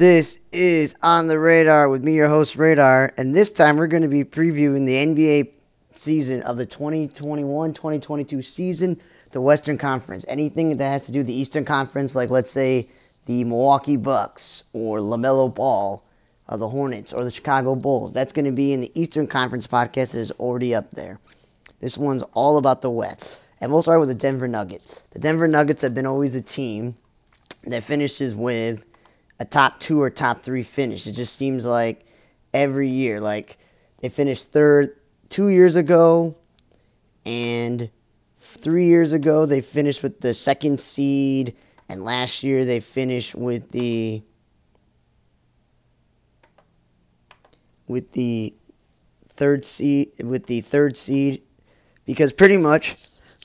This 0.00 0.38
is 0.50 0.94
On 1.02 1.26
the 1.26 1.38
Radar 1.38 1.90
with 1.90 2.02
me, 2.02 2.14
your 2.14 2.30
host, 2.30 2.56
Radar, 2.56 3.12
and 3.18 3.34
this 3.34 3.52
time 3.52 3.76
we're 3.76 3.86
going 3.86 4.00
to 4.02 4.08
be 4.08 4.24
previewing 4.24 4.86
the 4.86 4.94
NBA 4.94 5.50
season 5.92 6.40
of 6.44 6.56
the 6.56 6.64
2021 6.64 7.74
2022 7.74 8.40
season, 8.40 8.98
the 9.32 9.42
Western 9.42 9.76
Conference. 9.76 10.24
Anything 10.26 10.74
that 10.78 10.90
has 10.90 11.04
to 11.04 11.12
do 11.12 11.18
with 11.18 11.26
the 11.26 11.38
Eastern 11.38 11.66
Conference, 11.66 12.14
like 12.14 12.30
let's 12.30 12.50
say 12.50 12.88
the 13.26 13.44
Milwaukee 13.44 13.98
Bucks 13.98 14.64
or 14.72 15.00
LaMelo 15.00 15.54
Ball 15.54 16.02
of 16.48 16.60
the 16.60 16.68
Hornets 16.70 17.12
or 17.12 17.22
the 17.22 17.30
Chicago 17.30 17.74
Bulls, 17.74 18.14
that's 18.14 18.32
going 18.32 18.46
to 18.46 18.52
be 18.52 18.72
in 18.72 18.80
the 18.80 18.98
Eastern 18.98 19.26
Conference 19.26 19.66
podcast 19.66 20.12
that 20.12 20.20
is 20.20 20.30
already 20.30 20.74
up 20.74 20.92
there. 20.92 21.18
This 21.80 21.98
one's 21.98 22.22
all 22.32 22.56
about 22.56 22.80
the 22.80 22.88
West. 22.88 23.38
And 23.60 23.70
we'll 23.70 23.82
start 23.82 24.00
with 24.00 24.08
the 24.08 24.14
Denver 24.14 24.48
Nuggets. 24.48 25.02
The 25.10 25.18
Denver 25.18 25.46
Nuggets 25.46 25.82
have 25.82 25.94
been 25.94 26.06
always 26.06 26.34
a 26.36 26.40
team 26.40 26.96
that 27.64 27.84
finishes 27.84 28.34
with 28.34 28.86
a 29.40 29.44
top 29.46 29.80
two 29.80 30.00
or 30.00 30.10
top 30.10 30.40
three 30.40 30.62
finish. 30.62 31.06
It 31.06 31.12
just 31.12 31.34
seems 31.34 31.64
like 31.64 32.04
every 32.52 32.90
year, 32.90 33.20
like 33.20 33.58
they 34.00 34.10
finished 34.10 34.52
third 34.52 34.94
two 35.30 35.48
years 35.48 35.76
ago, 35.76 36.36
and 37.24 37.90
three 38.38 38.86
years 38.86 39.12
ago 39.12 39.46
they 39.46 39.62
finished 39.62 40.02
with 40.02 40.20
the 40.20 40.34
second 40.34 40.78
seed, 40.78 41.56
and 41.88 42.04
last 42.04 42.44
year 42.44 42.66
they 42.66 42.80
finished 42.80 43.34
with 43.34 43.70
the 43.70 44.22
with 47.88 48.12
the 48.12 48.54
third 49.36 49.64
seed 49.64 50.12
with 50.22 50.44
the 50.46 50.60
third 50.60 50.96
seed 50.98 51.42
because 52.04 52.32
pretty 52.34 52.58
much 52.58 52.94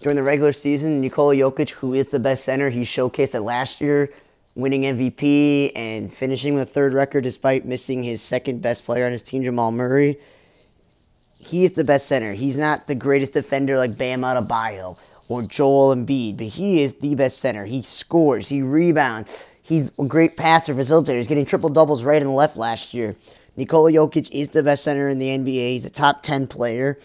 during 0.01 0.17
the 0.17 0.23
regular 0.23 0.51
season, 0.51 0.99
Nikola 0.99 1.35
Jokic, 1.35 1.70
who 1.70 1.93
is 1.93 2.07
the 2.07 2.20
best 2.20 2.43
center, 2.43 2.70
he 2.70 2.81
showcased 2.81 3.34
it 3.34 3.39
last 3.39 3.79
year 3.79 4.12
winning 4.55 4.83
MVP 4.83 5.73
and 5.75 6.11
finishing 6.11 6.55
the 6.55 6.65
third 6.65 6.93
record 6.93 7.23
despite 7.23 7.65
missing 7.65 8.03
his 8.03 8.21
second 8.21 8.61
best 8.61 8.85
player 8.85 9.05
on 9.05 9.11
his 9.11 9.21
team, 9.21 9.43
Jamal 9.43 9.71
Murray. 9.71 10.17
He 11.37 11.63
is 11.65 11.73
the 11.73 11.84
best 11.84 12.07
center. 12.07 12.34
He's 12.34 12.57
not 12.57 12.87
the 12.87 12.95
greatest 12.95 13.34
defender 13.34 13.77
like 13.77 13.97
Bam 13.97 14.21
Adebayo 14.21 14.97
or 15.27 15.43
Joel 15.43 15.93
Embiid, 15.95 16.37
but 16.37 16.47
he 16.47 16.81
is 16.81 16.93
the 17.01 17.15
best 17.15 17.39
center. 17.39 17.65
He 17.65 17.81
scores, 17.81 18.47
he 18.47 18.62
rebounds, 18.62 19.45
he's 19.62 19.91
a 19.99 20.05
great 20.05 20.37
passer, 20.37 20.73
facilitator. 20.73 21.17
He's 21.17 21.27
getting 21.27 21.45
triple 21.45 21.69
doubles 21.69 22.03
right 22.03 22.21
and 22.21 22.34
left 22.34 22.55
last 22.57 22.93
year. 22.93 23.15
Nikola 23.57 23.91
Jokic 23.91 24.29
is 24.31 24.49
the 24.49 24.63
best 24.63 24.84
center 24.84 25.07
in 25.09 25.19
the 25.19 25.27
NBA. 25.27 25.73
He's 25.73 25.85
a 25.85 25.90
top 25.90 26.23
10 26.23 26.47
player. 26.47 26.97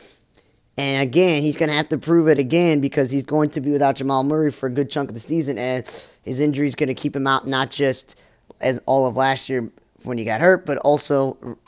And 0.76 1.02
again, 1.02 1.42
he's 1.42 1.56
going 1.56 1.68
to 1.68 1.76
have 1.76 1.88
to 1.90 1.98
prove 1.98 2.28
it 2.28 2.38
again 2.38 2.80
because 2.80 3.10
he's 3.10 3.24
going 3.24 3.50
to 3.50 3.60
be 3.60 3.70
without 3.70 3.96
Jamal 3.96 4.22
Murray 4.22 4.50
for 4.50 4.66
a 4.66 4.70
good 4.70 4.90
chunk 4.90 5.10
of 5.10 5.14
the 5.14 5.20
season. 5.20 5.58
And 5.58 5.84
his 6.22 6.40
injury 6.40 6.68
is 6.68 6.74
going 6.74 6.88
to 6.88 6.94
keep 6.94 7.14
him 7.14 7.26
out 7.26 7.46
not 7.46 7.70
just 7.70 8.16
as 8.60 8.80
all 8.86 9.06
of 9.06 9.16
last 9.16 9.48
year 9.48 9.70
when 10.04 10.16
he 10.16 10.24
got 10.24 10.40
hurt, 10.40 10.64
but 10.64 10.78
also 10.78 11.58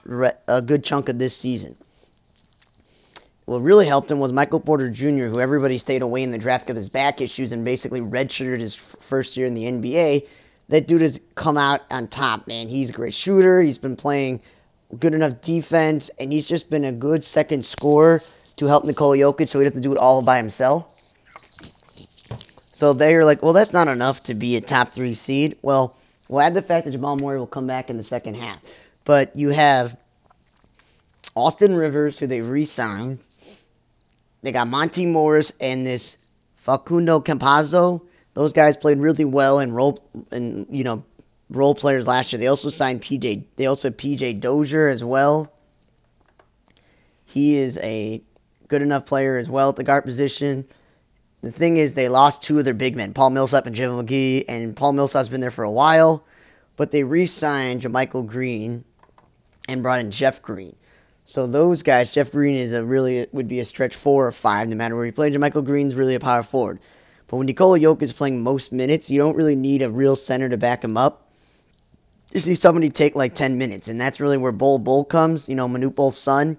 a 0.49 0.63
good 0.63 0.85
chunk 0.85 1.09
of 1.09 1.19
this 1.19 1.37
season. 1.37 1.77
What 3.45 3.59
really 3.59 3.87
helped 3.87 4.11
him 4.11 4.21
was 4.21 4.33
Michael 4.33 4.61
Porter 4.61 4.89
Jr., 4.89 5.27
who 5.27 5.41
everybody 5.41 5.77
stayed 5.77 6.01
away 6.01 6.23
in 6.23 6.31
the 6.31 6.39
draft 6.39 6.65
because 6.65 6.77
of 6.77 6.81
his 6.81 6.89
back 6.89 7.21
issues 7.21 7.53
and 7.53 7.65
basically 7.65 8.01
redshirted 8.01 8.61
his 8.61 8.75
first 8.75 9.37
year 9.37 9.47
in 9.47 9.55
the 9.55 9.65
NBA. 9.65 10.27
That 10.69 10.87
dude 10.87 11.03
has 11.03 11.21
come 11.35 11.59
out 11.59 11.83
on 11.91 12.07
top, 12.07 12.47
man. 12.47 12.69
He's 12.69 12.91
a 12.91 12.93
great 12.93 13.13
shooter. 13.13 13.61
He's 13.61 13.79
been 13.79 13.97
playing 13.97 14.41
good 14.99 15.13
enough 15.13 15.43
defense, 15.43 16.09
and 16.19 16.33
he's 16.33 16.47
just 16.47 16.71
been 16.71 16.85
a 16.85 16.93
good 16.93 17.25
second 17.25 17.67
scorer 17.67 18.23
to 18.63 18.69
help 18.69 18.85
Nikola 18.85 19.17
Jokic 19.17 19.49
so 19.49 19.59
he 19.59 19.65
doesn't 19.65 19.77
have 19.77 19.83
to 19.83 19.89
do 19.89 19.93
it 19.93 19.99
all 19.99 20.23
by 20.23 20.37
himself. 20.37 20.87
So 22.73 22.93
they're 22.93 23.25
like, 23.25 23.43
well, 23.43 23.53
that's 23.53 23.73
not 23.73 23.89
enough 23.89 24.23
to 24.25 24.35
be 24.35 24.57
a 24.57 24.61
top 24.61 24.91
three 24.91 25.15
seed. 25.15 25.59
Well, 25.63 25.97
we'll 26.29 26.41
add 26.41 26.55
the 26.55 26.63
fact 26.63 26.87
that 26.87 26.93
Jamal 26.93 27.17
Murray 27.17 27.39
will 27.39 27.47
come 27.47 27.67
back 27.67 27.91
in 27.91 27.97
the 27.97 28.05
second 28.05 28.37
half. 28.37 28.59
But 29.05 29.37
you 29.37 29.51
have 29.51 29.97
Austin 31.35 31.75
Rivers, 31.75 32.19
who 32.19 32.27
they 32.27 32.41
re 32.41 32.65
signed. 32.65 33.19
They 34.43 34.53
got 34.53 34.69
Monte 34.69 35.07
Morris 35.07 35.53
and 35.61 35.87
this 35.87 36.17
Facundo 36.57 37.21
Campazzo. 37.21 38.03
Those 38.35 38.53
guys 38.53 38.77
played 38.77 38.99
really 38.99 39.25
well 39.25 39.59
and 39.59 39.75
role 39.75 40.03
and 40.31 40.67
you 40.71 40.85
know 40.85 41.05
role 41.51 41.75
players 41.75 42.07
last 42.07 42.33
year. 42.33 42.41
They 42.41 42.47
also 42.47 42.71
signed 42.71 43.03
PJ. 43.03 43.45
They 43.57 43.67
also 43.67 43.89
have 43.89 43.97
PJ 43.97 44.41
Dozier 44.41 44.89
as 44.89 45.05
well. 45.05 45.53
He 47.25 47.57
is 47.57 47.79
a 47.79 48.23
good 48.73 48.81
enough 48.81 49.05
player 49.05 49.37
as 49.37 49.51
well 49.51 49.69
at 49.69 49.77
the 49.77 49.85
guard 49.85 50.03
position. 50.03 50.67
The 51.43 51.53
thing 51.53 51.77
is, 51.77 51.93
they 51.93 52.09
lost 52.09 52.41
two 52.41 52.59
of 52.59 52.65
their 52.65 52.73
big 52.73 52.97
men, 52.97 53.13
Paul 53.13 53.29
Millsap 53.29 53.67
and 53.67 53.77
JaVale 53.77 54.03
McGee, 54.03 54.45
and 54.49 54.75
Paul 54.75 54.95
Millsap's 54.95 55.29
been 55.29 55.43
there 55.43 55.51
for 55.51 55.63
a 55.63 55.71
while, 55.71 56.25
but 56.79 56.91
they 56.91 57.03
re-signed 57.03 57.83
JaMychal 57.83 58.27
Green 58.27 58.85
and 59.69 59.83
brought 59.83 60.01
in 60.01 60.11
Jeff 60.11 60.41
Green. 60.41 60.75
So 61.27 61.47
those 61.47 61.83
guys, 61.83 62.15
Jeff 62.15 62.33
Green 62.33 62.55
is 62.55 62.73
a 62.73 62.83
really 62.83 63.27
would 63.31 63.47
be 63.47 63.61
a 63.61 63.67
stretch 63.67 63.95
four 63.95 64.27
or 64.27 64.33
five, 64.33 64.69
no 64.69 64.77
matter 64.77 64.97
where 64.97 65.05
he 65.05 65.13
plays. 65.13 65.37
JaMychal 65.37 65.67
Green's 65.67 65.95
really 65.95 66.15
a 66.15 66.21
power 66.21 66.43
forward. 66.43 66.81
But 67.27 67.37
when 67.37 67.49
Nikola 67.49 67.79
Jokic 67.79 68.01
is 68.01 68.15
playing 68.15 68.43
most 68.43 68.73
minutes, 68.73 69.11
you 69.11 69.19
don't 69.19 69.37
really 69.37 69.55
need 69.55 69.83
a 69.83 69.91
real 69.91 70.17
center 70.17 70.49
to 70.49 70.57
back 70.57 70.83
him 70.83 70.97
up. 70.97 71.31
You 72.33 72.41
see 72.41 72.55
somebody 72.55 72.89
take 72.89 73.15
like 73.15 73.35
10 73.35 73.59
minutes, 73.59 73.89
and 73.89 74.01
that's 74.01 74.19
really 74.19 74.39
where 74.39 74.51
Bol 74.51 74.79
Bol 74.79 75.05
comes, 75.05 75.47
you 75.47 75.57
know, 75.57 75.69
Manute 75.69 75.95
Bol's 75.95 76.17
son. 76.17 76.57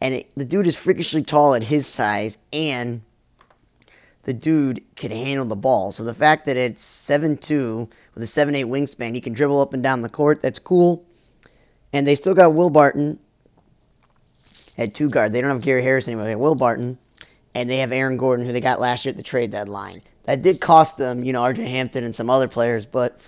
And 0.00 0.14
it, 0.14 0.30
the 0.34 0.44
dude 0.44 0.66
is 0.66 0.76
freakishly 0.76 1.22
tall 1.22 1.54
at 1.54 1.62
his 1.62 1.86
size, 1.86 2.38
and 2.52 3.02
the 4.22 4.32
dude 4.32 4.82
can 4.96 5.10
handle 5.10 5.46
the 5.46 5.56
ball. 5.56 5.92
So 5.92 6.04
the 6.04 6.14
fact 6.14 6.46
that 6.46 6.56
it's 6.56 6.84
7'2 6.84 7.88
with 8.14 8.22
a 8.22 8.26
7'8 8.26 8.64
wingspan, 8.66 9.14
he 9.14 9.20
can 9.20 9.32
dribble 9.32 9.60
up 9.60 9.74
and 9.74 9.82
down 9.82 10.02
the 10.02 10.08
court, 10.08 10.42
that's 10.42 10.58
cool. 10.58 11.04
And 11.92 12.06
they 12.06 12.14
still 12.14 12.34
got 12.34 12.54
Will 12.54 12.70
Barton 12.70 13.18
at 14.78 14.94
two 14.94 15.08
guard. 15.08 15.32
They 15.32 15.40
don't 15.40 15.50
have 15.50 15.62
Gary 15.62 15.82
Harris 15.82 16.06
anymore. 16.06 16.24
They 16.24 16.30
have 16.30 16.40
Will 16.40 16.54
Barton. 16.54 16.98
And 17.54 17.68
they 17.68 17.78
have 17.78 17.92
Aaron 17.92 18.16
Gordon, 18.16 18.46
who 18.46 18.52
they 18.52 18.60
got 18.60 18.78
last 18.78 19.04
year 19.04 19.10
at 19.10 19.16
the 19.16 19.24
trade 19.24 19.50
deadline. 19.50 20.02
That 20.24 20.42
did 20.42 20.60
cost 20.60 20.98
them, 20.98 21.24
you 21.24 21.32
know, 21.32 21.42
RJ 21.42 21.66
Hampton 21.66 22.04
and 22.04 22.14
some 22.14 22.30
other 22.30 22.46
players, 22.46 22.86
but 22.86 23.20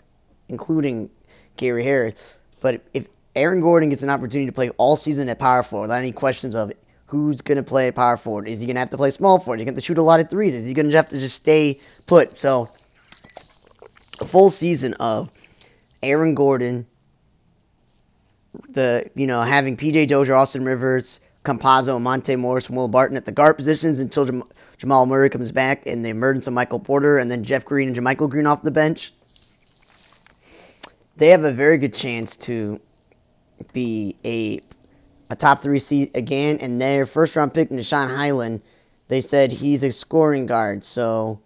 including 0.48 1.10
Gary 1.56 1.82
Harris. 1.82 2.36
But 2.60 2.82
if 2.94 3.08
Aaron 3.34 3.60
Gordon 3.60 3.88
gets 3.88 4.02
an 4.02 4.10
opportunity 4.10 4.46
to 4.46 4.52
play 4.52 4.70
all 4.70 4.96
season 4.96 5.28
at 5.28 5.38
power 5.38 5.62
forward 5.62 5.84
without 5.84 5.98
any 5.98 6.12
questions 6.12 6.54
of 6.54 6.72
who's 7.06 7.40
going 7.40 7.56
to 7.56 7.62
play 7.62 7.90
power 7.90 8.16
forward. 8.16 8.48
Is 8.48 8.60
he 8.60 8.66
going 8.66 8.76
to 8.76 8.80
have 8.80 8.90
to 8.90 8.96
play 8.96 9.10
small 9.10 9.38
forward? 9.38 9.60
Is 9.60 9.62
he 9.62 9.64
going 9.66 9.74
to 9.74 9.80
shoot 9.80 9.98
a 9.98 10.02
lot 10.02 10.20
of 10.20 10.28
threes? 10.28 10.54
Is 10.54 10.66
he 10.66 10.74
going 10.74 10.90
to 10.90 10.96
have 10.96 11.08
to 11.10 11.18
just 11.18 11.36
stay 11.36 11.80
put? 12.06 12.36
So, 12.36 12.70
a 14.20 14.26
full 14.26 14.50
season 14.50 14.94
of 14.94 15.30
Aaron 16.02 16.34
Gordon, 16.34 16.86
the 18.68 19.10
you 19.14 19.26
know 19.26 19.42
having 19.42 19.76
PJ 19.76 20.08
Dozier, 20.08 20.34
Austin 20.34 20.64
Rivers, 20.64 21.20
Campazzo, 21.44 22.00
Monte 22.00 22.36
Morris, 22.36 22.68
and 22.68 22.76
Will 22.76 22.88
Barton 22.88 23.16
at 23.16 23.24
the 23.24 23.32
guard 23.32 23.56
positions 23.56 23.98
until 23.98 24.26
Jam- 24.26 24.44
Jamal 24.76 25.06
Murray 25.06 25.30
comes 25.30 25.52
back 25.52 25.86
and 25.86 26.04
the 26.04 26.10
emergence 26.10 26.46
of 26.46 26.52
Michael 26.52 26.80
Porter 26.80 27.18
and 27.18 27.30
then 27.30 27.44
Jeff 27.44 27.64
Green 27.64 27.88
and 27.88 27.96
JaMychal 27.96 28.28
Green 28.28 28.46
off 28.46 28.62
the 28.62 28.70
bench. 28.70 29.12
They 31.16 31.28
have 31.28 31.44
a 31.44 31.52
very 31.52 31.78
good 31.78 31.94
chance 31.94 32.36
to 32.38 32.80
be 33.72 34.16
a 34.24 34.60
a 35.30 35.36
top 35.36 35.62
three 35.62 35.78
seed 35.78 36.10
again, 36.14 36.58
and 36.60 36.80
their 36.80 37.06
first 37.06 37.34
round 37.36 37.54
pick, 37.54 37.70
Nah'Shon 37.70 38.14
Hyland, 38.14 38.60
they 39.08 39.22
said 39.22 39.50
he's 39.50 39.82
a 39.82 39.90
scoring 39.90 40.46
guard, 40.46 40.84
so 40.84 41.40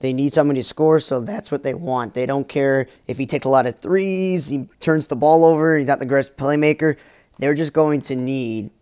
they 0.00 0.12
need 0.12 0.32
somebody 0.32 0.60
to 0.60 0.64
score, 0.64 0.98
so 0.98 1.20
that's 1.20 1.50
what 1.50 1.62
they 1.62 1.74
want. 1.74 2.14
They 2.14 2.26
don't 2.26 2.48
care 2.48 2.88
if 3.06 3.18
he 3.18 3.26
takes 3.26 3.44
a 3.44 3.48
lot 3.48 3.66
of 3.66 3.76
threes, 3.76 4.48
he 4.48 4.68
turns 4.80 5.06
the 5.06 5.14
ball 5.14 5.44
over, 5.44 5.78
he's 5.78 5.86
not 5.86 6.00
the 6.00 6.06
greatest 6.06 6.36
playmaker. 6.36 6.96
They're 7.38 7.54
just 7.54 7.72
going 7.72 8.02
to 8.02 8.16
need 8.16 8.72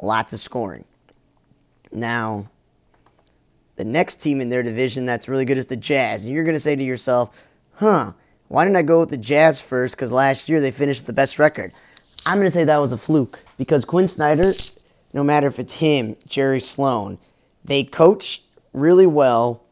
lots 0.00 0.34
of 0.34 0.40
scoring. 0.40 0.84
Now, 1.90 2.50
the 3.76 3.84
next 3.84 4.16
team 4.16 4.40
in 4.40 4.50
their 4.50 4.62
division 4.62 5.06
that's 5.06 5.28
really 5.28 5.44
good 5.44 5.58
is 5.58 5.66
the 5.66 5.76
Jazz. 5.76 6.24
And 6.24 6.34
you're 6.34 6.44
going 6.44 6.56
to 6.56 6.60
say 6.60 6.76
to 6.76 6.84
yourself, 6.84 7.42
huh, 7.72 8.12
why 8.48 8.64
didn't 8.64 8.76
I 8.76 8.82
go 8.82 9.00
with 9.00 9.10
the 9.10 9.16
Jazz 9.16 9.60
first? 9.60 9.96
Because 9.96 10.12
last 10.12 10.48
year 10.48 10.60
they 10.60 10.70
finished 10.70 11.00
with 11.00 11.06
the 11.06 11.12
best 11.12 11.38
record. 11.38 11.72
I'm 12.26 12.38
going 12.38 12.48
to 12.48 12.50
say 12.50 12.64
that 12.64 12.78
was 12.78 12.92
a 12.92 12.98
fluke 12.98 13.38
because 13.56 13.84
Quin 13.84 14.08
Snyder, 14.08 14.52
no 15.12 15.22
matter 15.22 15.46
if 15.46 15.60
it's 15.60 15.72
him, 15.72 16.16
Jerry 16.26 16.60
Sloan, 16.60 17.18
they 17.64 17.84
coach 17.84 18.42
really 18.72 19.06
well 19.06 19.62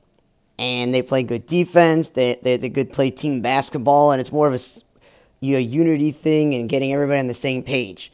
and 0.57 0.95
they 0.95 1.03
play 1.03 1.25
good 1.25 1.49
defense. 1.49 2.11
They, 2.11 2.39
they, 2.41 2.57
they 2.57 2.69
good 2.69 2.93
play 2.93 3.11
team 3.11 3.41
basketball, 3.41 4.13
and 4.13 4.21
it's 4.21 4.31
more 4.31 4.47
of 4.47 4.55
a 4.55 4.61
you 5.41 5.55
know, 5.55 5.59
unity 5.59 6.13
thing 6.13 6.55
and 6.55 6.69
getting 6.69 6.93
everybody 6.93 7.19
on 7.19 7.27
the 7.27 7.35
same 7.35 7.65
page. 7.65 8.13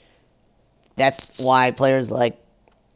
That's 0.97 1.31
why 1.37 1.71
players 1.71 2.11
like 2.11 2.43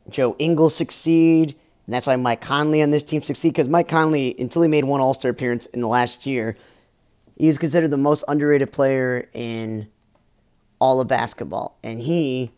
Joe 0.08 0.36
Ingles 0.38 0.74
succeed, 0.74 1.54
and 1.86 1.94
that's 1.94 2.06
why 2.06 2.16
Mike 2.16 2.40
Conley 2.40 2.82
on 2.82 2.90
this 2.90 3.02
team 3.02 3.22
succeed. 3.22 3.50
Because 3.50 3.68
Mike 3.68 3.88
Conley, 3.88 4.34
until 4.38 4.62
he 4.62 4.68
made 4.68 4.84
one 4.84 5.02
All 5.02 5.12
Star 5.12 5.30
appearance 5.30 5.66
in 5.66 5.82
the 5.82 5.88
last 5.88 6.24
year, 6.24 6.56
he 7.36 7.48
was 7.48 7.58
considered 7.58 7.90
the 7.90 7.98
most 7.98 8.24
underrated 8.28 8.72
player 8.72 9.28
in 9.34 9.88
all 10.84 11.00
of 11.00 11.08
basketball. 11.08 11.78
And 11.82 11.98
he 11.98 12.50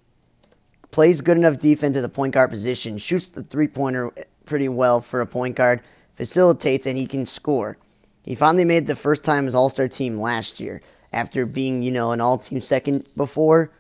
plays 0.90 1.20
good 1.20 1.37
enough 1.37 1.61
defense 1.61 1.96
at 1.96 2.02
the 2.02 2.08
point 2.08 2.34
guard 2.34 2.50
position, 2.50 2.99
shoots 2.99 3.26
the 3.26 3.44
three 3.44 3.69
pointer 3.69 4.11
pretty 4.44 4.69
well 4.69 5.00
for 5.00 5.20
a 5.20 5.26
point 5.26 5.55
guard, 5.55 5.82
facilitates, 6.17 6.87
and 6.87 6.99
he 6.99 7.06
can 7.06 7.25
score. 7.25 7.78
He 8.25 8.34
finally 8.34 8.64
made 8.64 8.88
the 8.88 8.96
first 8.96 9.23
time 9.23 9.46
his 9.46 9.55
All 9.55 9.70
Star 9.70 9.87
team 9.87 10.17
last 10.17 10.58
year. 10.58 10.82
after 11.12 11.46
being, 11.46 11.82
you 11.82 11.93
know, 11.93 12.12
an 12.12 12.20
all 12.20 12.37
team 12.37 12.61
second 12.61 13.08
before. 13.17 13.70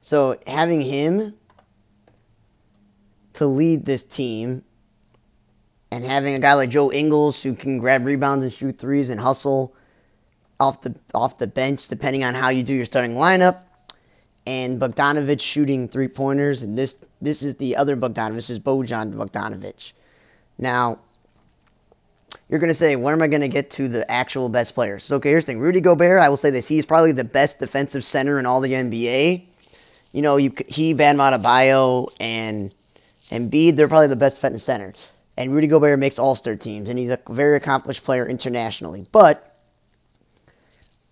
So 0.00 0.38
having 0.46 0.80
him 0.80 1.34
to 3.34 3.46
lead 3.46 3.84
this 3.84 4.04
team 4.04 4.62
and 5.90 6.04
having 6.04 6.34
a 6.34 6.38
guy 6.38 6.54
like 6.54 6.70
Joe 6.70 6.92
Ingles 6.92 7.42
who 7.42 7.54
can 7.54 7.78
grab 7.78 8.06
rebounds 8.06 8.44
and 8.44 8.52
shoot 8.52 8.78
threes 8.78 9.10
and 9.10 9.20
hustle 9.20 9.74
off 10.58 10.80
the 10.80 10.94
off 11.14 11.38
the 11.38 11.46
bench 11.46 11.88
depending 11.88 12.24
on 12.24 12.34
how 12.34 12.48
you 12.48 12.62
do 12.62 12.74
your 12.74 12.84
starting 12.84 13.14
lineup 13.14 13.60
and 14.46 14.80
Bogdanovich 14.80 15.40
shooting 15.40 15.88
three 15.88 16.08
pointers 16.08 16.62
and 16.62 16.78
this 16.78 16.96
this 17.20 17.42
is 17.42 17.56
the 17.56 17.76
other 17.76 17.96
Bogdanovich 17.96 18.34
this 18.34 18.50
is 18.50 18.58
Bojan 18.58 19.12
Bogdanovich. 19.14 19.92
Now 20.58 21.00
you're 22.48 22.60
to 22.60 22.74
say, 22.74 22.96
when 22.96 23.12
am 23.12 23.22
I 23.22 23.28
to 23.28 23.48
get 23.48 23.70
to 23.72 23.88
the 23.88 24.08
actual 24.10 24.48
best 24.48 24.74
players? 24.74 25.04
So, 25.04 25.16
okay, 25.16 25.30
here's 25.30 25.44
the 25.44 25.52
thing. 25.52 25.58
Rudy 25.58 25.80
Gobert, 25.80 26.22
I 26.22 26.28
will 26.28 26.36
say 26.36 26.50
this. 26.50 26.66
He's 26.66 26.86
probably 26.86 27.12
the 27.12 27.24
best 27.24 27.58
defensive 27.58 28.04
center 28.04 28.38
in 28.38 28.46
all 28.46 28.60
the 28.60 28.72
NBA. 28.72 29.44
You 30.12 30.22
know, 30.22 30.36
you, 30.36 30.52
he, 30.68 30.94
Bam 30.94 31.18
Adebayo, 31.18 32.08
and 32.20 32.74
Embiid, 33.30 33.76
they're 33.76 33.88
probably 33.88 34.06
the 34.08 34.16
best 34.16 34.36
defensive 34.36 34.62
centers. 34.62 35.10
And 35.36 35.52
Rudy 35.52 35.66
Gobert 35.66 35.98
makes 35.98 36.18
all-star 36.18 36.56
teams, 36.56 36.88
and 36.88 36.98
he's 36.98 37.10
a 37.10 37.18
very 37.28 37.56
accomplished 37.56 38.04
player 38.04 38.26
internationally. 38.26 39.06
But 39.10 39.55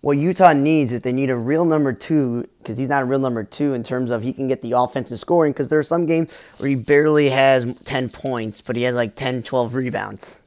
what 0.05 0.17
Utah 0.17 0.53
needs 0.53 0.91
is 0.91 1.01
they 1.01 1.11
need 1.11 1.29
a 1.29 1.35
real 1.35 1.65
number 1.65 1.91
two, 1.91 2.47
because 2.59 2.77
he's 2.77 2.89
not 2.89 3.01
a 3.01 3.05
real 3.05 3.19
number 3.19 3.43
two 3.43 3.73
in 3.73 3.83
terms 3.83 4.11
of 4.11 4.21
he 4.21 4.31
can 4.33 4.47
get 4.47 4.61
the 4.61 4.73
offensive 4.73 5.19
scoring, 5.19 5.51
because 5.51 5.69
there 5.69 5.79
are 5.79 5.83
some 5.83 6.05
games 6.05 6.35
where 6.57 6.69
he 6.69 6.75
barely 6.75 7.29
has 7.29 7.65
10 7.85 8.09
points, 8.09 8.61
but 8.61 8.75
he 8.75 8.83
has 8.83 8.95
like 8.95 9.15
10, 9.15 9.43
12 9.43 9.73
rebounds 9.73 10.39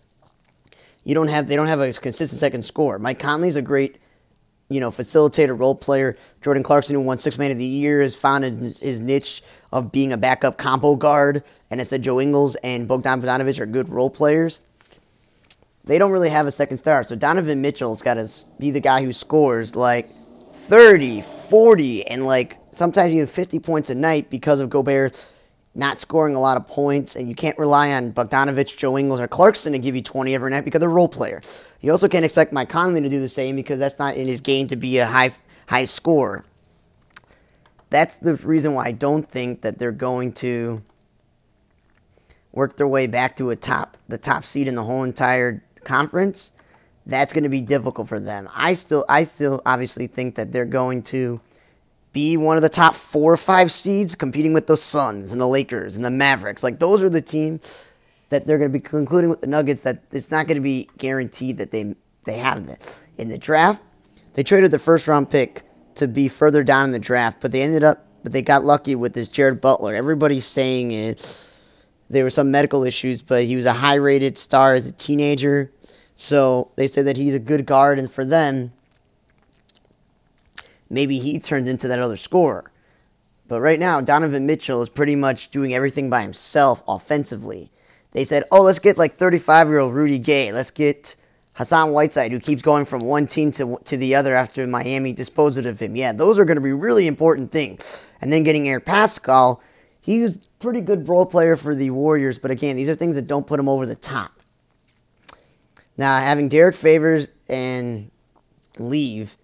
you 1.09 1.15
don't 1.15 1.29
have 1.29 1.49
they 1.49 1.57
don't 1.57 1.69
have 1.69 1.81
a 1.81 1.91
consistent 1.95 2.39
second 2.39 2.63
score. 2.63 2.99
Mike 2.99 3.19
Conley's 3.19 3.57
a 3.57 3.63
great, 3.63 3.97
you 4.69 4.79
know, 4.79 4.91
facilitator, 4.91 5.59
role 5.59 5.75
player. 5.75 6.19
Jordan 6.43 6.63
Clarkson, 6.63 6.95
who 6.95 7.01
won 7.01 7.17
Six 7.17 7.39
Man 7.39 7.51
of 7.51 7.57
the 7.57 7.65
Year, 7.65 8.03
has 8.03 8.15
found 8.15 8.45
his, 8.45 8.77
his 8.77 9.01
niche 9.01 9.43
of 9.73 9.91
being 9.91 10.13
a 10.13 10.19
backup 10.19 10.59
combo 10.59 10.97
guard. 10.97 11.43
And 11.71 11.81
I 11.81 11.85
said 11.85 12.03
Joe 12.03 12.21
Ingles 12.21 12.57
and 12.57 12.87
Bogdan 12.87 13.23
Bogdanovich 13.23 13.59
are 13.59 13.65
good 13.65 13.89
role 13.89 14.11
players. 14.11 14.63
They 15.89 15.99
don't 15.99 16.13
really 16.13 16.29
have 16.29 16.47
a 16.47 16.53
second 16.53 16.77
star. 16.77 17.03
So 17.03 17.17
Donovan 17.17 17.63
Mitchell's 17.63 18.03
got 18.03 18.15
to 18.15 18.31
be 18.59 18.71
the 18.71 18.81
guy 18.81 19.03
who 19.03 19.15
scores 19.15 19.75
like 19.75 20.11
30, 20.69 21.23
40, 21.49 22.07
and 22.07 22.27
like 22.27 22.59
sometimes 22.73 23.15
even 23.15 23.27
50 23.27 23.59
points 23.61 23.89
a 23.89 23.95
night 23.95 24.29
because 24.29 24.61
of 24.61 24.69
Gobert 24.69 25.27
not 25.75 25.99
scoring 25.99 26.35
a 26.35 26.41
lot 26.41 26.59
of 26.59 26.67
points, 26.67 27.17
and 27.17 27.29
you 27.29 27.35
can't 27.35 27.57
rely 27.57 27.93
on 27.93 28.13
Bogdanovich, 28.13 28.77
Joe 28.77 28.99
Ingles, 28.99 29.21
or 29.21 29.29
Clarkson 29.29 29.73
to 29.73 29.79
give 29.79 29.97
you 29.97 30.03
20 30.03 30.35
every 30.35 30.51
night 30.51 30.65
because 30.65 30.81
they're 30.81 30.91
role 30.91 31.09
players. 31.09 31.59
You 31.81 31.93
also 31.93 32.09
can't 32.09 32.25
expect 32.25 32.53
Mike 32.53 32.69
Conley 32.69 33.01
to 33.01 33.09
do 33.09 33.21
the 33.21 33.29
same 33.29 33.57
because 33.57 33.79
that's 33.79 33.99
not 33.99 34.17
in 34.17 34.29
his 34.29 34.43
game 34.43 34.67
to 34.69 34.77
be 34.77 34.99
a 34.99 35.07
high 35.07 35.33
high 35.67 35.87
scorer. 35.87 36.45
That's 37.89 38.19
the 38.19 38.35
reason 38.35 38.75
why 38.75 38.87
I 38.87 38.93
don't 38.93 39.27
think 39.27 39.63
that 39.63 39.79
they're 39.79 39.93
going 39.93 40.33
to 40.35 40.83
work 42.53 42.77
their 42.77 42.89
way 42.89 43.07
back 43.07 43.37
to 43.37 43.51
a 43.51 43.57
top 43.57 43.97
the 44.09 44.19
top 44.19 44.45
seed 44.45 44.69
in 44.69 44.75
the 44.75 44.83
whole 44.83 45.05
entire 45.05 45.63
conference. 45.89 46.53
That's 47.07 47.33
going 47.33 47.45
to 47.45 47.51
be 47.51 47.63
difficult 47.63 48.09
for 48.09 48.21
them. 48.21 48.49
I 48.55 48.75
still 48.75 49.05
I 49.09 49.25
still 49.25 49.63
obviously 49.65 50.07
think 50.07 50.35
that 50.37 50.53
they're 50.53 50.67
going 50.67 51.03
to 51.05 51.41
be 52.13 52.37
one 52.37 52.57
of 52.57 52.63
the 52.63 52.69
top 52.69 52.95
four 52.95 53.33
or 53.33 53.37
five 53.37 53.73
seeds 53.73 54.15
competing 54.15 54.53
with 54.53 54.67
the 54.67 54.77
Suns 54.77 55.33
and 55.33 55.41
the 55.41 55.49
Lakers 55.49 55.97
and 55.97 56.05
the 56.05 56.11
Mavericks. 56.11 56.63
Like 56.63 56.79
those 56.79 57.03
are 57.03 57.09
the 57.09 57.23
teams 57.23 57.85
that 58.29 58.47
they're 58.47 58.59
going 58.59 58.71
to 58.71 58.79
be 58.79 58.83
concluding 58.83 59.31
with 59.31 59.41
the 59.41 59.47
Nuggets 59.47 59.83
that 59.83 60.03
it's 60.13 60.31
not 60.31 60.47
going 60.47 60.57
to 60.57 60.63
be 60.63 60.89
guaranteed 60.99 61.57
that 61.59 61.71
they 61.71 61.95
they 62.25 62.39
have 62.39 62.67
this. 62.67 63.01
In 63.17 63.29
the 63.29 63.39
draft, 63.39 63.83
they 64.35 64.43
traded 64.43 64.71
the 64.71 64.79
first 64.79 65.09
round 65.09 65.31
pick 65.31 65.63
to 65.97 66.07
be 66.07 66.29
further 66.29 66.63
down 66.63 66.85
in 66.85 66.93
the 66.93 66.99
draft, 66.99 67.39
but 67.41 67.53
they 67.53 67.63
ended 67.63 67.85
up 67.85 68.07
but 68.23 68.33
they 68.33 68.43
got 68.43 68.65
lucky 68.65 68.95
with 68.95 69.15
this 69.15 69.29
Jared 69.29 69.61
Butler. 69.61 69.95
Everybody's 69.95 70.45
saying 70.45 70.93
it 70.93 71.47
there 72.11 72.25
were 72.25 72.31
some 72.31 72.51
medical 72.51 72.85
issues, 72.85 73.23
but 73.23 73.45
he 73.45 73.57
was 73.57 73.67
a 73.67 73.73
high 73.73 73.97
rated 73.97 74.39
star 74.39 74.75
as 74.75 74.87
a 74.87 74.93
teenager. 74.93 75.71
So 76.21 76.73
they 76.75 76.89
say 76.89 77.03
that 77.03 77.17
he's 77.17 77.37
a 77.37 77.39
good 77.39 77.65
guard 77.65 78.01
and 78.01 78.11
for 78.11 78.25
them 78.25 78.73
maybe 80.91 81.21
he 81.21 81.39
turns 81.39 81.69
into 81.69 81.89
that 81.89 82.01
other 82.01 82.17
scorer. 82.17 82.71
But 83.47 83.61
right 83.61 83.79
now, 83.79 84.01
Donovan 84.01 84.45
Mitchell 84.45 84.83
is 84.83 84.89
pretty 84.89 85.15
much 85.15 85.51
doing 85.53 85.75
everything 85.75 86.11
by 86.11 86.23
himself 86.23 86.83
offensively. 86.89 87.71
They 88.11 88.25
said, 88.25 88.43
oh, 88.51 88.63
let's 88.63 88.81
get 88.81 88.99
like 88.99 89.17
35 89.17 89.69
year 89.69 89.79
old 89.79 89.95
Rudy 89.95 90.19
Gay. 90.19 90.51
Let's 90.53 90.73
get 90.73 91.15
Hassan 91.53 91.93
Whiteside, 91.93 92.33
who 92.33 92.41
keeps 92.41 92.63
going 92.63 92.85
from 92.85 93.03
one 93.03 93.29
team 93.29 93.53
to, 93.53 93.79
to 93.85 93.97
the 93.97 94.17
other 94.17 94.35
after 94.35 94.67
Miami 94.67 95.13
disposed 95.13 95.65
of 95.65 95.79
him. 95.79 95.95
Yeah, 95.95 96.13
those 96.13 96.39
are 96.41 96.45
going 96.45 96.57
to 96.57 96.61
be 96.61 96.73
really 96.73 97.07
important 97.07 97.53
things. 97.53 98.05
And 98.21 98.33
then 98.33 98.43
getting 98.43 98.69
Eric 98.69 98.87
Paschall, 98.87 99.61
he's 100.01 100.33
was 100.33 100.39
pretty 100.59 100.81
good 100.81 101.09
role 101.09 101.27
player 101.27 101.57
for 101.57 101.77
the 101.77 101.91
Warriors, 101.91 102.41
but 102.41 102.51
again, 102.51 102.75
these 102.75 102.89
are 102.89 102.97
things 102.97 103.15
that 103.15 103.29
don't 103.29 103.47
put 103.47 103.61
him 103.61 103.69
over 103.69 103.87
the 103.87 103.95
top. 103.95 104.38
Now, 105.99 106.21
having 106.21 106.49
Derrick 106.49 106.77
Favors 106.77 107.29
and 107.49 108.13
leave 108.79 109.37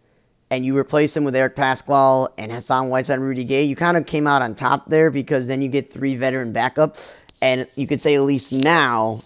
and 0.50 0.64
you 0.64 0.78
replace 0.78 1.16
him 1.16 1.24
with 1.24 1.34
Eric 1.34 1.56
Paschall 1.56 2.28
and 2.38 2.52
Hassan 2.52 2.90
Whiteside 2.90 3.18
and 3.18 3.24
Rudy 3.24 3.42
Gay, 3.42 3.64
you 3.64 3.74
kind 3.74 3.96
of 3.96 4.06
came 4.06 4.28
out 4.28 4.40
on 4.40 4.54
top 4.54 4.86
there 4.86 5.10
because 5.10 5.48
then 5.48 5.62
you 5.62 5.68
get 5.68 5.90
three 5.90 6.14
veteran 6.14 6.52
backups. 6.52 7.12
And 7.42 7.66
you 7.74 7.88
could 7.88 8.00
say 8.00 8.14
at 8.14 8.22
least 8.22 8.52
now 8.52 9.20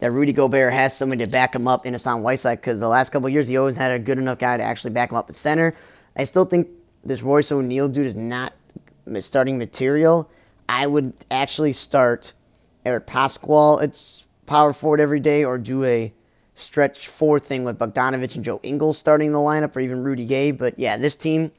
that 0.00 0.12
Rudy 0.12 0.32
Gobert 0.32 0.74
has 0.74 0.94
somebody 0.94 1.24
to 1.24 1.30
back 1.30 1.54
him 1.54 1.66
up 1.66 1.86
in 1.86 1.94
Hassan 1.94 2.22
Whiteside 2.22 2.60
because 2.60 2.78
the 2.78 2.86
last 2.86 3.10
couple 3.10 3.30
years 3.30 3.48
he 3.48 3.56
always 3.56 3.78
had 3.78 3.92
a 3.92 3.98
good 3.98 4.18
enough 4.18 4.38
guy 4.38 4.58
to 4.58 4.62
actually 4.62 4.90
back 4.90 5.10
him 5.10 5.16
up 5.16 5.30
at 5.30 5.36
center. 5.36 5.74
I 6.16 6.24
still 6.24 6.44
think 6.44 6.68
this 7.02 7.22
Royce 7.22 7.50
O'Neale 7.50 7.88
dude 7.88 8.06
is 8.06 8.16
not 8.16 8.52
starting 9.20 9.56
material. 9.56 10.30
I 10.68 10.86
would 10.86 11.14
actually 11.30 11.72
start 11.72 12.34
Eric 12.84 13.06
Paschall 13.06 13.82
It's 13.82 14.26
power 14.44 14.74
forward 14.74 15.00
every 15.00 15.20
day 15.20 15.44
or 15.44 15.56
do 15.56 15.82
a 15.84 16.12
stretch 16.60 17.08
four 17.08 17.38
thing 17.38 17.64
with 17.64 17.78
Bogdanovich 17.78 18.36
and 18.36 18.44
Joe 18.44 18.60
Ingles 18.62 18.98
starting 18.98 19.32
the 19.32 19.38
lineup, 19.38 19.74
or 19.76 19.80
even 19.80 20.02
Rudy 20.02 20.26
Gay. 20.26 20.50
But 20.50 20.78
yeah, 20.78 20.96
this 20.96 21.16
team, 21.16 21.52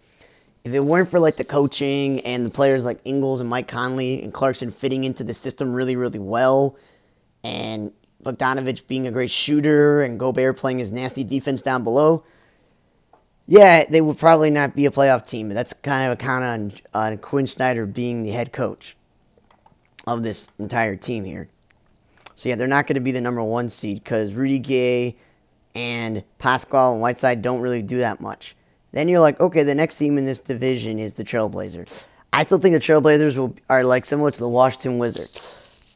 if 0.64 0.74
it 0.74 0.80
weren't 0.80 1.10
for 1.10 1.20
like 1.20 1.38
the 1.38 1.44
coaching 1.44 2.22
and 2.22 2.46
the 2.46 2.50
players 2.50 2.86
like 2.86 3.00
Ingles 3.06 3.40
and 3.40 3.50
Mike 3.50 3.68
Conley 3.68 4.22
and 4.24 4.34
Clarkson 4.34 4.72
fitting 4.72 5.04
into 5.04 5.24
the 5.24 5.34
system 5.34 5.74
really, 5.74 5.96
really 5.96 6.20
well, 6.20 6.78
and 7.44 7.94
Bogdanovich 8.24 8.88
being 8.88 9.08
a 9.08 9.12
great 9.12 9.32
shooter 9.32 10.02
and 10.02 10.20
Gobert 10.20 10.58
playing 10.58 10.80
his 10.80 10.92
nasty 10.92 11.24
defense 11.24 11.62
down 11.62 11.84
below, 11.84 12.24
yeah, 13.48 13.86
they 13.90 14.02
would 14.02 14.20
probably 14.20 14.52
not 14.52 14.76
be 14.76 14.86
a 14.86 14.92
playoff 14.92 15.28
team. 15.28 15.50
That's 15.50 15.74
kind 15.74 16.12
of 16.12 16.20
a 16.20 16.22
count 16.22 16.44
on, 16.44 16.74
on 16.94 17.18
Quin 17.18 17.48
Snyder 17.48 17.86
being 17.86 18.24
the 18.24 18.30
head 18.30 18.52
coach 18.52 18.96
of 20.06 20.22
this 20.22 20.52
entire 20.60 20.96
team 20.96 21.24
here. 21.24 21.50
So 22.40 22.48
yeah, 22.48 22.56
they're 22.56 22.68
not 22.68 22.88
going 22.88 22.96
to 22.96 23.02
be 23.02 23.12
the 23.12 23.20
number 23.20 23.44
one 23.44 23.70
seed 23.70 24.02
because 24.02 24.34
Rudy 24.34 24.60
Gay 24.60 25.18
and 25.76 26.24
Paschall 26.40 26.94
and 26.94 27.02
Whiteside 27.02 27.42
don't 27.42 27.60
really 27.60 27.82
do 27.82 27.98
that 27.98 28.22
much. 28.22 28.56
Then 28.94 29.10
you're 29.10 29.20
like, 29.20 29.42
okay, 29.42 29.64
the 29.64 29.76
next 29.76 29.98
team 29.98 30.18
in 30.18 30.24
this 30.24 30.40
division 30.40 31.00
is 31.00 31.16
the 31.16 31.26
Trailblazers. 31.26 32.06
I 32.32 32.46
still 32.46 32.58
think 32.58 32.76
the 32.76 32.80
Trailblazers 32.80 33.36
will, 33.36 33.58
are 33.70 33.84
like 33.84 34.06
similar 34.06 34.32
to 34.32 34.40
the 34.40 34.48
Washington 34.48 35.00
Wizards. 35.00 35.92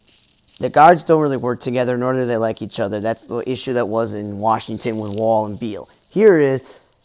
The 0.59 0.69
guards 0.69 1.05
don't 1.05 1.21
really 1.21 1.37
work 1.37 1.61
together, 1.61 1.97
nor 1.97 2.11
do 2.11 2.25
they 2.25 2.35
like 2.35 2.61
each 2.61 2.81
other. 2.81 2.99
That's 2.99 3.21
the 3.21 3.49
issue 3.49 3.71
that 3.71 3.87
was 3.87 4.11
in 4.11 4.39
Washington 4.39 4.97
with 4.97 5.13
Wall 5.13 5.45
and 5.45 5.57
Beal. 5.57 5.87
Here 6.09 6.37
is 6.37 6.61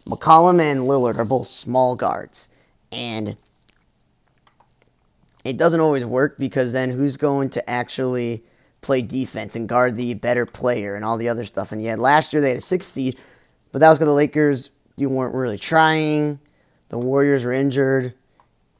McCollum 0.06 0.60
and 0.60 0.80
Lillard 0.80 1.16
are 1.16 1.24
both 1.24 1.46
small 1.46 1.94
guards, 1.94 2.48
and 2.90 3.36
it 5.44 5.58
doesn't 5.58 5.78
always 5.78 6.04
work 6.04 6.38
because 6.38 6.72
then 6.72 6.90
who's 6.90 7.16
going 7.16 7.50
to 7.50 7.70
actually 7.70 8.42
play 8.88 9.02
defense 9.02 9.54
and 9.54 9.68
guard 9.68 9.96
the 9.96 10.14
better 10.14 10.46
player 10.46 10.94
and 10.94 11.04
all 11.04 11.18
the 11.18 11.28
other 11.28 11.44
stuff. 11.44 11.72
And 11.72 11.82
yet 11.82 11.98
last 11.98 12.32
year 12.32 12.40
they 12.40 12.48
had 12.48 12.56
a 12.56 12.62
six 12.62 12.86
seed, 12.86 13.18
but 13.70 13.80
that 13.80 13.90
was 13.90 13.98
because 13.98 14.06
the 14.06 14.14
Lakers 14.14 14.70
you 14.96 15.10
weren't 15.10 15.34
really 15.34 15.58
trying. 15.58 16.38
The 16.88 16.96
Warriors 16.96 17.44
were 17.44 17.52
injured, 17.52 18.14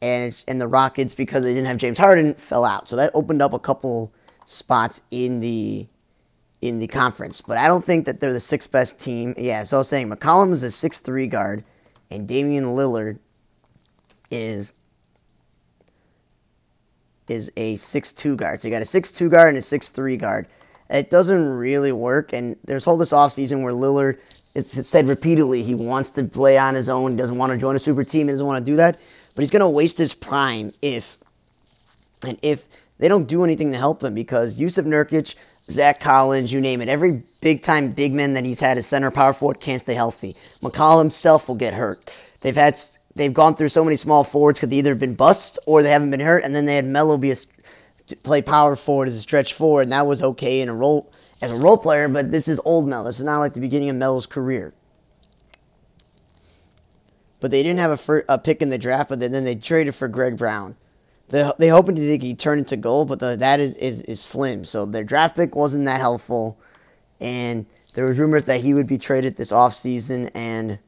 and 0.01 0.45
and 0.49 0.59
the 0.59 0.67
Rockets 0.67 1.15
because 1.15 1.45
they 1.45 1.53
didn't 1.53 1.67
have 1.67 1.77
James 1.77 1.99
Harden 1.99 2.33
fell 2.37 2.65
out. 2.65 2.89
So 2.89 2.97
that 2.97 3.11
opened 3.13 3.43
up 3.43 3.53
a 3.53 3.59
couple 3.59 4.11
spots 4.47 5.03
in 5.11 5.41
the 5.41 5.87
in 6.63 6.79
the 6.79 6.87
conference. 6.87 7.43
But 7.43 7.59
I 7.59 7.69
don't 7.69 7.85
think 7.85 8.07
that 8.07 8.19
they're 8.19 8.33
the 8.33 8.41
sixth 8.41 8.73
best 8.73 8.99
team. 8.99 9.35
Yeah, 9.37 9.65
so 9.65 9.77
I 9.77 9.81
was 9.81 9.89
saying 9.89 10.09
McCollum 10.09 10.55
is 10.55 10.63
a 10.63 10.71
six 10.71 11.01
three 11.01 11.27
guard, 11.27 11.65
and 12.11 12.27
Damian 12.27 12.65
Lillard 12.65 13.19
is 14.31 14.73
is 17.29 17.53
a 17.57 17.77
6'2 17.77 18.37
guard. 18.37 18.61
So 18.61 18.69
you 18.69 18.73
got 18.73 18.83
a 18.83 18.85
6'2 18.85 19.31
guard 19.31 19.49
and 19.49 19.59
a 19.59 19.61
6'3 19.61 20.19
guard. 20.19 20.49
It 20.91 21.11
doesn't 21.11 21.51
really 21.51 21.93
work, 21.93 22.33
and 22.33 22.57
there's 22.65 22.85
whole 22.85 22.97
this 22.97 23.13
offseason 23.13 23.63
where 23.63 23.73
Lillard, 23.73 24.19
it's 24.55 24.87
said 24.87 25.07
repeatedly, 25.07 25.63
he 25.63 25.75
wants 25.75 26.11
to 26.13 26.25
play 26.25 26.57
on 26.57 26.75
his 26.75 26.89
own, 26.89 27.13
he 27.13 27.17
doesn't 27.19 27.37
want 27.37 27.53
to 27.53 27.59
join 27.59 27.77
a 27.77 27.79
super 27.79 28.05
team, 28.05 28.27
he 28.27 28.33
doesn't 28.33 28.47
want 28.47 28.65
to 28.65 28.73
do 28.73 28.77
that, 28.77 28.99
but 29.35 29.43
he's 29.43 29.51
going 29.51 29.61
to 29.61 29.69
waste 29.69 29.99
his 29.99 30.15
prime 30.15 30.73
if, 30.81 31.19
and 32.27 32.39
if 32.41 32.65
they 32.99 33.09
don't 33.09 33.29
do 33.29 33.45
anything 33.45 33.73
to 33.73 33.79
help 33.79 34.03
him, 34.03 34.15
because 34.15 34.57
Jusuf 34.57 34.87
Nurkic, 34.87 35.35
Zach 35.71 36.01
Collins, 36.01 36.51
you 36.51 36.61
name 36.61 36.81
it. 36.81 36.89
Every 36.89 37.23
big 37.43 37.63
time 37.63 37.93
big 37.93 38.15
man 38.15 38.33
that 38.33 38.47
he's 38.47 38.59
had 38.59 38.79
as 38.79 38.87
center 38.87 39.11
power 39.11 39.35
forward 39.35 39.61
can't 39.61 39.83
stay 39.83 39.93
healthy. 39.93 40.35
McCall 40.63 40.99
himself 40.99 41.47
will 41.49 41.57
get 41.57 41.75
hurt. 41.75 42.17
They've 42.41 42.57
had 42.57 42.81
they've 43.19 43.35
gone 43.35 43.55
through 43.55 43.69
so 43.69 43.85
many 43.85 43.97
small 43.97 44.25
forwards 44.25 44.59
because 44.59 44.71
they 44.71 44.77
either 44.77 44.93
have 44.93 44.99
been 44.99 45.15
busts 45.15 45.59
or 45.67 45.83
they 45.83 45.91
haven't 45.91 46.11
been 46.11 46.21
hurt, 46.21 46.45
and 46.45 46.55
then 46.55 46.65
they 46.65 46.77
had 46.77 46.87
Melo 46.87 47.19
be 47.19 47.33
a 47.33 47.37
play 48.23 48.41
power 48.41 48.77
forward 48.77 49.09
as 49.09 49.17
a 49.17 49.21
stretch 49.21 49.53
forward, 49.53 49.83
and 49.83 49.93
that 49.93 50.07
was 50.07 50.23
okay 50.23 50.63
in 50.63 50.69
a 50.69 50.75
role 50.75 51.13
as 51.43 51.51
a 51.51 51.57
role 51.57 51.77
player. 51.77 52.09
But 52.09 52.33
this 52.33 52.49
is 52.49 52.61
old 52.65 52.89
Melo. 52.89 53.05
This 53.05 53.19
is 53.19 53.27
not 53.27 53.41
like 53.41 53.53
the 53.53 53.61
beginning 53.61 53.91
of 53.91 53.97
Melo's 53.97 54.27
career. 54.27 54.73
But 57.41 57.51
they 57.51 57.63
didn't 57.63 57.79
have 57.79 57.93
a, 57.93 57.97
fir- 57.97 58.25
a 58.29 58.39
pick 58.39 58.63
in 58.63 58.69
the 58.69 58.79
draft, 58.79 59.11
but 59.11 59.21
then 59.21 59.45
they 59.45 59.55
traded 59.55 59.95
for 59.95 60.09
Greg 60.09 60.37
Brown. 60.37 60.75
They 61.29 61.49
they 61.59 61.69
hoping 61.69 61.95
to 61.97 62.01
think 62.01 62.23
he 62.23 62.35
turn 62.35 62.59
into 62.59 62.77
gold, 62.77 63.09
but 63.09 63.21
the, 63.21 63.37
that 63.37 63.61
is, 63.61 63.75
is 63.75 64.01
is 64.03 64.21
slim. 64.21 64.65
So 64.65 64.87
their 64.87 65.05
draft 65.05 65.37
pick 65.37 65.55
wasn't 65.55 65.85
that 65.85 66.01
helpful, 66.01 66.59
and 67.21 67.67
there 67.95 68.07
was 68.07 68.19
rumors 68.19 68.45
that 68.45 68.61
he 68.61 68.75
would 68.75 68.87
be 68.87 68.99
traded 68.99 69.37
this 69.37 69.53
offseason, 69.53 70.31
and 70.35 70.79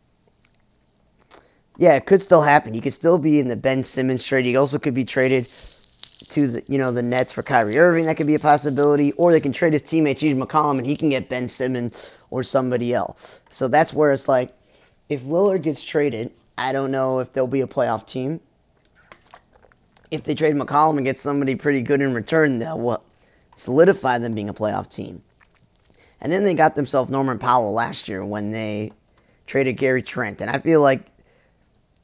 yeah, 1.79 1.95
it 1.95 2.07
could 2.07 2.21
still 2.21 2.43
happen. 2.43 2.75
He 2.75 2.81
could 2.81 2.93
still 2.93 3.19
be 3.19 3.41
in 3.41 3.49
the 3.49 3.57
Ben 3.57 3.85
Simmons 3.85 4.25
trade. 4.25 4.45
He 4.45 4.57
also 4.57 4.79
could 4.79 4.95
be 4.95 5.05
traded 5.05 5.49
to 6.29 6.49
the 6.49 6.63
you 6.69 6.79
know 6.79 6.93
the 6.93 7.03
Nets 7.03 7.33
for 7.33 7.43
Kyrie 7.43 7.79
Irving. 7.79 8.07
That 8.07 8.17
could 8.17 8.27
be 8.27 8.35
a 8.35 8.41
possibility, 8.41 9.13
or 9.13 9.33
they 9.33 9.41
can 9.41 9.53
trade 9.53 9.73
his 9.73 9.83
teammate 9.83 10.19
CJ 10.19 10.43
McCollum 10.43 10.79
and 10.79 10.87
he 10.87 10.97
can 10.97 11.11
get 11.11 11.29
Ben 11.29 11.49
Simmons 11.49 12.11
or 12.31 12.43
somebody 12.43 12.95
else. 12.95 13.41
So 13.51 13.69
that's 13.69 13.93
where 13.93 14.13
it's 14.13 14.29
like, 14.29 14.53
if 15.09 15.23
Lillard 15.23 15.63
gets 15.63 15.83
traded, 15.83 16.33
I 16.59 16.73
don't 16.73 16.91
know 16.91 17.21
if 17.21 17.33
they'll 17.33 17.47
be 17.47 17.63
a 17.63 17.67
playoff 17.67 18.07
team 18.07 18.41
if 20.11 20.25
they 20.25 20.35
trade 20.35 20.55
McCollum 20.55 20.97
and 20.97 21.05
get 21.05 21.19
somebody 21.19 21.55
pretty 21.55 21.83
good 21.83 22.01
in 22.01 22.13
return, 22.15 22.59
they'll 22.59 23.03
solidify 23.57 24.19
them 24.19 24.35
being 24.35 24.49
a 24.49 24.55
playoff 24.55 24.91
team. 24.91 25.23
And 26.21 26.31
then 26.31 26.45
they 26.45 26.55
got 26.55 26.75
themselves 26.75 27.11
Norman 27.11 27.39
Powell 27.39 27.73
last 27.73 28.09
year 28.09 28.25
when 28.25 28.51
they 28.51 28.93
traded 29.47 29.77
Gary 29.77 30.03
Trent, 30.03 30.41
and 30.41 30.51
I 30.51 30.59
feel 30.59 30.81
like 30.81 31.10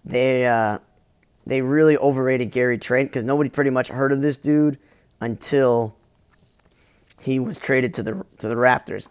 they 0.06 0.46
uh, 0.46 0.78
they 1.46 1.60
really 1.62 1.98
overrated 1.98 2.52
Gary 2.52 2.78
Trent 2.78 3.10
because 3.10 3.24
nobody 3.24 3.50
pretty 3.50 3.70
much 3.70 3.88
heard 3.88 4.12
of 4.12 4.22
this 4.22 4.38
dude 4.38 4.78
until 5.20 5.96
he 7.20 7.40
was 7.40 7.58
traded 7.58 7.94
to 7.94 8.02
the 8.02 8.24
to 8.38 8.48
the 8.48 8.54
Raptors. 8.54 9.08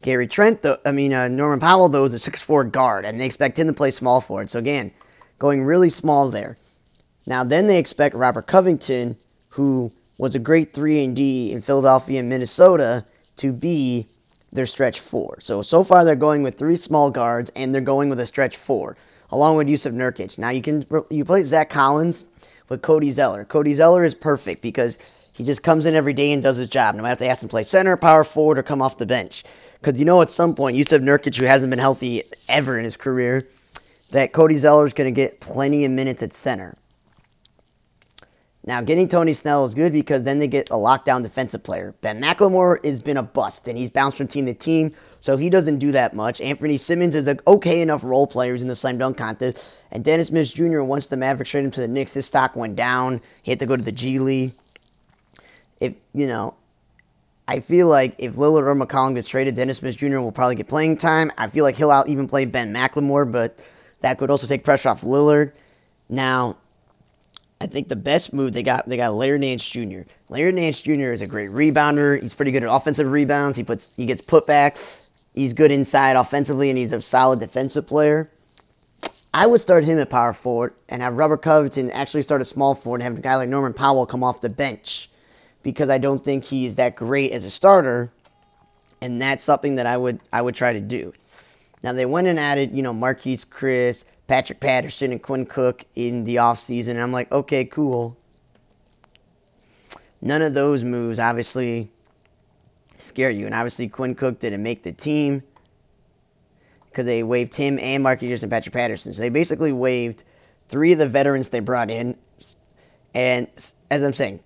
Gary 0.00 0.26
Trent, 0.26 0.64
I 0.84 0.92
mean 0.92 1.12
uh, 1.12 1.28
Norman 1.28 1.60
Powell, 1.60 1.88
though, 1.88 2.04
is 2.04 2.14
a 2.14 2.18
six-four 2.18 2.64
guard, 2.64 3.04
and 3.04 3.20
they 3.20 3.26
expect 3.26 3.58
him 3.58 3.66
to 3.66 3.72
play 3.72 3.90
small 3.90 4.20
forward. 4.20 4.48
So 4.50 4.58
again, 4.58 4.92
going 5.38 5.62
really 5.62 5.90
small 5.90 6.30
there. 6.30 6.56
Now 7.26 7.44
then 7.44 7.66
they 7.66 7.78
expect 7.78 8.14
Robert 8.14 8.46
Covington, 8.46 9.16
who 9.50 9.92
was 10.16 10.34
a 10.34 10.38
great 10.38 10.72
3 10.72 11.04
and 11.04 11.16
D 11.16 11.52
in 11.52 11.62
Philadelphia 11.62 12.20
and 12.20 12.28
Minnesota, 12.28 13.04
to 13.36 13.52
be 13.52 14.08
their 14.50 14.66
stretch 14.66 15.00
4. 15.00 15.40
So 15.40 15.60
so 15.60 15.84
far 15.84 16.06
they're 16.06 16.16
going 16.16 16.42
with 16.42 16.56
three 16.56 16.76
small 16.76 17.10
guards 17.10 17.50
and 17.54 17.74
they're 17.74 17.82
going 17.82 18.08
with 18.08 18.20
a 18.20 18.26
stretch 18.26 18.56
4 18.56 18.96
along 19.30 19.56
with 19.56 19.68
Jusuf 19.68 19.92
Nurkic. 19.92 20.38
Now 20.38 20.50
you 20.50 20.62
can 20.62 20.86
you 21.10 21.24
play 21.24 21.44
Zach 21.44 21.70
Collins 21.70 22.24
with 22.68 22.82
Cody 22.82 23.10
Zeller. 23.10 23.44
Cody 23.44 23.74
Zeller 23.74 24.04
is 24.04 24.14
perfect 24.14 24.62
because 24.62 24.98
he 25.32 25.44
just 25.44 25.62
comes 25.62 25.86
in 25.86 25.94
every 25.94 26.14
day 26.14 26.32
and 26.32 26.42
does 26.42 26.56
his 26.56 26.68
job, 26.68 26.94
no 26.94 27.02
matter 27.02 27.12
if 27.12 27.18
they 27.18 27.28
ask 27.28 27.42
him 27.42 27.48
to 27.48 27.52
play 27.52 27.62
center, 27.62 27.96
power 27.96 28.24
forward, 28.24 28.58
or 28.58 28.62
come 28.62 28.82
off 28.82 28.98
the 28.98 29.06
bench. 29.06 29.44
Because 29.80 29.98
you 29.98 30.04
know 30.04 30.20
at 30.20 30.32
some 30.32 30.54
point, 30.54 30.76
Jusuf 30.76 31.00
Nurkic, 31.00 31.36
who 31.36 31.44
hasn't 31.44 31.70
been 31.70 31.78
healthy 31.78 32.24
ever 32.48 32.76
in 32.76 32.84
his 32.84 32.96
career, 32.96 33.46
that 34.10 34.32
Cody 34.32 34.56
Zeller 34.56 34.86
is 34.86 34.92
going 34.92 35.12
to 35.12 35.16
get 35.16 35.40
plenty 35.40 35.84
of 35.84 35.92
minutes 35.92 36.22
at 36.22 36.32
center. 36.32 36.74
Now, 38.64 38.82
getting 38.82 39.08
Tony 39.08 39.32
Snell 39.32 39.64
is 39.64 39.74
good 39.74 39.92
because 39.92 40.24
then 40.24 40.40
they 40.40 40.48
get 40.48 40.68
a 40.70 40.74
lockdown 40.74 41.22
defensive 41.22 41.62
player. 41.62 41.94
Ben 42.00 42.20
McLemore 42.20 42.84
has 42.84 43.00
been 43.00 43.16
a 43.16 43.22
bust, 43.22 43.68
and 43.68 43.78
he's 43.78 43.90
bounced 43.90 44.18
from 44.18 44.26
team 44.26 44.46
to 44.46 44.54
team, 44.54 44.94
so 45.20 45.36
he 45.36 45.50
doesn't 45.50 45.78
do 45.78 45.92
that 45.92 46.14
much. 46.14 46.38
Anfernee 46.38 46.78
Simons 46.78 47.14
is 47.14 47.26
an 47.26 47.40
okay 47.46 47.82
enough 47.82 48.04
role 48.04 48.26
player 48.26 48.54
in 48.54 48.66
the 48.66 48.76
slam 48.76 48.98
dunk 48.98 49.16
contest. 49.16 49.72
And 49.90 50.04
Dennis 50.04 50.28
Smith 50.28 50.54
Jr., 50.54 50.82
once 50.82 51.06
the 51.06 51.16
Mavericks 51.16 51.50
traded 51.50 51.66
him 51.66 51.70
to 51.72 51.80
the 51.80 51.88
Knicks, 51.88 52.14
his 52.14 52.26
stock 52.26 52.54
went 52.54 52.76
down. 52.76 53.20
He 53.42 53.50
had 53.50 53.60
to 53.60 53.66
go 53.66 53.76
to 53.76 53.82
the 53.82 53.92
G 53.92 54.18
League. 54.18 54.54
If, 55.80 55.94
you 56.12 56.26
know, 56.26 56.54
I 57.46 57.60
feel 57.60 57.88
like 57.88 58.16
if 58.18 58.34
Lillard 58.34 58.66
or 58.66 58.74
McCollum 58.74 59.14
gets 59.14 59.28
traded, 59.28 59.54
Dennis 59.54 59.78
Smith 59.78 59.96
Jr. 59.96 60.18
will 60.18 60.32
probably 60.32 60.54
get 60.54 60.68
playing 60.68 60.98
time. 60.98 61.32
I 61.38 61.48
feel 61.48 61.64
like 61.64 61.76
he'll 61.76 61.90
out 61.90 62.08
even 62.08 62.28
play 62.28 62.44
Ben 62.44 62.72
McLemore, 62.72 63.30
but 63.30 63.58
that 64.00 64.18
could 64.18 64.30
also 64.30 64.46
take 64.46 64.64
pressure 64.64 64.90
off 64.90 65.00
Lillard. 65.02 65.52
Now, 66.08 66.56
I 67.60 67.66
think 67.66 67.88
the 67.88 67.96
best 67.96 68.32
move 68.32 68.52
they 68.52 68.62
got 68.62 68.86
they 68.86 68.96
got 68.96 69.14
Larry 69.14 69.38
Nance 69.38 69.68
Jr. 69.68 70.02
Larry 70.28 70.52
Nance 70.52 70.80
Jr. 70.80 71.10
is 71.10 71.22
a 71.22 71.26
great 71.26 71.50
rebounder. 71.50 72.22
He's 72.22 72.34
pretty 72.34 72.52
good 72.52 72.62
at 72.62 72.72
offensive 72.72 73.10
rebounds. 73.10 73.56
He 73.56 73.64
puts 73.64 73.90
he 73.96 74.06
gets 74.06 74.20
putbacks. 74.20 74.96
He's 75.34 75.52
good 75.52 75.70
inside 75.70 76.16
offensively, 76.16 76.70
and 76.70 76.78
he's 76.78 76.92
a 76.92 77.00
solid 77.02 77.40
defensive 77.40 77.86
player. 77.86 78.30
I 79.32 79.46
would 79.46 79.60
start 79.60 79.84
him 79.84 79.98
at 79.98 80.10
power 80.10 80.32
forward 80.32 80.74
and 80.88 81.02
have 81.02 81.14
Robert 81.14 81.42
Covington 81.42 81.90
actually 81.90 82.22
start 82.22 82.40
a 82.40 82.46
small 82.46 82.74
forward 82.74 83.02
and 83.02 83.04
have 83.04 83.18
a 83.18 83.22
guy 83.22 83.36
like 83.36 83.48
Norman 83.48 83.74
Powell 83.74 84.06
come 84.06 84.24
off 84.24 84.40
the 84.40 84.48
bench 84.48 85.10
because 85.62 85.90
I 85.90 85.98
don't 85.98 86.24
think 86.24 86.44
he 86.44 86.66
is 86.66 86.76
that 86.76 86.96
great 86.96 87.32
as 87.32 87.44
a 87.44 87.50
starter, 87.50 88.10
and 89.00 89.20
that's 89.20 89.44
something 89.44 89.76
that 89.76 89.86
I 89.86 89.96
would 89.96 90.20
I 90.32 90.42
would 90.42 90.54
try 90.54 90.72
to 90.72 90.80
do. 90.80 91.12
Now 91.82 91.92
they 91.92 92.06
went 92.06 92.26
and 92.26 92.38
added 92.38 92.76
you 92.76 92.82
know 92.82 92.92
Marquese 92.92 93.46
Chriss, 93.46 94.04
Patrick 94.26 94.60
Patterson 94.60 95.12
and 95.12 95.22
Quinn 95.22 95.46
Cook 95.46 95.84
in 95.94 96.24
the 96.24 96.36
offseason. 96.36 96.90
And 96.90 97.00
I'm 97.00 97.12
like, 97.12 97.30
okay, 97.30 97.64
cool. 97.64 98.16
None 100.20 100.42
of 100.42 100.54
those 100.54 100.82
moves 100.82 101.18
obviously 101.18 101.90
scare 102.98 103.30
you. 103.30 103.46
And 103.46 103.54
obviously, 103.54 103.88
Quinn 103.88 104.14
Cook 104.14 104.40
didn't 104.40 104.62
make 104.62 104.82
the 104.82 104.92
team 104.92 105.42
because 106.90 107.06
they 107.06 107.22
waived 107.22 107.54
him 107.54 107.78
and 107.78 108.02
Mark 108.02 108.22
Eaters 108.22 108.42
and 108.42 108.50
Patrick 108.50 108.74
Patterson. 108.74 109.12
So 109.12 109.22
they 109.22 109.28
basically 109.28 109.72
waived 109.72 110.24
three 110.68 110.92
of 110.92 110.98
the 110.98 111.08
veterans 111.08 111.48
they 111.48 111.60
brought 111.60 111.90
in. 111.90 112.16
And 113.14 113.48
as 113.90 114.02
I'm 114.02 114.14
saying, 114.14 114.40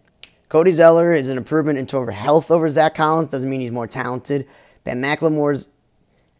Cody 0.48 0.72
Zeller 0.72 1.12
is 1.12 1.28
an 1.28 1.38
improvement 1.38 1.78
in 1.78 1.96
of 1.96 2.08
health 2.08 2.50
over 2.50 2.68
Zach 2.68 2.94
Collins. 2.94 3.28
Doesn't 3.28 3.48
mean 3.48 3.60
he's 3.60 3.70
more 3.70 3.86
talented. 3.86 4.46
Ben 4.84 5.00
McLemore's 5.00 5.66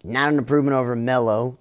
not 0.05 0.31
an 0.31 0.39
improvement 0.39 0.75
over 0.75 0.95
Melo 0.95 1.57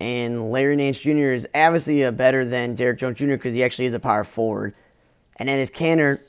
and 0.00 0.50
Larry 0.50 0.76
Nance 0.76 0.98
Jr. 0.98 1.32
is 1.32 1.48
obviously 1.54 2.02
a 2.02 2.12
better 2.12 2.44
than 2.44 2.74
Derrick 2.74 2.98
Jones 2.98 3.16
Jr. 3.16 3.28
because 3.28 3.52
he 3.52 3.64
actually 3.64 3.86
is 3.86 3.94
a 3.94 4.00
power 4.00 4.24
forward. 4.24 4.74
And 5.36 5.48
then 5.48 5.58
his 5.58 5.70
Kanter, 5.70 6.20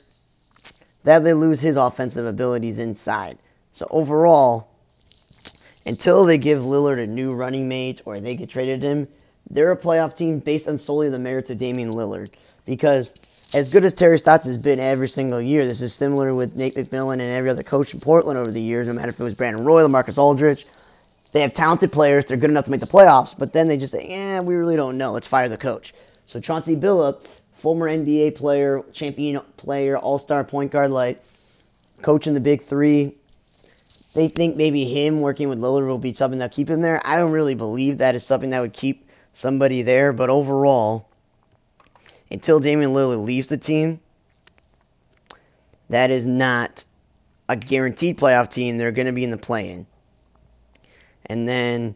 that 1.06 1.22
they 1.22 1.34
lose 1.34 1.60
his 1.60 1.76
offensive 1.76 2.26
abilities 2.26 2.80
inside. 2.80 3.38
So 3.70 3.86
overall, 3.90 4.66
until 5.86 6.24
they 6.24 6.36
give 6.36 6.62
Lillard 6.62 6.98
a 6.98 7.06
new 7.06 7.30
running 7.32 7.68
mate 7.68 8.02
or 8.04 8.18
they 8.18 8.34
get 8.34 8.50
traded 8.50 8.82
him, 8.82 9.06
they're 9.48 9.70
a 9.70 9.76
playoff 9.76 10.16
team 10.16 10.40
based 10.40 10.66
on 10.66 10.78
solely 10.78 11.08
the 11.08 11.20
merits 11.20 11.48
of 11.48 11.58
Damian 11.58 11.92
Lillard. 11.92 12.30
Because 12.64 13.08
as 13.54 13.68
good 13.68 13.84
as 13.84 13.94
Terry 13.94 14.18
Stotts 14.18 14.46
has 14.46 14.56
been 14.56 14.80
every 14.80 15.06
single 15.06 15.40
year, 15.40 15.64
this 15.64 15.80
is 15.80 15.94
similar 15.94 16.34
with 16.34 16.56
Nate 16.56 16.74
McMillan 16.74 17.20
and 17.20 17.22
every 17.22 17.50
other 17.50 17.62
coach 17.62 17.94
in 17.94 18.00
Portland 18.00 18.36
over 18.36 18.50
the 18.50 18.60
years, 18.60 18.88
no 18.88 18.92
matter 18.92 19.10
if 19.10 19.20
it 19.20 19.22
was 19.22 19.34
Brandon 19.34 19.64
Roy, 19.64 19.84
or 19.84 19.88
Marcus 19.88 20.18
Aldridge, 20.18 20.66
they 21.30 21.40
have 21.42 21.54
talented 21.54 21.92
players. 21.92 22.24
They're 22.24 22.36
good 22.36 22.50
enough 22.50 22.64
to 22.64 22.72
make 22.72 22.80
the 22.80 22.86
playoffs, 22.88 23.32
but 23.38 23.52
then 23.52 23.68
they 23.68 23.76
just 23.76 23.92
say, 23.92 24.08
yeah, 24.10 24.40
we 24.40 24.56
really 24.56 24.74
don't 24.74 24.98
know. 24.98 25.12
Let's 25.12 25.28
fire 25.28 25.48
the 25.48 25.56
coach. 25.56 25.94
So 26.26 26.40
Chauncey 26.40 26.74
Billups, 26.74 27.42
former 27.56 27.88
NBA 27.88 28.36
player, 28.36 28.82
champion 28.92 29.40
player, 29.56 29.98
all-star 29.98 30.44
point 30.44 30.70
guard, 30.70 30.90
like 30.90 31.22
coaching 32.02 32.34
the 32.34 32.40
big 32.40 32.62
three. 32.62 33.16
They 34.14 34.28
think 34.28 34.56
maybe 34.56 34.84
him 34.84 35.20
working 35.20 35.48
with 35.48 35.58
Lillard 35.58 35.86
will 35.86 35.98
be 35.98 36.14
something 36.14 36.38
that'll 36.38 36.54
keep 36.54 36.70
him 36.70 36.80
there. 36.80 37.00
I 37.04 37.16
don't 37.16 37.32
really 37.32 37.54
believe 37.54 37.98
that 37.98 38.14
is 38.14 38.24
something 38.24 38.50
that 38.50 38.60
would 38.60 38.72
keep 38.72 39.08
somebody 39.32 39.82
there, 39.82 40.12
but 40.12 40.30
overall, 40.30 41.10
until 42.30 42.60
Damian 42.60 42.92
Lillard 42.92 43.24
leaves 43.24 43.48
the 43.48 43.58
team, 43.58 44.00
that 45.90 46.10
is 46.10 46.24
not 46.26 46.84
a 47.48 47.56
guaranteed 47.56 48.18
playoff 48.18 48.50
team. 48.50 48.76
They're 48.76 48.92
going 48.92 49.06
to 49.06 49.12
be 49.12 49.24
in 49.24 49.30
the 49.30 49.38
play-in. 49.38 49.86
And 51.26 51.48
then 51.48 51.94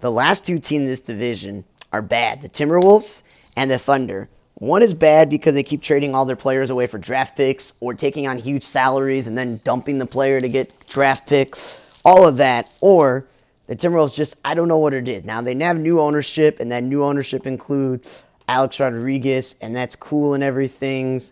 the 0.00 0.10
last 0.10 0.46
two 0.46 0.58
teams 0.58 0.82
in 0.82 0.88
this 0.88 1.00
division 1.00 1.64
are 1.92 2.02
bad 2.02 2.42
the 2.42 2.48
Timberwolves 2.48 3.22
and 3.56 3.70
the 3.70 3.78
Thunder. 3.78 4.28
One 4.58 4.82
is 4.82 4.92
bad 4.92 5.30
because 5.30 5.54
they 5.54 5.62
keep 5.62 5.82
trading 5.82 6.16
all 6.16 6.24
their 6.24 6.34
players 6.34 6.70
away 6.70 6.88
for 6.88 6.98
draft 6.98 7.36
picks 7.36 7.74
or 7.78 7.94
taking 7.94 8.26
on 8.26 8.38
huge 8.38 8.64
salaries 8.64 9.28
and 9.28 9.38
then 9.38 9.60
dumping 9.62 9.98
the 9.98 10.06
player 10.06 10.40
to 10.40 10.48
get 10.48 10.74
draft 10.88 11.28
picks, 11.28 12.00
all 12.04 12.26
of 12.26 12.38
that. 12.38 12.68
Or 12.80 13.28
the 13.68 13.76
Timberwolves 13.76 14.14
just, 14.14 14.34
I 14.44 14.54
don't 14.54 14.66
know 14.66 14.78
what 14.78 14.94
it 14.94 15.06
is. 15.06 15.24
Now, 15.24 15.42
they 15.42 15.54
have 15.54 15.78
new 15.78 16.00
ownership, 16.00 16.58
and 16.58 16.72
that 16.72 16.82
new 16.82 17.04
ownership 17.04 17.46
includes 17.46 18.24
Alex 18.48 18.80
Rodriguez, 18.80 19.54
and 19.60 19.76
that's 19.76 19.94
cool 19.94 20.34
and 20.34 20.42
everything, 20.42 21.22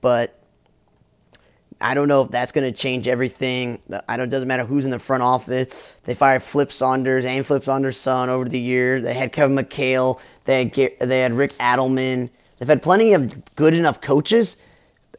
but 0.00 0.38
I 1.80 1.94
don't 1.94 2.06
know 2.06 2.22
if 2.22 2.30
that's 2.30 2.52
going 2.52 2.70
to 2.70 2.78
change 2.78 3.08
everything. 3.08 3.80
I 4.06 4.18
don't. 4.18 4.28
Doesn't 4.28 4.46
matter 4.46 4.64
who's 4.64 4.84
in 4.84 4.90
the 4.90 4.98
front 4.98 5.22
office. 5.22 5.92
They 6.04 6.14
fired 6.14 6.42
Flip 6.42 6.70
Saunders 6.70 7.24
and 7.24 7.44
Flip 7.46 7.64
Saunders' 7.64 7.96
son 7.96 8.28
over 8.28 8.46
the 8.46 8.60
years. 8.60 9.02
They 9.02 9.14
had 9.14 9.32
Kevin 9.32 9.56
McHale. 9.56 10.20
They 10.44 10.64
had 10.64 11.08
they 11.08 11.20
had 11.20 11.32
Rick 11.32 11.52
Adelman. 11.54 12.28
They've 12.60 12.68
had 12.68 12.82
plenty 12.82 13.14
of 13.14 13.56
good 13.56 13.72
enough 13.72 14.02
coaches, 14.02 14.58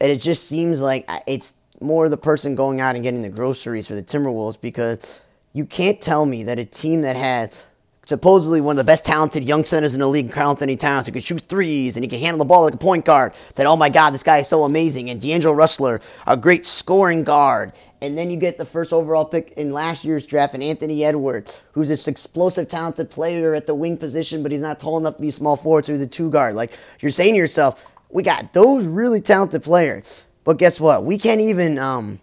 and 0.00 0.12
it 0.12 0.22
just 0.22 0.46
seems 0.46 0.80
like 0.80 1.04
uh, 1.08 1.18
it's 1.26 1.52
more 1.80 2.08
the 2.08 2.16
person 2.16 2.54
going 2.54 2.80
out 2.80 2.94
and 2.94 3.02
getting 3.02 3.20
the 3.20 3.28
groceries 3.28 3.88
for 3.88 3.96
the 3.96 4.02
Timberwolves 4.02 4.60
because 4.60 5.20
you 5.52 5.66
can't 5.66 6.00
tell 6.00 6.24
me 6.24 6.44
that 6.44 6.60
a 6.60 6.64
team 6.64 7.02
that 7.02 7.16
has 7.16 7.66
supposedly 8.06 8.60
one 8.60 8.72
of 8.72 8.78
the 8.78 8.90
best 8.90 9.04
talented 9.04 9.44
young 9.44 9.64
centers 9.64 9.94
in 9.94 10.00
the 10.00 10.06
league, 10.06 10.32
Karl 10.32 10.50
Anthony 10.50 10.76
Towns, 10.76 11.06
who 11.06 11.12
can 11.12 11.22
shoot 11.22 11.44
threes 11.48 11.96
and 11.96 12.04
he 12.04 12.08
can 12.08 12.18
handle 12.18 12.38
the 12.38 12.44
ball 12.44 12.64
like 12.64 12.74
a 12.74 12.78
point 12.78 13.04
guard, 13.04 13.32
that, 13.54 13.66
oh 13.66 13.76
my 13.76 13.88
God, 13.88 14.10
this 14.10 14.22
guy 14.22 14.38
is 14.38 14.48
so 14.48 14.64
amazing. 14.64 15.10
And 15.10 15.20
D'Angelo 15.20 15.54
Russell, 15.54 15.98
a 16.26 16.36
great 16.36 16.66
scoring 16.66 17.22
guard. 17.22 17.72
And 18.00 18.18
then 18.18 18.32
you 18.32 18.36
get 18.36 18.58
the 18.58 18.64
first 18.64 18.92
overall 18.92 19.24
pick 19.24 19.52
in 19.52 19.72
last 19.72 20.04
year's 20.04 20.26
draft, 20.26 20.54
and 20.54 20.62
Anthony 20.62 21.04
Edwards, 21.04 21.62
who's 21.70 21.86
this 21.86 22.08
explosive, 22.08 22.66
talented 22.66 23.10
player 23.10 23.54
at 23.54 23.66
the 23.66 23.76
wing 23.76 23.96
position, 23.96 24.42
but 24.42 24.50
he's 24.50 24.60
not 24.60 24.80
tall 24.80 24.98
enough 24.98 25.16
to 25.16 25.22
be 25.22 25.30
small 25.30 25.56
forward, 25.56 25.84
so 25.84 25.92
he's 25.92 26.02
a 26.02 26.08
two 26.08 26.28
guard. 26.28 26.56
Like, 26.56 26.72
you're 26.98 27.12
saying 27.12 27.34
to 27.34 27.38
yourself, 27.38 27.86
we 28.10 28.24
got 28.24 28.52
those 28.52 28.86
really 28.86 29.20
talented 29.20 29.62
players. 29.62 30.24
But 30.42 30.58
guess 30.58 30.80
what? 30.80 31.04
We 31.04 31.16
can't 31.16 31.40
even 31.40 31.78
um, 31.78 32.18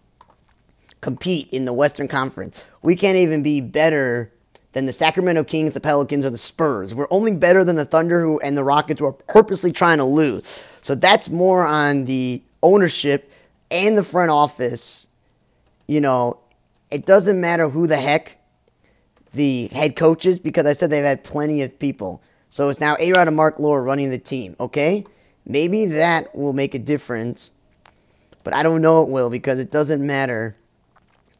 compete 1.00 1.48
in 1.52 1.64
the 1.64 1.72
Western 1.72 2.10
Conference. 2.10 2.66
We 2.82 2.98
can't 2.98 3.18
even 3.18 3.42
be 3.42 3.62
better 3.62 4.34
than 4.74 4.86
the 4.86 4.94
Sacramento 4.94 5.44
Kings, 5.44 5.74
the 5.74 5.80
Pelicans, 5.80 6.26
or 6.26 6.30
the 6.30 6.38
Spurs. 6.38 6.94
We're 6.94 7.08
only 7.10 7.36
better 7.36 7.64
than 7.64 7.76
the 7.76 7.86
Thunder 7.86 8.22
who, 8.22 8.40
and 8.40 8.56
the 8.56 8.64
Rockets 8.64 9.00
who 9.00 9.08
are 9.08 9.14
purposely 9.14 9.72
trying 9.72 9.98
to 9.98 10.04
lose. 10.04 10.64
So 10.82 10.96
that's 10.96 11.30
more 11.30 11.66
on 11.66 12.06
the 12.06 12.42
ownership 12.62 13.32
and 13.72 13.98
the 13.98 14.04
front 14.04 14.32
office. 14.32 15.08
You 15.88 16.02
know, 16.02 16.40
it 16.92 17.06
doesn't 17.06 17.40
matter 17.42 17.70
who 17.70 17.88
the 17.88 17.98
heck 17.98 18.38
the 19.34 19.68
head 19.68 19.96
coach 19.96 20.26
is 20.26 20.40
because 20.40 20.66
I 20.66 20.74
said 20.74 20.90
they've 20.90 21.04
had 21.04 21.24
plenty 21.24 21.62
of 21.64 21.78
people. 21.78 22.22
So 22.50 22.70
it's 22.70 22.80
now 22.80 22.98
A-Rod 23.00 23.28
and 23.28 23.38
Marc 23.38 23.60
Lore 23.60 23.84
running 23.84 24.10
the 24.10 24.18
team, 24.18 24.56
okay? 24.60 25.06
Maybe 25.46 25.86
that 25.88 26.36
will 26.36 26.54
make 26.54 26.74
a 26.74 26.80
difference, 26.80 27.52
but 28.44 28.56
I 28.56 28.64
don't 28.64 28.82
know 28.82 29.04
it 29.04 29.10
will 29.10 29.30
because 29.30 29.60
it 29.60 29.72
doesn't 29.72 30.06
matter. 30.06 30.56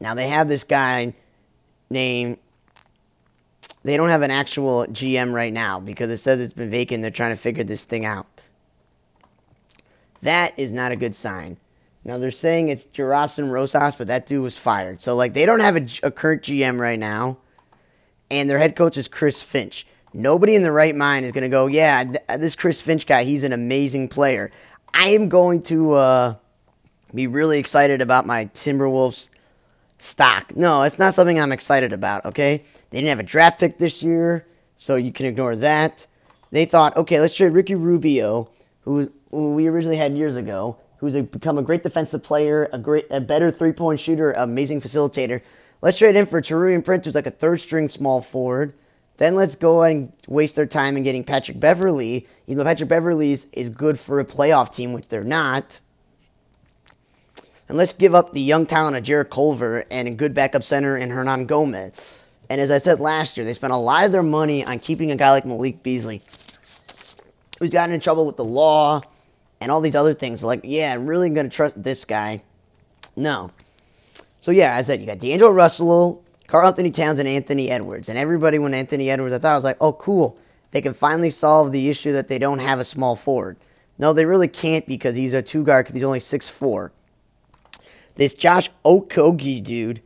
Now 0.00 0.14
they 0.14 0.28
have 0.28 0.48
this 0.48 0.64
guy 0.64 1.14
named 1.90 2.38
they 3.82 3.96
don't 3.96 4.10
have 4.10 4.22
an 4.22 4.30
actual 4.30 4.86
GM 4.86 5.32
right 5.32 5.52
now 5.52 5.80
because 5.80 6.10
it 6.10 6.18
says 6.18 6.40
it's 6.40 6.52
been 6.52 6.70
vacant. 6.70 7.02
They're 7.02 7.10
trying 7.10 7.32
to 7.32 7.40
figure 7.40 7.64
this 7.64 7.84
thing 7.84 8.04
out. 8.04 8.26
That 10.22 10.58
is 10.58 10.70
not 10.70 10.92
a 10.92 10.96
good 10.96 11.14
sign. 11.14 11.56
Now 12.04 12.18
they're 12.18 12.30
saying 12.30 12.68
it's 12.68 12.84
Gersson 12.84 13.50
Rosas, 13.50 13.96
but 13.96 14.08
that 14.08 14.26
dude 14.26 14.42
was 14.42 14.56
fired. 14.56 15.00
So 15.00 15.16
like 15.16 15.34
they 15.34 15.46
don't 15.46 15.60
have 15.60 15.76
a, 15.76 15.86
a 16.02 16.10
current 16.10 16.42
GM 16.42 16.78
right 16.78 16.98
now, 16.98 17.38
and 18.30 18.48
their 18.48 18.58
head 18.58 18.76
coach 18.76 18.96
is 18.96 19.08
Chris 19.08 19.40
Finch. 19.40 19.86
Nobody 20.12 20.56
in 20.56 20.62
the 20.62 20.72
right 20.72 20.94
mind 20.94 21.24
is 21.24 21.32
going 21.32 21.42
to 21.42 21.48
go, 21.48 21.66
yeah, 21.66 22.04
th- 22.04 22.40
this 22.40 22.56
Chris 22.56 22.80
Finch 22.80 23.06
guy, 23.06 23.24
he's 23.24 23.44
an 23.44 23.52
amazing 23.52 24.08
player. 24.08 24.50
I 24.92 25.10
am 25.10 25.28
going 25.28 25.62
to 25.64 25.92
uh, 25.92 26.34
be 27.14 27.28
really 27.28 27.58
excited 27.58 28.02
about 28.02 28.26
my 28.26 28.46
Timberwolves 28.46 29.28
stock. 30.00 30.56
No, 30.56 30.82
it's 30.82 30.98
not 30.98 31.14
something 31.14 31.38
I'm 31.38 31.52
excited 31.52 31.92
about, 31.92 32.24
okay? 32.26 32.64
They 32.90 32.98
didn't 32.98 33.10
have 33.10 33.20
a 33.20 33.24
draft 33.24 33.60
pick 33.60 33.78
this 33.78 34.02
year, 34.02 34.46
so 34.76 34.96
you 34.96 35.12
can 35.12 35.26
ignore 35.26 35.56
that. 35.56 36.06
They 36.50 36.64
thought, 36.64 36.96
okay, 36.96 37.20
let's 37.20 37.34
trade 37.34 37.52
Ricky 37.52 37.74
Rubio, 37.74 38.50
who, 38.80 39.12
who 39.30 39.54
we 39.54 39.68
originally 39.68 39.96
had 39.96 40.16
years 40.16 40.36
ago, 40.36 40.78
who's 40.98 41.14
a, 41.14 41.22
become 41.22 41.58
a 41.58 41.62
great 41.62 41.82
defensive 41.82 42.22
player, 42.22 42.68
a 42.72 42.78
great, 42.78 43.06
a 43.10 43.20
better 43.20 43.50
three-point 43.50 44.00
shooter, 44.00 44.32
amazing 44.32 44.80
facilitator. 44.80 45.42
Let's 45.82 45.96
trade 45.96 46.16
him 46.16 46.26
for 46.26 46.42
Taurean 46.42 46.84
Prince, 46.84 47.06
who's 47.06 47.14
like 47.14 47.26
a 47.26 47.30
third-string 47.30 47.88
small 47.88 48.20
forward. 48.20 48.74
Then 49.16 49.34
let's 49.34 49.56
go 49.56 49.82
and 49.82 50.12
waste 50.28 50.56
their 50.56 50.66
time 50.66 50.96
in 50.96 51.02
getting 51.02 51.24
Patrick 51.24 51.60
Beverley. 51.60 52.26
Even 52.46 52.58
though 52.58 52.64
Patrick 52.64 52.88
Beverley 52.88 53.38
is 53.52 53.68
good 53.68 53.98
for 53.98 54.18
a 54.18 54.24
playoff 54.24 54.74
team, 54.74 54.92
which 54.92 55.08
they're 55.08 55.24
not. 55.24 55.80
And 57.70 57.78
let's 57.78 57.92
give 57.92 58.16
up 58.16 58.32
the 58.32 58.40
young 58.40 58.66
talent 58.66 58.96
of 58.96 59.04
Jarrett 59.04 59.30
Culver 59.30 59.84
and 59.92 60.08
a 60.08 60.10
good 60.10 60.34
backup 60.34 60.64
center 60.64 60.96
in 60.96 61.08
Hernan 61.08 61.46
Gomez. 61.46 62.20
And 62.48 62.60
as 62.60 62.72
I 62.72 62.78
said 62.78 62.98
last 62.98 63.36
year, 63.36 63.46
they 63.46 63.52
spent 63.52 63.72
a 63.72 63.76
lot 63.76 64.04
of 64.04 64.10
their 64.10 64.24
money 64.24 64.64
on 64.64 64.80
keeping 64.80 65.12
a 65.12 65.16
guy 65.16 65.30
like 65.30 65.46
Malik 65.46 65.80
Beasley, 65.80 66.20
who's 67.60 67.70
gotten 67.70 67.94
in 67.94 68.00
trouble 68.00 68.26
with 68.26 68.36
the 68.36 68.42
law 68.42 69.02
and 69.60 69.70
all 69.70 69.80
these 69.82 69.94
other 69.94 70.14
things. 70.14 70.42
Like, 70.42 70.62
yeah, 70.64 70.92
I'm 70.92 71.06
really 71.06 71.30
going 71.30 71.48
to 71.48 71.56
trust 71.56 71.80
this 71.80 72.06
guy. 72.06 72.42
No. 73.14 73.52
So, 74.40 74.50
yeah, 74.50 74.74
as 74.74 74.90
I 74.90 74.94
said, 74.94 75.00
you 75.02 75.06
got 75.06 75.20
D'Angelo 75.20 75.52
Russell, 75.52 76.24
Karl 76.48 76.66
Anthony 76.66 76.90
Towns, 76.90 77.20
and 77.20 77.28
Anthony 77.28 77.70
Edwards. 77.70 78.08
And 78.08 78.18
everybody, 78.18 78.58
when 78.58 78.74
Anthony 78.74 79.10
Edwards, 79.10 79.32
I 79.32 79.38
thought 79.38 79.52
I 79.52 79.54
was 79.54 79.62
like, 79.62 79.78
oh, 79.80 79.92
cool. 79.92 80.40
They 80.72 80.82
can 80.82 80.94
finally 80.94 81.30
solve 81.30 81.70
the 81.70 81.88
issue 81.88 82.14
that 82.14 82.26
they 82.26 82.40
don't 82.40 82.58
have 82.58 82.80
a 82.80 82.84
small 82.84 83.14
forward. 83.14 83.58
No, 83.96 84.12
they 84.12 84.24
really 84.24 84.48
can't 84.48 84.88
because 84.88 85.14
he's 85.14 85.34
a 85.34 85.40
two 85.42 85.62
guard 85.62 85.84
because 85.86 85.94
he's 85.94 86.02
only 86.02 86.18
six 86.18 86.48
four. 86.50 86.90
This 88.20 88.34
Josh 88.34 88.68
Okogie 88.84 89.64
dude 89.64 90.02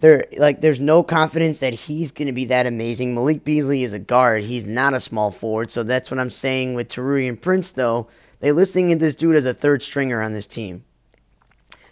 there 0.00 0.26
like 0.36 0.60
there's 0.60 0.78
no 0.78 1.02
confidence 1.02 1.60
that 1.60 1.72
he's 1.72 2.10
going 2.10 2.26
to 2.26 2.34
be 2.34 2.46
that 2.46 2.66
amazing. 2.66 3.14
Malik 3.14 3.44
Beasley 3.44 3.82
is 3.82 3.94
a 3.94 3.98
guard. 3.98 4.44
He's 4.44 4.66
not 4.66 4.92
a 4.92 5.00
small 5.00 5.30
forward. 5.30 5.70
So 5.70 5.84
that's 5.84 6.10
what 6.10 6.20
I'm 6.20 6.28
saying 6.28 6.74
with 6.74 6.88
Taurean 6.88 7.40
Prince 7.40 7.72
though. 7.72 8.08
they're 8.40 8.52
listing 8.52 8.90
in 8.90 8.98
this 8.98 9.14
dude 9.14 9.36
as 9.36 9.46
a 9.46 9.54
third 9.54 9.82
stringer 9.82 10.20
on 10.20 10.34
this 10.34 10.46
team. 10.46 10.84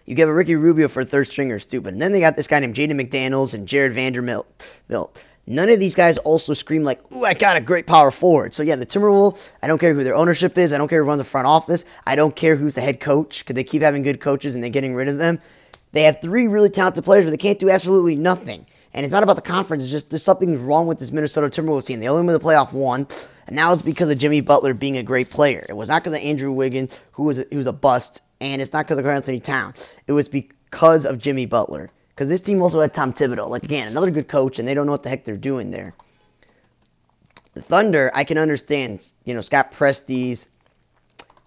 You 0.05 0.15
give 0.15 0.29
a 0.29 0.35
Ricky 0.35 0.57
Rubio 0.57 0.89
for 0.89 1.01
a 1.01 1.07
third 1.07 1.29
stringer, 1.29 1.59
stupid. 1.61 1.95
And 1.95 2.03
then 2.03 2.13
they 2.13 2.21
got 2.21 2.37
this 2.37 2.47
guy 2.47 2.59
named 2.59 2.75
Jaden 2.75 3.01
McDaniels 3.01 3.55
and 3.55 3.67
Jarred 3.67 3.95
Vanderbilt. 3.95 5.25
None 5.47 5.69
of 5.69 5.81
these 5.81 5.95
guys 5.95 6.19
also 6.19 6.55
scream 6.55 6.85
like, 6.85 7.01
ooh, 7.13 7.25
I 7.25 7.35
got 7.35 7.57
a 7.57 7.61
great 7.61 7.87
power 7.87 8.11
forward. 8.11 8.55
So 8.55 8.63
yeah, 8.63 8.77
the 8.77 8.87
Timberwolves, 8.87 9.49
I 9.63 9.67
don't 9.67 9.79
care 9.79 9.95
who 9.95 10.05
their 10.05 10.15
ownership 10.15 10.57
is. 10.59 10.73
I 10.73 10.79
don't 10.79 10.89
care 10.89 11.03
who 11.03 11.09
runs 11.09 11.19
the 11.19 11.25
front 11.25 11.47
office. 11.47 11.85
I 12.07 12.15
don't 12.15 12.35
care 12.35 12.57
who's 12.57 12.75
the 12.75 12.81
head 12.81 13.01
coach 13.01 13.41
because 13.41 13.55
they 13.55 13.65
keep 13.65 13.83
having 13.83 14.03
good 14.03 14.21
coaches 14.21 14.55
and 14.55 14.63
they're 14.63 14.71
getting 14.71 14.95
rid 14.95 15.09
of 15.09 15.19
them. 15.19 15.41
They 15.93 16.03
have 16.05 16.21
three 16.21 16.47
really 16.47 16.71
talented 16.71 17.05
players, 17.05 17.25
but 17.25 17.31
they 17.31 17.37
can't 17.37 17.59
do 17.59 17.71
absolutely 17.71 18.15
nothing. 18.15 18.67
And 18.93 19.05
it's 19.05 19.13
not 19.13 19.23
about 19.23 19.37
the 19.37 19.43
conference. 19.43 19.85
It's 19.85 19.93
just 19.93 20.11
there's 20.11 20.23
something 20.23 20.65
wrong 20.67 20.87
with 20.87 20.99
this 20.99 21.13
Minnesota 21.13 21.49
Timberwolves 21.49 21.87
team. 21.87 22.01
They 22.01 22.09
only 22.09 22.25
won 22.25 22.33
the 22.33 22.41
playoff 22.41 22.73
one, 22.73 23.07
and 23.47 23.57
now 23.57 23.73
it's 23.73 23.83
because 23.83 24.11
of 24.11 24.19
Jimmy 24.19 24.41
Butler 24.41 24.75
being 24.75 24.97
a 24.99 25.03
great 25.03 25.31
player. 25.31 25.65
It 25.69 25.75
was 25.77 25.89
not 25.89 26.03
because 26.03 26.19
of 26.19 26.25
Andrew 26.25 26.53
Wiggins, 26.53 27.01
who 27.13 27.25
was 27.25 27.39
a, 27.39 27.47
who 27.51 27.59
was 27.59 27.67
a 27.67 27.73
bust, 27.73 28.21
and 28.41 28.61
it's 28.61 28.73
not 28.73 28.87
because 28.87 28.99
of 28.99 29.05
Karl 29.05 29.17
Anthony 29.17 29.41
Towns. 29.41 29.93
It 30.07 30.13
was 30.13 30.29
because 30.29 31.07
of 31.07 31.19
Jimmy 31.19 31.47
Butler. 31.47 31.91
Because 32.21 32.29
this 32.29 32.43
team 32.43 32.61
also 32.61 32.83
had 32.83 32.93
Tom 32.93 33.15
Thibodeau, 33.15 33.49
like 33.49 33.63
again, 33.63 33.89
another 33.89 34.11
good 34.11 34.29
coach, 34.29 34.59
and 34.59 34.69
they 34.69 34.75
don't 34.75 34.85
know 34.85 34.93
what 34.93 35.03
the 35.03 35.09
heck 35.09 35.25
they're 35.25 35.39
doing 35.39 35.71
there. 35.71 35.95
The 37.55 37.63
Thunder, 37.63 38.11
I 38.13 38.25
can 38.25 38.37
understand. 38.37 39.11
You 39.25 39.33
know, 39.33 39.41
Scott 39.41 39.73
Presti's 39.73 40.47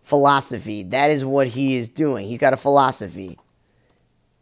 philosophy. 0.04 0.82
That 0.82 1.12
is 1.12 1.24
what 1.24 1.46
he 1.46 1.76
is 1.76 1.90
doing. 1.90 2.28
He's 2.28 2.40
got 2.40 2.54
a 2.54 2.58
philosophy 2.58 3.38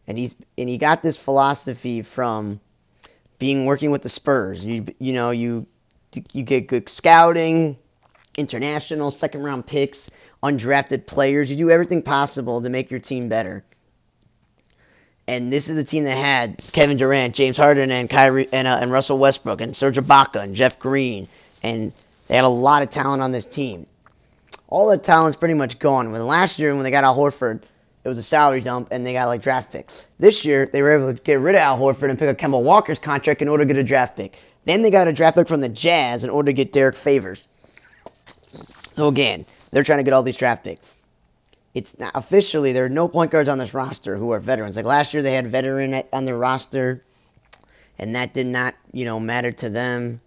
and 0.07 0.17
he's 0.17 0.33
and 0.57 0.69
he 0.69 0.77
got 0.77 1.03
this 1.03 1.17
philosophy 1.17 2.01
from 2.01 2.61
being 3.37 3.65
working 3.65 3.91
with 3.91 4.01
the 4.01 4.07
Spurs. 4.07 4.63
You 4.63 4.85
you 4.99 5.11
know 5.11 5.31
you 5.31 5.65
you 6.31 6.43
get 6.43 6.67
good 6.67 6.87
scouting, 6.87 7.77
international 8.37 9.11
second 9.11 9.43
round 9.43 9.67
picks, 9.67 10.09
undrafted 10.43 11.07
players. 11.07 11.51
You 11.51 11.57
do 11.57 11.69
everything 11.69 12.01
possible 12.01 12.61
to 12.61 12.69
make 12.69 12.89
your 12.89 13.01
team 13.01 13.27
better. 13.27 13.65
And 15.31 15.49
this 15.49 15.69
is 15.69 15.77
the 15.77 15.83
team 15.85 16.03
that 16.03 16.17
had 16.17 16.61
Kevin 16.73 16.97
Durant, 16.97 17.33
James 17.33 17.55
Harden, 17.55 17.89
and 17.89 18.09
Kyrie 18.09 18.49
and, 18.51 18.67
uh, 18.67 18.79
and 18.81 18.91
Russell 18.91 19.17
Westbrook, 19.17 19.61
and 19.61 19.73
Serge 19.73 19.95
Ibaka, 19.95 20.43
and 20.43 20.57
Jeff 20.57 20.77
Green, 20.77 21.25
and 21.63 21.93
they 22.27 22.35
had 22.35 22.43
a 22.43 22.49
lot 22.49 22.83
of 22.83 22.89
talent 22.89 23.23
on 23.23 23.31
this 23.31 23.45
team. 23.45 23.87
All 24.67 24.89
that 24.89 25.05
talent's 25.05 25.37
pretty 25.37 25.53
much 25.53 25.79
gone. 25.79 26.11
When 26.11 26.27
last 26.27 26.59
year, 26.59 26.75
when 26.75 26.83
they 26.83 26.91
got 26.91 27.05
Al 27.05 27.15
Horford, 27.15 27.61
it 28.03 28.09
was 28.09 28.17
a 28.17 28.23
salary 28.23 28.59
dump, 28.59 28.89
and 28.91 29.05
they 29.05 29.13
got 29.13 29.29
like 29.29 29.41
draft 29.41 29.71
picks. 29.71 30.05
This 30.19 30.43
year, 30.43 30.69
they 30.69 30.81
were 30.81 30.91
able 30.91 31.13
to 31.13 31.21
get 31.21 31.39
rid 31.39 31.55
of 31.55 31.61
Al 31.61 31.79
Horford 31.79 32.09
and 32.09 32.19
pick 32.19 32.27
up 32.27 32.37
Kemba 32.37 32.61
Walker's 32.61 32.99
contract 32.99 33.41
in 33.41 33.47
order 33.47 33.63
to 33.63 33.73
get 33.73 33.79
a 33.79 33.85
draft 33.85 34.17
pick. 34.17 34.37
Then 34.65 34.81
they 34.81 34.91
got 34.91 35.07
a 35.07 35.13
draft 35.13 35.37
pick 35.37 35.47
from 35.47 35.61
the 35.61 35.69
Jazz 35.69 36.25
in 36.25 36.29
order 36.29 36.47
to 36.47 36.53
get 36.53 36.73
Derrick 36.73 36.97
Favors. 36.97 37.47
So 38.95 39.07
again, 39.07 39.45
they're 39.71 39.85
trying 39.85 39.99
to 39.99 40.03
get 40.03 40.11
all 40.11 40.23
these 40.23 40.35
draft 40.35 40.65
picks. 40.65 40.93
It's 41.73 41.97
not 41.97 42.11
officially 42.15 42.73
there 42.73 42.85
are 42.85 42.89
no 42.89 43.07
point 43.07 43.31
guards 43.31 43.49
on 43.49 43.57
this 43.57 43.73
roster 43.73 44.17
who 44.17 44.31
are 44.31 44.39
veterans. 44.39 44.75
Like 44.75 44.85
last 44.85 45.13
year, 45.13 45.23
they 45.23 45.33
had 45.33 45.47
veteran 45.47 46.03
on 46.11 46.25
their 46.25 46.37
roster, 46.37 47.03
and 47.97 48.15
that 48.15 48.33
did 48.33 48.47
not, 48.47 48.75
you 48.91 49.05
know, 49.05 49.19
matter 49.19 49.51
to 49.53 49.69
them 49.69 50.19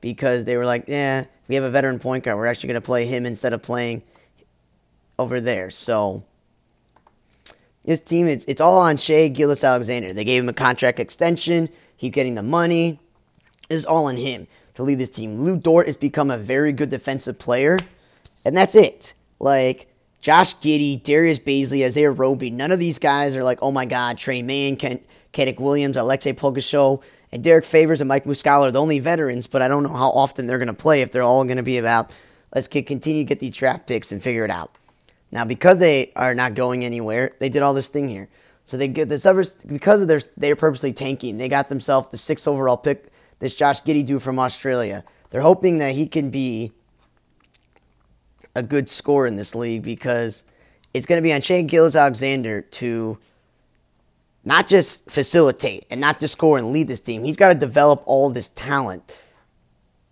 because 0.00 0.44
they 0.44 0.56
were 0.56 0.66
like, 0.66 0.84
yeah, 0.86 1.24
we 1.48 1.56
have 1.56 1.64
a 1.64 1.70
veteran 1.70 1.98
point 1.98 2.24
guard. 2.24 2.38
We're 2.38 2.46
actually 2.46 2.68
going 2.68 2.82
to 2.82 2.86
play 2.86 3.06
him 3.06 3.26
instead 3.26 3.52
of 3.52 3.62
playing 3.62 4.02
over 5.18 5.40
there. 5.40 5.70
So 5.70 6.22
this 7.84 8.00
team, 8.00 8.28
it's, 8.28 8.44
it's 8.46 8.60
all 8.60 8.78
on 8.78 8.96
Shai 8.96 9.28
Gilgeous-Alexander. 9.28 10.12
They 10.12 10.24
gave 10.24 10.42
him 10.42 10.48
a 10.48 10.54
contract 10.54 11.00
extension. 11.00 11.68
He's 11.96 12.12
getting 12.12 12.34
the 12.34 12.42
money. 12.42 13.00
It's 13.68 13.84
all 13.84 14.06
on 14.06 14.16
him 14.16 14.46
to 14.74 14.82
lead 14.82 14.98
this 14.98 15.10
team. 15.10 15.40
Lu 15.40 15.56
Dort 15.56 15.86
has 15.86 15.96
become 15.96 16.30
a 16.30 16.38
very 16.38 16.72
good 16.72 16.90
defensive 16.90 17.38
player, 17.38 17.78
and 18.44 18.56
that's 18.56 18.74
it. 18.74 19.14
Like, 19.40 19.88
Josh 20.24 20.56
Giddey, 20.56 21.02
Darius 21.02 21.38
Bazley, 21.38 21.84
Isaiah 21.84 22.10
Roby, 22.10 22.48
none 22.48 22.70
of 22.70 22.78
these 22.78 22.98
guys 22.98 23.36
are 23.36 23.44
like, 23.44 23.58
oh 23.60 23.70
my 23.70 23.84
God, 23.84 24.16
Tre 24.16 24.40
Mann, 24.40 24.76
Ken, 24.76 24.98
Williams, 25.58 25.98
Aleksej 25.98 26.32
Pokusevski, 26.32 27.02
and 27.30 27.44
Derrick 27.44 27.66
Favors 27.66 28.00
and 28.00 28.08
Mike 28.08 28.24
Muscala 28.24 28.68
are 28.68 28.70
the 28.70 28.80
only 28.80 29.00
veterans, 29.00 29.46
but 29.46 29.60
I 29.60 29.68
don't 29.68 29.82
know 29.82 29.90
how 29.90 30.08
often 30.08 30.46
they're 30.46 30.56
going 30.56 30.68
to 30.68 30.72
play 30.72 31.02
if 31.02 31.12
they're 31.12 31.22
all 31.22 31.44
going 31.44 31.58
to 31.58 31.62
be 31.62 31.76
about, 31.76 32.16
let's 32.54 32.68
continue 32.68 33.24
to 33.24 33.28
get 33.28 33.38
these 33.38 33.54
draft 33.54 33.86
picks 33.86 34.12
and 34.12 34.22
figure 34.22 34.46
it 34.46 34.50
out. 34.50 34.74
Now, 35.30 35.44
because 35.44 35.76
they 35.76 36.10
are 36.16 36.34
not 36.34 36.54
going 36.54 36.86
anywhere, 36.86 37.32
they 37.38 37.50
did 37.50 37.60
all 37.60 37.74
this 37.74 37.88
thing 37.88 38.08
here. 38.08 38.30
So 38.64 38.78
they 38.78 38.88
get 38.88 39.10
this 39.10 39.26
ever 39.26 39.44
because 39.66 40.00
of 40.00 40.08
their 40.08 40.22
they're 40.38 40.56
purposely 40.56 40.94
tanking. 40.94 41.36
They 41.36 41.50
got 41.50 41.68
themselves 41.68 42.10
the 42.10 42.16
sixth 42.16 42.48
overall 42.48 42.78
pick. 42.78 43.12
This 43.40 43.54
Josh 43.54 43.82
Giddey 43.82 44.06
dude 44.06 44.22
from 44.22 44.38
Australia. 44.38 45.04
They're 45.28 45.42
hoping 45.42 45.78
that 45.78 45.94
he 45.94 46.06
can 46.06 46.30
be 46.30 46.72
a 48.54 48.62
good 48.62 48.88
scorer 48.88 49.26
in 49.26 49.36
this 49.36 49.54
league 49.54 49.82
because 49.82 50.42
it's 50.92 51.06
going 51.06 51.18
to 51.18 51.22
be 51.22 51.32
on 51.32 51.40
Shane 51.40 51.66
Gilgeous-Alexander 51.66 52.62
to 52.62 53.18
not 54.44 54.68
just 54.68 55.10
facilitate 55.10 55.86
and 55.90 56.00
not 56.00 56.20
just 56.20 56.32
score 56.32 56.58
and 56.58 56.72
lead 56.72 56.88
this 56.88 57.00
team. 57.00 57.24
He's 57.24 57.36
got 57.36 57.48
to 57.48 57.54
develop 57.54 58.02
all 58.06 58.30
this 58.30 58.48
talent 58.50 59.02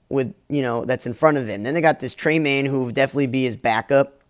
with 0.08 0.34
you 0.48 0.62
know 0.62 0.84
that's 0.84 1.06
in 1.06 1.14
front 1.14 1.38
of 1.38 1.48
him. 1.48 1.62
Then 1.62 1.74
they 1.74 1.80
got 1.80 1.98
this 1.98 2.14
Tre 2.14 2.38
Mann 2.38 2.66
who 2.66 2.84
will 2.84 2.90
definitely 2.90 3.26
be 3.26 3.44
his 3.44 3.56
backup. 3.56 4.20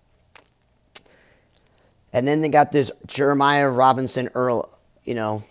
And 2.13 2.29
then 2.29 2.43
they 2.43 2.49
got 2.49 2.73
this 2.73 2.91
Jeremiah 3.07 3.69
Robinson 3.69 4.29
Earl, 4.35 4.69
you 5.05 5.15
know, 5.15 5.43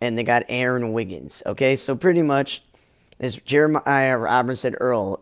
and 0.00 0.16
they 0.16 0.22
got 0.22 0.44
Aaron 0.48 0.92
Wiggins. 0.92 1.42
Okay, 1.44 1.76
so 1.76 1.96
pretty 1.96 2.22
much 2.22 2.62
this 3.18 3.34
Jeremiah 3.34 4.16
Robinson 4.16 4.76
Earl, 4.76 5.20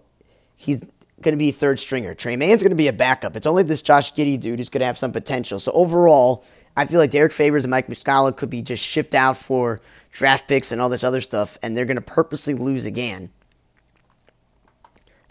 he's 0.57 0.83
going 1.20 1.33
to 1.33 1.38
be 1.38 1.53
third 1.53 1.79
stringer. 1.79 2.14
Tre 2.14 2.37
Mann's 2.37 2.62
going 2.62 2.70
to 2.70 2.77
be 2.77 2.88
a 2.88 2.92
backup. 2.92 3.37
It's 3.37 3.46
only 3.46 3.62
this 3.62 3.83
Josh 3.83 4.12
Giddey 4.14 4.38
dude 4.38 4.59
who's 4.59 4.68
going 4.68 4.81
to 4.81 4.87
have 4.87 4.98
some 4.98 5.12
potential. 5.12 5.61
So 5.61 5.72
overall, 5.72 6.44
I 6.77 6.87
feel 6.87 6.98
like 6.98 7.11
Derrick 7.11 7.33
Favors 7.33 7.64
and 7.64 7.70
Mike 7.70 7.87
Muscala 7.87 8.37
could 8.37 8.50
be 8.50 8.62
just 8.62 8.83
shipped 8.83 9.14
out 9.14 9.37
for 9.37 9.81
draft 10.11 10.48
picks 10.48 10.72
and 10.72 10.81
all 10.81 10.88
this 10.88 11.05
other 11.05 11.20
stuff, 11.20 11.59
and 11.62 11.77
they're 11.77 11.85
going 11.85 11.96
to 11.96 12.03
purposely 12.03 12.55
lose 12.55 12.85
again. 12.85 13.31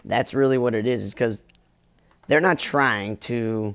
That's 0.04 0.34
really 0.34 0.58
what 0.58 0.74
it 0.74 0.86
is, 0.86 1.02
is 1.02 1.14
because 1.14 1.42
they're 2.28 2.40
not 2.40 2.58
trying 2.58 3.16
to 3.18 3.74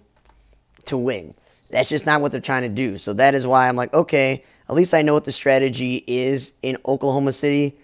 to 0.85 0.97
win. 0.97 1.33
That's 1.69 1.89
just 1.89 2.05
not 2.05 2.21
what 2.21 2.31
they're 2.31 2.41
trying 2.41 2.63
to 2.63 2.69
do. 2.69 2.97
So 2.97 3.13
that 3.13 3.35
is 3.35 3.45
why 3.45 3.67
I'm 3.67 3.75
like, 3.75 3.93
okay, 3.93 4.43
at 4.67 4.75
least 4.75 4.93
I 4.93 5.01
know 5.01 5.13
what 5.13 5.25
the 5.25 5.31
strategy 5.31 6.03
is 6.07 6.51
in 6.63 6.77
Oklahoma 6.85 7.33
City. 7.33 7.77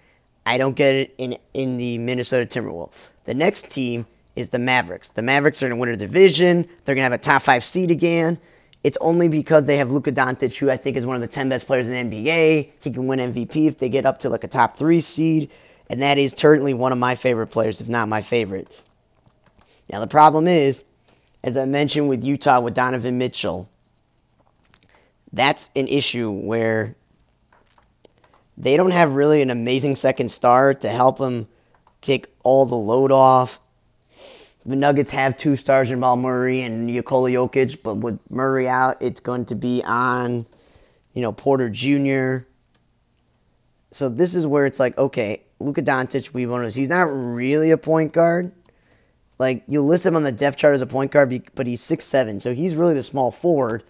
I 0.45 0.57
don't 0.57 0.75
get 0.75 0.95
it 0.95 1.15
in 1.17 1.38
in 1.53 1.77
the 1.77 1.97
Minnesota 1.97 2.45
Timberwolves. 2.45 3.09
The 3.25 3.33
next 3.33 3.69
team 3.71 4.05
is 4.36 4.50
the 4.50 4.60
Mavericks. 4.60 5.10
The 5.10 5.21
Mavericks 5.21 5.62
are 5.63 5.69
going 5.69 5.80
to 5.80 5.89
win 5.89 5.98
division. 5.98 6.67
They're 6.84 6.95
going 6.95 6.98
to 7.06 7.12
have 7.12 7.13
a 7.13 7.17
top 7.17 7.43
five 7.43 7.63
seed 7.63 7.91
again. 7.91 8.38
It's 8.84 8.98
only 9.02 9.28
because 9.28 9.65
they 9.65 9.78
have 9.78 9.89
Luka 9.89 10.12
Doncic, 10.12 10.58
who 10.58 10.69
I 10.69 10.78
think 10.78 10.98
is 10.98 11.06
one 11.06 11.15
of 11.15 11.21
the 11.21 11.28
10 11.28 11.50
best 11.50 11.65
players 11.65 11.88
in 11.88 12.10
the 12.10 12.15
NBA. 12.15 12.69
He 12.82 12.91
can 12.91 13.08
win 13.08 13.19
MVP 13.19 13.67
if 13.67 13.80
they 13.80 13.89
get 13.89 14.06
up 14.06 14.19
to 14.19 14.30
like 14.30 14.43
a 14.43 14.48
top 14.48 14.78
three 14.78 15.02
seed. 15.02 15.50
And 15.89 16.02
that 16.02 16.17
is 16.17 16.34
certainly 16.38 16.74
one 16.74 16.91
of 16.91 16.98
my 16.98 17.15
favorite 17.15 17.48
players, 17.48 17.82
if 17.82 17.88
not 17.88 18.08
my 18.10 18.21
favorite. 18.21 18.82
Now, 19.89 20.00
the 20.00 20.08
problem 20.08 20.48
is, 20.48 20.84
as 21.43 21.58
I 21.58 21.65
mentioned 21.65 22.10
with 22.10 22.24
Utah 22.24 22.60
with 22.60 22.74
Donovan 22.74 23.17
Mitchell, 23.17 23.69
that's 25.32 25.69
an 25.76 25.88
issue 25.88 26.32
where 26.32 26.95
they 28.58 28.78
don't 28.78 28.91
have 28.91 29.15
really 29.15 29.41
an 29.41 29.50
amazing 29.50 29.95
second 29.95 30.30
star 30.30 30.74
to 30.74 30.89
help 30.89 31.17
them 31.17 31.48
take 32.02 32.28
all 32.43 32.65
the 32.65 32.76
load 32.76 33.12
off. 33.12 33.60
The 34.65 34.75
Nuggets 34.75 35.12
have 35.12 35.38
two 35.38 35.58
stars 35.58 35.89
in 35.89 35.97
Jamal 35.97 36.17
Murray 36.17 36.62
and 36.62 36.88
Nikola 36.88 37.30
Jokic, 37.30 37.84
but 37.84 37.95
with 37.95 38.19
Murray 38.32 38.67
out, 38.67 39.01
it's 39.01 39.19
going 39.19 39.45
to 39.45 39.56
be 39.56 39.84
on, 39.86 40.45
you 41.13 41.21
know, 41.21 41.32
Porter 41.32 41.69
Jr. 41.69 42.47
So 43.91 44.10
this 44.10 44.34
is 44.34 44.47
where 44.47 44.65
it's 44.65 44.80
like, 44.80 44.97
okay, 44.97 45.43
Luka 45.60 45.84
Doncic, 45.84 46.34
we 46.34 46.47
want 46.47 46.65
to. 46.65 46.71
He's 46.71 46.89
not 46.89 47.04
really 47.04 47.71
a 47.71 47.78
point 47.78 48.12
guard. 48.12 48.51
Like 49.38 49.63
you 49.67 49.82
list 49.82 50.06
him 50.06 50.15
on 50.15 50.23
the 50.23 50.32
depth 50.32 50.58
chart 50.58 50.75
as 50.75 50.82
a 50.82 50.88
point 50.88 51.12
guard, 51.12 51.51
but 51.54 51.67
he's 51.67 51.82
six 51.82 52.06
seven, 52.06 52.39
so 52.39 52.54
he's 52.54 52.75
really 52.75 52.93
the 52.93 53.04
small 53.04 53.32
forward, 53.32 53.84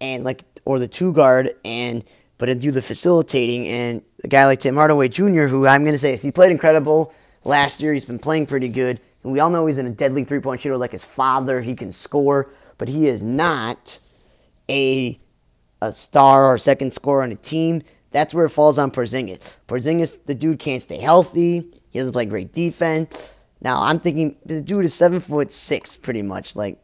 and 0.00 0.24
like 0.24 0.42
or 0.64 0.78
the 0.78 0.88
two 0.88 1.12
guard, 1.12 1.54
and 1.64 2.04
but 2.36 2.46
to 2.46 2.54
do 2.54 2.72
the 2.72 2.82
facilitating, 2.82 3.66
and 3.68 4.02
a 4.24 4.28
guy 4.28 4.46
like 4.46 4.60
Tim 4.60 4.74
Hardaway 4.74 5.08
Jr., 5.08 5.46
who 5.46 5.66
I'm 5.66 5.84
gonna 5.84 5.98
say 5.98 6.16
he 6.16 6.32
played 6.32 6.50
incredible 6.50 7.14
last 7.44 7.80
year. 7.80 7.92
He's 7.92 8.04
been 8.04 8.18
playing 8.18 8.46
pretty 8.46 8.68
good. 8.68 9.00
We 9.30 9.40
all 9.40 9.50
know 9.50 9.66
he's 9.66 9.78
in 9.78 9.86
a 9.86 9.90
deadly 9.90 10.24
three 10.24 10.40
point 10.40 10.60
shooter 10.60 10.76
like 10.76 10.92
his 10.92 11.04
father. 11.04 11.60
He 11.60 11.74
can 11.74 11.92
score, 11.92 12.50
but 12.78 12.88
he 12.88 13.06
is 13.08 13.22
not 13.22 13.98
a 14.70 15.18
a 15.80 15.92
star 15.92 16.46
or 16.46 16.58
second 16.58 16.92
scorer 16.92 17.22
on 17.22 17.32
a 17.32 17.36
team. 17.36 17.82
That's 18.10 18.34
where 18.34 18.46
it 18.46 18.50
falls 18.50 18.78
on 18.78 18.90
Porzingis. 18.90 19.56
Porzingis, 19.68 20.18
the 20.24 20.34
dude 20.34 20.58
can't 20.58 20.82
stay 20.82 20.98
healthy. 20.98 21.70
He 21.90 21.98
doesn't 21.98 22.12
play 22.12 22.24
great 22.24 22.52
defense. 22.52 23.34
Now 23.60 23.82
I'm 23.82 23.98
thinking 23.98 24.36
the 24.46 24.60
dude 24.60 24.84
is 24.84 24.94
seven 24.94 25.20
foot 25.20 25.52
six, 25.52 25.96
pretty 25.96 26.22
much. 26.22 26.56
Like, 26.56 26.78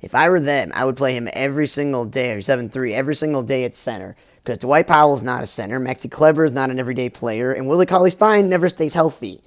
if 0.00 0.14
I 0.14 0.28
were 0.28 0.40
them, 0.40 0.72
I 0.74 0.84
would 0.84 0.96
play 0.96 1.14
him 1.14 1.28
every 1.32 1.66
single 1.66 2.04
day, 2.04 2.32
or 2.32 2.42
seven 2.42 2.68
three, 2.68 2.94
every 2.94 3.14
single 3.14 3.42
day 3.42 3.64
at 3.64 3.74
center. 3.74 4.16
Because 4.42 4.58
Dwight 4.58 4.88
Powell 4.88 5.16
is 5.16 5.22
not 5.22 5.44
a 5.44 5.46
center, 5.46 5.78
Maxi 5.78 6.10
Kleber 6.10 6.44
is 6.44 6.52
not 6.52 6.70
an 6.70 6.80
everyday 6.80 7.08
player, 7.08 7.52
and 7.52 7.68
Willie 7.68 7.86
Cauley 7.86 8.10
Stein 8.10 8.48
never 8.48 8.68
stays 8.68 8.92
healthy. 8.92 9.40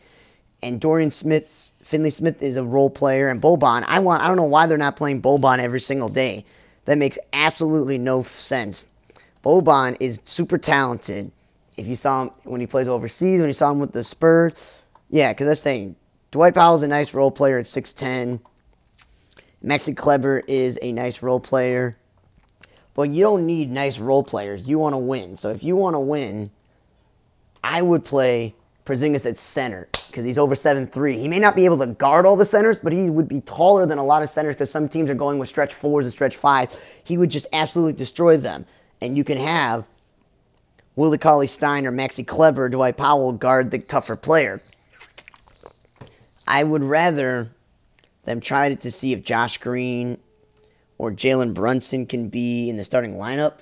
And 0.61 0.79
Dorian 0.79 1.11
Smith, 1.11 1.73
Finney 1.81 2.09
Smith 2.09 2.41
is 2.41 2.57
a 2.57 2.63
role 2.63 2.89
player, 2.89 3.27
and 3.27 3.41
Boban. 3.41 3.83
I 3.85 3.99
want. 3.99 4.23
I 4.23 4.27
don't 4.27 4.37
know 4.37 4.43
why 4.43 4.67
they're 4.67 4.77
not 4.77 4.95
playing 4.95 5.21
Boban 5.21 5.59
every 5.59 5.79
single 5.79 6.09
day. 6.09 6.45
That 6.85 6.97
makes 6.97 7.17
absolutely 7.33 7.97
no 7.97 8.23
sense. 8.23 8.87
Boban 9.43 9.97
is 9.99 10.19
super 10.23 10.57
talented. 10.57 11.31
If 11.77 11.87
you 11.87 11.95
saw 11.95 12.23
him 12.23 12.31
when 12.43 12.61
he 12.61 12.67
plays 12.67 12.87
overseas, 12.87 13.39
when 13.39 13.49
you 13.49 13.53
saw 13.53 13.71
him 13.71 13.79
with 13.79 13.91
the 13.91 14.03
Spurs, 14.03 14.53
yeah, 15.09 15.31
because 15.33 15.47
that's 15.47 15.61
the 15.61 15.69
thing. 15.69 15.95
Dwight 16.31 16.53
Powell's 16.53 16.83
a 16.83 16.87
nice 16.87 17.13
role 17.13 17.31
player 17.31 17.59
at 17.59 17.65
6'10. 17.65 18.39
Maxi 19.63 19.95
Kleber 19.95 20.41
is 20.47 20.77
a 20.81 20.91
nice 20.91 21.21
role 21.21 21.39
player. 21.39 21.97
But 22.93 23.09
you 23.09 23.23
don't 23.23 23.45
need 23.45 23.71
nice 23.71 23.99
role 23.99 24.23
players. 24.23 24.67
You 24.67 24.79
want 24.79 24.93
to 24.93 24.97
win. 24.97 25.37
So 25.37 25.49
if 25.49 25.63
you 25.63 25.75
want 25.75 25.95
to 25.95 25.99
win, 25.99 26.49
I 27.63 27.81
would 27.81 28.05
play 28.05 28.55
Porzingis 28.85 29.25
at 29.25 29.37
center 29.37 29.87
because 30.07 30.25
he's 30.25 30.37
over 30.37 30.55
7'3". 30.55 31.19
He 31.19 31.27
may 31.27 31.39
not 31.39 31.55
be 31.55 31.65
able 31.65 31.79
to 31.79 31.87
guard 31.87 32.25
all 32.25 32.35
the 32.35 32.45
centers, 32.45 32.79
but 32.79 32.93
he 32.93 33.09
would 33.09 33.27
be 33.27 33.41
taller 33.41 33.85
than 33.85 33.97
a 33.97 34.03
lot 34.03 34.23
of 34.23 34.29
centers 34.29 34.55
because 34.55 34.69
some 34.71 34.87
teams 34.87 35.09
are 35.09 35.15
going 35.15 35.39
with 35.39 35.49
stretch 35.49 35.73
fours 35.73 36.05
and 36.05 36.11
stretch 36.11 36.37
fives. 36.37 36.79
He 37.03 37.17
would 37.17 37.31
just 37.31 37.47
absolutely 37.51 37.93
destroy 37.93 38.37
them. 38.37 38.65
And 39.01 39.17
you 39.17 39.23
can 39.23 39.37
have 39.37 39.85
Willie 40.95 41.17
Cauley 41.17 41.47
Stein 41.47 41.85
or 41.85 41.91
Maxi 41.91 42.25
Kleber, 42.25 42.69
Dwight 42.69 42.95
Powell 42.95 43.33
guard 43.33 43.71
the 43.71 43.79
tougher 43.79 44.15
player. 44.15 44.61
I 46.47 46.63
would 46.63 46.83
rather 46.83 47.49
them 48.23 48.39
try 48.39 48.73
to 48.73 48.91
see 48.91 49.13
if 49.13 49.23
Josh 49.23 49.57
Green 49.57 50.19
or 50.97 51.11
Jalen 51.11 51.53
Brunson 51.53 52.05
can 52.05 52.29
be 52.29 52.69
in 52.69 52.77
the 52.77 52.85
starting 52.85 53.15
lineup 53.15 53.55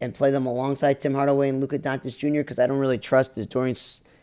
and 0.00 0.14
play 0.14 0.30
them 0.30 0.46
alongside 0.46 1.00
Tim 1.00 1.14
Hardaway 1.14 1.50
and 1.50 1.60
Luka 1.60 1.78
Doncic 1.78 2.16
Jr. 2.16 2.40
because 2.40 2.58
I 2.58 2.66
don't 2.66 2.78
really 2.78 2.98
trust 2.98 3.34
this 3.34 3.46
Dorian 3.46 3.76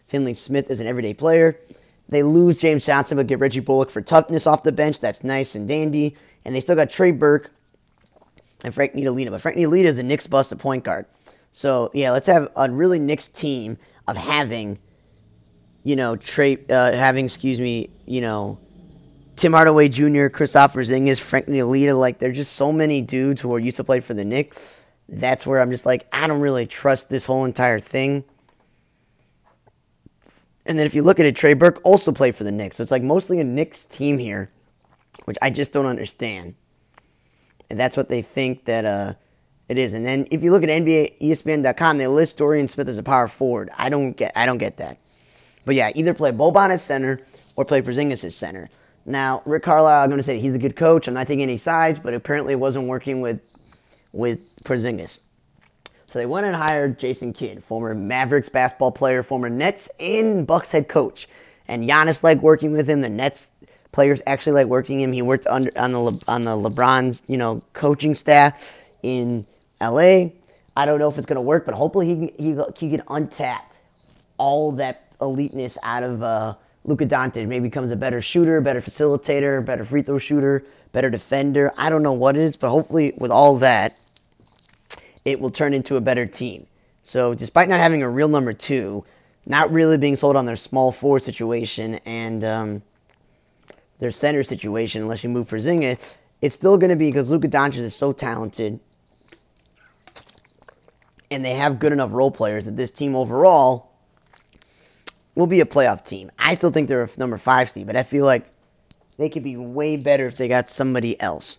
Finney 0.07 0.33
Smith 0.33 0.71
is 0.71 0.79
an 0.79 0.87
everyday 0.87 1.13
player. 1.13 1.59
They 2.09 2.23
lose 2.23 2.57
James 2.57 2.85
Johnson 2.85 3.17
but 3.17 3.27
get 3.27 3.39
Reggie 3.39 3.59
Bullock 3.59 3.89
for 3.89 4.01
toughness 4.01 4.47
off 4.47 4.63
the 4.63 4.71
bench. 4.71 4.99
That's 4.99 5.23
nice 5.23 5.55
and 5.55 5.67
dandy. 5.67 6.15
And 6.45 6.55
they 6.55 6.61
still 6.61 6.75
got 6.75 6.89
Trey 6.89 7.11
Burke 7.11 7.51
and 8.63 8.73
Frank 8.73 8.93
Ntilikina. 8.93 9.31
But 9.31 9.41
Frank 9.41 9.57
Ntilikina 9.57 9.85
is 9.85 9.97
a 9.97 10.03
Knicks 10.03 10.27
bust 10.27 10.51
at 10.51 10.59
point 10.59 10.83
guard. 10.83 11.05
So 11.51 11.91
yeah, 11.93 12.11
let's 12.11 12.27
have 12.27 12.49
a 12.55 12.71
really 12.71 12.99
Knicks 12.99 13.27
team 13.27 13.77
of 14.07 14.15
having, 14.15 14.79
you 15.83 15.95
know, 15.95 16.15
Trey, 16.15 16.57
uh, 16.69 16.93
having 16.93 17.25
excuse 17.25 17.59
me, 17.59 17.89
you 18.05 18.21
know, 18.21 18.59
Tim 19.35 19.53
Hardaway 19.53 19.89
Jr., 19.89 20.29
Kristaps 20.29 20.73
Porzingis, 20.73 21.19
Frank 21.19 21.47
Ntilikina, 21.47 21.99
like 21.99 22.19
there's 22.19 22.37
just 22.37 22.53
so 22.53 22.71
many 22.71 23.01
dudes 23.01 23.41
who 23.41 23.53
are 23.53 23.59
used 23.59 23.77
to 23.77 23.83
play 23.83 23.99
for 23.99 24.13
the 24.13 24.25
Knicks. 24.25 24.57
That's 25.09 25.45
where 25.45 25.59
I'm 25.61 25.71
just 25.71 25.85
like, 25.85 26.07
I 26.11 26.27
don't 26.27 26.41
really 26.41 26.65
trust 26.65 27.09
this 27.09 27.25
whole 27.25 27.45
entire 27.45 27.79
thing. 27.79 28.23
And 30.67 30.77
then 30.77 30.85
if 30.85 30.93
you 30.93 31.01
look 31.01 31.19
at 31.19 31.25
it, 31.25 31.35
Trey 31.35 31.53
Burke 31.53 31.79
also 31.83 32.11
played 32.11 32.35
for 32.35 32.43
the 32.43 32.51
Knicks. 32.51 32.75
So 32.75 32.83
it's 32.83 32.91
like 32.91 33.01
mostly 33.01 33.39
a 33.39 33.43
Knicks 33.43 33.85
team 33.85 34.17
here, 34.17 34.51
which 35.25 35.37
I 35.41 35.49
just 35.49 35.71
don't 35.71 35.85
understand. 35.85 36.55
And 37.69 37.79
that's 37.79 37.95
what 37.97 38.09
they 38.09 38.21
think 38.21 38.65
that 38.65 38.85
uh, 38.85 39.13
it 39.69 39.77
is. 39.77 39.93
And 39.93 40.05
then 40.05 40.27
if 40.29 40.43
you 40.43 40.51
look 40.51 40.63
at 40.63 40.69
NBA 40.69 41.19
ESPN.com, 41.21 41.97
they 41.97 42.07
list 42.07 42.37
Dorian 42.37 42.67
Smith 42.67 42.89
as 42.89 42.97
a 42.97 43.03
power 43.03 43.27
forward. 43.27 43.69
I 43.77 43.89
don't 43.89 44.11
get 44.11 44.33
I 44.35 44.45
don't 44.45 44.57
get 44.57 44.77
that. 44.77 44.97
But 45.65 45.75
yeah, 45.75 45.91
either 45.95 46.13
play 46.13 46.31
Boban 46.31 46.69
at 46.69 46.81
center 46.81 47.19
or 47.55 47.65
play 47.65 47.81
Porzingis 47.81 48.23
at 48.23 48.33
center. 48.33 48.69
Now, 49.05 49.41
Rick 49.45 49.63
Carlisle, 49.63 50.03
I'm 50.03 50.09
going 50.09 50.19
to 50.19 50.23
say 50.23 50.39
he's 50.39 50.53
a 50.53 50.59
good 50.59 50.75
coach. 50.75 51.07
I'm 51.07 51.13
not 51.13 51.27
taking 51.27 51.43
any 51.43 51.57
sides, 51.57 51.97
but 51.99 52.13
apparently 52.13 52.53
it 52.53 52.59
wasn't 52.59 52.87
working 52.87 53.21
with 53.21 53.39
with 54.11 54.55
Porzingis. 54.63 55.19
So 56.07 56.19
they 56.19 56.25
went 56.25 56.45
and 56.45 56.55
hired 56.55 56.99
Jason 56.99 57.33
Kidd, 57.33 57.63
former 57.63 57.93
Mavericks 57.93 58.47
basketball 58.47 58.93
player, 58.93 59.23
former 59.23 59.49
Nets 59.49 59.89
and 59.99 60.47
Bucks 60.47 60.71
head 60.71 60.87
coach. 60.87 61.27
And 61.67 61.87
Giannis 61.87 62.23
liked 62.23 62.41
working 62.41 62.71
with 62.71 62.87
him. 62.89 63.01
The 63.01 63.09
Nets 63.09 63.51
players 63.91 64.21
actually 64.25 64.53
liked 64.53 64.69
working 64.69 65.01
him. 65.01 65.11
He 65.11 65.21
worked 65.21 65.47
under 65.47 65.69
on 65.77 65.91
the 65.91 65.99
Le, 65.99 66.19
on 66.27 66.45
the 66.45 66.51
LeBron's 66.51 67.23
you 67.27 67.35
know 67.35 67.61
coaching 67.73 68.15
staff 68.15 68.71
in 69.03 69.45
LA. 69.81 70.29
I 70.77 70.85
don't 70.85 70.99
know 70.99 71.09
if 71.09 71.17
it's 71.17 71.25
going 71.25 71.35
to 71.35 71.41
work, 71.41 71.65
but 71.65 71.75
hopefully 71.75 72.07
he 72.07 72.33
he 72.37 72.55
he 72.77 72.89
can 72.89 73.01
untap 73.07 73.63
all 74.37 74.71
that 74.73 75.11
eliteness 75.19 75.77
out 75.83 76.03
of 76.03 76.23
uh, 76.23 76.55
Luka 76.85 77.05
Doncic 77.05 77.47
maybe 77.47 77.63
becomes 77.63 77.91
a 77.91 77.95
better 77.97 78.21
shooter, 78.21 78.61
better 78.61 78.81
facilitator, 78.81 79.63
better 79.65 79.83
free 79.83 80.03
throw 80.03 80.19
shooter, 80.19 80.63
better 80.93 81.09
defender. 81.09 81.73
I 81.75 81.89
don't 81.89 82.03
know 82.03 82.13
what 82.13 82.37
it 82.37 82.43
is, 82.43 82.55
but 82.55 82.69
hopefully 82.69 83.13
with 83.17 83.31
all 83.31 83.57
that, 83.57 83.97
it 85.27 85.41
will 85.41 85.51
turn 85.51 85.73
into 85.73 85.97
a 85.97 86.01
better 86.01 86.25
team. 86.25 86.65
So 87.03 87.35
despite 87.35 87.67
not 87.67 87.81
having 87.81 88.01
a 88.01 88.09
real 88.09 88.29
number 88.29 88.53
two, 88.53 89.03
not 89.45 89.69
really 89.73 89.97
being 89.97 90.15
sold 90.15 90.37
on 90.37 90.45
their 90.45 90.55
small 90.55 90.93
forward 90.93 91.21
situation 91.21 91.95
and 92.05 92.45
um, 92.45 92.81
their 93.99 94.09
center 94.09 94.41
situation, 94.41 95.01
unless 95.01 95.25
you 95.25 95.29
move 95.29 95.49
Porzingis, 95.49 95.99
it's 96.41 96.55
still 96.55 96.77
going 96.77 96.91
to 96.91 96.95
be 96.95 97.09
because 97.09 97.29
Luka 97.29 97.49
Doncic 97.49 97.79
is 97.79 97.93
so 97.93 98.13
talented, 98.13 98.79
and 101.29 101.43
they 101.43 101.55
have 101.55 101.79
good 101.79 101.91
enough 101.91 102.11
role 102.13 102.31
players 102.31 102.63
that 102.63 102.77
this 102.77 102.91
team 102.91 103.13
overall 103.13 103.91
will 105.35 105.47
be 105.47 105.59
a 105.59 105.65
playoff 105.65 106.05
team. 106.05 106.31
I 106.39 106.55
still 106.55 106.71
think 106.71 106.87
they're 106.87 107.03
a 107.03 107.09
number 107.17 107.37
five 107.37 107.69
seed, 107.69 107.85
but 107.85 107.97
I 107.97 108.03
feel 108.03 108.23
like 108.23 108.45
they 109.17 109.27
could 109.27 109.43
be 109.43 109.57
way 109.57 109.97
better 109.97 110.25
if 110.25 110.37
they 110.37 110.47
got 110.47 110.69
somebody 110.69 111.19
else 111.19 111.57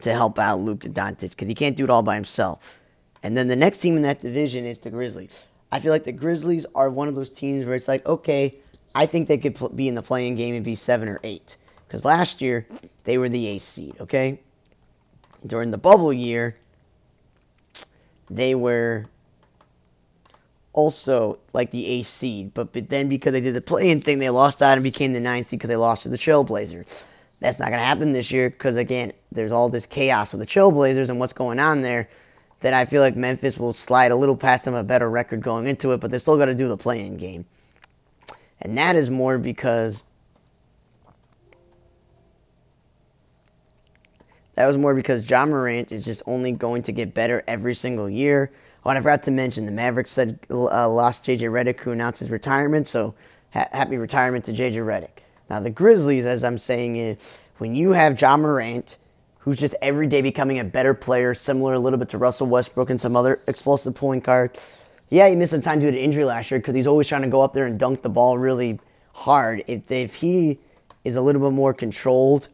to 0.00 0.12
help 0.12 0.38
out 0.38 0.60
Luka 0.60 0.90
Doncic 0.90 1.30
because 1.30 1.48
he 1.48 1.54
can't 1.54 1.76
do 1.76 1.84
it 1.84 1.90
all 1.90 2.02
by 2.02 2.16
himself. 2.16 2.78
And 3.22 3.36
then 3.36 3.48
the 3.48 3.56
next 3.56 3.78
team 3.78 3.96
in 3.96 4.02
that 4.02 4.20
division 4.20 4.64
is 4.64 4.78
the 4.78 4.90
Grizzlies. 4.90 5.44
I 5.70 5.80
feel 5.80 5.92
like 5.92 6.04
the 6.04 6.12
Grizzlies 6.12 6.66
are 6.74 6.90
one 6.90 7.08
of 7.08 7.14
those 7.14 7.30
teams 7.30 7.64
where 7.64 7.74
it's 7.74 7.88
like, 7.88 8.04
okay, 8.06 8.56
I 8.94 9.06
think 9.06 9.28
they 9.28 9.38
could 9.38 9.54
pl- 9.54 9.70
be 9.70 9.88
in 9.88 9.94
the 9.94 10.02
playing 10.02 10.34
game 10.34 10.54
and 10.54 10.64
be 10.64 10.74
seven 10.74 11.08
or 11.08 11.20
eight. 11.22 11.56
Because 11.86 12.04
last 12.04 12.42
year 12.42 12.66
they 13.04 13.18
were 13.18 13.28
the 13.28 13.46
A 13.48 13.58
seed, 13.58 13.96
okay? 14.00 14.40
During 15.46 15.70
the 15.70 15.78
bubble 15.78 16.12
year, 16.12 16.56
they 18.28 18.54
were 18.54 19.06
also 20.72 21.38
like 21.52 21.70
the 21.70 21.86
A 21.86 22.02
seed, 22.02 22.54
but, 22.54 22.72
but 22.72 22.88
then 22.88 23.08
because 23.08 23.32
they 23.32 23.40
did 23.40 23.54
the 23.54 23.60
playing 23.60 24.00
thing, 24.00 24.18
they 24.18 24.30
lost 24.30 24.62
out 24.62 24.78
and 24.78 24.82
became 24.82 25.12
the 25.12 25.20
nine 25.20 25.44
seed 25.44 25.58
because 25.58 25.68
they 25.68 25.76
lost 25.76 26.04
to 26.04 26.08
the 26.08 26.18
Trailblazers. 26.18 27.02
That's 27.40 27.58
not 27.58 27.68
going 27.68 27.80
to 27.80 27.84
happen 27.84 28.12
this 28.12 28.30
year 28.30 28.50
because 28.50 28.76
again, 28.76 29.12
there's 29.30 29.52
all 29.52 29.68
this 29.68 29.86
chaos 29.86 30.32
with 30.32 30.40
the 30.40 30.46
Trailblazers 30.46 31.08
and 31.08 31.18
what's 31.18 31.32
going 31.32 31.58
on 31.58 31.82
there 31.82 32.08
that 32.62 32.74
I 32.74 32.86
feel 32.86 33.02
like 33.02 33.16
Memphis 33.16 33.58
will 33.58 33.72
slide 33.72 34.12
a 34.12 34.16
little 34.16 34.36
past 34.36 34.64
them 34.64 34.74
a 34.74 34.82
better 34.82 35.10
record 35.10 35.42
going 35.42 35.66
into 35.66 35.92
it, 35.92 36.00
but 36.00 36.10
they're 36.10 36.20
still 36.20 36.36
going 36.36 36.48
to 36.48 36.54
do 36.54 36.68
the 36.68 36.76
playing 36.76 37.16
game. 37.16 37.44
And 38.60 38.78
that 38.78 38.94
is 38.96 39.10
more 39.10 39.38
because 39.38 40.04
that 44.54 44.66
was 44.66 44.78
more 44.78 44.94
because 44.94 45.28
Ja 45.28 45.44
Morant 45.44 45.90
is 45.90 46.04
just 46.04 46.22
only 46.26 46.52
going 46.52 46.82
to 46.84 46.92
get 46.92 47.12
better 47.14 47.42
every 47.48 47.74
single 47.74 48.08
year. 48.08 48.52
Oh, 48.84 48.90
and 48.90 48.98
I 48.98 49.02
forgot 49.02 49.24
to 49.24 49.32
mention 49.32 49.66
the 49.66 49.72
Mavericks 49.72 50.12
said 50.12 50.38
uh, 50.50 50.88
lost 50.88 51.24
JJ 51.24 51.40
Redick, 51.50 51.80
who 51.80 51.90
announced 51.90 52.20
his 52.20 52.30
retirement. 52.30 52.86
So 52.86 53.14
ha- 53.52 53.68
happy 53.72 53.96
retirement 53.96 54.44
to 54.44 54.52
JJ 54.52 54.74
Redick. 54.74 55.22
Now 55.50 55.58
the 55.58 55.70
Grizzlies, 55.70 56.24
as 56.24 56.44
I'm 56.44 56.58
saying, 56.58 56.96
is 56.96 57.16
when 57.58 57.74
you 57.74 57.90
have 57.90 58.20
Ja 58.20 58.36
Morant 58.36 58.98
who's 59.42 59.58
just 59.58 59.74
every 59.82 60.06
day 60.06 60.22
becoming 60.22 60.60
a 60.60 60.64
better 60.64 60.94
player, 60.94 61.34
similar 61.34 61.74
a 61.74 61.78
little 61.78 61.98
bit 61.98 62.08
to 62.10 62.18
Russell 62.18 62.46
Westbrook 62.46 62.90
and 62.90 63.00
some 63.00 63.16
other 63.16 63.40
explosive 63.48 63.92
point 63.92 64.22
guards. 64.22 64.70
Yeah, 65.10 65.28
he 65.28 65.34
missed 65.34 65.50
some 65.50 65.62
time 65.62 65.80
due 65.80 65.90
to 65.90 65.98
injury 65.98 66.24
last 66.24 66.50
year 66.50 66.60
because 66.60 66.76
he's 66.76 66.86
always 66.86 67.08
trying 67.08 67.22
to 67.22 67.28
go 67.28 67.42
up 67.42 67.52
there 67.52 67.66
and 67.66 67.76
dunk 67.76 68.02
the 68.02 68.08
ball 68.08 68.38
really 68.38 68.78
hard. 69.12 69.64
If, 69.66 69.90
if 69.90 70.14
he 70.14 70.60
is 71.04 71.16
a 71.16 71.20
little 71.20 71.42
bit 71.42 71.52
more 71.52 71.74
controlled 71.74 72.48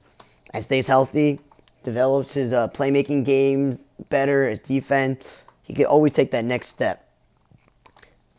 and 0.55 0.64
stays 0.64 0.87
healthy, 0.87 1.40
develops 1.85 2.33
his 2.33 2.55
uh, 2.55 2.68
playmaking 2.68 3.27
games 3.27 3.87
better, 4.09 4.48
his 4.48 4.59
defense, 4.59 5.42
he 5.62 5.74
could 5.74 5.87
always 5.87 6.14
take 6.14 6.31
that 6.31 6.46
next 6.46 6.68
step. 6.68 7.07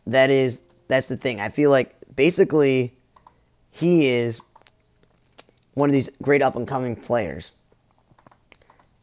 That 0.08 0.32
is, 0.32 0.64
that's 0.88 1.08
the 1.08 1.18
thing. 1.18 1.40
I 1.40 1.50
feel 1.50 1.70
like 1.70 1.96
basically 2.16 2.98
he 3.70 4.08
is 4.08 4.42
one 5.76 5.88
of 5.88 5.94
these 5.94 6.10
great 6.24 6.42
up 6.42 6.56
and 6.56 6.68
coming 6.68 6.96
players 6.96 7.52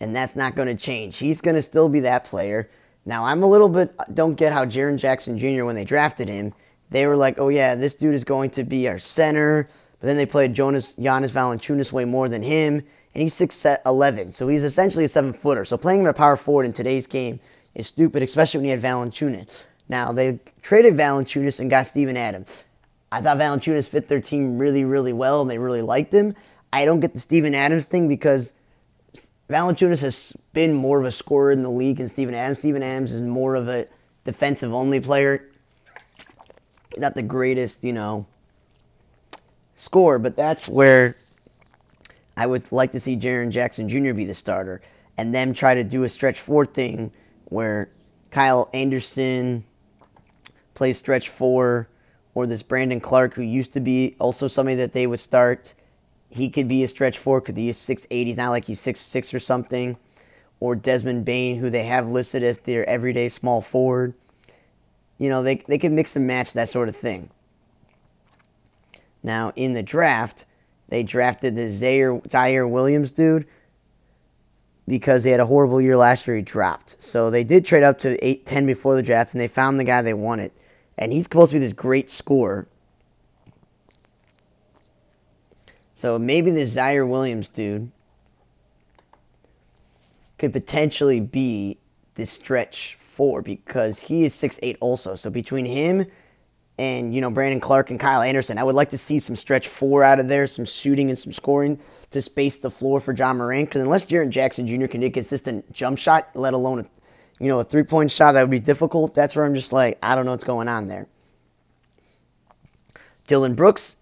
and 0.01 0.15
that's 0.15 0.37
not 0.37 0.55
going 0.57 0.69
to 0.69 0.83
change. 0.83 1.19
He's 1.19 1.41
going 1.41 1.57
to 1.57 1.63
still 1.63 1.89
be 1.89 2.01
that 2.01 2.25
player. 2.25 2.69
Now, 3.05 3.25
I'm 3.25 3.43
a 3.43 3.49
little 3.49 3.69
bit 3.69 3.95
don't 4.13 4.35
get 4.35 4.53
how 4.53 4.65
Jaren 4.65 4.99
Jackson 4.99 5.39
Jr. 5.39 5.65
when 5.65 5.77
they 5.77 5.85
drafted 5.85 6.29
him, 6.29 6.53
they 6.91 7.07
were 7.07 7.17
like, 7.17 7.39
oh 7.39 7.49
yeah, 7.49 7.75
this 7.75 7.95
dude 7.95 8.15
is 8.15 8.25
going 8.25 8.51
to 8.51 8.65
be 8.65 8.89
our 8.89 8.99
center. 8.99 9.69
But 10.01 10.09
then 10.09 10.17
they 10.17 10.27
played 10.27 10.55
Jonas 10.55 10.93
Jonas 10.95 11.31
Valanciunas 11.31 11.93
way 11.93 12.05
more 12.05 12.29
than 12.29 12.43
him, 12.43 12.83
and 13.15 13.23
he's 13.23 13.35
6'11", 13.35 14.35
so 14.35 14.47
he's 14.47 14.63
essentially 14.63 15.05
a 15.05 15.09
seven 15.09 15.33
footer. 15.33 15.65
So 15.65 15.79
playing 15.79 16.03
him 16.03 16.09
at 16.09 16.17
power 16.17 16.37
forward 16.37 16.67
in 16.67 16.73
today's 16.73 17.07
game 17.07 17.41
is 17.75 17.87
stupid, 17.87 18.23
especially 18.23 18.59
when 18.59 18.65
you 18.67 18.71
had 18.73 18.83
Valanciunas. 18.83 19.65
Now 19.89 20.13
they 20.13 20.39
traded 20.63 20.95
Valanciunas 20.95 21.61
and 21.61 21.71
got 21.71 21.89
Steven 21.89 22.17
Adams. 22.17 22.65
I 23.11 23.23
thought 23.23 23.39
Valanciunas 23.39 23.89
fit 23.89 24.09
their 24.09 24.21
team 24.21 24.59
really, 24.59 24.85
really 24.85 25.13
well, 25.13 25.41
and 25.41 25.51
they 25.51 25.59
really 25.59 25.83
liked 25.83 26.13
him. 26.13 26.35
I 26.73 26.85
don't 26.85 27.01
get 27.01 27.15
the 27.15 27.21
Steven 27.21 27.55
Adams 27.55 27.87
thing 27.87 28.09
because 28.09 28.53
Valanciunas 29.49 30.01
has 30.01 30.37
been 30.53 30.75
more 30.75 30.99
of 30.99 31.07
a 31.07 31.11
scorer 31.11 31.53
in 31.53 31.63
the 31.63 31.71
league 31.71 31.99
than 31.99 32.09
Steven 32.09 32.35
Adams. 32.35 32.59
Steven 32.59 32.83
Adams 32.83 33.13
is 33.13 33.21
more 33.21 33.55
of 33.55 33.69
a 33.69 33.87
defensive 34.25 34.75
only 34.75 35.01
player. 35.01 35.49
Not 36.97 37.15
the 37.15 37.23
greatest, 37.23 37.85
you 37.85 37.93
know, 37.93 38.27
score, 39.77 40.19
but 40.19 40.37
that's 40.37 40.69
where 40.69 41.15
I 42.37 42.47
would 42.47 42.71
like 42.73 42.93
to 42.93 43.01
see 43.01 43.17
Jaren 43.17 43.51
Jackson 43.51 43.89
Jr. 43.89 44.15
be 44.15 44.25
the 44.25 44.35
starter 44.35 44.83
and 45.17 45.35
then 45.35 45.55
try 45.55 45.75
to 45.75 45.85
do 45.85 46.03
a 46.03 46.09
stretch 46.09 46.41
four 46.41 46.67
thing 46.67 47.13
where 47.45 47.89
Kyle 48.31 48.69
Anderson 48.75 49.65
plays 50.75 50.99
stretch 50.99 51.29
four 51.29 51.89
or 52.35 52.47
this 52.47 52.63
Brandon 52.63 53.01
Clarke 53.01 53.35
who 53.35 53.43
used 53.43 53.75
to 53.75 53.81
be 53.81 54.17
also 54.19 54.49
somebody 54.49 54.77
that 54.77 54.93
they 54.93 55.07
would 55.07 55.21
start 55.21 55.73
he 56.31 56.51
could 56.51 56.69
be 56.69 56.85
a 56.85 56.89
stretch 56.89 57.19
four 57.19 57.43
he 57.55 57.69
is 57.69 57.79
6'8". 57.79 58.27
He's 58.27 58.37
not 58.37 58.51
like 58.51 58.65
he's 58.65 58.81
6'6 58.81 59.35
or 59.35 59.41
something. 59.41 59.97
Or 60.59 60.75
Desmond 60.75 61.25
Bane, 61.25 61.57
who 61.59 61.71
they 61.71 61.85
have 61.85 62.09
listed 62.09 62.43
as 62.43 62.59
their 62.59 62.89
everyday 62.89 63.29
small 63.29 63.61
forward. 63.61 64.15
You 65.19 65.29
know, 65.29 65.43
they, 65.43 65.57
they 65.67 65.79
can 65.79 65.95
mix 65.95 66.17
and 66.17 66.27
match 66.27 66.55
that 66.55 66.69
sort 66.69 66.89
of 66.89 66.97
thing. 66.97 67.31
Now, 69.23 69.53
in 69.57 69.73
the 69.73 69.83
draft, 69.83 70.47
they 70.89 71.03
drafted 71.03 71.57
the 71.57 71.69
Ziaire, 71.69 72.27
Ziaire 72.29 72.71
Williams 72.71 73.12
dude 73.12 73.47
because 74.89 75.25
they 75.25 75.31
had 75.31 75.41
a 75.41 75.47
horrible 75.47 75.81
year 75.81 75.97
last 75.97 76.27
year. 76.27 76.37
He 76.37 76.43
dropped. 76.43 76.97
So 77.03 77.31
they 77.31 77.45
did 77.45 77.65
trade 77.65 77.83
up 77.83 77.99
to 78.01 78.25
8 78.25 78.47
10 78.47 78.67
before 78.67 78.95
the 78.95 79.03
draft, 79.03 79.35
and 79.35 79.41
they 79.41 79.49
found 79.49 79.81
the 79.81 79.85
guy 79.85 80.03
they 80.03 80.15
wanted. 80.15 80.53
And 80.97 81.12
he's 81.12 81.25
supposed 81.25 81.51
to 81.51 81.57
be 81.57 81.61
this 81.61 81.73
great 81.73 82.09
scorer. 82.09 82.67
So 85.97 86.19
maybe 86.19 86.51
this 86.51 86.77
Ziaire 86.77 87.09
Williams 87.09 87.49
dude 87.49 87.91
could 90.39 90.53
potentially 90.53 91.21
be 91.21 91.79
the 92.15 92.27
stretch 92.27 92.99
four 93.01 93.41
because 93.41 93.99
he 93.99 94.25
is 94.25 94.35
six 94.35 94.59
eight 94.63 94.77
also. 94.81 95.15
So 95.15 95.31
between 95.31 95.65
him 95.65 96.05
and 96.79 97.15
you 97.15 97.23
know 97.23 97.31
Brandon 97.31 97.61
Clarke 97.61 97.91
and 97.91 97.99
Kyle 97.99 98.21
Anderson, 98.21 98.59
I 98.59 98.65
would 98.65 98.75
like 98.75 98.91
to 98.91 98.99
see 98.99 99.19
some 99.19 99.37
stretch 99.37 99.69
four 99.69 100.05
out 100.05 100.21
of 100.21 100.29
there, 100.29 100.47
some 100.47 100.67
shooting 100.67 101.09
and 101.09 101.19
some 101.19 101.33
scoring 101.33 101.81
to 102.11 102.21
space 102.21 102.59
the 102.59 102.71
floor 102.71 103.01
for 103.01 103.15
Ja 103.15 103.33
Morant. 103.33 103.71
Because 103.71 103.81
unless 103.83 104.05
Jaren 104.05 104.29
Jackson 104.29 104.67
Jr. 104.67 104.87
can 104.87 105.01
get 105.01 105.15
consistent 105.15 105.73
jump 105.73 105.99
shot, 105.99 106.29
let 106.35 106.53
alone 106.53 106.81
a 106.81 106.87
you 107.43 107.49
know 107.49 107.61
a 107.61 107.65
three 107.65 107.85
point 107.85 108.13
shot, 108.13 108.33
that 108.33 108.43
would 108.43 108.51
be 108.51 108.61
difficult. 108.61 109.15
That's 109.15 109.35
where 109.35 109.47
I'm 109.47 109.55
just 109.55 109.73
like 109.73 109.99
I 110.03 110.15
don't 110.15 110.27
know 110.27 110.33
what's 110.33 110.45
going 110.45 110.69
on 110.69 110.87
there. 110.87 111.07
Dillon 113.27 113.55
Brooks 113.55 113.97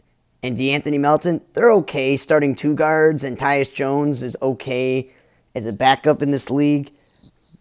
and 0.45 0.59
De'Anthony 0.59 1.01
Melton, 1.01 1.41
they're 1.55 1.73
okay 1.73 2.19
starting 2.19 2.55
two 2.55 2.75
guards, 2.75 3.25
and 3.25 3.39
Tyus 3.39 3.73
Jones 3.73 4.23
is 4.23 4.37
okay 4.43 5.11
as 5.55 5.65
a 5.65 5.73
backup 5.73 6.21
in 6.21 6.31
this 6.31 6.51
league. 6.51 6.93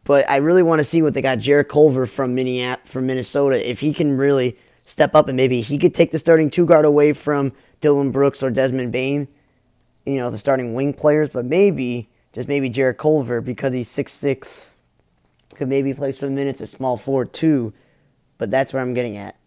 But 0.04 0.30
I 0.30 0.38
really 0.38 0.64
want 0.64 0.80
to 0.80 0.84
see 0.84 1.02
what 1.02 1.14
they 1.14 1.22
got 1.22 1.40
Jarrett 1.40 1.70
Culver 1.70 2.06
from 2.06 2.36
Minneapolis, 2.36 2.92
from 2.92 3.06
Minnesota. 3.06 3.70
If 3.70 3.80
he 3.80 3.94
can 3.94 4.18
really 4.18 4.58
step 4.84 5.16
up 5.16 5.30
and 5.30 5.38
maybe 5.38 5.62
he 5.62 5.78
could 5.78 5.96
take 5.96 6.12
the 6.12 6.20
starting 6.20 6.50
two 6.50 6.66
guard 6.66 6.84
away 6.84 7.14
from 7.14 7.54
Dillon 7.80 8.12
Brooks 8.12 8.44
or 8.44 8.52
Desmond 8.52 8.92
Bane, 8.92 9.30
you 10.06 10.18
know, 10.18 10.30
the 10.30 10.38
starting 10.38 10.74
wing 10.74 10.92
players. 10.92 11.30
But 11.30 11.46
maybe, 11.46 12.10
just 12.34 12.50
maybe 12.50 12.68
Jarrett 12.68 12.98
Culver 12.98 13.40
because 13.40 13.72
he's 13.72 13.88
six 13.88 14.12
six, 14.12 14.62
could 15.56 15.70
maybe 15.70 15.94
play 15.94 16.12
some 16.12 16.36
minutes 16.36 16.60
at 16.60 16.68
small 16.68 16.98
forward 16.98 17.32
too. 17.32 17.72
But 18.38 18.52
that's 18.52 18.74
where 18.74 18.82
I'm 18.82 18.94
getting 18.94 19.16
at. 19.16 19.38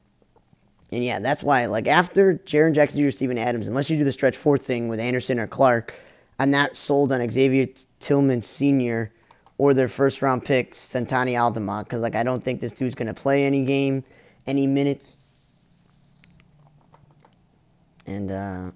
And 0.93 1.03
yeah, 1.03 1.19
that's 1.19 1.43
why, 1.43 1.67
like, 1.67 1.89
after 1.89 2.35
Jaren 2.47 2.73
Jackson 2.73 3.01
Jr., 3.01 3.11
Steven 3.11 3.39
Adams, 3.39 3.67
unless 3.67 3.91
you 3.91 3.99
do 3.99 4.05
the 4.05 4.13
stretch 4.13 4.37
four 4.37 4.57
thing 4.57 4.89
with 4.89 5.01
Anderson 5.01 5.41
or 5.41 5.47
Clarke, 5.47 5.95
I'm 6.39 6.51
not 6.51 6.77
sold 6.77 7.13
on 7.13 7.29
Xavier 7.29 7.67
Tillman 7.99 8.43
Sr. 8.43 9.11
or 9.59 9.75
their 9.75 9.89
first 9.89 10.23
round 10.23 10.45
pick, 10.45 10.75
Santi 10.75 11.37
Aldama, 11.37 11.83
because, 11.83 12.01
like, 12.01 12.15
I 12.15 12.23
don't 12.23 12.43
think 12.43 12.61
this 12.61 12.73
dude's 12.73 12.95
going 12.95 13.09
to 13.09 13.15
play 13.15 13.45
any 13.45 13.65
game, 13.65 14.05
any 14.47 14.67
minutes. 14.67 15.17
And, 18.07 18.31
uh, 18.31 18.71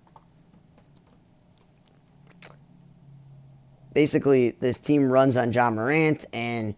basically, 3.93 4.51
this 4.59 4.79
team 4.79 5.09
runs 5.09 5.37
on 5.37 5.53
Ja 5.53 5.71
Morant, 5.71 6.27
and 6.33 6.75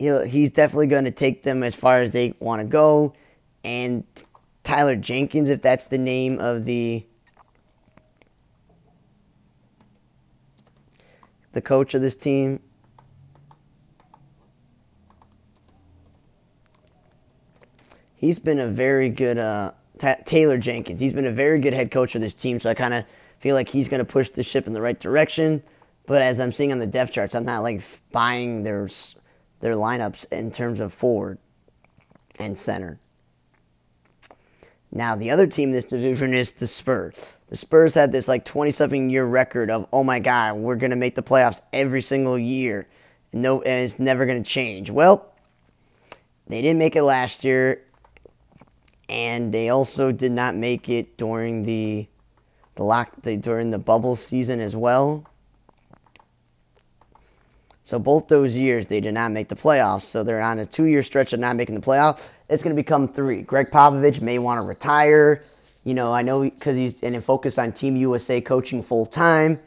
he'll, 0.00 0.24
he's 0.24 0.50
definitely 0.50 0.88
going 0.88 1.04
to 1.04 1.12
take 1.12 1.44
them 1.44 1.62
as 1.62 1.76
far 1.76 2.02
as 2.02 2.10
they 2.10 2.34
want 2.40 2.60
to 2.60 2.66
go. 2.66 3.14
And 3.62 4.02
Tyler 4.64 4.96
Jenkins, 4.96 5.48
if 5.48 5.62
that's 5.62 5.86
the 5.86 5.98
name 5.98 6.38
of 6.38 6.64
the 6.64 7.04
the 11.52 11.60
coach 11.60 11.94
of 11.94 12.00
this 12.00 12.16
team. 12.16 12.60
He's 18.14 18.38
been 18.38 18.60
a 18.60 18.68
very 18.68 19.08
good 19.08 19.36
uh, 19.36 19.72
Taylor 20.24 20.56
Jenkins. 20.56 21.00
He's 21.00 21.12
been 21.12 21.26
a 21.26 21.32
very 21.32 21.60
good 21.60 21.74
head 21.74 21.90
coach 21.90 22.14
of 22.14 22.20
this 22.20 22.34
team, 22.34 22.60
so 22.60 22.70
I 22.70 22.74
kind 22.74 22.94
of 22.94 23.04
feel 23.40 23.54
like 23.54 23.68
he's 23.68 23.88
going 23.88 23.98
to 23.98 24.04
push 24.04 24.30
the 24.30 24.42
ship 24.42 24.66
in 24.66 24.72
the 24.72 24.80
right 24.80 24.98
direction. 24.98 25.62
But 26.06 26.22
as 26.22 26.40
I'm 26.40 26.52
seeing 26.52 26.72
on 26.72 26.78
the 26.78 26.86
depth 26.86 27.12
charts, 27.12 27.34
I'm 27.34 27.44
not 27.44 27.62
like 27.62 27.82
buying 28.12 28.62
their 28.62 28.88
their 29.60 29.74
lineups 29.74 30.32
in 30.32 30.50
terms 30.50 30.80
of 30.80 30.92
forward 30.92 31.38
and 32.38 32.56
center. 32.56 32.98
Now 34.92 35.16
the 35.16 35.30
other 35.30 35.46
team 35.46 35.70
in 35.70 35.74
this 35.74 35.86
division 35.86 36.34
is 36.34 36.52
the 36.52 36.66
Spurs. 36.66 37.14
The 37.48 37.56
Spurs 37.56 37.94
had 37.94 38.12
this 38.12 38.28
like 38.28 38.44
27 38.44 39.08
year 39.08 39.24
record 39.24 39.70
of 39.70 39.86
oh 39.90 40.04
my 40.04 40.18
god, 40.18 40.56
we're 40.56 40.76
gonna 40.76 40.96
make 40.96 41.14
the 41.14 41.22
playoffs 41.22 41.62
every 41.72 42.02
single 42.02 42.38
year. 42.38 42.86
No, 43.32 43.62
and 43.62 43.84
it's 43.84 43.98
never 43.98 44.26
gonna 44.26 44.44
change. 44.44 44.90
Well, 44.90 45.32
they 46.46 46.60
didn't 46.60 46.78
make 46.78 46.94
it 46.94 47.02
last 47.02 47.42
year, 47.42 47.82
and 49.08 49.52
they 49.52 49.70
also 49.70 50.12
did 50.12 50.32
not 50.32 50.54
make 50.54 50.90
it 50.90 51.16
during 51.16 51.62
the 51.62 52.06
the 52.74 52.82
lock 52.82 53.10
the, 53.22 53.38
during 53.38 53.70
the 53.70 53.78
bubble 53.78 54.16
season 54.16 54.60
as 54.60 54.76
well. 54.76 55.24
So 57.84 57.98
both 57.98 58.28
those 58.28 58.54
years 58.54 58.86
they 58.88 59.00
did 59.00 59.14
not 59.14 59.32
make 59.32 59.48
the 59.48 59.56
playoffs. 59.56 60.02
So 60.02 60.22
they're 60.22 60.42
on 60.42 60.58
a 60.58 60.66
two-year 60.66 61.02
stretch 61.02 61.32
of 61.32 61.40
not 61.40 61.56
making 61.56 61.74
the 61.74 61.80
playoffs. 61.80 62.28
It's 62.52 62.62
going 62.62 62.76
to 62.76 62.80
become 62.80 63.08
three. 63.08 63.40
Gregg 63.40 63.70
Popovich 63.70 64.20
may 64.20 64.38
want 64.38 64.58
to 64.58 64.62
retire. 64.62 65.42
You 65.84 65.94
know, 65.94 66.12
I 66.12 66.20
know 66.20 66.42
because 66.42 66.76
he's 66.76 67.02
and 67.02 67.24
focus 67.24 67.56
on 67.58 67.72
Team 67.72 67.96
USA 67.96 68.42
coaching 68.42 68.82
full 68.82 69.06
time. 69.06 69.58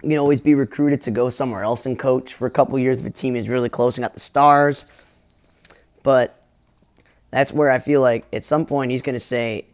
You 0.00 0.10
can 0.10 0.18
always 0.18 0.40
be 0.40 0.54
recruited 0.54 1.02
to 1.02 1.10
go 1.10 1.30
somewhere 1.30 1.64
else 1.64 1.86
and 1.86 1.98
coach 1.98 2.34
for 2.34 2.46
a 2.46 2.50
couple 2.50 2.78
years 2.78 3.00
if 3.00 3.06
a 3.06 3.10
team 3.10 3.34
is 3.34 3.48
really 3.48 3.68
closing 3.68 4.04
out 4.04 4.14
the 4.14 4.20
stars. 4.20 4.84
But 6.04 6.40
that's 7.32 7.50
where 7.50 7.68
I 7.68 7.80
feel 7.80 8.00
like 8.00 8.26
at 8.32 8.44
some 8.44 8.64
point 8.64 8.92
he's 8.92 9.02
going 9.02 9.14
to 9.14 9.20
say, 9.20 9.66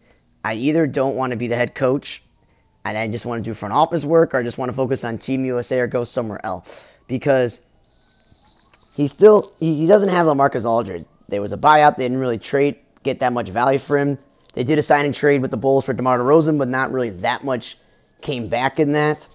I 0.43 0.55
either 0.55 0.87
don't 0.87 1.15
want 1.15 1.33
to 1.33 1.37
be 1.37 1.49
the 1.49 1.57
head 1.57 1.75
coach 1.75 2.23
and 2.87 2.97
I 2.97 3.07
just 3.09 3.27
want 3.27 3.45
to 3.45 3.51
do 3.51 3.53
front 3.53 3.75
office 3.75 4.05
work 4.05 4.33
or 4.35 4.39
I 4.39 4.43
just 4.43 4.57
want 4.57 4.71
to 4.71 4.77
focus 4.77 5.05
on 5.05 5.19
Team 5.19 5.45
USA 5.45 5.81
or 5.81 5.87
go 5.89 6.05
somewhere 6.05 6.41
else. 6.43 6.83
Because 7.07 7.61
he 8.97 9.09
still 9.09 9.53
he, 9.59 9.87
doesn't 9.87 10.09
have 10.09 10.27
LaMarcus 10.27 10.65
Aldridge. 10.65 11.05
There 11.31 11.43
was 11.43 11.53
a 11.53 11.57
buyout, 11.57 11.97
they 11.97 12.05
didn't 12.05 12.19
really 12.19 12.39
trade 12.39 12.79
get 13.03 13.21
that 13.21 13.33
much 13.33 13.49
value 13.49 13.79
for 13.79 13.97
him. 13.97 14.19
They 14.55 14.65
did 14.65 14.79
a 14.79 14.83
sign 14.83 15.07
and 15.07 15.15
trade 15.15 15.43
with 15.43 15.51
the 15.51 15.57
Bulls 15.57 15.85
for 15.85 15.93
DeMar 15.93 16.19
DeRozan, 16.19 16.59
but 16.59 16.69
not 16.69 16.93
really 16.93 17.11
that 17.11 17.45
much 17.45 17.79
came 18.21 18.49
back 18.49 18.79
in 18.79 18.93
that. 18.93 19.29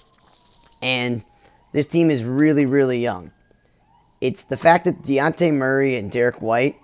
And 0.81 1.23
this 1.71 1.87
team 1.87 2.11
is 2.11 2.23
really, 2.23 2.65
really 2.65 2.99
young. 2.99 3.31
It's 4.21 4.43
the 4.43 4.57
fact 4.57 4.85
that 4.85 5.03
Dejounte 5.03 5.53
Murray 5.53 5.97
and 5.97 6.11
Derrick 6.11 6.41
White 6.41 6.75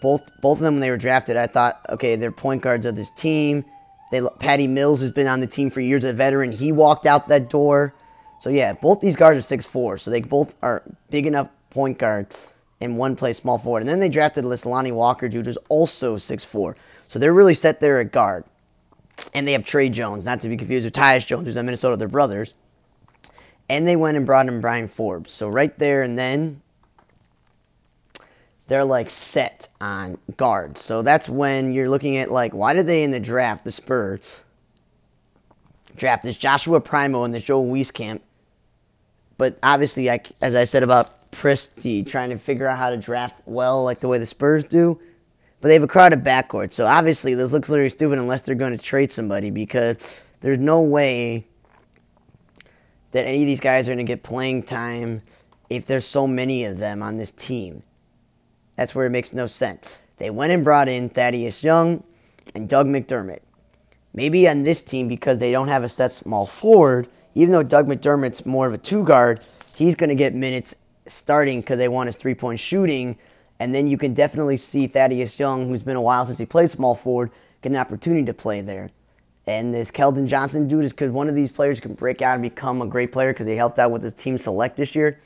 both 0.00 0.30
both 0.40 0.58
of 0.58 0.62
them 0.62 0.74
when 0.74 0.80
they 0.80 0.90
were 0.90 0.96
drafted, 0.96 1.36
I 1.36 1.46
thought, 1.46 1.84
okay, 1.90 2.16
they're 2.16 2.32
point 2.32 2.62
guards 2.62 2.86
of 2.86 2.96
this 2.96 3.10
team. 3.10 3.64
They 4.10 4.22
Patty 4.38 4.66
Mills 4.66 5.00
has 5.00 5.10
been 5.10 5.26
on 5.26 5.40
the 5.40 5.46
team 5.46 5.70
for 5.70 5.80
years, 5.80 6.04
a 6.04 6.12
veteran. 6.12 6.52
He 6.52 6.72
walked 6.72 7.06
out 7.06 7.28
that 7.28 7.50
door. 7.50 7.94
So 8.40 8.50
yeah, 8.50 8.72
both 8.72 9.00
these 9.00 9.16
guards 9.16 9.38
are 9.38 9.42
six 9.42 9.64
four, 9.64 9.98
so 9.98 10.10
they 10.10 10.20
both 10.20 10.54
are 10.62 10.82
big 11.10 11.26
enough 11.26 11.48
point 11.70 11.98
guards 11.98 12.48
and 12.82 12.98
one 12.98 13.14
play 13.14 13.32
small 13.32 13.58
forward. 13.58 13.80
And 13.80 13.88
then 13.88 14.00
they 14.00 14.08
drafted 14.08 14.44
Lonnie 14.44 14.92
Walker, 14.92 15.28
dude, 15.28 15.46
who's 15.46 15.56
also 15.68 16.18
six 16.18 16.44
four. 16.44 16.76
So 17.08 17.18
they're 17.18 17.32
really 17.32 17.54
set 17.54 17.80
there 17.80 18.00
at 18.00 18.12
guard. 18.12 18.44
And 19.34 19.46
they 19.46 19.52
have 19.52 19.64
Tre 19.64 19.88
Jones, 19.88 20.24
not 20.24 20.40
to 20.40 20.48
be 20.48 20.56
confused 20.56 20.84
with 20.84 20.94
Tyus 20.94 21.26
Jones, 21.26 21.46
who's 21.46 21.56
on 21.56 21.66
Minnesota, 21.66 21.96
they're 21.96 22.08
brothers. 22.08 22.52
And 23.68 23.86
they 23.86 23.96
went 23.96 24.16
and 24.16 24.26
brought 24.26 24.48
in 24.48 24.60
Bryn 24.60 24.88
Forbes. 24.88 25.30
So 25.30 25.48
right 25.48 25.76
there 25.78 26.02
and 26.02 26.18
then 26.18 26.60
they're 28.66 28.84
like 28.84 29.10
set 29.10 29.68
on 29.80 30.18
guards. 30.36 30.80
So 30.80 31.02
that's 31.02 31.28
when 31.28 31.72
you're 31.72 31.88
looking 31.88 32.16
at 32.16 32.30
like 32.30 32.52
why 32.52 32.72
did 32.72 32.86
they 32.86 33.04
in 33.04 33.10
the 33.10 33.20
draft 33.20 33.64
the 33.64 33.72
Spurs 33.72 34.42
draft 35.94 36.24
this 36.24 36.36
Joshua 36.36 36.80
Primo 36.80 37.24
and 37.24 37.32
the 37.34 37.40
Joe 37.40 37.62
Wieskamp? 37.62 38.20
But 39.38 39.58
obviously, 39.62 40.10
I, 40.10 40.20
as 40.40 40.54
I 40.54 40.64
said 40.64 40.82
about 40.82 41.10
Presti, 41.32 42.06
trying 42.06 42.30
to 42.30 42.38
figure 42.38 42.68
out 42.68 42.78
how 42.78 42.90
to 42.90 42.96
draft 42.96 43.42
well 43.46 43.82
like 43.82 44.00
the 44.00 44.08
way 44.08 44.18
the 44.18 44.26
Spurs 44.26 44.64
do. 44.64 44.98
But 45.60 45.68
they 45.68 45.74
have 45.74 45.82
a 45.82 45.88
crowded 45.88 46.24
backcourt, 46.24 46.72
so 46.72 46.86
obviously 46.86 47.34
this 47.34 47.52
looks 47.52 47.68
literally 47.68 47.90
stupid 47.90 48.18
unless 48.18 48.42
they're 48.42 48.54
going 48.54 48.76
to 48.76 48.84
trade 48.84 49.12
somebody 49.12 49.50
because 49.50 49.96
there's 50.40 50.58
no 50.58 50.80
way 50.80 51.46
that 53.12 53.26
any 53.26 53.42
of 53.42 53.46
these 53.46 53.60
guys 53.60 53.88
are 53.88 53.94
going 53.94 54.04
to 54.04 54.10
get 54.10 54.22
playing 54.22 54.64
time 54.64 55.22
if 55.70 55.86
there's 55.86 56.06
so 56.06 56.26
many 56.26 56.64
of 56.64 56.78
them 56.78 57.02
on 57.02 57.16
this 57.16 57.30
team. 57.30 57.82
That's 58.76 58.94
where 58.94 59.06
it 59.06 59.10
makes 59.10 59.32
no 59.32 59.46
sense. 59.46 59.98
They 60.16 60.30
went 60.30 60.52
and 60.52 60.64
brought 60.64 60.88
in 60.88 61.08
Thaddeus 61.08 61.62
Young 61.62 62.02
and 62.54 62.68
Doug 62.68 62.86
McDermott. 62.86 63.40
Maybe 64.14 64.48
on 64.48 64.62
this 64.62 64.82
team, 64.82 65.08
because 65.08 65.38
they 65.38 65.52
don't 65.52 65.68
have 65.68 65.84
a 65.84 65.88
set 65.88 66.12
small 66.12 66.44
forward, 66.44 67.08
even 67.34 67.52
though 67.52 67.62
Doug 67.62 67.86
McDermott's 67.86 68.44
more 68.44 68.66
of 68.66 68.74
a 68.74 68.78
two 68.78 69.04
guard, 69.04 69.40
he's 69.74 69.94
going 69.94 70.10
to 70.10 70.14
get 70.16 70.34
minutes 70.34 70.74
starting 71.06 71.60
because 71.60 71.78
they 71.78 71.88
want 71.88 72.08
his 72.08 72.16
three 72.16 72.34
point 72.34 72.60
shooting. 72.60 73.18
And 73.60 73.74
then 73.74 73.86
you 73.86 73.96
can 73.96 74.14
definitely 74.14 74.56
see 74.56 74.86
Thaddeus 74.86 75.38
Young, 75.38 75.68
who's 75.68 75.82
been 75.82 75.96
a 75.96 76.02
while 76.02 76.26
since 76.26 76.38
he 76.38 76.46
played 76.46 76.70
small 76.70 76.94
forward, 76.94 77.30
get 77.62 77.70
an 77.70 77.76
opportunity 77.76 78.24
to 78.26 78.34
play 78.34 78.60
there. 78.60 78.90
And 79.46 79.74
this 79.74 79.90
Keldon 79.90 80.26
Johnson 80.26 80.68
dude 80.68 80.84
is 80.84 80.92
because 80.92 81.10
one 81.10 81.28
of 81.28 81.34
these 81.34 81.50
players 81.50 81.80
can 81.80 81.94
break 81.94 82.22
out 82.22 82.34
and 82.34 82.42
become 82.42 82.80
a 82.80 82.86
great 82.86 83.12
player 83.12 83.32
because 83.32 83.46
they 83.46 83.56
helped 83.56 83.78
out 83.78 83.90
with 83.90 84.02
his 84.02 84.12
team 84.12 84.38
select 84.38 84.76
this 84.76 84.94
year. 84.94 85.18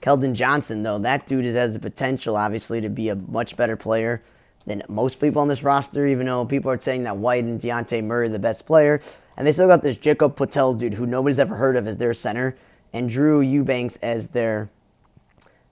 Keldon 0.00 0.34
Johnson, 0.34 0.82
though, 0.82 0.98
that 0.98 1.26
dude 1.26 1.44
has 1.44 1.72
the 1.72 1.78
potential, 1.78 2.36
obviously, 2.36 2.80
to 2.80 2.88
be 2.88 3.08
a 3.08 3.16
much 3.16 3.56
better 3.56 3.76
player 3.76 4.22
than 4.66 4.82
most 4.88 5.20
people 5.20 5.42
on 5.42 5.48
this 5.48 5.62
roster, 5.62 6.06
even 6.06 6.26
though 6.26 6.44
people 6.44 6.70
are 6.70 6.80
saying 6.80 7.04
that 7.04 7.16
White 7.16 7.44
and 7.44 7.60
Dejounte 7.60 8.04
Murray 8.04 8.26
are 8.26 8.30
the 8.30 8.38
best 8.38 8.66
player. 8.66 9.00
And 9.36 9.46
they 9.46 9.52
still 9.52 9.68
got 9.68 9.82
this 9.82 9.98
Jacob 9.98 10.36
Poeltl 10.36 10.78
dude 10.78 10.94
who 10.94 11.06
nobody's 11.06 11.38
ever 11.38 11.56
heard 11.56 11.76
of 11.76 11.86
as 11.86 11.96
their 11.96 12.14
center, 12.14 12.56
and 12.92 13.08
Drew 13.08 13.40
Eubanks 13.40 13.96
as 14.02 14.28
their 14.28 14.70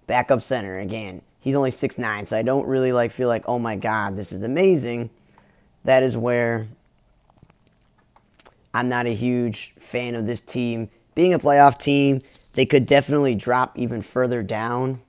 backup 0.06 0.42
center. 0.42 0.78
Again, 0.78 1.22
he's 1.40 1.54
only 1.54 1.70
6'9", 1.70 2.26
so 2.28 2.36
I 2.36 2.42
don't 2.42 2.66
really 2.66 2.92
like 2.92 3.12
feel 3.12 3.28
like, 3.28 3.44
oh 3.46 3.58
my 3.58 3.76
god, 3.76 4.16
this 4.16 4.32
is 4.32 4.42
amazing. 4.42 5.10
That 5.84 6.02
is 6.02 6.16
where 6.16 6.66
I'm 8.72 8.88
not 8.88 9.06
a 9.06 9.14
huge 9.14 9.74
fan 9.80 10.14
of 10.14 10.26
this 10.26 10.40
team. 10.40 10.90
Being 11.14 11.34
a 11.34 11.38
playoff 11.38 11.78
team, 11.78 12.20
they 12.54 12.66
could 12.66 12.86
definitely 12.86 13.34
drop 13.34 13.78
even 13.78 14.02
further 14.02 14.42
down. 14.42 15.00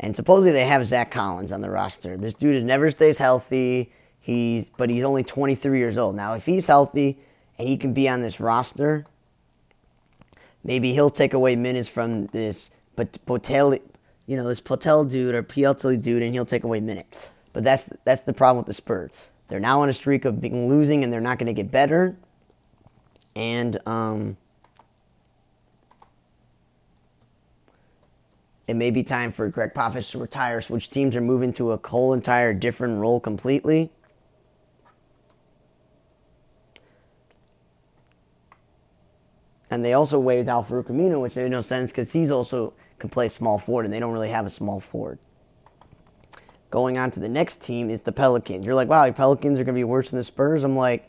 And 0.00 0.16
supposedly 0.16 0.50
they 0.50 0.64
have 0.64 0.84
Zach 0.86 1.12
Collins 1.12 1.52
on 1.52 1.60
the 1.60 1.70
roster. 1.70 2.16
This 2.16 2.34
dude 2.34 2.64
never 2.64 2.90
stays 2.90 3.18
healthy. 3.18 3.92
He's 4.22 4.68
but 4.68 4.88
he's 4.88 5.04
only 5.04 5.24
23 5.24 5.78
years 5.78 5.98
old. 5.98 6.16
Now 6.16 6.34
if 6.34 6.46
he's 6.46 6.66
healthy 6.66 7.18
and 7.58 7.68
he 7.68 7.76
can 7.76 7.92
be 7.92 8.08
on 8.08 8.22
this 8.22 8.40
roster, 8.40 9.04
maybe 10.64 10.92
he'll 10.92 11.10
take 11.10 11.34
away 11.34 11.56
minutes 11.56 11.88
from 11.88 12.26
this 12.26 12.70
but 12.96 13.18
Potel, 13.26 13.74
you 14.26 14.36
know, 14.36 14.46
this 14.46 14.60
Potel 14.60 15.04
dude 15.04 15.34
or 15.34 15.42
Pielty 15.42 16.00
dude, 16.00 16.22
and 16.22 16.32
he'll 16.32 16.46
take 16.46 16.64
away 16.64 16.80
minutes. 16.80 17.28
But 17.52 17.64
that's 17.64 17.90
that's 18.04 18.22
the 18.22 18.32
problem 18.32 18.58
with 18.58 18.66
the 18.66 18.74
Spurs. 18.74 19.12
They're 19.48 19.60
now 19.60 19.82
on 19.82 19.88
a 19.88 19.92
streak 19.92 20.24
of 20.24 20.40
being 20.40 20.68
losing, 20.68 21.04
and 21.04 21.12
they're 21.12 21.20
not 21.20 21.38
going 21.38 21.48
to 21.48 21.52
get 21.52 21.70
better. 21.70 22.16
And 23.34 23.78
um, 23.86 24.36
it 28.66 28.74
may 28.74 28.90
be 28.90 29.02
time 29.02 29.32
for 29.32 29.48
Gregg 29.48 29.74
Popovich 29.74 30.10
to 30.12 30.18
retire, 30.18 30.60
which 30.68 30.90
teams 30.90 31.16
are 31.16 31.20
moving 31.20 31.52
to 31.54 31.72
a 31.72 31.80
whole 31.86 32.12
entire 32.12 32.52
different 32.54 32.98
role 32.98 33.20
completely. 33.20 33.90
And 39.72 39.82
they 39.82 39.94
also 39.94 40.18
waived 40.18 40.50
Al-Farouq 40.50 40.90
Aminu, 40.90 41.22
which 41.22 41.34
made 41.34 41.50
no 41.50 41.62
sense 41.62 41.90
because 41.90 42.12
he's 42.12 42.30
also 42.30 42.74
can 42.98 43.08
play 43.08 43.28
small 43.28 43.58
forward, 43.58 43.86
and 43.86 43.94
they 43.94 44.00
don't 44.00 44.12
really 44.12 44.28
have 44.28 44.44
a 44.44 44.50
small 44.50 44.80
forward. 44.80 45.18
Going 46.70 46.98
on 46.98 47.10
to 47.12 47.20
the 47.20 47.28
next 47.30 47.62
team 47.62 47.88
is 47.88 48.02
the 48.02 48.12
Pelicans. 48.12 48.66
You're 48.66 48.74
like, 48.74 48.88
wow, 48.88 49.06
the 49.06 49.14
Pelicans 49.14 49.58
are 49.58 49.64
going 49.64 49.74
to 49.74 49.80
be 49.80 49.84
worse 49.84 50.10
than 50.10 50.18
the 50.18 50.24
Spurs. 50.24 50.62
I'm 50.62 50.76
like, 50.76 51.08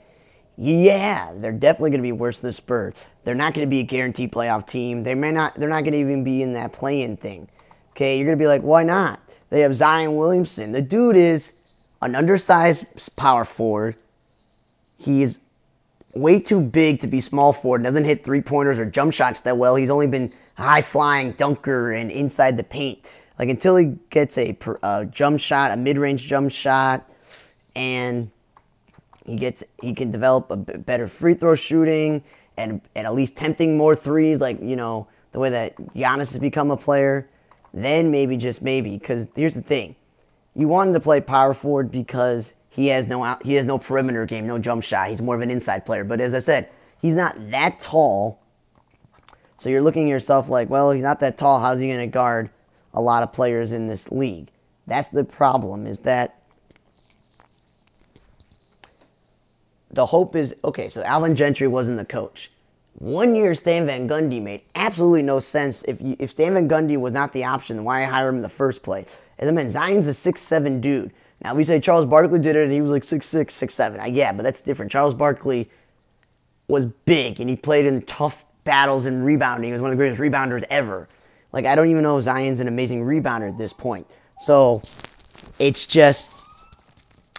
yeah, 0.56 1.34
they're 1.36 1.52
definitely 1.52 1.90
going 1.90 2.00
to 2.00 2.08
be 2.08 2.14
worse 2.14 2.40
than 2.40 2.48
the 2.48 2.54
Spurs. 2.54 2.96
They're 3.26 3.36
not 3.36 3.54
going 3.54 3.68
to 3.68 3.70
be 3.70 3.82
a 3.82 3.84
guaranteed 3.84 4.32
playoff 4.32 4.66
team. 4.66 5.04
They 5.04 5.14
may 5.14 5.34
not. 5.34 5.56
They're 5.56 5.68
not 5.68 5.82
going 5.82 5.92
to 5.92 6.00
even 6.00 6.24
be 6.24 6.42
in 6.42 6.54
that 6.54 6.72
play-in 6.72 7.18
thing. 7.18 7.50
Okay, 7.92 8.16
you're 8.16 8.26
going 8.26 8.38
to 8.38 8.42
be 8.42 8.48
like, 8.48 8.62
why 8.62 8.84
not? 8.84 9.20
They 9.50 9.60
have 9.60 9.76
Zion 9.76 10.16
Williamson. 10.16 10.72
The 10.72 10.82
dude 10.82 11.18
is 11.18 11.52
an 12.02 12.16
undersized 12.16 12.86
power 13.18 13.44
forward. 13.44 13.98
He 14.96 15.22
is 15.22 15.38
way 16.14 16.40
too 16.40 16.62
big 16.62 17.00
to 17.02 17.08
be 17.08 17.22
small 17.22 17.54
forward. 17.54 17.84
Doesn't 17.84 18.06
hit 18.06 18.24
three 18.24 18.42
pointers 18.42 18.80
or 18.80 18.86
jump 18.86 19.14
shots 19.14 19.42
that 19.42 19.58
well. 19.58 19.76
He's 19.76 19.90
only 19.90 20.08
been 20.08 20.34
high 20.56 20.82
flying 20.82 21.32
dunker 21.34 21.92
and 21.92 22.12
inside 22.12 22.58
the 22.58 22.64
paint. 22.64 23.06
Like 23.40 23.50
until 23.50 23.76
he 23.76 23.98
gets 24.10 24.38
a, 24.38 24.58
a 24.84 25.06
jump 25.06 25.40
shot, 25.40 25.72
a 25.72 25.78
mid 25.78 25.98
range 25.98 26.28
jump 26.28 26.52
shot, 26.52 27.10
and 27.76 28.30
he 29.26 29.36
gets 29.36 29.64
he 29.82 29.94
can 29.94 30.12
develop 30.12 30.52
a 30.52 30.58
better 30.58 31.08
free 31.08 31.34
throw 31.34 31.56
shooting 31.56 32.24
and 32.58 32.82
and 32.94 33.08
at 33.08 33.14
least 33.14 33.36
tempting 33.36 33.76
more 33.78 33.96
threes, 33.96 34.40
like 34.40 34.62
you 34.62 34.76
know 34.76 35.08
the 35.32 35.40
way 35.40 35.50
that 35.50 35.76
Giannis 35.96 36.32
has 36.32 36.40
become 36.40 36.70
a 36.72 36.78
player. 36.78 37.28
Then 37.74 38.12
maybe 38.12 38.38
just 38.38 38.62
maybe, 38.62 38.92
because 38.92 39.26
here's 39.36 39.56
the 39.56 39.64
thing, 39.64 39.96
you 40.56 40.68
want 40.68 40.90
him 40.90 40.94
to 40.94 41.00
play 41.00 41.22
power 41.22 41.56
forward 41.56 41.92
because 41.92 42.54
he 42.74 42.88
has 42.88 43.06
no 43.08 43.24
out, 43.24 43.46
he 43.46 43.54
has 43.54 43.66
no 43.68 43.78
perimeter 43.78 44.26
game, 44.26 44.48
no 44.48 44.58
jump 44.58 44.84
shot. 44.84 45.10
He's 45.10 45.22
more 45.22 45.36
of 45.36 45.42
an 45.42 45.52
inside 45.52 45.86
player. 45.86 46.04
But 46.04 46.20
as 46.20 46.34
I 46.34 46.40
said, 46.40 46.70
he's 47.02 47.14
not 47.14 47.52
that 47.52 47.78
tall. 47.80 48.42
So 49.60 49.70
you're 49.70 49.82
looking 49.82 50.08
at 50.08 50.10
yourself 50.10 50.50
like, 50.50 50.70
well, 50.70 50.90
he's 50.92 51.04
not 51.04 51.20
that 51.20 51.38
tall. 51.38 51.60
How's 51.60 51.80
he 51.80 51.88
going 51.88 52.00
to 52.00 52.08
guard 52.08 52.50
a 52.96 53.02
lot 53.02 53.22
of 53.22 53.32
players 53.32 53.72
in 53.72 53.88
this 53.88 54.12
league? 54.12 54.50
That's 54.88 55.10
the 55.10 55.24
problem. 55.24 55.86
Is 55.86 56.00
that 56.00 56.42
the 59.92 60.08
hope 60.08 60.36
is 60.36 60.56
okay. 60.66 60.90
So 60.90 61.04
Alvin 61.04 61.36
Gentry 61.36 61.68
wasn't 61.68 61.98
the 61.98 62.06
coach. 62.06 62.52
One 62.98 63.36
year 63.36 63.54
Stan 63.54 63.86
Van 63.86 64.10
Gundy 64.10 64.42
made 64.42 64.62
absolutely 64.74 65.22
no 65.22 65.40
sense. 65.40 65.84
If 65.84 66.02
you, 66.02 66.16
if 66.18 66.32
Stan 66.32 66.56
Van 66.56 66.68
Gundy 66.68 66.98
was 66.98 67.14
not 67.14 67.34
the 67.34 67.44
option, 67.44 67.84
why 67.84 68.04
hire 68.04 68.30
him 68.30 68.38
in 68.38 68.42
the 68.42 68.50
first 68.50 68.82
place? 68.82 69.16
And 69.38 69.48
then 69.48 69.54
man, 69.54 69.70
Zion's 69.70 70.08
a 70.08 70.14
six 70.14 70.42
seven 70.42 70.82
dude. 70.82 71.14
Now 71.44 71.54
we 71.56 71.64
say 71.64 71.80
Charles 71.80 72.06
Barkley 72.06 72.40
did 72.40 72.56
it 72.56 72.64
and 72.64 72.72
he 72.72 72.82
was 72.82 72.92
like 72.92 73.04
six 73.04 73.26
six, 73.26 73.54
six 73.54 73.74
seven. 73.74 74.14
Yeah, 74.14 74.32
but 74.32 74.44
that's 74.44 74.62
different. 74.62 74.92
Charles 74.92 75.14
Barkley 75.14 75.70
was 76.68 76.86
big 77.06 77.40
and 77.40 77.50
he 77.50 77.56
played 77.56 77.86
in 77.86 78.02
tough 78.04 78.38
battles 78.64 79.06
and 79.06 79.26
rebounding. 79.26 79.70
He 79.70 79.74
was 79.74 79.82
one 79.82 79.92
of 79.92 79.98
the 79.98 80.02
greatest 80.02 80.22
rebounders 80.22 80.64
ever. 80.70 81.08
Like 81.52 81.66
I 81.66 81.76
don't 81.76 81.90
even 81.90 82.04
know 82.04 82.18
if 82.18 82.24
Zion's 82.24 82.60
an 82.60 82.68
amazing 82.68 83.04
rebounder 83.04 83.50
at 83.50 83.58
this 83.58 83.74
point. 83.74 84.08
So 84.40 84.82
it's 85.60 85.86
just 85.86 86.32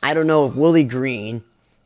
I 0.02 0.12
don't 0.12 0.26
know 0.26 0.46
if 0.46 0.54
Willie 0.54 0.84
Green 0.84 1.42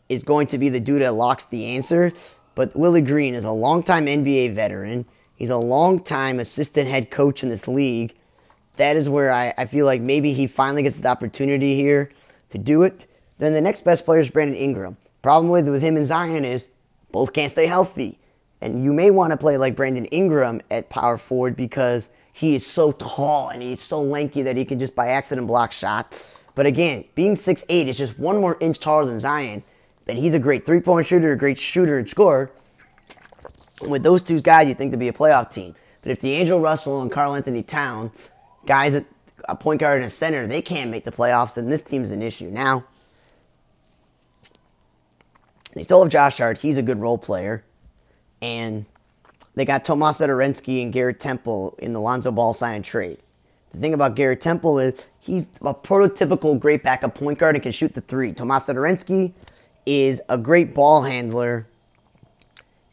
is 0.09 0.23
going 0.23 0.49
to 0.49 0.59
be 0.59 0.69
the 0.69 0.81
dude 0.81 1.03
that 1.03 1.15
locks 1.15 1.45
the 1.45 1.67
answer. 1.67 2.13
But 2.55 2.75
Willie 2.75 3.03
Green 3.03 3.35
is 3.35 3.45
a 3.45 3.53
longtime 3.53 4.07
NBA 4.07 4.55
veteran. 4.55 5.07
He's 5.37 5.51
a 5.51 5.57
longtime 5.57 6.41
assistant 6.41 6.89
head 6.89 7.11
coach 7.11 7.45
in 7.45 7.49
this 7.49 7.69
league. 7.69 8.17
That 8.79 8.97
is 8.97 9.09
where 9.09 9.31
I, 9.31 9.53
I 9.59 9.67
feel 9.67 9.87
like 9.87 10.01
maybe 10.01 10.33
he 10.33 10.47
finally 10.47 10.83
gets 10.83 10.97
the 10.97 11.09
opportunity 11.09 11.75
here 11.75 12.11
to 12.51 12.59
do 12.59 12.85
it. 12.85 13.07
Then 13.39 13.53
the 13.53 13.61
next 13.61 13.83
best 13.85 14.05
player 14.05 14.21
is 14.21 14.31
Brandon 14.31 14.57
Ingram. 14.57 14.97
Problem 15.21 15.51
with, 15.51 15.69
with 15.69 15.83
him 15.83 15.97
and 15.97 16.07
Zion 16.07 16.45
is 16.45 16.69
both 17.13 17.33
can't 17.33 17.53
stay 17.53 17.67
healthy. 17.67 18.19
And 18.61 18.83
you 18.83 18.93
may 18.93 19.11
want 19.11 19.33
to 19.33 19.37
play 19.37 19.57
like 19.57 19.77
Brandon 19.77 20.07
Ingram 20.07 20.61
at 20.71 20.89
power 20.89 21.19
forward 21.19 21.57
because 21.57 22.09
he 22.33 22.55
is 22.55 22.67
so 22.67 22.93
tall 22.93 23.49
and 23.49 23.63
he's 23.63 23.81
so 23.81 24.01
lanky 24.01 24.43
that 24.43 24.57
he 24.57 24.65
can 24.65 24.79
just 24.79 24.95
by 24.95 25.09
accident 25.09 25.47
block 25.47 25.73
shots. 25.73 26.35
But 26.55 26.67
again, 26.67 27.05
being 27.15 27.35
6'8 27.35 27.87
is 27.87 27.99
just 27.99 28.19
one 28.19 28.41
more 28.41 28.57
inch 28.61 28.81
taller 28.81 29.05
than 29.05 29.21
Zion 29.21 29.63
and 30.09 30.19
he's 30.19 30.35
a 30.35 30.39
great 30.39 30.65
three 30.65 30.81
point 30.81 31.07
shooter, 31.07 31.33
a 31.33 31.39
great 31.39 31.59
shooter 31.59 31.99
and 31.99 32.09
scorer. 32.09 32.51
With 33.83 34.03
those 34.03 34.23
two 34.23 34.41
guys, 34.41 34.67
you 34.67 34.75
think 34.75 34.93
to 34.93 34.99
be 34.99 35.09
a 35.09 35.13
playoff 35.13 35.53
team. 35.53 35.75
But 36.03 36.13
if 36.13 36.21
D'Angelo 36.21 36.61
Russell 36.61 37.03
and 37.03 37.13
Karl-Anthony 37.13 37.63
Towns, 37.63 38.31
guys 38.69 38.95
at 38.95 39.05
a 39.49 39.57
point 39.57 39.81
guard 39.81 40.03
and 40.03 40.07
a 40.07 40.11
center, 40.11 40.47
they 40.47 40.63
can't 40.63 40.91
make 40.91 41.05
the 41.05 41.11
playoffs, 41.11 41.55
then 41.55 41.69
this 41.69 41.83
team's 41.83 42.13
an 42.13 42.23
issue. 42.23 42.51
Now, 42.51 42.85
they 45.73 45.83
still 45.83 46.03
have 46.03 46.13
Josh 46.13 46.39
Hart. 46.39 46.59
He's 46.59 46.77
a 46.77 46.83
good 46.83 47.01
role 47.01 47.19
player. 47.19 47.65
And 48.41 48.85
they 49.55 49.65
got 49.65 49.85
Tomas 49.85 50.19
Satoransky 50.19 50.83
and 50.83 50.93
Garrett 50.93 51.19
Temple 51.19 51.77
in 51.79 51.93
the 51.93 52.01
Lonzo 52.01 52.31
Ball 52.31 52.53
sign 52.55 52.77
and 52.77 52.85
trade. 52.85 53.19
The 53.73 53.81
thing 53.81 53.95
about 53.95 54.15
Garrett 54.15 54.41
Temple 54.41 54.79
is 54.79 55.07
he's 55.19 55.49
a 55.63 55.75
prototypical 55.75 56.59
great 56.59 56.83
backup 56.83 57.15
point 57.15 57.39
guard 57.39 57.57
and 57.57 57.63
can 57.63 57.73
shoot 57.73 57.95
the 57.95 58.01
three. 58.03 58.33
Tomas 58.33 58.67
Satoransky 58.67 59.33
is 59.87 60.21
a 60.29 60.39
great 60.39 60.75
ball 60.75 61.03
handler, 61.03 61.67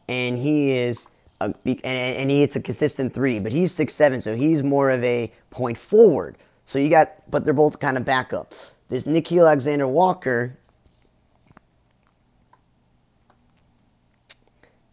and 0.07 0.37
he 0.37 0.71
is 0.71 1.07
Uh, 1.45 1.53
a, 1.65 1.79
and, 1.83 2.29
he 2.29 2.41
hits 2.41 2.55
a 2.55 2.61
consistent 2.61 3.13
three. 3.13 3.39
But 3.39 3.51
he's 3.51 3.71
six 3.71 3.93
seven, 3.93 4.21
so 4.21 4.35
he's 4.35 4.63
more 4.63 4.89
of 4.89 5.03
a 5.03 5.31
point 5.49 5.77
forward. 5.77 6.37
So 6.65 6.79
you 6.79 6.89
got, 6.89 7.13
but 7.29 7.45
they're 7.45 7.53
both 7.53 7.79
kind 7.79 7.97
of 7.97 8.03
backups. 8.03 8.71
This 8.89 9.05
Nickeil 9.05 9.45
Alexander 9.45 9.87
Walker, 9.87 10.51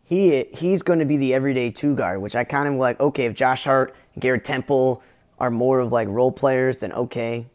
he 0.05 0.45
he's 0.53 0.83
going 0.83 0.99
to 0.99 1.07
be 1.07 1.17
the 1.17 1.35
everyday 1.35 1.71
two 1.71 1.95
guard, 1.95 2.21
which 2.21 2.35
I 2.35 2.45
kind 2.45 2.69
of 2.69 2.75
like. 2.75 3.01
Okay, 3.01 3.27
if 3.27 3.35
Josh 3.35 3.65
Hart, 3.65 3.95
and 4.15 4.23
Garrett 4.23 4.45
Temple 4.45 5.03
are 5.39 5.51
more 5.51 5.81
of 5.81 5.93
like 5.93 6.09
role 6.09 6.33
players, 6.33 6.79
then 6.79 6.93
okay. 6.93 7.47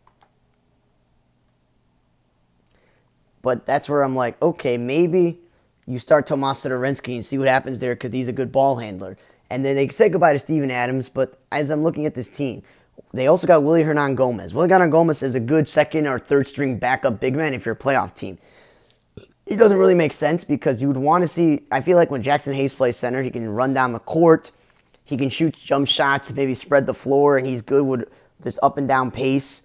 But 3.41 3.65
that's 3.65 3.87
where 3.87 4.03
I'm 4.03 4.15
like, 4.15 4.41
okay, 4.41 4.77
maybe 4.77 5.39
you 5.87 5.99
start 5.99 6.27
Tomas 6.27 6.63
Satoransky 6.63 7.15
and 7.15 7.25
see 7.25 7.37
what 7.37 7.47
happens 7.47 7.79
there 7.79 7.95
because 7.95 8.11
he's 8.11 8.27
a 8.27 8.33
good 8.33 8.51
ball 8.51 8.75
handler. 8.75 9.17
And 9.49 9.63
then 9.63 9.75
they 9.75 9.87
say 9.87 10.09
goodbye 10.09 10.33
to 10.33 10.39
Steven 10.39 10.69
Adams. 10.69 11.07
But 11.09 11.39
as 11.51 11.69
I'm 11.69 11.81
looking 11.81 12.05
at 12.05 12.13
this 12.13 12.27
team, 12.27 12.61
they 13.13 13.27
also 13.27 13.47
got 13.47 13.63
Willy 13.63 13.83
Hernangomez. 13.83 14.53
Willy 14.53 14.67
Hernangomez 14.67 15.23
is 15.23 15.35
a 15.35 15.39
good 15.39 15.67
second 15.67 16.05
or 16.05 16.19
third 16.19 16.47
string 16.47 16.77
backup 16.77 17.19
big 17.19 17.35
man 17.35 17.53
if 17.53 17.65
you're 17.65 17.75
a 17.75 17.77
playoff 17.77 18.13
team. 18.13 18.37
It 19.45 19.55
doesn't 19.55 19.77
really 19.77 19.95
make 19.95 20.11
sense 20.11 20.43
because 20.43 20.81
you 20.81 20.89
would 20.89 20.97
want 20.97 21.23
to 21.23 21.27
see. 21.27 21.61
I 21.71 21.79
feel 21.79 21.95
like 21.95 22.11
when 22.11 22.21
Jaxson 22.21 22.53
Hayes 22.53 22.73
plays 22.73 22.97
center, 22.97 23.23
he 23.23 23.31
can 23.31 23.47
run 23.49 23.73
down 23.73 23.93
the 23.93 23.99
court, 23.99 24.51
he 25.05 25.15
can 25.15 25.29
shoot 25.29 25.55
jump 25.55 25.87
shots, 25.87 26.29
maybe 26.31 26.53
spread 26.53 26.85
the 26.85 26.93
floor, 26.93 27.37
and 27.37 27.47
he's 27.47 27.61
good 27.61 27.85
with 27.85 28.09
this 28.41 28.59
up 28.61 28.77
and 28.77 28.89
down 28.89 29.09
pace. 29.09 29.63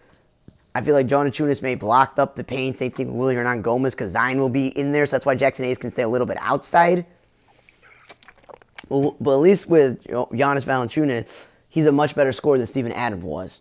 I 0.75 0.81
feel 0.83 0.95
like 0.95 1.07
Valanciunas 1.07 1.61
may 1.61 1.75
blocked 1.75 2.19
up 2.19 2.35
the 2.35 2.45
paint. 2.45 2.79
Same 2.79 2.91
thing 2.91 3.09
with 3.09 3.17
Willy 3.17 3.35
Hernangomez 3.35 3.91
because 3.91 4.13
Zion 4.13 4.39
will 4.39 4.49
be 4.49 4.69
in 4.69 4.93
there, 4.93 5.05
so 5.05 5.13
that's 5.13 5.27
why 5.27 5.37
Jaxson 5.37 5.65
Hayes 5.65 5.79
can 5.79 5.91
stay 5.91 6.03
a 6.03 6.09
little 6.09 6.27
bit 6.27 6.39
outside. 6.41 7.05
But, 8.89 9.17
but 9.21 9.33
at 9.33 9.41
least 9.41 9.69
with 9.69 10.03
Jonas 10.07 10.65
Valanciunas, 10.65 11.45
he's 11.69 11.87
a 11.87 11.93
much 11.93 12.15
better 12.15 12.33
scorer 12.33 12.59
than 12.59 12.67
Steven 12.67 12.93
Adams 12.93 13.25
was. 13.25 13.61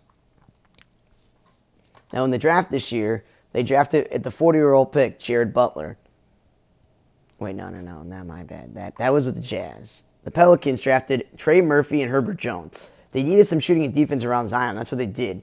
Now 2.14 2.24
in 2.24 2.32
the 2.32 2.38
draft 2.38 2.72
this 2.72 2.92
year, 2.92 3.26
they 3.54 3.64
drafted 3.64 4.08
at 4.08 4.24
the 4.24 4.30
40-year-old 4.30 4.94
pick 4.94 5.20
Jared 5.20 5.54
Butler. 5.54 5.98
Wait, 7.40 7.56
no, 7.56 7.70
no, 7.70 7.82
no, 7.82 8.04
not 8.04 8.26
my 8.26 8.44
bad. 8.44 8.76
That 8.76 8.98
that 8.98 9.12
was 9.12 9.26
with 9.26 9.36
the 9.36 9.42
Jazz. 9.42 10.04
The 10.24 10.32
Pelicans 10.32 10.82
drafted 10.82 11.28
Trey 11.38 11.62
Murphy 11.62 12.02
and 12.04 12.12
Herbert 12.12 12.38
Jones. 12.38 12.90
They 13.12 13.24
needed 13.24 13.46
some 13.46 13.60
shooting 13.60 13.84
and 13.84 13.94
defense 13.94 14.24
around 14.24 14.48
Zion. 14.50 14.76
That's 14.76 14.92
what 14.92 15.00
they 15.00 15.08
did. 15.08 15.42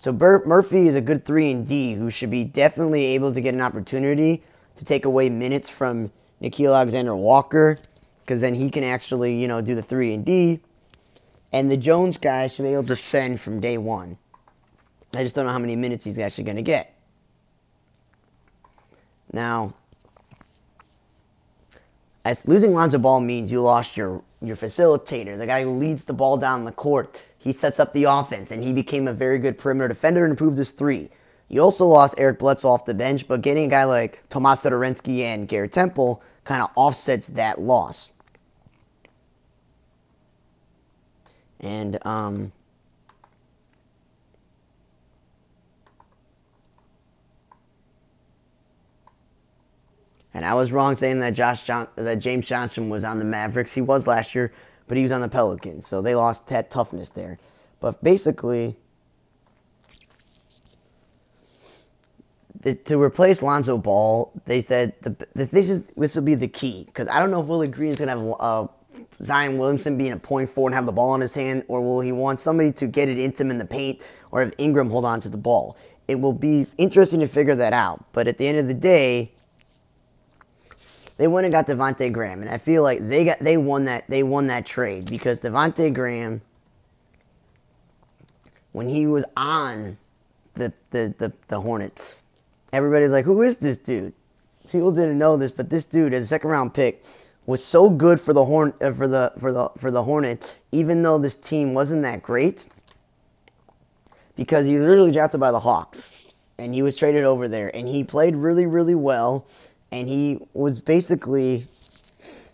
So 0.00 0.14
Murphy 0.14 0.88
is 0.88 0.94
a 0.94 1.02
good 1.02 1.26
3 1.26 1.50
and 1.50 1.66
D 1.66 1.92
who 1.92 2.08
should 2.08 2.30
be 2.30 2.42
definitely 2.42 3.04
able 3.04 3.34
to 3.34 3.40
get 3.42 3.52
an 3.52 3.60
opportunity 3.60 4.42
to 4.76 4.84
take 4.86 5.04
away 5.04 5.28
minutes 5.28 5.68
from 5.68 6.10
Nickeil 6.40 6.74
Alexander 6.74 7.14
Walker 7.14 7.76
because 8.20 8.40
then 8.40 8.54
he 8.54 8.70
can 8.70 8.82
actually, 8.82 9.34
you 9.34 9.46
know, 9.46 9.60
do 9.60 9.74
the 9.74 9.82
3 9.82 10.14
and 10.14 10.24
D. 10.24 10.60
And 11.52 11.70
the 11.70 11.76
Jones 11.76 12.16
guy 12.16 12.46
should 12.46 12.62
be 12.62 12.70
able 12.70 12.84
to 12.84 12.88
defend 12.88 13.42
from 13.42 13.60
day 13.60 13.76
one. 13.76 14.16
I 15.12 15.22
just 15.22 15.36
don't 15.36 15.44
know 15.44 15.52
how 15.52 15.58
many 15.58 15.76
minutes 15.76 16.06
he's 16.06 16.18
actually 16.18 16.44
going 16.44 16.56
to 16.56 16.62
get. 16.62 16.94
Now, 19.34 19.74
as 22.24 22.48
losing 22.48 22.72
Lonzo 22.72 22.98
Ball 22.98 23.20
means 23.20 23.52
you 23.52 23.60
lost 23.60 23.98
your 23.98 24.22
your 24.40 24.56
facilitator, 24.56 25.36
the 25.36 25.44
guy 25.44 25.62
who 25.62 25.72
leads 25.72 26.04
the 26.04 26.14
ball 26.14 26.38
down 26.38 26.64
the 26.64 26.72
court. 26.72 27.20
He 27.40 27.52
sets 27.52 27.80
up 27.80 27.92
the 27.92 28.04
offense, 28.04 28.52
and 28.52 28.62
he 28.62 28.72
became 28.72 29.08
a 29.08 29.12
very 29.12 29.40
good 29.40 29.58
perimeter 29.58 29.88
defender 29.88 30.24
and 30.24 30.30
improved 30.30 30.58
his 30.58 30.70
three. 30.70 31.10
You 31.48 31.62
also 31.62 31.86
lost 31.86 32.14
Eric 32.18 32.38
Bledsoe 32.38 32.68
off 32.68 32.84
the 32.84 32.94
bench, 32.94 33.26
but 33.26 33.42
getting 33.42 33.64
a 33.64 33.68
guy 33.68 33.84
like 33.84 34.22
Tomas 34.28 34.62
Satoransky 34.62 35.22
and 35.22 35.48
Garrett 35.48 35.72
Temple 35.72 36.22
kind 36.44 36.62
of 36.62 36.70
offsets 36.76 37.28
that 37.28 37.60
loss. 37.60 38.12
And 41.60 41.98
um, 42.06 42.52
And 50.32 50.44
I 50.44 50.54
was 50.54 50.72
wrong 50.72 50.96
saying 50.96 51.20
that 51.20 51.34
Josh 51.34 51.64
John- 51.64 51.88
that 51.96 52.20
James 52.20 52.46
Johnson 52.46 52.88
was 52.88 53.04
on 53.04 53.18
the 53.18 53.24
Mavericks. 53.24 53.72
He 53.72 53.80
was 53.80 54.06
last 54.06 54.34
year, 54.34 54.52
but 54.90 54.96
he 54.96 55.04
was 55.04 55.12
on 55.12 55.20
the 55.20 55.28
Pelicans, 55.28 55.86
so 55.86 56.02
they 56.02 56.16
lost 56.16 56.48
that 56.48 56.68
toughness 56.68 57.10
there. 57.10 57.38
But 57.78 58.02
basically, 58.02 58.76
the, 62.62 62.74
to 62.74 63.00
replace 63.00 63.40
Lonzo 63.40 63.78
Ball, 63.78 64.32
they 64.46 64.60
said 64.60 64.94
the, 65.02 65.10
the, 65.36 65.46
this 65.46 65.70
is 65.70 65.86
this 65.90 66.16
will 66.16 66.24
be 66.24 66.34
the 66.34 66.48
key 66.48 66.82
because 66.86 67.06
I 67.06 67.20
don't 67.20 67.30
know 67.30 67.40
if 67.40 67.46
Willie 67.46 67.68
Green 67.68 67.90
is 67.90 68.00
gonna 68.00 68.18
have 68.18 68.34
uh, 68.40 68.66
Zion 69.22 69.58
Williamson 69.58 69.96
being 69.96 70.10
a 70.10 70.18
four 70.18 70.68
and 70.68 70.74
have 70.74 70.86
the 70.86 70.92
ball 70.92 71.14
in 71.14 71.20
his 71.20 71.36
hand, 71.36 71.66
or 71.68 71.82
will 71.82 72.00
he 72.00 72.10
want 72.10 72.40
somebody 72.40 72.72
to 72.72 72.88
get 72.88 73.08
it 73.08 73.16
into 73.16 73.44
him 73.44 73.52
in 73.52 73.58
the 73.58 73.64
paint, 73.64 74.04
or 74.32 74.40
have 74.40 74.52
Ingram 74.58 74.90
hold 74.90 75.04
on 75.04 75.20
to 75.20 75.28
the 75.28 75.38
ball? 75.38 75.76
It 76.08 76.20
will 76.20 76.32
be 76.32 76.66
interesting 76.78 77.20
to 77.20 77.28
figure 77.28 77.54
that 77.54 77.72
out. 77.72 78.04
But 78.12 78.26
at 78.26 78.38
the 78.38 78.48
end 78.48 78.58
of 78.58 78.66
the 78.66 78.74
day, 78.74 79.30
they 81.20 81.28
went 81.28 81.44
and 81.44 81.52
got 81.52 81.66
Devonte 81.66 82.10
Graham, 82.14 82.40
and 82.40 82.48
I 82.48 82.56
feel 82.56 82.82
like 82.82 82.98
they 83.06 83.26
got 83.26 83.40
they 83.40 83.58
won 83.58 83.84
that 83.84 84.08
they 84.08 84.22
won 84.22 84.46
that 84.46 84.64
trade 84.64 85.10
because 85.10 85.36
Devonte 85.36 85.92
Graham 85.92 86.40
when 88.72 88.88
he 88.88 89.06
was 89.06 89.26
on 89.36 89.98
the 90.54 90.72
the, 90.92 91.14
the, 91.18 91.30
the 91.48 91.60
Hornets. 91.60 92.14
Everybody's 92.72 93.10
like, 93.10 93.26
who 93.26 93.42
is 93.42 93.58
this 93.58 93.76
dude? 93.76 94.14
People 94.72 94.92
didn't 94.92 95.18
know 95.18 95.36
this, 95.36 95.50
but 95.50 95.68
this 95.68 95.84
dude, 95.84 96.14
as 96.14 96.22
a 96.22 96.26
second 96.26 96.48
round 96.48 96.72
pick, 96.72 97.04
was 97.44 97.62
so 97.62 97.90
good 97.90 98.18
for 98.18 98.32
the 98.32 98.44
horn 98.46 98.72
uh, 98.80 98.90
for 98.92 99.06
the 99.06 99.30
for 99.38 99.52
the 99.52 99.68
for 99.76 99.90
the 99.90 100.02
Hornets, 100.02 100.56
even 100.72 101.02
though 101.02 101.18
this 101.18 101.36
team 101.36 101.74
wasn't 101.74 102.00
that 102.00 102.22
great, 102.22 102.66
because 104.36 104.64
he 104.64 104.78
was 104.78 104.86
literally 104.86 105.12
drafted 105.12 105.38
by 105.38 105.52
the 105.52 105.60
Hawks, 105.60 106.32
and 106.56 106.74
he 106.74 106.80
was 106.80 106.96
traded 106.96 107.24
over 107.24 107.46
there, 107.46 107.70
and 107.76 107.86
he 107.86 108.04
played 108.04 108.34
really 108.34 108.64
really 108.64 108.94
well, 108.94 109.44
and 109.92 110.08
he 110.08 110.38
was 110.54 110.80
basically 110.80 111.66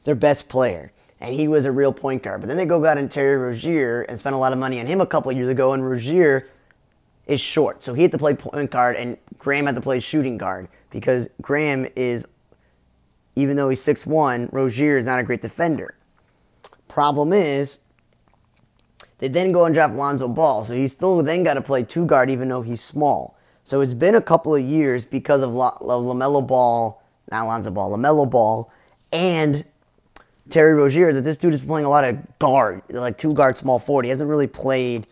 their 0.04 0.14
best 0.14 0.48
player, 0.48 0.92
and 1.20 1.34
he 1.34 1.48
was 1.48 1.64
a 1.66 1.72
real 1.72 1.92
point 1.92 2.22
guard. 2.22 2.40
But 2.40 2.48
then 2.48 2.56
they 2.56 2.64
go 2.64 2.80
got 2.80 2.98
in 2.98 3.08
Terry 3.08 3.36
Rozier 3.36 4.02
and 4.02 4.18
spent 4.18 4.34
a 4.34 4.38
lot 4.38 4.52
of 4.52 4.58
money 4.58 4.80
on 4.80 4.86
him 4.86 5.00
a 5.00 5.06
couple 5.06 5.30
of 5.30 5.36
years 5.36 5.48
ago, 5.48 5.72
and 5.72 5.86
Rozier 5.86 6.48
is 7.26 7.40
short, 7.40 7.82
so 7.82 7.92
he 7.92 8.02
had 8.02 8.12
to 8.12 8.18
play 8.18 8.34
point 8.34 8.70
guard, 8.70 8.96
and 8.96 9.16
Graham 9.38 9.66
had 9.66 9.74
to 9.74 9.80
play 9.80 10.00
shooting 10.00 10.38
guard 10.38 10.68
because 10.90 11.28
Graham 11.42 11.86
is, 11.96 12.24
even 13.34 13.56
though 13.56 13.68
he's 13.68 13.84
6'1", 13.84 14.52
Rozier 14.52 14.96
is 14.96 15.06
not 15.06 15.18
a 15.18 15.24
great 15.24 15.42
defender. 15.42 15.94
Problem 16.86 17.32
is, 17.32 17.80
they 19.18 19.28
then 19.28 19.50
go 19.50 19.64
and 19.64 19.74
draft 19.74 19.94
Lonzo 19.94 20.28
Ball, 20.28 20.64
so 20.64 20.74
he's 20.74 20.92
still 20.92 21.20
then 21.22 21.42
got 21.42 21.54
to 21.54 21.62
play 21.62 21.82
two 21.82 22.06
guard 22.06 22.30
even 22.30 22.48
though 22.48 22.62
he's 22.62 22.80
small. 22.80 23.36
So 23.64 23.80
it's 23.80 23.94
been 23.94 24.14
a 24.14 24.22
couple 24.22 24.54
of 24.54 24.62
years 24.62 25.04
because 25.04 25.42
of 25.42 25.52
La- 25.52 25.76
La- 25.80 25.98
LaMelo 25.98 26.46
Ball, 26.46 27.02
not 27.30 27.46
Lonzo 27.46 27.70
Ball, 27.70 27.96
LaMelo 27.96 28.28
Ball, 28.28 28.70
and 29.12 29.64
Terry 30.50 30.74
Rozier 30.74 31.12
that 31.12 31.22
this 31.22 31.36
dude 31.36 31.54
is 31.54 31.60
playing 31.60 31.86
a 31.86 31.90
lot 31.90 32.04
of 32.04 32.38
guard, 32.38 32.82
like 32.90 33.18
two 33.18 33.32
guard 33.32 33.56
small 33.56 33.78
forward. 33.78 34.04
He 34.04 34.10
hasn't 34.10 34.30
really 34.30 34.46
played 34.46 35.06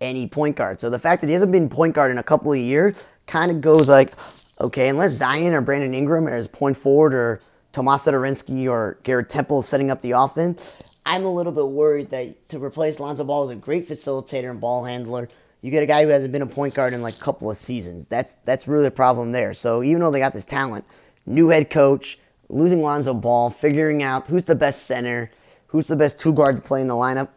any 0.00 0.26
point 0.26 0.56
guard. 0.56 0.80
So 0.80 0.90
the 0.90 0.98
fact 0.98 1.20
that 1.20 1.28
he 1.28 1.32
hasn't 1.32 1.52
been 1.52 1.68
point 1.68 1.94
guard 1.94 2.10
in 2.10 2.18
a 2.18 2.22
couple 2.22 2.52
of 2.52 2.58
years 2.58 3.06
kind 3.26 3.50
of 3.50 3.60
goes 3.60 3.88
like, 3.88 4.12
okay, 4.60 4.88
unless 4.88 5.12
Zion 5.12 5.52
or 5.52 5.60
Brandon 5.60 5.94
Ingram 5.94 6.28
is 6.28 6.48
point 6.48 6.76
forward 6.76 7.14
or 7.14 7.40
Tomas 7.72 8.04
Satoransky 8.04 8.68
or 8.68 8.98
Garrett 9.02 9.28
Temple 9.28 9.62
setting 9.62 9.90
up 9.90 10.02
the 10.02 10.12
offense, 10.12 10.74
I'm 11.06 11.24
a 11.24 11.32
little 11.32 11.52
bit 11.52 11.68
worried 11.68 12.10
that 12.10 12.48
to 12.50 12.62
replace 12.62 13.00
Lonzo 13.00 13.24
Ball 13.24 13.44
as 13.44 13.50
a 13.50 13.60
great 13.60 13.88
facilitator 13.88 14.50
and 14.50 14.60
ball 14.60 14.84
handler, 14.84 15.28
you 15.60 15.70
get 15.70 15.82
a 15.82 15.86
guy 15.86 16.04
who 16.04 16.08
hasn't 16.08 16.32
been 16.32 16.42
a 16.42 16.46
point 16.46 16.74
guard 16.74 16.94
in 16.94 17.02
like 17.02 17.16
a 17.16 17.20
couple 17.20 17.50
of 17.50 17.56
seasons. 17.56 18.06
That's 18.08 18.36
that's 18.44 18.68
really 18.68 18.84
the 18.84 18.90
problem 18.90 19.32
there. 19.32 19.54
So 19.54 19.82
even 19.82 20.00
though 20.00 20.10
they 20.10 20.20
got 20.20 20.32
this 20.32 20.44
talent, 20.44 20.84
new 21.26 21.48
head 21.48 21.70
coach, 21.70 22.18
losing 22.48 22.82
Lonzo 22.82 23.14
Ball, 23.14 23.50
figuring 23.50 24.02
out 24.02 24.26
who's 24.28 24.44
the 24.44 24.54
best 24.54 24.86
center, 24.86 25.30
who's 25.66 25.88
the 25.88 25.96
best 25.96 26.18
two 26.18 26.32
guard 26.32 26.56
to 26.56 26.62
play 26.62 26.80
in 26.80 26.86
the 26.86 26.94
lineup, 26.94 27.28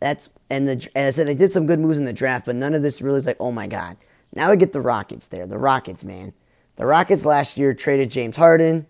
that's 0.00 0.28
and 0.50 0.68
the 0.68 0.88
as 0.94 1.14
I 1.14 1.16
said, 1.16 1.28
they 1.28 1.34
did 1.34 1.52
some 1.52 1.66
good 1.66 1.80
moves 1.80 1.98
in 1.98 2.04
the 2.04 2.12
draft, 2.12 2.46
but 2.46 2.56
none 2.56 2.74
of 2.74 2.82
this 2.82 3.00
really 3.00 3.18
is 3.18 3.26
like, 3.26 3.38
oh 3.40 3.52
my 3.52 3.66
god. 3.66 3.96
Now 4.34 4.50
we 4.50 4.56
get 4.56 4.72
the 4.72 4.80
Rockets 4.80 5.26
there. 5.28 5.46
The 5.46 5.58
Rockets, 5.58 6.04
man. 6.04 6.32
The 6.76 6.86
Rockets 6.86 7.24
last 7.24 7.56
year 7.56 7.74
traded 7.74 8.10
James 8.10 8.36
Harden, 8.36 8.86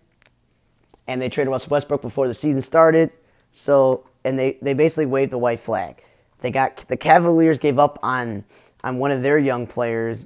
and 1.07 1.21
they 1.21 1.29
traded 1.29 1.51
Russell 1.51 1.71
Westbrook 1.71 2.01
before 2.01 2.27
the 2.27 2.33
season 2.33 2.61
started. 2.61 3.11
So 3.51 4.05
and 4.23 4.37
they 4.37 4.57
they 4.61 4.73
basically 4.73 5.05
waved 5.05 5.31
the 5.31 5.37
white 5.37 5.59
flag. 5.59 6.03
They 6.43 6.51
got 6.51 6.85
the 6.89 6.97
Cavaliers 6.97 7.57
gave 7.57 7.79
up 7.79 7.99
on 8.03 8.43
on 8.83 8.99
one 8.99 9.11
of 9.11 9.23
their 9.23 9.39
young 9.39 9.65
players 9.65 10.25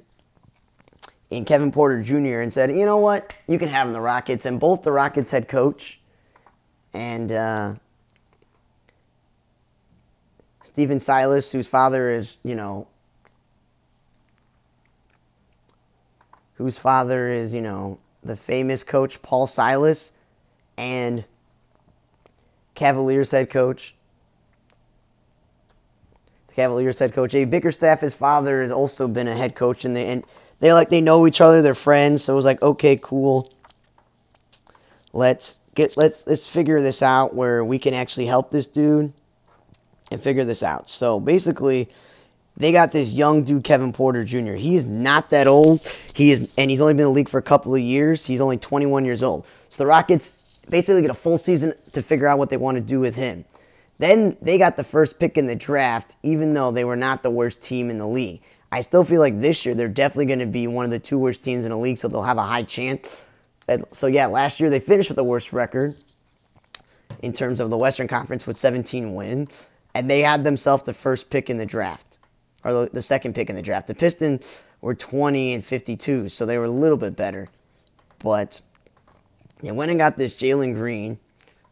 in 1.30 1.44
Kevin 1.44 1.70
Porter 1.70 2.02
Jr. 2.02 2.40
and 2.40 2.52
said, 2.52 2.70
you 2.70 2.84
know 2.84 2.96
what, 2.96 3.32
you 3.46 3.56
can 3.56 3.68
have 3.68 3.86
him 3.86 3.92
the 3.92 4.00
Rockets. 4.00 4.44
And 4.44 4.58
both 4.58 4.82
the 4.82 4.90
Rockets 4.90 5.30
head 5.30 5.46
coach 5.46 6.00
and 6.92 7.30
uh, 7.30 7.74
Stephen 10.64 10.98
Silas, 10.98 11.52
whose 11.52 11.68
father 11.68 12.10
is, 12.10 12.38
you 12.42 12.56
know, 12.56 12.88
whose 16.54 16.76
father 16.76 17.32
is, 17.32 17.54
you 17.54 17.60
know, 17.60 17.96
the 18.24 18.34
famous 18.34 18.82
coach 18.82 19.22
Paul 19.22 19.46
Silas 19.46 20.10
and 20.76 21.24
Cavaliers 22.74 23.30
head 23.30 23.50
coach. 23.50 23.94
Cavaliers 26.58 26.98
head 26.98 27.12
coach 27.12 27.30
Jay 27.30 27.44
Bickerstaff, 27.44 28.00
his 28.00 28.16
father 28.16 28.62
has 28.62 28.72
also 28.72 29.06
been 29.06 29.28
a 29.28 29.36
head 29.36 29.54
coach 29.54 29.84
and 29.84 29.94
they 29.94 30.06
and 30.06 30.24
they 30.58 30.72
like 30.72 30.90
they 30.90 31.00
know 31.00 31.28
each 31.28 31.40
other, 31.40 31.62
they're 31.62 31.72
friends, 31.72 32.24
so 32.24 32.32
it 32.32 32.36
was 32.36 32.44
like, 32.44 32.60
okay, 32.60 32.98
cool. 33.00 33.52
Let's 35.12 35.56
get 35.76 35.96
let's 35.96 36.20
let's 36.26 36.48
figure 36.48 36.82
this 36.82 37.00
out 37.00 37.32
where 37.32 37.64
we 37.64 37.78
can 37.78 37.94
actually 37.94 38.26
help 38.26 38.50
this 38.50 38.66
dude 38.66 39.12
and 40.10 40.20
figure 40.20 40.44
this 40.44 40.64
out. 40.64 40.90
So 40.90 41.20
basically, 41.20 41.90
they 42.56 42.72
got 42.72 42.90
this 42.90 43.12
young 43.12 43.44
dude, 43.44 43.62
Kevin 43.62 43.92
Porter 43.92 44.24
Jr. 44.24 44.54
He 44.54 44.74
is 44.74 44.84
not 44.84 45.30
that 45.30 45.46
old. 45.46 45.80
He 46.12 46.32
is, 46.32 46.52
and 46.58 46.72
he's 46.72 46.80
only 46.80 46.94
been 46.94 47.02
in 47.02 47.12
the 47.12 47.14
league 47.14 47.28
for 47.28 47.38
a 47.38 47.42
couple 47.42 47.72
of 47.72 47.80
years. 47.80 48.26
He's 48.26 48.40
only 48.40 48.56
21 48.56 49.04
years 49.04 49.22
old. 49.22 49.46
So 49.68 49.84
the 49.84 49.86
Rockets 49.86 50.60
basically 50.68 51.02
get 51.02 51.12
a 51.12 51.14
full 51.14 51.38
season 51.38 51.74
to 51.92 52.02
figure 52.02 52.26
out 52.26 52.36
what 52.36 52.50
they 52.50 52.56
want 52.56 52.78
to 52.78 52.80
do 52.80 52.98
with 52.98 53.14
him. 53.14 53.44
Then 53.98 54.36
they 54.40 54.58
got 54.58 54.76
the 54.76 54.84
first 54.84 55.18
pick 55.18 55.36
in 55.36 55.46
the 55.46 55.56
draft, 55.56 56.16
even 56.22 56.54
though 56.54 56.70
they 56.70 56.84
were 56.84 56.96
not 56.96 57.22
the 57.22 57.30
worst 57.30 57.62
team 57.62 57.90
in 57.90 57.98
the 57.98 58.06
league. 58.06 58.40
I 58.70 58.82
still 58.82 59.04
feel 59.04 59.20
like 59.20 59.40
this 59.40 59.64
year 59.64 59.74
they're 59.74 59.88
definitely 59.88 60.26
going 60.26 60.38
to 60.40 60.46
be 60.46 60.66
one 60.66 60.84
of 60.84 60.90
the 60.90 60.98
two 60.98 61.18
worst 61.18 61.42
teams 61.42 61.64
in 61.64 61.70
the 61.70 61.78
league, 61.78 61.98
so 61.98 62.08
they'll 62.08 62.22
have 62.22 62.38
a 62.38 62.42
high 62.42 62.62
chance. 62.62 63.24
So 63.92 64.06
yeah, 64.06 64.26
last 64.26 64.60
year 64.60 64.70
they 64.70 64.80
finished 64.80 65.10
with 65.10 65.16
the 65.16 65.24
worst 65.24 65.52
record 65.52 65.94
in 67.22 67.32
terms 67.32 67.60
of 67.60 67.70
the 67.70 67.76
Western 67.76 68.08
Conference 68.08 68.46
with 68.46 68.56
17 68.56 69.14
wins 69.14 69.68
and 69.94 70.08
they 70.08 70.20
had 70.20 70.44
themselves 70.44 70.84
the 70.84 70.94
first 70.94 71.28
pick 71.28 71.50
in 71.50 71.56
the 71.56 71.66
draft, 71.66 72.18
or 72.64 72.86
the, 72.86 73.02
second 73.02 73.34
pick 73.34 73.50
in 73.50 73.56
the 73.56 73.62
draft. 73.62 73.88
The 73.88 73.96
Pistons 73.96 74.60
were 74.80 74.94
20 74.94 75.54
and 75.54 75.64
52, 75.64 76.28
so 76.28 76.46
they 76.46 76.56
were 76.56 76.64
a 76.64 76.70
little 76.70 76.96
bit 76.96 77.16
better. 77.16 77.48
But 78.20 78.60
they 79.60 79.72
went 79.72 79.90
and 79.90 79.98
got 79.98 80.16
this 80.16 80.36
Jalen 80.36 80.74
Green, 80.74 81.18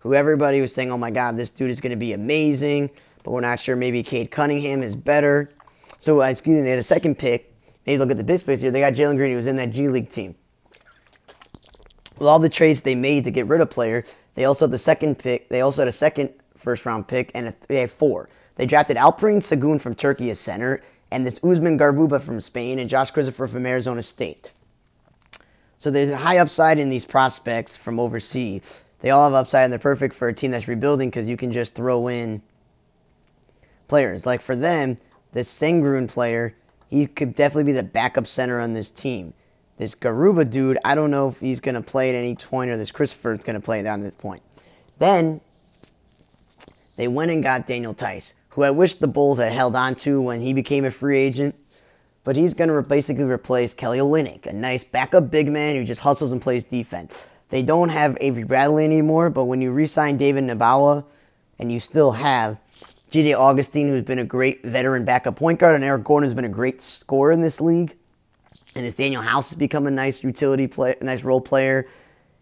who 0.07 0.14
everybody 0.14 0.61
was 0.61 0.72
saying, 0.72 0.92
oh 0.92 0.98
my 0.98 1.11
God, 1.11 1.36
this 1.36 1.50
dude 1.50 1.70
is 1.70 1.80
going 1.80 1.90
to 1.90 1.96
be 1.96 2.12
amazing, 2.12 2.90
but 3.24 3.32
we're 3.32 3.40
not 3.40 3.59
sure 3.59 3.74
maybe 3.74 4.04
Cade 4.04 4.30
Cunningham 4.30 4.84
is 4.84 4.94
better. 4.94 5.50
So, 5.98 6.22
uh, 6.22 6.26
excuse 6.26 6.54
me, 6.54 6.62
they 6.62 6.70
had 6.70 6.78
a 6.78 6.84
second 6.84 7.18
pick. 7.18 7.52
Maybe 7.86 7.98
look 7.98 8.12
at 8.12 8.16
the 8.16 8.24
big 8.24 8.40
here. 8.40 8.70
They 8.70 8.80
got 8.80 8.92
Jalen 8.92 9.16
Green, 9.16 9.32
who 9.32 9.36
was 9.38 9.48
in 9.48 9.57
that 9.57 9.72
G 9.72 9.88
League 9.88 10.09
team. 10.09 10.36
With 12.18 12.28
all 12.28 12.38
the 12.38 12.48
trades 12.48 12.82
they 12.82 12.94
made 12.94 13.24
to 13.24 13.32
get 13.32 13.46
rid 13.46 13.61
of 13.61 13.68
players, 13.68 14.14
they 14.36 14.44
also 14.44 14.66
had 14.66 14.70
the 14.70 14.78
second 14.78 15.18
pick. 15.18 15.48
They 15.48 15.61
also 15.61 15.82
had 15.82 15.88
a 15.88 15.92
second 15.92 16.32
first 16.57 16.86
round 16.86 17.09
pick, 17.09 17.32
and 17.34 17.48
a, 17.48 17.54
they 17.66 17.80
have 17.80 17.90
four. 17.90 18.28
They 18.54 18.66
drafted 18.66 18.96
Alperen 18.96 19.38
Sengun 19.38 19.80
from 19.80 19.96
Turkey 19.96 20.30
as 20.30 20.38
center, 20.38 20.82
and 21.11 21.26
this 21.26 21.40
Usman 21.42 21.78
Garuba 21.78 22.20
from 22.20 22.40
Spain, 22.40 22.78
and 22.78 22.88
Josh 22.88 23.11
Christopher 23.11 23.48
from 23.48 23.66
Arizona 23.66 24.04
State. 24.04 24.52
So 25.78 25.90
there's 25.90 26.11
a 26.11 26.16
high 26.16 26.38
upside 26.38 26.78
in 26.78 26.88
these 26.88 27.04
prospects 27.04 27.76
from 27.76 27.98
overseas. 27.98 28.82
They 29.01 29.11
all 29.11 29.24
have 29.24 29.34
upside, 29.34 29.64
and 29.64 29.72
they're 29.72 29.78
perfect 29.78 30.14
for 30.14 30.28
a 30.28 30.34
team 30.34 30.51
that's 30.51 30.68
rebuilding 30.68 31.11
because 31.11 31.28
you 31.28 31.36
can 31.36 31.53
just 31.53 31.74
throw 31.74 32.09
in 32.09 32.42
players. 33.88 34.26
Like 34.26 34.42
for 34.42 34.57
them, 34.57 34.99
this 35.32 35.53
Sengun 35.53 36.09
player, 36.09 36.55
he 36.88 37.07
could 37.07 37.34
definitely 37.34 37.64
be 37.64 37.72
the 37.72 37.82
backup 37.82 38.26
center 38.26 38.61
on 38.61 38.72
this 38.72 38.90
team. 38.90 39.34
This 39.76 39.94
Garuba 39.94 40.49
dude, 40.49 40.78
I 40.84 40.94
don't 40.94 41.11
know 41.11 41.28
if 41.28 41.38
he's 41.38 41.61
going 41.61 41.74
to 41.74 41.82
play 41.82 42.09
at 42.09 42.14
any 42.14 42.34
point, 42.34 42.70
or 42.70 42.78
this 42.78 42.90
Christopher 42.90 43.34
is 43.34 43.44
going 43.44 43.55
to 43.57 43.61
play 43.61 43.82
down 43.82 44.01
this 44.01 44.14
point. 44.14 44.42
Then 44.99 45.40
they 46.97 47.09
went 47.09 47.30
and 47.30 47.42
got 47.42 47.66
Daniel 47.66 47.92
Theis, 47.92 48.32
who 48.49 48.62
I 48.62 48.70
wish 48.70 48.94
the 48.94 49.07
Bulls 49.07 49.38
had 49.38 49.53
held 49.53 49.76
on 49.76 49.94
to 49.97 50.20
when 50.22 50.40
he 50.40 50.55
became 50.55 50.86
a 50.86 50.90
free 50.90 51.18
agent. 51.18 51.55
But 52.24 52.34
he's 52.34 52.55
going 52.55 52.70
to 52.70 52.82
basically 52.82 53.24
replace 53.24 53.74
Kelly 53.74 53.99
Olynyk, 53.99 54.47
a 54.47 54.53
nice 54.53 54.82
backup 54.82 55.30
big 55.30 55.49
man 55.49 55.76
who 55.76 55.84
just 55.84 56.01
hustles 56.01 56.32
and 56.32 56.42
plays 56.42 56.64
defense. 56.64 57.26
They 57.49 57.62
don't 57.62 57.88
have 57.90 58.18
Avery 58.20 58.44
Bradley 58.44 58.84
anymore, 58.84 59.30
but 59.30 59.44
when 59.44 59.62
you 59.62 59.70
re-sign 59.70 60.16
David 60.16 60.44
Nwaba, 60.44 61.05
and 61.59 61.72
you 61.72 61.80
still 61.80 62.12
have 62.12 62.59
D.J. 63.11 63.34
Augustin, 63.34 63.88
who's 63.88 64.03
been 64.03 64.18
a 64.18 64.24
great 64.24 64.62
veteran 64.64 65.05
backup 65.05 65.36
point 65.36 65.59
guard, 65.59 65.74
and 65.74 65.84
Eric 65.84 66.05
Gordon, 66.05 66.28
who's 66.28 66.34
been 66.34 66.44
a 66.44 66.49
great 66.49 66.82
scorer 66.82 67.32
in 67.32 67.40
this 67.40 67.61
league, 67.61 67.97
and 68.74 68.84
this 68.84 68.94
Danuel 68.94 69.22
House 69.22 69.51
has 69.51 69.59
become 69.59 69.86
a 69.86 69.90
nice 69.90 70.22
utility 70.22 70.66
play, 70.66 70.97
a 71.01 71.05
nice 71.05 71.22
role 71.22 71.40
player. 71.40 71.88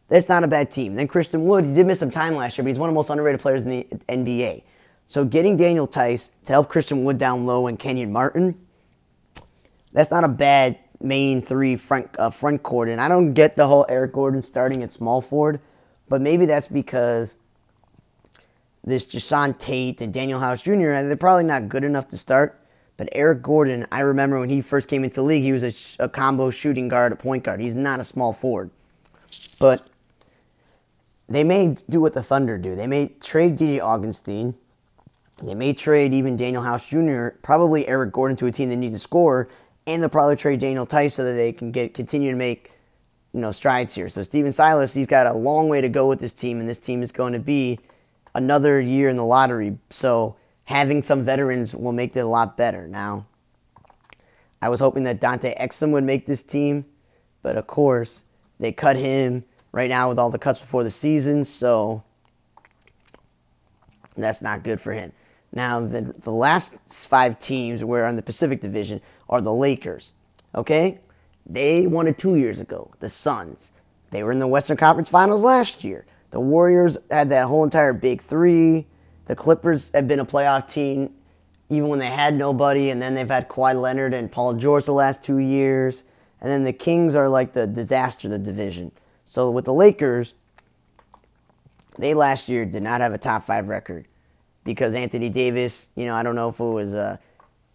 That's 0.08 0.28
not 0.28 0.42
a 0.42 0.48
bad 0.48 0.70
team. 0.70 0.94
Then 0.94 1.06
Christian 1.06 1.44
Wood, 1.44 1.64
he 1.64 1.74
did 1.74 1.86
miss 1.86 1.98
some 1.98 2.10
time 2.10 2.34
last 2.34 2.58
year, 2.58 2.64
but 2.64 2.68
he's 2.68 2.78
one 2.78 2.88
of 2.88 2.94
the 2.94 2.96
most 2.96 3.10
underrated 3.10 3.40
players 3.40 3.62
in 3.62 3.68
the 3.68 3.86
NBA. 4.08 4.62
So 5.06 5.24
getting 5.24 5.56
Daniel 5.56 5.86
Theis 5.86 6.30
to 6.44 6.52
help 6.52 6.68
Christian 6.68 7.04
Wood 7.04 7.18
down 7.18 7.46
low 7.46 7.66
and 7.66 7.78
Kenyon 7.78 8.10
Martin, 8.10 8.58
that's 9.92 10.10
not 10.10 10.24
a 10.24 10.28
bad 10.28 10.78
main 11.04 11.42
three 11.42 11.76
front 11.76 12.10
uh, 12.18 12.30
front 12.30 12.62
court. 12.64 12.88
And 12.88 13.00
I 13.00 13.08
don't 13.08 13.34
get 13.34 13.56
the 13.56 13.68
whole 13.68 13.86
Eric 13.88 14.12
Gordon 14.12 14.42
starting 14.42 14.82
at 14.82 14.92
small 14.92 15.20
forward, 15.22 15.60
but 16.08 16.22
maybe 16.22 16.46
that's 16.46 16.68
because 16.68 17.36
this 18.84 19.06
Jae'Sean 19.06 19.58
Tate 19.58 20.02
and 20.02 20.14
Danuel 20.14 20.40
House 20.40 20.62
Jr. 20.62 21.06
they're 21.06 21.16
probably 21.16 21.44
not 21.44 21.68
good 21.68 21.84
enough 21.84 22.08
to 22.10 22.18
start. 22.18 22.60
But 22.96 23.10
Eric 23.12 23.42
Gordon, 23.42 23.86
I 23.92 24.00
remember 24.00 24.40
when 24.40 24.50
he 24.50 24.62
first 24.62 24.88
came 24.88 25.04
into 25.04 25.16
the 25.16 25.22
league, 25.22 25.42
he 25.42 25.52
was 25.52 25.96
a, 26.00 26.04
a 26.04 26.08
combo 26.08 26.50
shooting 26.50 26.88
guard, 26.88 27.12
a 27.12 27.16
point 27.16 27.44
guard. 27.44 27.60
He's 27.60 27.74
not 27.74 28.00
a 28.00 28.04
small 28.04 28.32
forward. 28.32 28.70
But 29.60 29.86
they 31.28 31.44
may 31.44 31.76
do 31.90 32.00
what 32.00 32.14
the 32.14 32.22
Thunder 32.22 32.58
do. 32.58 32.76
They 32.76 32.86
may 32.86 33.08
trade 33.20 33.58
DJ 33.58 33.80
Augustin 33.80 34.54
They 35.42 35.54
may 35.54 35.74
trade 35.74 36.14
even 36.14 36.38
Danuel 36.38 36.64
House 36.64 36.88
Jr., 36.88 37.36
probably 37.42 37.86
Eric 37.88 38.12
Gordon 38.12 38.36
to 38.38 38.46
a 38.46 38.52
team 38.52 38.70
that 38.70 38.76
needs 38.76 38.94
to 38.94 39.00
score, 39.00 39.48
and 39.86 40.02
they'll 40.02 40.08
probably 40.08 40.36
trade 40.36 40.60
Daniel 40.60 40.86
Theis 40.86 41.14
so 41.14 41.24
that 41.24 41.34
they 41.34 41.52
can 41.52 41.70
get 41.70 41.94
continue 41.94 42.30
to 42.30 42.36
make 42.36 42.72
you 43.32 43.40
know 43.40 43.52
strides 43.52 43.94
here. 43.94 44.08
So 44.08 44.22
Stephen 44.22 44.52
Silas, 44.52 44.94
he's 44.94 45.06
got 45.06 45.26
a 45.26 45.32
long 45.32 45.68
way 45.68 45.80
to 45.80 45.88
go 45.88 46.06
with 46.06 46.20
this 46.20 46.32
team, 46.32 46.60
and 46.60 46.68
this 46.68 46.78
team 46.78 47.02
is 47.02 47.12
going 47.12 47.32
to 47.32 47.38
be 47.38 47.78
another 48.34 48.80
year 48.80 49.08
in 49.08 49.16
the 49.16 49.24
lottery. 49.24 49.78
So 49.90 50.36
having 50.64 51.02
some 51.02 51.24
veterans 51.24 51.74
will 51.74 51.92
make 51.92 52.16
it 52.16 52.20
a 52.20 52.26
lot 52.26 52.56
better. 52.56 52.88
Now, 52.88 53.26
I 54.62 54.68
was 54.68 54.80
hoping 54.80 55.04
that 55.04 55.20
Dante 55.20 55.54
Exum 55.54 55.90
would 55.92 56.04
make 56.04 56.26
this 56.26 56.42
team, 56.42 56.86
but 57.42 57.56
of 57.56 57.66
course 57.66 58.22
they 58.58 58.72
cut 58.72 58.96
him 58.96 59.44
right 59.72 59.90
now 59.90 60.08
with 60.08 60.18
all 60.18 60.30
the 60.30 60.38
cuts 60.38 60.60
before 60.60 60.84
the 60.84 60.90
season, 60.90 61.44
so 61.44 62.02
that's 64.16 64.40
not 64.40 64.62
good 64.62 64.80
for 64.80 64.92
him. 64.92 65.12
Now, 65.52 65.80
the, 65.80 66.00
the 66.00 66.30
last 66.30 66.74
five 67.08 67.38
teams 67.38 67.84
were 67.84 68.04
on 68.04 68.16
the 68.16 68.22
Pacific 68.22 68.60
Division 68.60 69.00
are 69.28 69.40
the 69.40 69.52
Lakers. 69.52 70.12
Okay? 70.54 71.00
They 71.46 71.86
won 71.86 72.06
it 72.06 72.18
two 72.18 72.36
years 72.36 72.60
ago. 72.60 72.90
The 73.00 73.08
Suns. 73.08 73.72
They 74.10 74.22
were 74.22 74.32
in 74.32 74.38
the 74.38 74.46
Western 74.46 74.76
Conference 74.76 75.08
Finals 75.08 75.42
last 75.42 75.84
year. 75.84 76.06
The 76.30 76.40
Warriors 76.40 76.96
had 77.10 77.30
that 77.30 77.46
whole 77.46 77.64
entire 77.64 77.92
big 77.92 78.20
three. 78.20 78.86
The 79.26 79.36
Clippers 79.36 79.90
have 79.94 80.08
been 80.08 80.20
a 80.20 80.26
playoff 80.26 80.68
team 80.68 81.12
even 81.70 81.88
when 81.88 81.98
they 81.98 82.10
had 82.10 82.34
nobody, 82.34 82.90
and 82.90 83.00
then 83.00 83.14
they've 83.14 83.28
had 83.28 83.48
Kawhi 83.48 83.80
Leonard 83.80 84.14
and 84.14 84.30
Paul 84.30 84.54
George 84.54 84.84
the 84.84 84.92
last 84.92 85.22
two 85.22 85.38
years. 85.38 86.04
And 86.40 86.50
then 86.50 86.64
the 86.64 86.72
Kings 86.72 87.14
are 87.14 87.28
like 87.28 87.52
the 87.52 87.66
disaster 87.66 88.28
of 88.28 88.32
the 88.32 88.38
division. 88.38 88.92
So 89.24 89.50
with 89.50 89.64
the 89.64 89.72
Lakers, 89.72 90.34
they 91.98 92.14
last 92.14 92.48
year 92.48 92.64
did 92.64 92.82
not 92.82 93.00
have 93.00 93.14
a 93.14 93.18
top 93.18 93.44
five 93.44 93.68
record 93.68 94.06
because 94.64 94.94
Anthony 94.94 95.30
Davis, 95.30 95.88
you 95.96 96.06
know, 96.06 96.14
I 96.14 96.22
don't 96.22 96.34
know 96.34 96.48
if 96.50 96.60
it 96.60 96.64
was 96.64 96.92
a 96.92 97.18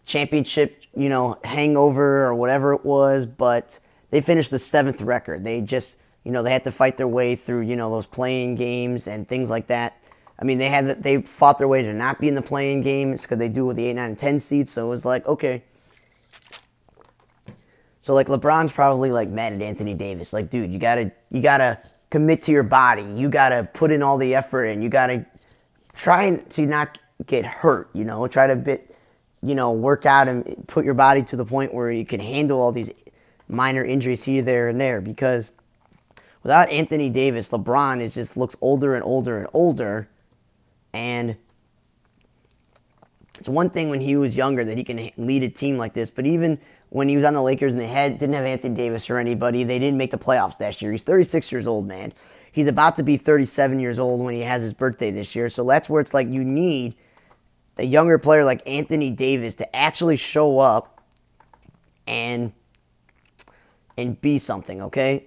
championship, 0.06 0.82
you 0.96 1.08
know, 1.08 1.38
hangover 1.44 2.24
or 2.24 2.34
whatever 2.34 2.72
it 2.72 2.84
was, 2.84 3.26
but 3.26 3.78
they 4.10 4.20
finished 4.20 4.50
the 4.50 4.58
seventh 4.58 5.00
record. 5.00 5.44
They 5.44 5.60
just, 5.60 5.96
you 6.24 6.32
know, 6.32 6.42
they 6.42 6.52
had 6.52 6.64
to 6.64 6.72
fight 6.72 6.96
their 6.96 7.08
way 7.08 7.36
through, 7.36 7.62
you 7.62 7.76
know, 7.76 7.90
those 7.90 8.06
playing 8.06 8.56
games 8.56 9.06
and 9.06 9.28
things 9.28 9.48
like 9.48 9.68
that. 9.68 9.96
I 10.38 10.44
mean, 10.44 10.58
they 10.58 10.68
had 10.68 11.02
they 11.02 11.20
fought 11.20 11.58
their 11.58 11.68
way 11.68 11.82
to 11.82 11.92
not 11.92 12.18
be 12.18 12.28
in 12.28 12.34
the 12.34 12.42
playing 12.42 12.80
games 12.80 13.22
because 13.22 13.38
they 13.38 13.48
do 13.48 13.66
with 13.66 13.76
the 13.76 13.86
eight, 13.86 13.94
nine, 13.94 14.10
and 14.10 14.18
ten 14.18 14.40
seeds. 14.40 14.72
So 14.72 14.86
it 14.86 14.88
was 14.88 15.04
like, 15.04 15.26
okay. 15.26 15.62
So 18.00 18.14
like 18.14 18.28
LeBron's 18.28 18.72
probably 18.72 19.10
like 19.10 19.28
mad 19.28 19.52
at 19.52 19.60
Anthony 19.60 19.92
Davis. 19.92 20.32
Like, 20.32 20.48
dude, 20.48 20.72
you 20.72 20.78
gotta 20.78 21.12
you 21.30 21.42
gotta 21.42 21.78
commit 22.08 22.42
to 22.42 22.52
your 22.52 22.62
body. 22.62 23.02
You 23.02 23.28
gotta 23.28 23.68
put 23.74 23.92
in 23.92 24.02
all 24.02 24.16
the 24.16 24.34
effort 24.34 24.64
and 24.64 24.82
you 24.82 24.88
gotta 24.88 25.26
try 25.94 26.34
to 26.34 26.66
not 26.66 26.98
get 27.26 27.44
hurt. 27.44 27.90
You 27.92 28.04
know, 28.04 28.26
try 28.26 28.46
to 28.46 28.56
bit, 28.56 28.96
you 29.42 29.54
know, 29.54 29.72
work 29.72 30.06
out 30.06 30.28
and 30.28 30.64
put 30.66 30.84
your 30.84 30.94
body 30.94 31.22
to 31.24 31.36
the 31.36 31.44
point 31.44 31.72
where 31.72 31.90
you 31.90 32.04
can 32.04 32.20
handle 32.20 32.60
all 32.60 32.72
these 32.72 32.90
minor 33.48 33.84
injuries 33.84 34.22
here, 34.22 34.42
there, 34.42 34.68
and 34.68 34.80
there. 34.80 35.00
Because 35.00 35.50
without 36.42 36.68
Anthony 36.70 37.10
Davis, 37.10 37.50
LeBron 37.50 38.00
is 38.00 38.14
just 38.14 38.36
looks 38.36 38.56
older 38.60 38.94
and 38.94 39.04
older 39.04 39.38
and 39.38 39.48
older, 39.52 40.08
and 40.92 41.36
it's 43.38 43.48
one 43.48 43.70
thing 43.70 43.88
when 43.88 44.02
he 44.02 44.16
was 44.16 44.36
younger 44.36 44.64
that 44.64 44.76
he 44.76 44.84
can 44.84 45.10
lead 45.16 45.42
a 45.42 45.48
team 45.48 45.78
like 45.78 45.94
this, 45.94 46.10
but 46.10 46.26
even 46.26 46.60
when 46.90 47.08
he 47.08 47.16
was 47.16 47.24
on 47.24 47.32
the 47.32 47.42
Lakers 47.42 47.72
and 47.72 47.80
they 47.80 47.86
had 47.86 48.18
didn't 48.18 48.34
have 48.34 48.44
Anthony 48.44 48.74
Davis 48.74 49.08
or 49.08 49.18
anybody, 49.18 49.64
they 49.64 49.78
didn't 49.78 49.96
make 49.96 50.10
the 50.10 50.18
playoffs 50.18 50.60
last 50.60 50.82
year. 50.82 50.92
He's 50.92 51.04
36 51.04 51.50
years 51.50 51.66
old, 51.66 51.86
man. 51.86 52.12
He's 52.52 52.68
about 52.68 52.96
to 52.96 53.02
be 53.02 53.16
37 53.16 53.80
years 53.80 53.98
old 53.98 54.22
when 54.22 54.34
he 54.34 54.42
has 54.42 54.60
his 54.60 54.72
birthday 54.72 55.10
this 55.10 55.34
year. 55.34 55.48
So 55.48 55.64
that's 55.64 55.88
where 55.88 56.00
it's 56.00 56.12
like 56.12 56.28
you 56.28 56.44
need 56.44 56.96
a 57.76 57.84
younger 57.84 58.18
player 58.18 58.44
like 58.44 58.62
Anthony 58.68 59.10
Davis 59.10 59.54
to 59.56 59.76
actually 59.76 60.16
show 60.16 60.58
up 60.58 61.00
and 62.06 62.52
and 63.96 64.20
be 64.20 64.38
something, 64.38 64.82
okay? 64.82 65.24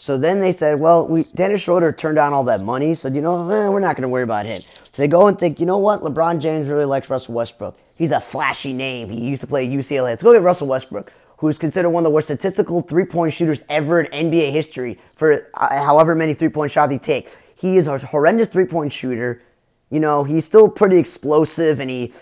So 0.00 0.16
then 0.16 0.38
they 0.38 0.52
said, 0.52 0.78
well, 0.78 1.08
we, 1.08 1.24
Dennis 1.34 1.62
Schroeder 1.62 1.90
turned 1.90 2.14
down 2.16 2.32
all 2.32 2.44
that 2.44 2.60
money, 2.60 2.94
so 2.94 3.08
you 3.08 3.20
know, 3.20 3.50
eh, 3.50 3.68
we're 3.68 3.80
not 3.80 3.96
going 3.96 4.02
to 4.02 4.08
worry 4.08 4.22
about 4.22 4.46
him. 4.46 4.62
So 4.92 5.02
they 5.02 5.08
go 5.08 5.26
and 5.26 5.36
think, 5.36 5.58
you 5.58 5.66
know 5.66 5.78
what? 5.78 6.02
LeBron 6.02 6.40
James 6.40 6.68
really 6.68 6.84
likes 6.84 7.10
Russell 7.10 7.34
Westbrook. 7.34 7.76
He's 7.96 8.12
a 8.12 8.20
flashy 8.20 8.72
name. 8.72 9.10
He 9.10 9.28
used 9.28 9.40
to 9.40 9.48
play 9.48 9.66
UCLA. 9.66 10.02
Let's 10.02 10.22
go 10.22 10.32
get 10.32 10.42
Russell 10.42 10.68
Westbrook 10.68 11.12
who 11.38 11.48
is 11.48 11.56
considered 11.56 11.90
one 11.90 12.02
of 12.02 12.04
the 12.04 12.10
worst 12.10 12.26
statistical 12.26 12.82
three 12.82 13.04
point 13.04 13.32
shooters 13.32 13.62
ever 13.68 14.00
in 14.00 14.30
NBA 14.30 14.52
history 14.52 14.98
for 15.16 15.48
uh, 15.54 15.82
however 15.82 16.14
many 16.14 16.34
three 16.34 16.48
point 16.48 16.70
shots 16.70 16.92
he 16.92 16.98
takes. 16.98 17.36
He 17.54 17.76
is 17.76 17.88
a 17.88 17.98
horrendous 17.98 18.48
three 18.48 18.66
point 18.66 18.92
shooter. 18.92 19.40
You 19.90 20.00
know, 20.00 20.24
he's 20.24 20.44
still 20.44 20.68
pretty 20.68 20.98
explosive 20.98 21.80
and 21.80 21.88
he 21.88 22.12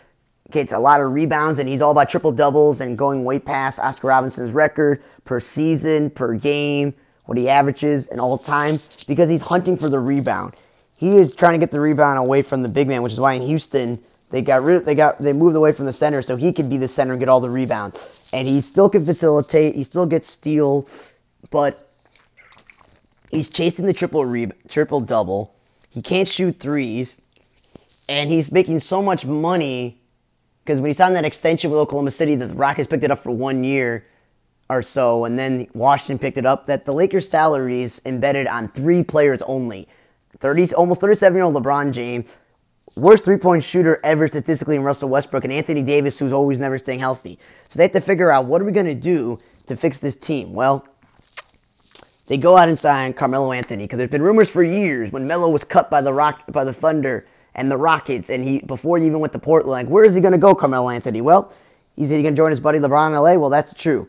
gets 0.51 0.73
a 0.73 0.79
lot 0.79 1.01
of 1.01 1.13
rebounds 1.13 1.59
and 1.59 1.69
he's 1.69 1.83
all 1.83 1.91
about 1.91 2.09
triple 2.09 2.33
doubles 2.33 2.81
and 2.81 2.97
going 2.97 3.25
way 3.25 3.39
past 3.39 3.79
Oscar 3.79 4.09
Robinson's 4.09 4.53
record 4.53 5.03
per 5.25 5.41
season, 5.41 6.11
per 6.11 6.35
game, 6.35 6.95
what 7.25 7.37
he 7.37 7.49
averages 7.49 8.09
and 8.09 8.21
all 8.21 8.39
time 8.39 8.79
because 9.09 9.29
he's 9.29 9.43
hunting 9.43 9.77
for 9.77 9.89
the 9.89 9.99
rebound. 9.99 10.55
He 10.97 11.19
is 11.19 11.35
trying 11.35 11.55
to 11.55 11.59
get 11.59 11.73
the 11.73 11.81
rebound 11.81 12.19
away 12.19 12.43
from 12.43 12.63
the 12.63 12.69
big 12.69 12.89
man, 12.89 13.03
which 13.03 13.13
is 13.13 13.21
why 13.21 13.33
in 13.33 13.43
Houston 13.43 14.01
they 14.31 14.43
got 14.43 14.63
rid 14.63 14.85
they 14.85 14.95
got 14.95 15.19
they 15.19 15.33
moved 15.33 15.57
away 15.57 15.73
from 15.73 15.87
the 15.87 15.93
center 15.93 16.23
so 16.23 16.37
he 16.37 16.53
could 16.53 16.71
be 16.71 16.79
the 16.79 16.89
center 16.89 17.13
and 17.13 17.21
get 17.21 17.29
all 17.29 17.41
the 17.41 17.51
rebounds 17.51 18.29
and 18.33 18.47
he 18.47 18.61
still 18.61 18.89
can 18.89 19.05
facilitate. 19.05 19.75
He 19.75 19.83
still 19.83 20.07
gets 20.07 20.29
steal, 20.29 20.89
but 21.51 21.89
he's 23.31 23.49
chasing 23.49 23.87
the 23.87 23.93
triple 23.93 24.25
re- 24.25 24.53
triple 24.69 25.01
double. 25.01 25.55
He 25.91 26.03
can't 26.03 26.29
shoot 26.29 26.59
threes, 26.59 27.21
and 28.09 28.31
he's 28.31 28.51
making 28.53 28.81
so 28.81 29.03
much 29.03 29.25
money 29.25 30.01
because 30.67 30.81
when 30.81 30.91
he 30.91 30.95
signed 30.95 31.15
that 31.15 31.25
extension 31.25 31.71
with 31.71 31.79
Oklahoma 31.79 32.11
City, 32.11 32.35
the 32.35 32.49
Rockets 32.49 32.89
picked 32.89 33.05
it 33.05 33.11
up 33.13 33.23
for 33.23 33.31
one 33.31 33.63
year 33.63 34.05
or 34.69 34.83
so, 34.83 35.25
and 35.25 35.39
then 35.39 35.69
Washington 35.75 36.19
picked 36.19 36.39
it 36.39 36.45
up. 36.45 36.67
That 36.67 36.85
the 36.85 36.93
Lakers' 36.93 37.29
salaries 37.29 38.01
embedded 38.05 38.49
on 38.49 38.69
three 38.69 39.05
players 39.05 39.43
only: 39.43 39.87
30, 40.41 40.75
almost 40.75 41.01
37-year-old 41.01 41.55
LeBron 41.55 41.93
James, 41.93 42.37
worst 42.97 43.25
three-point 43.25 43.63
shooter 43.63 44.01
ever 44.03 44.27
statistically 44.27 44.75
in 44.75 44.83
Russell 44.83 45.09
Westbrook, 45.09 45.45
and 45.45 45.53
Anthony 45.53 45.83
Davis, 45.83 46.19
who's 46.19 46.33
always 46.33 46.59
never 46.59 46.79
staying 46.79 46.99
healthy. 46.99 47.39
So 47.69 47.79
they 47.79 47.85
have 47.85 47.93
to 47.93 48.01
figure 48.01 48.33
out 48.33 48.47
what 48.47 48.61
are 48.61 48.65
we 48.65 48.73
going 48.73 48.87
to 48.87 48.95
do 48.95 49.39
to 49.69 49.77
fix 49.77 50.01
this 50.01 50.17
team. 50.17 50.53
Well, 50.53 50.85
they 52.27 52.39
go 52.39 52.57
out 52.57 52.69
and 52.69 52.77
sign 52.77 53.13
Carmelo 53.13 53.53
Anthony 53.53 53.85
because 53.85 53.99
there's 53.99 54.11
been 54.11 54.23
rumors 54.23 54.49
for 54.49 54.65
years 54.65 55.13
when 55.13 55.29
Melo 55.29 55.49
was 55.49 55.63
cut 55.63 55.91
by 55.91 56.01
the 56.01 56.13
Rock 56.13 56.43
by 56.49 56.65
the 56.65 56.73
Thunder 56.73 57.25
and 57.57 57.71
the 57.71 57.77
Rockets, 57.77 58.31
and 58.31 58.45
he 58.45 58.61
before 58.61 58.99
he 58.99 59.07
even 59.07 59.19
went 59.19 59.33
to 59.33 59.39
Portland, 59.39 59.73
like 59.73 59.87
where 59.89 60.05
is 60.05 60.15
he 60.15 60.21
going 60.21 60.33
to 60.33 60.39
go, 60.39 60.55
Carmelo 60.55 60.91
Anthony? 60.91 61.21
Well, 61.21 61.53
he's 61.97 62.11
going 62.11 62.23
to 62.23 62.33
join 62.33 62.51
his 62.51 62.61
buddy 62.61 62.79
LeBron 62.79 63.09
in 63.09 63.15
LA. 63.15 63.35
Well, 63.35 63.51
that's 63.51 63.75
true. 63.75 64.09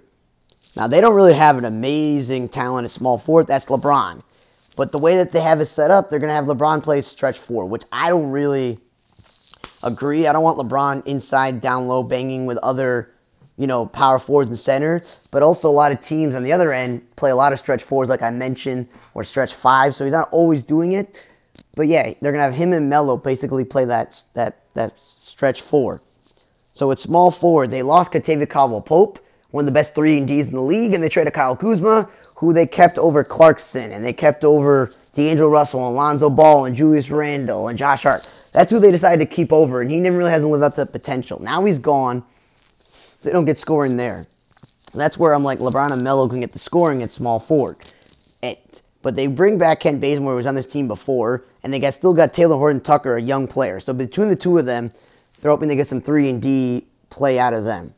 Now 0.76 0.88
they 0.88 1.02
don't 1.02 1.16
really 1.16 1.34
have 1.34 1.58
an 1.58 1.66
amazing 1.66 2.50
talent 2.50 2.86
at 2.86 2.92
small 2.92 3.18
forward. 3.18 3.48
That's 3.48 3.66
LeBron. 3.66 4.22
But 4.76 4.92
the 4.92 5.00
way 5.00 5.16
that 5.16 5.32
they 5.32 5.40
have 5.40 5.60
it 5.60 5.66
set 5.66 5.90
up, 5.90 6.10
they're 6.10 6.20
going 6.20 6.30
to 6.30 6.36
have 6.36 6.46
LeBron 6.46 6.84
play 6.84 7.02
stretch 7.02 7.40
four, 7.40 7.66
which 7.66 7.84
I 7.92 8.10
don't 8.10 8.30
really 8.30 8.78
agree. 9.82 10.28
I 10.28 10.34
don't 10.34 10.44
want 10.44 10.60
LeBron 10.60 11.08
inside, 11.08 11.62
down 11.62 11.88
low, 11.88 12.04
banging 12.04 12.46
with 12.46 12.60
other, 12.60 13.12
you 13.58 13.66
know, 13.66 13.88
power 13.88 14.20
forwards 14.20 14.50
and 14.50 14.60
center. 14.60 15.02
But 15.32 15.42
also 15.42 15.70
a 15.70 15.72
lot 15.72 15.92
of 15.92 16.02
teams 16.02 16.36
on 16.36 16.44
the 16.44 16.52
other 16.52 16.74
end 16.74 17.16
play 17.16 17.32
a 17.32 17.36
lot 17.36 17.54
of 17.54 17.60
stretch 17.60 17.84
fours, 17.84 18.08
like 18.08 18.22
I 18.22 18.30
mentioned, 18.30 18.88
or 19.16 19.24
stretch 19.24 19.56
five. 19.56 19.96
So 19.96 20.04
he's 20.04 20.14
not 20.14 20.30
always 20.32 20.64
doing 20.64 20.92
it. 20.92 21.16
But 21.78 21.88
yeah, 21.88 22.12
they're 22.20 22.32
gonna 22.32 22.44
have 22.44 22.56
him 22.56 22.74
and 22.74 22.90
Melo 22.90 23.16
basically 23.16 23.64
play 23.64 23.86
that 23.86 24.22
that 24.34 24.58
that 24.74 25.00
stretch 25.00 25.62
four. 25.62 26.02
So 26.74 26.92
it's 26.92 27.04
small 27.04 27.32
forward. 27.32 27.70
They 27.70 27.84
lost 27.84 28.12
Kentavious 28.12 28.50
Caldwell 28.50 28.82
Pope, 28.82 29.20
one 29.52 29.64
of 29.64 29.68
the 29.68 29.72
best 29.72 29.96
three 29.96 30.18
and 30.18 30.28
Ds 30.28 30.48
in 30.48 30.54
the 30.54 30.62
league, 30.62 30.94
and 30.94 31.04
they 31.04 31.10
traded 31.10 31.34
Kyle 31.34 31.56
Kuzma, 31.56 32.10
who 32.36 32.52
they 32.52 32.66
kept 32.66 32.98
over 32.98 33.24
Clarkson, 33.24 33.92
and 33.92 34.04
they 34.04 34.12
kept 34.12 34.44
over 34.44 34.92
D'Angelo 35.14 35.50
Russell, 35.50 35.88
and 35.88 35.96
Lonzo 35.96 36.30
Ball, 36.30 36.66
and 36.66 36.76
Julius 36.76 37.10
Randle, 37.10 37.68
and 37.68 37.78
Josh 37.78 38.04
Hart. 38.04 38.28
That's 38.54 38.72
who 38.72 38.80
they 38.80 38.92
decided 38.92 39.28
to 39.28 39.36
keep 39.36 39.54
over, 39.54 39.82
and 39.82 39.90
he 39.90 40.00
never 40.00 40.18
really 40.18 40.32
hasn't 40.32 40.50
lived 40.52 40.64
up 40.64 40.76
to 40.76 40.86
the 40.86 40.92
potential. 40.92 41.42
Now 41.42 41.64
he's 41.64 41.80
gone. 41.80 42.24
So 42.92 43.30
They 43.30 43.34
don't 43.34 43.46
get 43.46 43.58
scoring 43.58 43.98
there. 43.98 44.26
That's 44.94 45.18
where 45.18 45.34
I'm 45.34 45.44
like 45.44 45.60
LeBron 45.60 45.92
and 45.92 46.04
Melo 46.04 46.28
can 46.28 46.40
get 46.40 46.52
the 46.52 46.60
scoring 46.60 47.04
at 47.04 47.12
small 47.12 47.40
forward. 47.40 47.78
And, 48.42 48.58
but 49.04 49.16
they 49.16 49.28
bring 49.28 49.58
back 49.58 49.80
Kent 49.80 50.02
Bazemore, 50.02 50.34
who 50.34 50.38
was 50.38 50.48
on 50.48 50.56
this 50.56 50.68
team 50.68 50.88
before, 50.88 51.44
and 51.68 51.74
they 51.74 51.80
got 51.80 51.94
still 51.94 52.14
got 52.14 52.34
Talen 52.34 52.58
Horton-Tucker, 52.58 53.18
a 53.18 53.22
young 53.22 53.46
player. 53.46 53.82
So 53.82 53.92
between 53.92 54.30
the 54.30 54.38
two 54.38 54.58
of 54.58 54.66
them, 54.66 54.90
they're 55.42 55.52
hoping 55.52 55.68
to 55.68 55.76
get 55.76 55.86
some 55.86 56.00
three 56.00 56.30
and 56.30 56.42
D 56.42 56.88
play 57.10 57.40
out 57.40 57.54
of 57.54 57.66
them. 57.66 57.94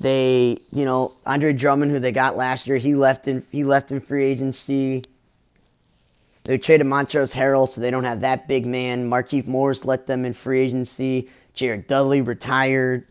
They, 0.00 0.58
you 0.72 0.84
know, 0.84 1.14
Andre 1.24 1.52
Drummond, 1.52 1.92
who 1.92 2.00
they 2.00 2.10
got 2.10 2.36
last 2.36 2.66
year, 2.66 2.76
he 2.76 2.96
left 2.96 3.28
in 3.28 3.46
he 3.52 3.62
left 3.62 3.92
in 3.92 4.00
free 4.00 4.24
agency. 4.24 5.04
They 6.42 6.58
traded 6.58 6.88
Montrezl 6.88 7.32
Harrell, 7.32 7.68
so 7.68 7.80
they 7.80 7.92
don't 7.92 8.02
have 8.02 8.22
that 8.22 8.48
big 8.48 8.66
man. 8.66 9.08
Markieff 9.08 9.46
Morris 9.46 9.84
let 9.84 10.08
them 10.08 10.24
in 10.24 10.34
free 10.34 10.60
agency. 10.60 11.30
Jared 11.54 11.86
Dudley 11.86 12.22
retired. 12.22 13.06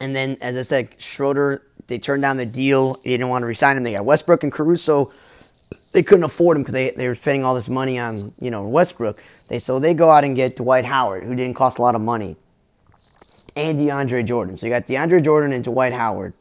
And 0.00 0.16
then, 0.16 0.38
as 0.40 0.56
I 0.56 0.62
said, 0.62 0.88
Schroeder, 0.98 1.62
they 1.86 2.00
turned 2.00 2.22
down 2.22 2.36
the 2.36 2.46
deal. 2.46 2.94
They 2.94 3.10
didn't 3.10 3.28
want 3.28 3.44
to 3.44 3.46
resign 3.46 3.76
him. 3.76 3.84
They 3.84 3.92
got 3.92 4.04
Westbrook 4.04 4.42
and 4.42 4.52
Caruso 4.52 5.12
they 5.92 6.02
couldn't 6.02 6.24
afford 6.24 6.56
him 6.56 6.62
because 6.62 6.74
they, 6.74 6.90
they 6.90 7.08
were 7.08 7.14
spending 7.14 7.44
all 7.44 7.54
this 7.54 7.68
money 7.68 7.98
on 7.98 8.32
you 8.40 8.50
know 8.50 8.66
Westbrook. 8.66 9.22
They 9.48 9.58
so 9.58 9.78
they 9.78 9.94
go 9.94 10.10
out 10.10 10.24
and 10.24 10.36
get 10.36 10.56
Dwight 10.56 10.84
Howard, 10.84 11.24
who 11.24 11.34
didn't 11.34 11.54
cost 11.54 11.78
a 11.78 11.82
lot 11.82 11.94
of 11.94 12.00
money, 12.00 12.36
and 13.56 13.78
DeAndre 13.78 14.24
Jordan. 14.24 14.56
So 14.56 14.66
you 14.66 14.72
got 14.72 14.86
DeAndre 14.86 15.24
Jordan 15.24 15.52
and 15.52 15.64
Dwight 15.64 15.92
Howard. 15.92 16.34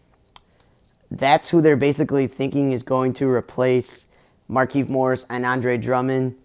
That's 1.11 1.49
who 1.49 1.61
they're 1.61 1.77
basically 1.77 2.27
thinking 2.27 2.73
is 2.73 2.83
going 2.83 3.13
to 3.13 3.29
replace 3.29 4.05
Markieff 4.49 4.89
Morris 4.89 5.25
and 5.29 5.45
Andre 5.45 5.77
Drummond 5.77 6.35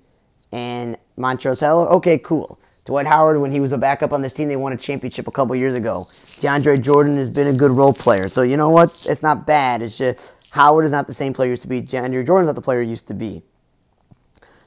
and 0.52 0.96
Montrezl 1.18 1.62
Harrell. 1.62 1.90
Okay, 1.90 2.18
cool. 2.18 2.58
Dwight 2.84 3.06
Howard, 3.06 3.40
when 3.40 3.52
he 3.52 3.60
was 3.60 3.72
a 3.72 3.78
backup 3.78 4.12
on 4.12 4.22
this 4.22 4.32
team, 4.32 4.48
they 4.48 4.56
won 4.56 4.72
a 4.72 4.76
championship 4.76 5.28
a 5.28 5.30
couple 5.30 5.54
years 5.54 5.74
ago. 5.74 6.08
DeAndre 6.40 6.80
Jordan 6.80 7.16
has 7.16 7.30
been 7.30 7.46
a 7.46 7.52
good 7.52 7.70
role 7.70 7.92
player. 7.92 8.28
So 8.28 8.42
you 8.42 8.56
know 8.56 8.70
what? 8.70 9.06
It's 9.08 9.22
not 9.22 9.46
bad. 9.46 9.82
It's 9.82 9.96
just 9.96 10.32
Howard 10.52 10.84
is 10.84 10.90
not 10.90 11.06
the 11.06 11.14
same 11.14 11.32
player 11.32 11.48
used 11.48 11.62
to 11.62 11.68
be. 11.68 11.80
DeAndre 11.80 12.26
Jordan's 12.26 12.46
not 12.46 12.56
the 12.56 12.60
player 12.60 12.82
he 12.82 12.90
used 12.90 13.06
to 13.06 13.14
be. 13.14 13.42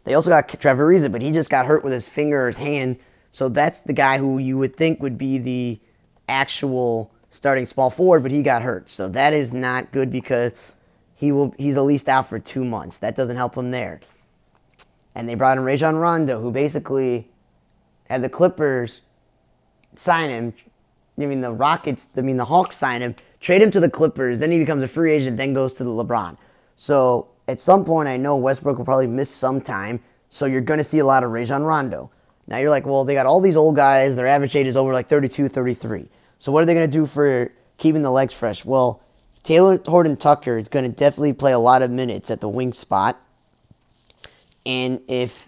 They 0.03 0.15
also 0.15 0.31
got 0.31 0.49
Trevor 0.49 0.91
Ariza, 0.91 1.11
but 1.11 1.21
he 1.21 1.31
just 1.31 1.51
got 1.51 1.67
hurt 1.67 1.83
with 1.83 1.93
his 1.93 2.09
finger 2.09 2.41
or 2.41 2.47
his 2.47 2.57
hand. 2.57 2.97
So 3.29 3.49
that's 3.49 3.81
the 3.81 3.93
guy 3.93 4.17
who 4.17 4.39
you 4.39 4.57
would 4.57 4.75
think 4.75 5.03
would 5.03 5.19
be 5.19 5.37
the 5.37 5.79
actual 6.27 7.11
starting 7.29 7.67
small 7.67 7.91
forward, 7.91 8.23
but 8.23 8.31
he 8.31 8.41
got 8.41 8.63
hurt. 8.63 8.89
So 8.89 9.07
that 9.09 9.33
is 9.33 9.53
not 9.53 9.91
good 9.91 10.09
because 10.09 10.53
he 11.13 11.31
will 11.31 11.53
he's 11.55 11.77
at 11.77 11.81
least 11.81 12.09
out 12.09 12.29
for 12.29 12.39
two 12.39 12.65
months. 12.65 12.97
That 12.97 13.15
doesn't 13.15 13.37
help 13.37 13.55
him 13.55 13.69
there. 13.69 14.01
And 15.13 15.29
they 15.29 15.35
brought 15.35 15.59
in 15.59 15.63
Rajon 15.63 15.97
Rondo, 15.97 16.41
who 16.41 16.49
basically 16.49 17.29
had 18.09 18.23
the 18.23 18.29
Clippers 18.29 19.01
sign 19.95 20.31
him. 20.31 20.53
I 21.19 21.27
mean 21.27 21.41
the 21.41 21.53
Rockets, 21.53 22.07
I 22.17 22.21
mean 22.21 22.37
the 22.37 22.45
Hawks 22.45 22.75
sign 22.75 23.03
him, 23.03 23.15
trade 23.45 23.61
him 23.61 23.69
to 23.69 23.79
the 23.79 23.89
Clippers, 23.89 24.39
then 24.39 24.49
he 24.49 24.57
becomes 24.57 24.81
a 24.81 24.87
free 24.87 25.13
agent, 25.13 25.37
then 25.37 25.53
goes 25.53 25.73
to 25.73 25.83
the 25.83 25.89
LeBron. 25.91 26.35
So 26.77 27.27
at 27.47 27.61
some 27.61 27.85
point, 27.85 28.09
I 28.09 28.17
know 28.17 28.37
Westbrook 28.37 28.79
will 28.79 28.85
probably 28.85 29.05
miss 29.05 29.29
some 29.29 29.61
time, 29.61 29.99
so 30.29 30.47
you're 30.47 30.61
going 30.61 30.79
to 30.79 30.83
see 30.83 30.97
a 30.97 31.05
lot 31.05 31.23
of 31.23 31.29
Rajon 31.29 31.61
Rondo. 31.61 32.09
Now 32.47 32.57
you're 32.57 32.71
like, 32.71 32.87
well, 32.87 33.05
they 33.05 33.13
got 33.13 33.27
all 33.27 33.41
these 33.41 33.55
old 33.55 33.75
guys, 33.75 34.15
their 34.15 34.25
average 34.25 34.55
age 34.55 34.65
is 34.65 34.75
over 34.75 34.93
like 34.93 35.05
32, 35.05 35.47
33. 35.47 36.09
So 36.39 36.51
what 36.51 36.63
are 36.63 36.65
they 36.65 36.73
going 36.73 36.89
to 36.89 36.91
do 36.91 37.05
for 37.05 37.51
keeping 37.77 38.01
the 38.01 38.09
legs 38.09 38.33
fresh? 38.33 38.65
Well, 38.65 39.03
Talen 39.43 39.85
Horton-Tucker 39.85 40.57
is 40.57 40.67
going 40.67 40.85
to 40.85 40.91
definitely 40.91 41.33
play 41.33 41.51
a 41.51 41.59
lot 41.59 41.83
of 41.83 41.91
minutes 41.91 42.31
at 42.31 42.41
the 42.41 42.49
wing 42.49 42.73
spot. 42.73 43.21
And 44.65 45.01
if 45.07 45.47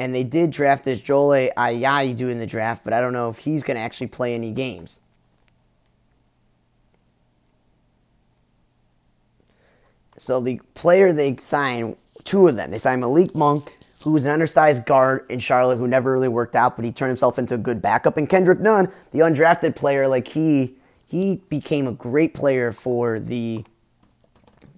and 0.00 0.14
they 0.14 0.24
did 0.24 0.50
draft 0.50 0.86
this 0.86 0.98
Joel 0.98 1.50
Ayayi 1.58 2.16
doing 2.16 2.38
the 2.38 2.46
draft, 2.46 2.84
but 2.84 2.94
I 2.94 3.02
don't 3.02 3.12
know 3.12 3.28
if 3.28 3.36
he's 3.36 3.62
going 3.62 3.74
to 3.74 3.82
actually 3.82 4.06
play 4.06 4.34
any 4.34 4.50
games. 4.50 4.98
So 10.16 10.40
the 10.40 10.58
player 10.72 11.12
they 11.12 11.36
signed, 11.36 11.98
two 12.24 12.48
of 12.48 12.56
them, 12.56 12.70
they 12.70 12.78
signed 12.78 13.02
Malik 13.02 13.34
Monk, 13.34 13.76
who 14.02 14.12
was 14.12 14.24
an 14.24 14.30
undersized 14.30 14.86
guard 14.86 15.26
in 15.28 15.38
Charlotte 15.38 15.76
who 15.76 15.86
never 15.86 16.10
really 16.10 16.28
worked 16.28 16.56
out, 16.56 16.76
but 16.76 16.86
he 16.86 16.92
turned 16.92 17.10
himself 17.10 17.38
into 17.38 17.56
a 17.56 17.58
good 17.58 17.82
backup. 17.82 18.16
And 18.16 18.26
Kendrick 18.26 18.60
Nunn, 18.60 18.90
the 19.12 19.18
undrafted 19.18 19.76
player, 19.76 20.08
like 20.08 20.26
he 20.26 20.74
he 21.08 21.42
became 21.50 21.86
a 21.86 21.92
great 21.92 22.32
player 22.32 22.72
for 22.72 23.20
the 23.20 23.62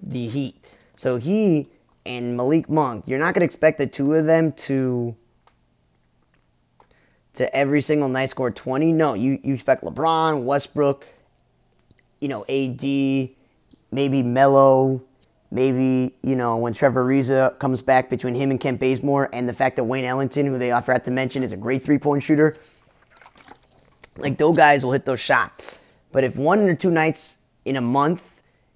the 0.03 0.27
Heat. 0.27 0.57
So 0.97 1.17
he 1.17 1.69
and 2.05 2.37
Malik 2.37 2.69
Monk, 2.69 3.05
you're 3.07 3.19
not 3.19 3.35
going 3.35 3.41
to 3.41 3.45
expect 3.45 3.79
the 3.79 3.87
two 3.87 4.15
of 4.15 4.27
them 4.27 4.53
to 4.53 5.15
to 7.35 7.57
every 7.57 7.81
single 7.81 8.09
night 8.09 8.31
score 8.31 8.51
20. 8.51 8.93
No, 8.93 9.15
you, 9.15 9.39
you 9.43 9.55
expect 9.55 9.85
LeBron, 9.85 10.45
Westbrook, 10.45 11.07
you 12.21 12.29
know, 12.29 12.43
AD, 12.43 12.83
maybe 13.91 14.23
Melo, 14.23 15.03
maybe, 15.51 16.15
you 16.23 16.37
know, 16.37 16.59
when 16.59 16.75
Trevor 16.75 17.05
Ariza 17.05 17.59
comes 17.59 17.81
back 17.81 18.11
between 18.11 18.35
him 18.35 18.51
and 18.51 18.61
Kent 18.61 18.81
Bazemore 18.81 19.31
and 19.33 19.49
the 19.49 19.55
fact 19.55 19.77
that 19.77 19.85
Wayne 19.85 20.05
Ellington, 20.05 20.47
who 20.47 20.59
they 20.59 20.71
forgot 20.83 21.05
to 21.07 21.11
mention, 21.11 21.43
is 21.43 21.53
a 21.53 21.57
great 21.57 21.83
three-point 21.83 22.23
shooter. 22.23 22.57
Like, 24.19 24.37
those 24.37 24.57
guys 24.57 24.85
will 24.85 24.93
hit 24.93 25.07
those 25.07 25.21
shots. 25.21 25.79
But 26.11 26.25
if 26.25 26.37
one 26.37 26.61
or 26.61 26.75
two 26.75 26.91
nights 26.91 27.39
in 27.65 27.77
a 27.77 27.81
month 27.81 28.32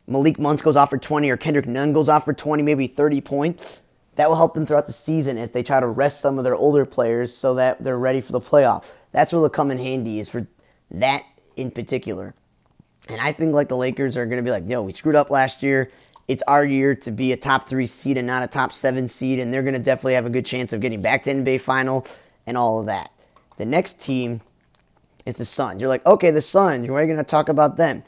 Malik 0.07 0.39
Monk 0.39 0.63
goes 0.63 0.77
off 0.77 0.91
for 0.91 0.99
20 0.99 1.31
or 1.31 1.37
Kendrick 1.37 1.67
Nunn 1.67 1.93
goes 1.93 2.09
off 2.09 2.25
for 2.25 2.33
20, 2.33 2.63
maybe 2.63 2.87
30 2.87 3.21
points, 3.21 3.81
that 4.15 4.29
will 4.29 4.37
help 4.37 4.55
them 4.55 4.65
throughout 4.65 4.87
the 4.87 4.93
season 4.93 5.37
as 5.37 5.51
they 5.51 5.63
try 5.63 5.81
to 5.81 5.87
rest 5.87 6.21
some 6.21 6.39
of 6.39 6.45
their 6.45 6.55
older 6.55 6.87
players 6.87 7.35
so 7.35 7.55
that 7.55 7.83
they're 7.83 7.99
ready 7.99 8.21
for 8.21 8.33
the 8.33 8.41
playoffs. 8.41 8.93
That's 9.13 9.33
where 9.33 9.41
they'll 9.41 9.51
come 9.51 9.71
in 9.71 9.79
handy 9.79 10.21
is 10.21 10.29
for 10.29 10.47
that 10.93 11.25
in 11.57 11.71
particular. 11.71 12.35
And 13.09 13.21
I 13.21 13.33
think 13.33 13.53
like 13.53 13.69
the 13.69 13.77
Lakers 13.77 14.17
are 14.17 14.27
going 14.27 14.39
to 14.39 14.43
be 14.43 14.51
like, 14.51 14.69
yo, 14.69 14.83
we 14.83 14.93
screwed 14.93 15.17
up 15.17 15.31
last 15.31 15.63
year. 15.63 15.91
It's 16.29 16.43
our 16.49 16.65
year 16.65 16.95
to 16.97 17.11
be 17.11 17.33
a 17.33 17.37
top 17.37 17.69
three 17.69 17.87
seed 17.87 18.17
and 18.17 18.27
not 18.27 18.43
a 18.43 18.49
top 18.49 18.73
seven 18.73 19.09
seed, 19.09 19.39
and 19.39 19.55
they're 19.55 19.63
going 19.63 19.75
to 19.75 19.81
definitely 19.81 20.15
have 20.15 20.27
a 20.27 20.31
good 20.31 20.47
chance 20.47 20.73
of 20.73 20.81
getting 20.81 21.01
back 21.01 21.23
to 21.25 21.33
NBA 21.33 21.61
final 21.61 22.07
and 22.47 22.57
all 22.57 22.81
of 22.81 22.87
that. 22.87 23.11
The 23.59 23.65
next 23.65 24.01
team 24.01 24.41
is 25.25 25.37
the 25.37 25.45
Suns. 25.45 25.81
You're 25.81 25.89
like, 25.89 26.05
okay, 26.05 26.31
the 26.31 26.43
Suns. 26.43 26.89
We're 26.89 27.01
you 27.01 27.07
going 27.07 27.17
to 27.19 27.25
talk 27.25 27.49
about 27.49 27.77
them 27.77 28.03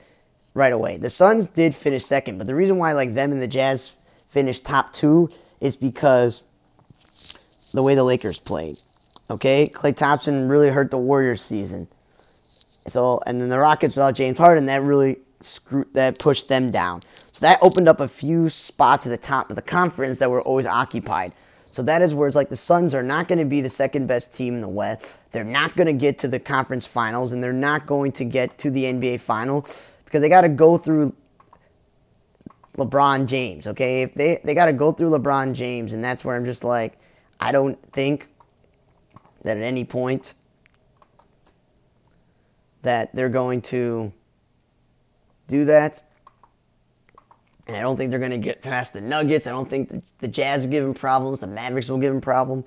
right 0.59 0.73
away. 0.73 0.99
The 0.99 1.09
Suns 1.09 1.47
did 1.47 1.75
finish 1.75 2.05
second, 2.05 2.37
but 2.37 2.47
the 2.47 2.55
reason 2.55 2.77
why 2.77 2.93
like 2.93 3.15
them 3.15 3.33
and 3.33 3.41
the 3.41 3.49
Jazz 3.49 3.93
finished 4.29 4.67
top 4.67 4.93
two 4.93 5.31
is 5.61 5.77
because 5.77 6.43
the 7.73 7.83
way 7.83 7.95
the 7.95 8.05
Lakers 8.05 8.39
played. 8.39 8.79
Okay, 9.31 9.71
Klay 9.73 9.97
Thompson 9.97 10.49
really 10.49 10.69
hurt 10.69 10.91
the 10.91 10.99
Warriors 10.99 11.43
season. 11.43 11.87
So 12.89 13.21
and 13.27 13.41
then 13.41 13.49
the 13.49 13.59
Rockets 13.59 13.95
without 13.97 14.15
James 14.15 14.39
Harden 14.39 14.67
that 14.67 14.83
really 14.83 15.19
screwed 15.41 15.93
that 15.95 16.19
pushed 16.19 16.49
them 16.49 16.71
down. 16.71 17.03
So 17.33 17.41
that 17.41 17.59
opened 17.63 17.89
up 17.89 18.01
a 18.01 18.09
few 18.09 18.49
spots 18.49 19.07
at 19.07 19.11
the 19.11 19.17
top 19.17 19.51
of 19.51 19.57
the 19.57 19.63
conference 19.63 20.19
that 20.19 20.31
were 20.31 20.43
always 20.43 20.67
occupied. 20.67 21.33
So 21.71 21.83
that 21.83 22.03
is 22.03 22.15
where 22.15 22.27
it's 22.27 22.35
like 22.35 22.49
the 22.49 22.57
Suns 22.57 22.95
are 22.95 23.03
not 23.03 23.29
going 23.29 23.39
to 23.39 23.45
be 23.45 23.61
the 23.61 23.69
second 23.69 24.07
best 24.07 24.35
team 24.35 24.55
in 24.55 24.61
the 24.63 24.69
West. 24.69 25.19
They're 25.31 25.45
not 25.45 25.77
going 25.77 25.87
to 25.87 25.93
get 25.93 26.19
to 26.21 26.29
the 26.29 26.41
conference 26.41 26.87
finals 26.87 27.33
and 27.33 27.43
they're 27.43 27.53
not 27.53 27.87
going 27.87 28.13
to 28.13 28.25
get 28.25 28.59
to 28.59 28.71
the 28.71 28.85
NBA 28.85 29.21
final 29.21 29.67
because 30.09 30.23
they 30.23 30.31
got 30.31 30.41
to 30.41 30.49
go 30.49 30.79
through 30.79 31.15
LeBron 32.79 33.27
James, 33.27 33.67
okay? 33.67 34.03
If 34.03 34.15
they 34.15 34.41
they 34.43 34.55
got 34.55 34.67
to 34.67 34.73
go 34.73 34.91
through 34.91 35.11
LeBron 35.11 35.53
James 35.53 35.93
and 35.93 36.03
that's 36.03 36.25
where 36.25 36.35
I'm 36.35 36.47
just 36.47 36.65
like 36.65 36.99
I 37.39 37.53
don't 37.53 37.79
think 37.93 38.27
that 39.43 39.59
at 39.59 39.63
any 39.63 39.85
point 39.85 40.35
that 42.83 43.15
they're 43.15 43.29
going 43.29 43.61
to 43.63 44.13
do 45.47 45.67
that. 45.67 46.03
And 47.67 47.77
I 47.77 47.81
don't 47.81 47.99
think 47.99 48.09
they're 48.09 48.19
going 48.19 48.31
to 48.31 48.39
get 48.39 48.63
past 48.63 48.95
the 48.95 49.03
Nuggets. 49.03 49.47
I 49.47 49.51
don't 49.51 49.69
think 49.69 49.91
the, 49.91 50.03
the 50.19 50.29
Jazz 50.29 50.63
will 50.63 50.71
give 50.71 50.85
them 50.85 50.95
problems. 50.95 51.41
The 51.41 51.47
Mavericks 51.47 51.91
will 51.91 51.99
give 51.99 52.13
them 52.13 52.23
problems. 52.23 52.67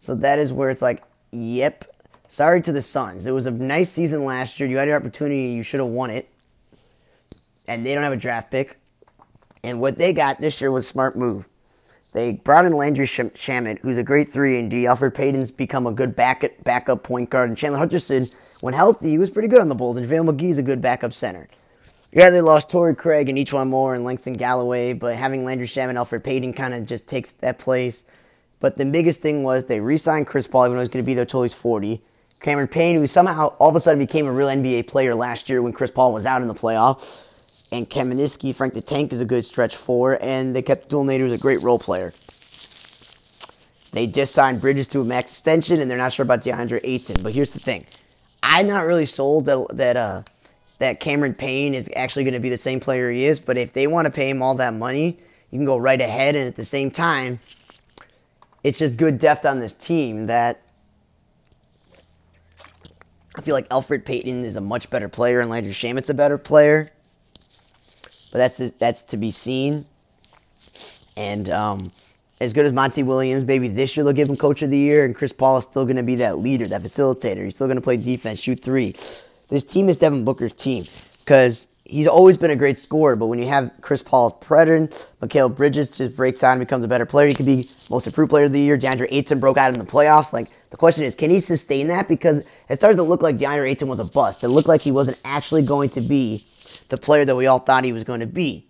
So 0.00 0.14
that 0.14 0.38
is 0.38 0.54
where 0.54 0.70
it's 0.70 0.80
like, 0.80 1.02
yep. 1.32 1.84
Sorry 2.28 2.62
to 2.62 2.72
the 2.72 2.80
Suns. 2.80 3.26
It 3.26 3.32
was 3.32 3.44
a 3.44 3.50
nice 3.50 3.90
season 3.90 4.24
last 4.24 4.58
year. 4.58 4.68
You 4.68 4.78
had 4.78 4.88
your 4.88 4.96
opportunity. 4.96 5.48
You 5.48 5.62
should 5.62 5.80
have 5.80 5.90
won 5.90 6.10
it 6.10 6.30
and 7.68 7.86
they 7.86 7.94
don't 7.94 8.02
have 8.02 8.12
a 8.12 8.16
draft 8.16 8.50
pick. 8.50 8.76
And 9.62 9.80
what 9.80 9.98
they 9.98 10.12
got 10.12 10.40
this 10.40 10.60
year 10.60 10.72
was 10.72 10.86
smart 10.86 11.16
move. 11.16 11.46
They 12.14 12.32
brought 12.32 12.64
in 12.64 12.72
Landry 12.72 13.06
Shamet, 13.06 13.80
who's 13.80 13.98
a 13.98 14.02
great 14.02 14.30
3 14.30 14.58
and 14.58 14.70
D. 14.70 14.84
Elfrid 14.84 15.14
Payton's 15.14 15.50
become 15.50 15.86
a 15.86 15.92
good 15.92 16.16
back, 16.16 16.50
backup 16.64 17.02
point 17.02 17.28
guard. 17.28 17.50
And 17.50 17.58
Chandler 17.58 17.78
Hutchison, 17.78 18.26
when 18.60 18.72
healthy, 18.72 19.10
he 19.10 19.18
was 19.18 19.30
pretty 19.30 19.48
good 19.48 19.60
on 19.60 19.68
the 19.68 19.74
Bulls. 19.74 19.98
And 19.98 20.06
JaVale 20.06 20.30
McGee's 20.30 20.58
a 20.58 20.62
good 20.62 20.80
backup 20.80 21.12
center. 21.12 21.48
Yeah, 22.10 22.30
they 22.30 22.40
lost 22.40 22.70
Torrey 22.70 22.96
Craig 22.96 23.28
and 23.28 23.36
E'Twaun 23.36 23.68
Moore 23.68 23.94
and 23.94 24.02
Langston 24.02 24.32
Galloway, 24.32 24.94
but 24.94 25.14
having 25.14 25.44
Landry 25.44 25.66
Shamet 25.66 25.90
and 25.90 25.98
Elfrid 25.98 26.24
Payton 26.24 26.54
kind 26.54 26.72
of 26.72 26.86
just 26.86 27.06
takes 27.06 27.32
that 27.32 27.58
place. 27.58 28.04
But 28.60 28.78
the 28.78 28.86
biggest 28.86 29.20
thing 29.20 29.42
was 29.42 29.66
they 29.66 29.78
re-signed 29.78 30.26
Chris 30.26 30.46
Paul, 30.46 30.64
even 30.64 30.76
though 30.76 30.80
he's 30.80 30.88
going 30.88 31.04
to 31.04 31.06
be 31.06 31.14
there 31.14 31.22
until 31.22 31.42
he's 31.42 31.52
40. 31.52 32.00
Cameron 32.40 32.68
Payne, 32.68 32.96
who 32.96 33.06
somehow 33.06 33.48
all 33.58 33.68
of 33.68 33.76
a 33.76 33.80
sudden 33.80 33.98
became 33.98 34.26
a 34.26 34.32
real 34.32 34.48
NBA 34.48 34.86
player 34.86 35.14
last 35.14 35.50
year 35.50 35.60
when 35.60 35.74
Chris 35.74 35.90
Paul 35.90 36.14
was 36.14 36.24
out 36.24 36.40
in 36.40 36.48
the 36.48 36.54
playoffs 36.54 37.27
and 37.70 37.88
Kaminsky, 37.88 38.54
Frank 38.54 38.74
the 38.74 38.80
Tank 38.80 39.12
is 39.12 39.20
a 39.20 39.24
good 39.24 39.44
stretch 39.44 39.76
four, 39.76 40.18
and 40.22 40.54
they 40.56 40.62
kept 40.62 40.84
Abdel 40.84 41.04
Nader 41.04 41.26
as 41.26 41.32
a 41.32 41.38
great 41.38 41.60
role 41.62 41.78
player. 41.78 42.14
They 43.92 44.06
just 44.06 44.34
signed 44.34 44.60
Bridges 44.60 44.88
to 44.88 45.00
a 45.00 45.04
max 45.04 45.32
extension, 45.32 45.80
and 45.80 45.90
they're 45.90 45.98
not 45.98 46.12
sure 46.12 46.22
about 46.22 46.42
DeAndre 46.42 46.80
Ayton. 46.84 47.22
But 47.22 47.34
here's 47.34 47.52
the 47.52 47.58
thing: 47.58 47.86
I'm 48.42 48.66
not 48.66 48.86
really 48.86 49.06
sold 49.06 49.46
that 49.46 49.66
that 49.72 49.96
uh 49.96 50.22
that 50.78 51.00
Cameron 51.00 51.34
Payne 51.34 51.74
is 51.74 51.90
actually 51.96 52.24
going 52.24 52.34
to 52.34 52.40
be 52.40 52.50
the 52.50 52.58
same 52.58 52.80
player 52.80 53.10
he 53.10 53.24
is. 53.24 53.40
But 53.40 53.58
if 53.58 53.72
they 53.72 53.86
want 53.86 54.06
to 54.06 54.12
pay 54.12 54.30
him 54.30 54.42
all 54.42 54.54
that 54.56 54.74
money, 54.74 55.18
you 55.50 55.58
can 55.58 55.64
go 55.64 55.76
right 55.78 56.00
ahead, 56.00 56.36
and 56.36 56.46
at 56.46 56.56
the 56.56 56.64
same 56.64 56.90
time, 56.90 57.40
it's 58.62 58.78
just 58.78 58.96
good 58.96 59.18
depth 59.18 59.44
on 59.44 59.58
this 59.60 59.74
team 59.74 60.26
that 60.26 60.62
I 63.34 63.40
feel 63.40 63.54
like 63.54 63.68
Elfrid 63.68 64.04
Payton 64.04 64.44
is 64.44 64.56
a 64.56 64.60
much 64.60 64.90
better 64.90 65.08
player, 65.08 65.40
and 65.40 65.50
Landry 65.50 65.72
Shamet's 65.72 66.10
a 66.10 66.14
better 66.14 66.38
player 66.38 66.92
but 68.30 68.38
that's 68.38 68.58
that's 68.78 69.02
to 69.02 69.16
be 69.16 69.30
seen. 69.30 69.84
And 71.16 71.50
um, 71.50 71.90
as 72.40 72.52
good 72.52 72.66
as 72.66 72.72
Monty 72.72 73.02
Williams, 73.02 73.46
maybe 73.46 73.68
this 73.68 73.96
year 73.96 74.04
they'll 74.04 74.12
give 74.12 74.28
him 74.28 74.36
Coach 74.36 74.62
of 74.62 74.70
the 74.70 74.78
Year, 74.78 75.04
and 75.04 75.14
Chris 75.14 75.32
Paul 75.32 75.58
is 75.58 75.64
still 75.64 75.84
going 75.84 75.96
to 75.96 76.02
be 76.02 76.16
that 76.16 76.38
leader, 76.38 76.66
that 76.68 76.82
facilitator. 76.82 77.44
He's 77.44 77.56
still 77.56 77.66
going 77.66 77.76
to 77.76 77.82
play 77.82 77.96
defense, 77.96 78.40
shoot 78.40 78.60
three. 78.60 78.94
This 79.48 79.64
team 79.64 79.88
is 79.88 79.98
Devin 79.98 80.24
Booker's 80.24 80.52
team 80.52 80.84
because 81.20 81.66
he's 81.88 82.06
always 82.06 82.36
been 82.36 82.50
a 82.50 82.56
great 82.56 82.78
scorer, 82.78 83.16
but 83.16 83.26
when 83.26 83.38
you 83.38 83.46
have 83.48 83.70
Chris 83.80 84.02
Paul's 84.02 84.34
presence, 84.40 85.08
Mikal 85.22 85.54
Bridges 85.54 85.90
just 85.90 86.14
breaks 86.14 86.44
out 86.44 86.52
and 86.52 86.60
becomes 86.60 86.84
a 86.84 86.88
better 86.88 87.06
player. 87.06 87.28
He 87.28 87.34
could 87.34 87.46
be 87.46 87.68
most 87.90 88.06
improved 88.06 88.30
player 88.30 88.44
of 88.44 88.52
the 88.52 88.60
year. 88.60 88.78
DeAndre 88.78 89.08
Ayton 89.10 89.40
broke 89.40 89.56
out 89.56 89.72
in 89.72 89.78
the 89.78 89.86
playoffs. 89.86 90.32
Like 90.32 90.48
the 90.70 90.76
question 90.76 91.04
is, 91.04 91.14
can 91.14 91.30
he 91.30 91.40
sustain 91.40 91.88
that? 91.88 92.06
Because 92.06 92.44
it 92.68 92.76
started 92.76 92.96
to 92.98 93.02
look 93.02 93.22
like 93.22 93.38
DeAndre 93.38 93.70
Ayton 93.70 93.88
was 93.88 93.98
a 93.98 94.04
bust. 94.04 94.44
It 94.44 94.48
looked 94.48 94.68
like 94.68 94.82
he 94.82 94.92
wasn't 94.92 95.18
actually 95.24 95.62
going 95.62 95.88
to 95.90 96.02
be 96.02 96.44
the 96.88 96.96
player 96.96 97.24
that 97.24 97.36
we 97.36 97.46
all 97.46 97.58
thought 97.58 97.84
he 97.84 97.92
was 97.92 98.04
going 98.04 98.20
to 98.20 98.26
be. 98.26 98.66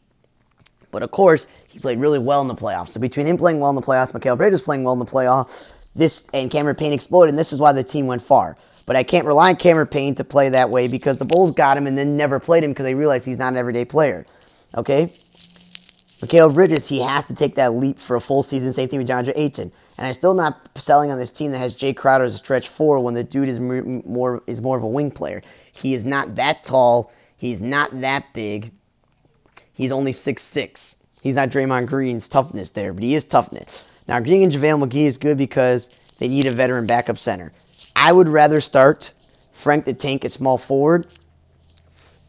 But 0.90 1.02
of 1.02 1.10
course, 1.10 1.46
he 1.68 1.78
played 1.78 1.98
really 1.98 2.18
well 2.18 2.40
in 2.40 2.48
the 2.48 2.54
playoffs. 2.54 2.88
So 2.88 3.00
between 3.00 3.26
him 3.26 3.36
playing 3.36 3.60
well 3.60 3.70
in 3.70 3.76
the 3.76 3.82
playoffs, 3.82 4.12
Mikal 4.12 4.36
Bridges 4.36 4.62
playing 4.62 4.84
well 4.84 4.94
in 4.94 4.98
the 4.98 5.04
playoffs, 5.04 5.72
this 5.94 6.26
and 6.32 6.50
Cameron 6.50 6.76
Payne 6.76 6.92
exploded, 6.92 7.30
and 7.30 7.38
this 7.38 7.52
is 7.52 7.60
why 7.60 7.72
the 7.72 7.84
team 7.84 8.06
went 8.06 8.22
far. 8.22 8.56
But 8.86 8.96
I 8.96 9.02
can't 9.02 9.26
rely 9.26 9.50
on 9.50 9.56
Cameron 9.56 9.88
Payne 9.88 10.14
to 10.14 10.24
play 10.24 10.48
that 10.48 10.70
way 10.70 10.88
because 10.88 11.18
the 11.18 11.26
Bulls 11.26 11.50
got 11.50 11.76
him 11.76 11.86
and 11.86 11.98
then 11.98 12.16
never 12.16 12.40
played 12.40 12.64
him 12.64 12.70
because 12.70 12.84
they 12.84 12.94
realized 12.94 13.26
he's 13.26 13.36
not 13.36 13.52
an 13.52 13.58
everyday 13.58 13.84
player. 13.84 14.24
Okay? 14.76 15.12
Mikal 16.20 16.52
Bridges, 16.52 16.88
he 16.88 17.00
has 17.00 17.26
to 17.26 17.34
take 17.34 17.54
that 17.56 17.74
leap 17.74 17.98
for 17.98 18.16
a 18.16 18.20
full 18.20 18.42
season. 18.42 18.72
Same 18.72 18.88
thing 18.88 18.98
with 18.98 19.08
DeAndre 19.08 19.34
Ayton. 19.36 19.70
And 19.98 20.06
I'm 20.06 20.14
still 20.14 20.34
not 20.34 20.68
selling 20.76 21.10
on 21.10 21.18
this 21.18 21.30
team 21.30 21.50
that 21.52 21.58
has 21.58 21.76
Jae 21.76 21.94
Crowder 21.94 22.24
as 22.24 22.34
a 22.34 22.38
stretch 22.38 22.68
four 22.68 23.00
when 23.00 23.14
the 23.14 23.24
dude 23.24 23.48
is 23.48 23.60
more 23.60 24.42
is 24.46 24.60
more 24.60 24.76
of 24.76 24.82
a 24.82 24.88
wing 24.88 25.10
player. 25.10 25.42
He 25.72 25.94
is 25.94 26.04
not 26.04 26.36
that 26.36 26.64
tall. 26.64 27.12
He's 27.38 27.60
not 27.60 28.00
that 28.00 28.34
big. 28.34 28.72
He's 29.72 29.92
only 29.92 30.12
six 30.12 30.42
six. 30.42 30.96
He's 31.22 31.34
not 31.34 31.50
Draymond 31.50 31.86
Green's 31.86 32.28
toughness 32.28 32.70
there, 32.70 32.92
but 32.92 33.02
he 33.02 33.14
is 33.14 33.24
toughness. 33.24 33.88
Now, 34.06 34.20
Green 34.20 34.42
and 34.42 34.52
JaVale 34.52 34.84
McGee 34.84 35.06
is 35.06 35.18
good 35.18 35.38
because 35.38 35.88
they 36.18 36.28
need 36.28 36.46
a 36.46 36.52
veteran 36.52 36.86
backup 36.86 37.18
center. 37.18 37.52
I 37.94 38.12
would 38.12 38.28
rather 38.28 38.60
start 38.60 39.12
Frank 39.52 39.84
the 39.84 39.94
Tank 39.94 40.24
at 40.24 40.32
small 40.32 40.58
forward 40.58 41.06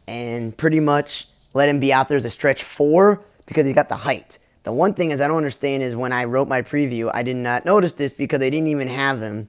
and 0.06 0.56
pretty 0.56 0.80
much 0.80 1.26
let 1.54 1.68
him 1.68 1.80
be 1.80 1.92
out 1.92 2.08
there 2.08 2.16
as 2.16 2.24
a 2.24 2.30
stretch 2.30 2.62
four 2.62 3.22
because 3.46 3.64
he's 3.64 3.74
got 3.74 3.88
the 3.88 3.96
height. 3.96 4.38
The 4.62 4.72
one 4.72 4.94
thing 4.94 5.10
is 5.10 5.20
I 5.20 5.28
don't 5.28 5.38
understand 5.38 5.82
is 5.82 5.96
when 5.96 6.12
I 6.12 6.24
wrote 6.24 6.48
my 6.48 6.62
preview, 6.62 7.10
I 7.12 7.22
did 7.22 7.36
not 7.36 7.64
notice 7.64 7.94
this 7.94 8.12
because 8.12 8.40
they 8.40 8.50
didn't 8.50 8.68
even 8.68 8.88
have 8.88 9.20
him 9.20 9.48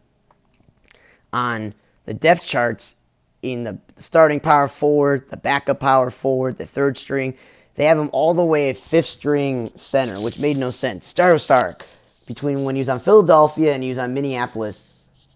on 1.34 1.74
the 2.06 2.14
depth 2.14 2.46
charts 2.46 2.96
in 3.42 3.64
the 3.64 3.78
starting 3.98 4.40
power 4.40 4.68
forward, 4.68 5.30
the 5.30 5.38
backup 5.38 5.80
power 5.80 6.10
forward, 6.10 6.58
the 6.58 6.66
third 6.66 6.98
string. 6.98 7.36
They 7.76 7.86
have 7.86 7.98
him 7.98 8.10
all 8.12 8.34
the 8.34 8.46
way 8.46 8.70
at 8.70 8.78
fifth 8.78 9.08
string 9.08 9.72
center, 9.76 10.22
which 10.22 10.40
made 10.40 10.58
no 10.58 10.72
sense. 10.72 11.14
Dario 11.14 11.38
Saric, 11.38 11.82
between 12.28 12.64
when 12.64 12.76
he 12.76 12.80
was 12.80 12.90
on 12.90 13.00
Philadelphia 13.00 13.74
and 13.74 13.82
he 13.82 13.90
was 13.90 13.98
on 13.98 14.14
Minneapolis, 14.14 14.84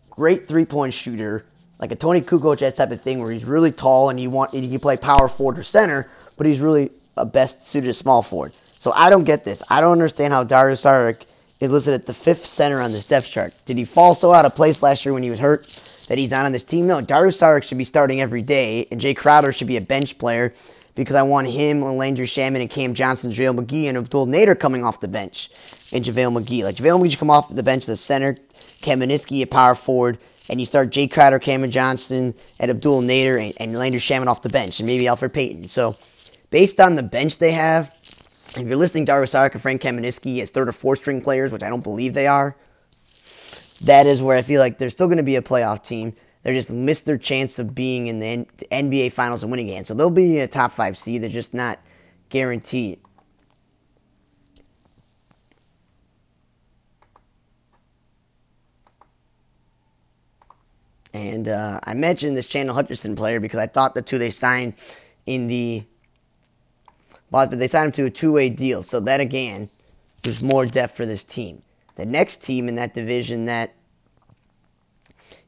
great 0.10 0.48
three 0.48 0.66
point 0.66 0.94
shooter, 0.94 1.46
like 1.80 1.92
a 1.92 1.96
Toni 1.96 2.22
Kukoc 2.22 2.76
type 2.76 2.92
of 2.92 3.02
thing, 3.02 3.20
where 3.20 3.32
he's 3.32 3.46
really 3.46 3.72
tall 3.72 4.10
and 4.10 4.20
he 4.20 4.28
want 4.28 4.54
he 4.54 4.70
can 4.70 4.80
play 4.80 4.98
power 4.98 5.28
forward 5.28 5.58
or 5.58 5.64
center, 5.64 6.10
but 6.38 6.46
he's 6.46 6.60
really 6.60 6.92
a 7.18 7.26
best 7.26 7.66
suited 7.66 7.94
small 7.94 8.22
forward. 8.22 8.54
So 8.80 8.92
I 8.92 9.10
don't 9.10 9.24
get 9.24 9.44
this. 9.44 9.64
I 9.70 9.82
don't 9.82 9.94
understand 9.94 10.34
how 10.34 10.44
Dario 10.44 10.76
Saric 10.76 11.22
is 11.60 11.72
listed 11.72 11.94
at 11.94 12.06
the 12.06 12.14
fifth 12.14 12.46
center 12.46 12.82
on 12.82 12.92
this 12.92 13.06
depth 13.06 13.28
chart. 13.28 13.54
Did 13.66 13.78
he 13.78 13.86
fall 13.86 14.14
so 14.14 14.34
out 14.34 14.46
of 14.46 14.56
place 14.56 14.84
last 14.84 15.06
year 15.06 15.14
when 15.14 15.24
he 15.24 15.30
was 15.30 15.40
hurt 15.40 15.66
that 16.08 16.18
he's 16.18 16.32
not 16.32 16.46
on 16.46 16.52
this 16.52 16.64
team? 16.64 16.88
No, 16.88 17.02
Dario 17.02 17.30
Saric 17.30 17.64
should 17.64 17.78
be 17.78 17.84
starting 17.84 18.22
every 18.22 18.42
day, 18.42 18.88
and 18.92 19.00
Jae 19.02 19.16
Crowder 19.16 19.52
should 19.52 19.68
be 19.68 19.78
a 19.78 19.82
bench 19.82 20.18
player 20.18 20.54
because 20.96 21.16
I 21.16 21.24
want 21.24 21.48
him, 21.48 21.82
Landry 21.82 22.26
Shamet, 22.26 22.62
and 22.62 22.70
Cam 22.70 22.94
Johnson, 22.94 23.32
JaVale 23.32 23.66
McGee, 23.66 23.86
and 23.86 23.98
Abdel 23.98 24.28
Nader 24.28 24.58
coming 24.58 24.84
off 24.84 25.02
the 25.02 25.08
bench, 25.08 25.50
and 25.92 26.04
JaVale 26.04 26.42
McGee. 26.42 26.64
Like 26.64 26.78
JaVale 26.78 27.02
McGee 27.02 27.12
should 27.12 27.20
come 27.20 27.30
off 27.30 27.54
the 27.54 27.64
bench, 27.64 27.86
the 27.86 27.98
center, 27.98 28.36
Kaminsky 28.82 29.42
at 29.42 29.52
power 29.52 29.76
forward, 29.76 30.18
and 30.50 30.60
you 30.60 30.66
start 30.66 30.92
Jae 30.92 31.12
Crowder, 31.12 31.40
Cameron 31.40 31.72
Johnson, 31.72 32.34
and 32.60 32.72
Abdel 32.72 33.02
Nader, 33.02 33.44
and, 33.44 33.54
and 33.58 33.78
Landry 33.78 34.00
Shamet 34.00 34.28
off 34.28 34.42
the 34.42 34.50
bench, 34.50 34.80
and 34.80 34.88
maybe 34.88 35.06
Elfrid 35.06 35.34
Payton. 35.34 35.68
So, 35.68 35.96
based 36.50 36.80
on 36.80 36.96
the 36.96 37.04
bench 37.04 37.40
they 37.40 37.52
have, 37.52 37.94
if 38.56 38.66
you're 38.66 38.78
listing 38.78 39.04
Dario 39.04 39.26
Saric 39.26 39.52
and 39.52 39.62
Frank 39.62 39.82
Kaminsky 39.82 40.42
as 40.42 40.50
third 40.50 40.70
or 40.70 40.72
fourth 40.72 41.00
string 41.00 41.22
players, 41.22 41.52
which 41.52 41.64
I 41.64 41.70
don't 41.70 41.84
believe 41.84 42.14
they 42.14 42.28
are, 42.28 42.56
that 43.82 44.06
is 44.06 44.22
where 44.22 44.38
I 44.38 44.42
feel 44.42 44.60
like 44.60 44.78
they're 44.78 44.90
still 44.90 45.08
going 45.08 45.18
to 45.18 45.24
be 45.24 45.36
a 45.36 45.42
playoff 45.42 45.84
team. 45.84 46.16
They 46.44 46.54
just 46.54 46.72
missed 46.72 47.06
their 47.06 47.18
chance 47.18 47.60
of 47.60 47.74
being 47.74 48.08
in 48.08 48.20
the 48.20 48.46
NBA 48.72 49.12
Finals 49.14 49.44
and 49.44 49.52
winning 49.52 49.70
again. 49.70 49.84
So 49.84 49.94
they'll 49.94 50.10
be 50.10 50.40
a 50.40 50.48
top 50.48 50.74
five 50.74 50.98
seed. 50.98 51.22
They're 51.24 51.30
just 51.30 51.54
not 51.54 51.80
guaranteed. 52.30 53.00
And 61.14 61.48
uh, 61.48 61.80
I 61.84 61.94
mentioned 61.94 62.36
this 62.36 62.48
Chandler 62.48 62.74
Hutchison 62.74 63.16
player 63.16 63.40
because 63.40 63.60
I 63.60 63.68
thought 63.68 63.96
the 63.96 64.02
two 64.02 64.18
they 64.18 64.30
signed 64.32 64.74
in 65.26 65.48
the 65.48 65.84
but 67.32 67.52
they 67.52 67.68
signed 67.68 67.88
him 67.88 67.92
to 67.94 68.06
a 68.06 68.10
two-way 68.10 68.50
deal. 68.50 68.84
So 68.84 69.00
that 69.02 69.20
again, 69.20 69.70
there's 70.24 70.44
more 70.44 70.66
depth 70.66 70.96
for 70.98 71.06
this 71.06 71.24
team. 71.24 71.62
The 71.96 72.06
next 72.06 72.44
team 72.44 72.68
in 72.68 72.76
that 72.76 72.94
division 72.94 73.46
that 73.46 73.74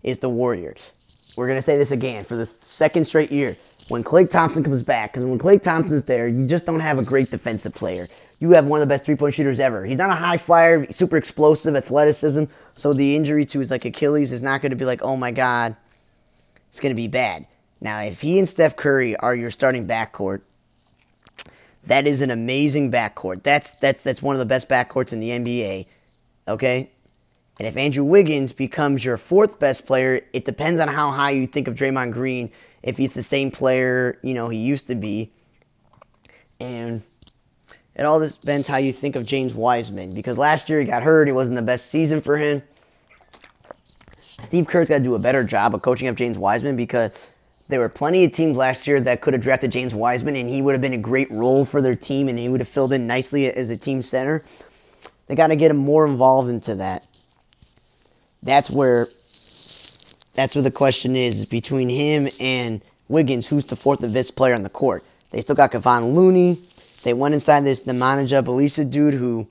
is 0.04 0.20
the 0.20 0.30
Warriors. 0.30 0.92
We're 1.36 1.48
gonna 1.48 1.62
say 1.62 1.78
this 1.78 1.92
again 1.92 2.24
for 2.26 2.36
the 2.36 2.46
second 2.46 3.06
straight 3.06 3.32
year. 3.32 3.56
When 3.90 4.04
Klay 4.04 4.30
Thompson 4.30 4.64
comes 4.64 4.84
back, 4.84 5.14
because 5.14 5.24
when 5.24 5.40
Klay 5.40 5.62
Thompson's 5.62 6.04
there, 6.04 6.28
you 6.28 6.46
just 6.46 6.66
don't 6.66 6.82
have 6.82 7.00
a 7.00 7.04
great 7.04 7.32
defensive 7.32 7.74
player. 7.74 8.08
You 8.40 8.52
have 8.52 8.68
one 8.68 8.82
of 8.82 8.88
the 8.88 8.94
best 8.94 9.06
three-point 9.06 9.34
shooters 9.34 9.60
ever. 9.60 9.86
He's 9.86 9.98
not 9.98 10.10
a 10.10 10.16
high 10.16 10.38
flyer, 10.38 10.92
super 10.92 11.16
explosive 11.16 11.76
athleticism. 11.76 12.44
So 12.76 12.94
the 12.94 13.16
injury 13.16 13.46
to 13.46 13.60
his 13.60 13.72
like 13.72 13.86
Achilles 13.86 14.32
is 14.32 14.42
not 14.42 14.62
going 14.62 14.72
to 14.72 14.76
be 14.76 14.86
like, 14.86 15.02
oh 15.04 15.16
my 15.16 15.32
god, 15.32 15.76
it's 16.70 16.80
going 16.80 16.92
to 16.92 16.96
be 16.96 17.08
bad. 17.08 17.48
Now, 17.80 18.02
if 18.02 18.22
he 18.22 18.40
and 18.40 18.50
Steph 18.50 18.76
Curry 18.76 19.16
are 19.16 19.36
your 19.36 19.52
starting 19.52 19.88
backcourt, 19.88 20.42
that 21.86 22.06
is 22.06 22.22
an 22.22 22.32
amazing 22.32 22.92
backcourt. 22.92 23.44
That's 23.44 23.72
that's 23.72 24.02
that's 24.02 24.22
one 24.22 24.36
of 24.36 24.40
the 24.40 24.46
best 24.46 24.68
backcourts 24.68 25.14
in 25.14 25.20
the 25.20 25.30
NBA. 25.30 25.86
Okay? 26.48 26.90
And 27.60 27.68
if 27.68 27.76
Andrew 27.76 28.04
Wiggins 28.04 28.54
becomes 28.54 29.04
your 29.04 29.18
fourth 29.18 29.60
best 29.60 29.86
player, 29.86 30.22
it 30.32 30.46
depends 30.46 30.80
on 30.80 30.88
how 30.88 31.12
high 31.12 31.32
you 31.32 31.48
think 31.48 31.68
of 31.68 31.76
Draymond 31.76 32.12
Green. 32.12 32.52
If 32.84 32.98
he's 32.98 33.14
the 33.14 33.24
same 33.24 33.50
player, 33.50 34.20
you 34.22 34.34
know, 34.36 34.48
he 34.48 34.60
used 34.60 34.88
to 34.88 34.96
be. 34.96 35.32
And 36.60 37.04
it 37.96 38.06
all 38.06 38.20
depends 38.20 38.68
how 38.68 38.78
you 38.78 38.92
think 38.92 39.16
of 39.16 39.26
James 39.26 39.56
Wiseman. 39.56 40.14
Because 40.14 40.38
last 40.38 40.70
year 40.70 40.80
he 40.80 40.86
got 40.86 41.02
hurt. 41.02 41.28
It 41.28 41.34
wasn't 41.34 41.56
the 41.56 41.64
best 41.64 41.88
season 41.88 42.22
for 42.22 42.38
him. 42.38 42.62
Steve 44.44 44.68
Kerr's 44.68 44.88
got 44.88 45.00
to 45.00 45.04
do 45.04 45.16
a 45.16 45.20
better 45.20 45.44
job 45.44 45.74
of 45.74 45.82
coaching 45.82 46.08
up 46.08 46.16
James 46.16 46.38
Wiseman 46.38 46.76
because 46.76 47.28
there 47.70 47.80
were 47.80 47.90
plenty 47.90 48.24
of 48.24 48.32
teams 48.32 48.56
last 48.56 48.86
year 48.86 49.02
that 49.02 49.22
could 49.22 49.34
have 49.34 49.42
drafted 49.42 49.72
James 49.72 49.96
Wiseman 49.96 50.36
and 50.36 50.48
he 50.48 50.62
would 50.62 50.74
have 50.74 50.82
been 50.82 50.94
a 50.94 50.98
great 50.98 51.30
role 51.32 51.66
for 51.66 51.82
their 51.82 51.96
team 51.96 52.30
and 52.30 52.38
he 52.38 52.48
would 52.48 52.62
have 52.62 52.68
filled 52.68 52.94
in 52.94 53.08
nicely 53.08 53.52
as 53.52 53.70
a 53.70 53.78
team 53.78 54.04
center. 54.04 54.44
They 55.28 55.36
got 55.36 55.48
to 55.48 55.56
get 55.56 55.72
him 55.72 55.78
more 55.78 56.08
involved 56.08 56.50
into 56.50 56.76
that. 56.76 57.06
That's 58.44 58.70
where 58.70 59.08
that's 60.34 60.56
where 60.56 60.62
the 60.64 60.72
question 60.72 61.16
is 61.16 61.46
between 61.46 61.90
him 61.90 62.28
and 62.40 62.82
Wiggins, 63.10 63.48
who's 63.48 63.66
the 63.66 63.76
fourth 63.76 64.04
and 64.04 64.14
fifth 64.14 64.36
player 64.36 64.54
on 64.54 64.64
the 64.64 64.70
court. 64.70 65.04
They 65.32 65.42
still 65.42 65.56
got 65.56 65.72
Kevon 65.72 66.14
Looney. 66.14 66.62
They 67.04 67.14
went 67.14 67.34
inside 67.34 67.66
this 67.66 67.84
Nemanja 67.84 68.44
Bjelica 68.44 68.90
dude 68.90 69.14
who 69.14 69.48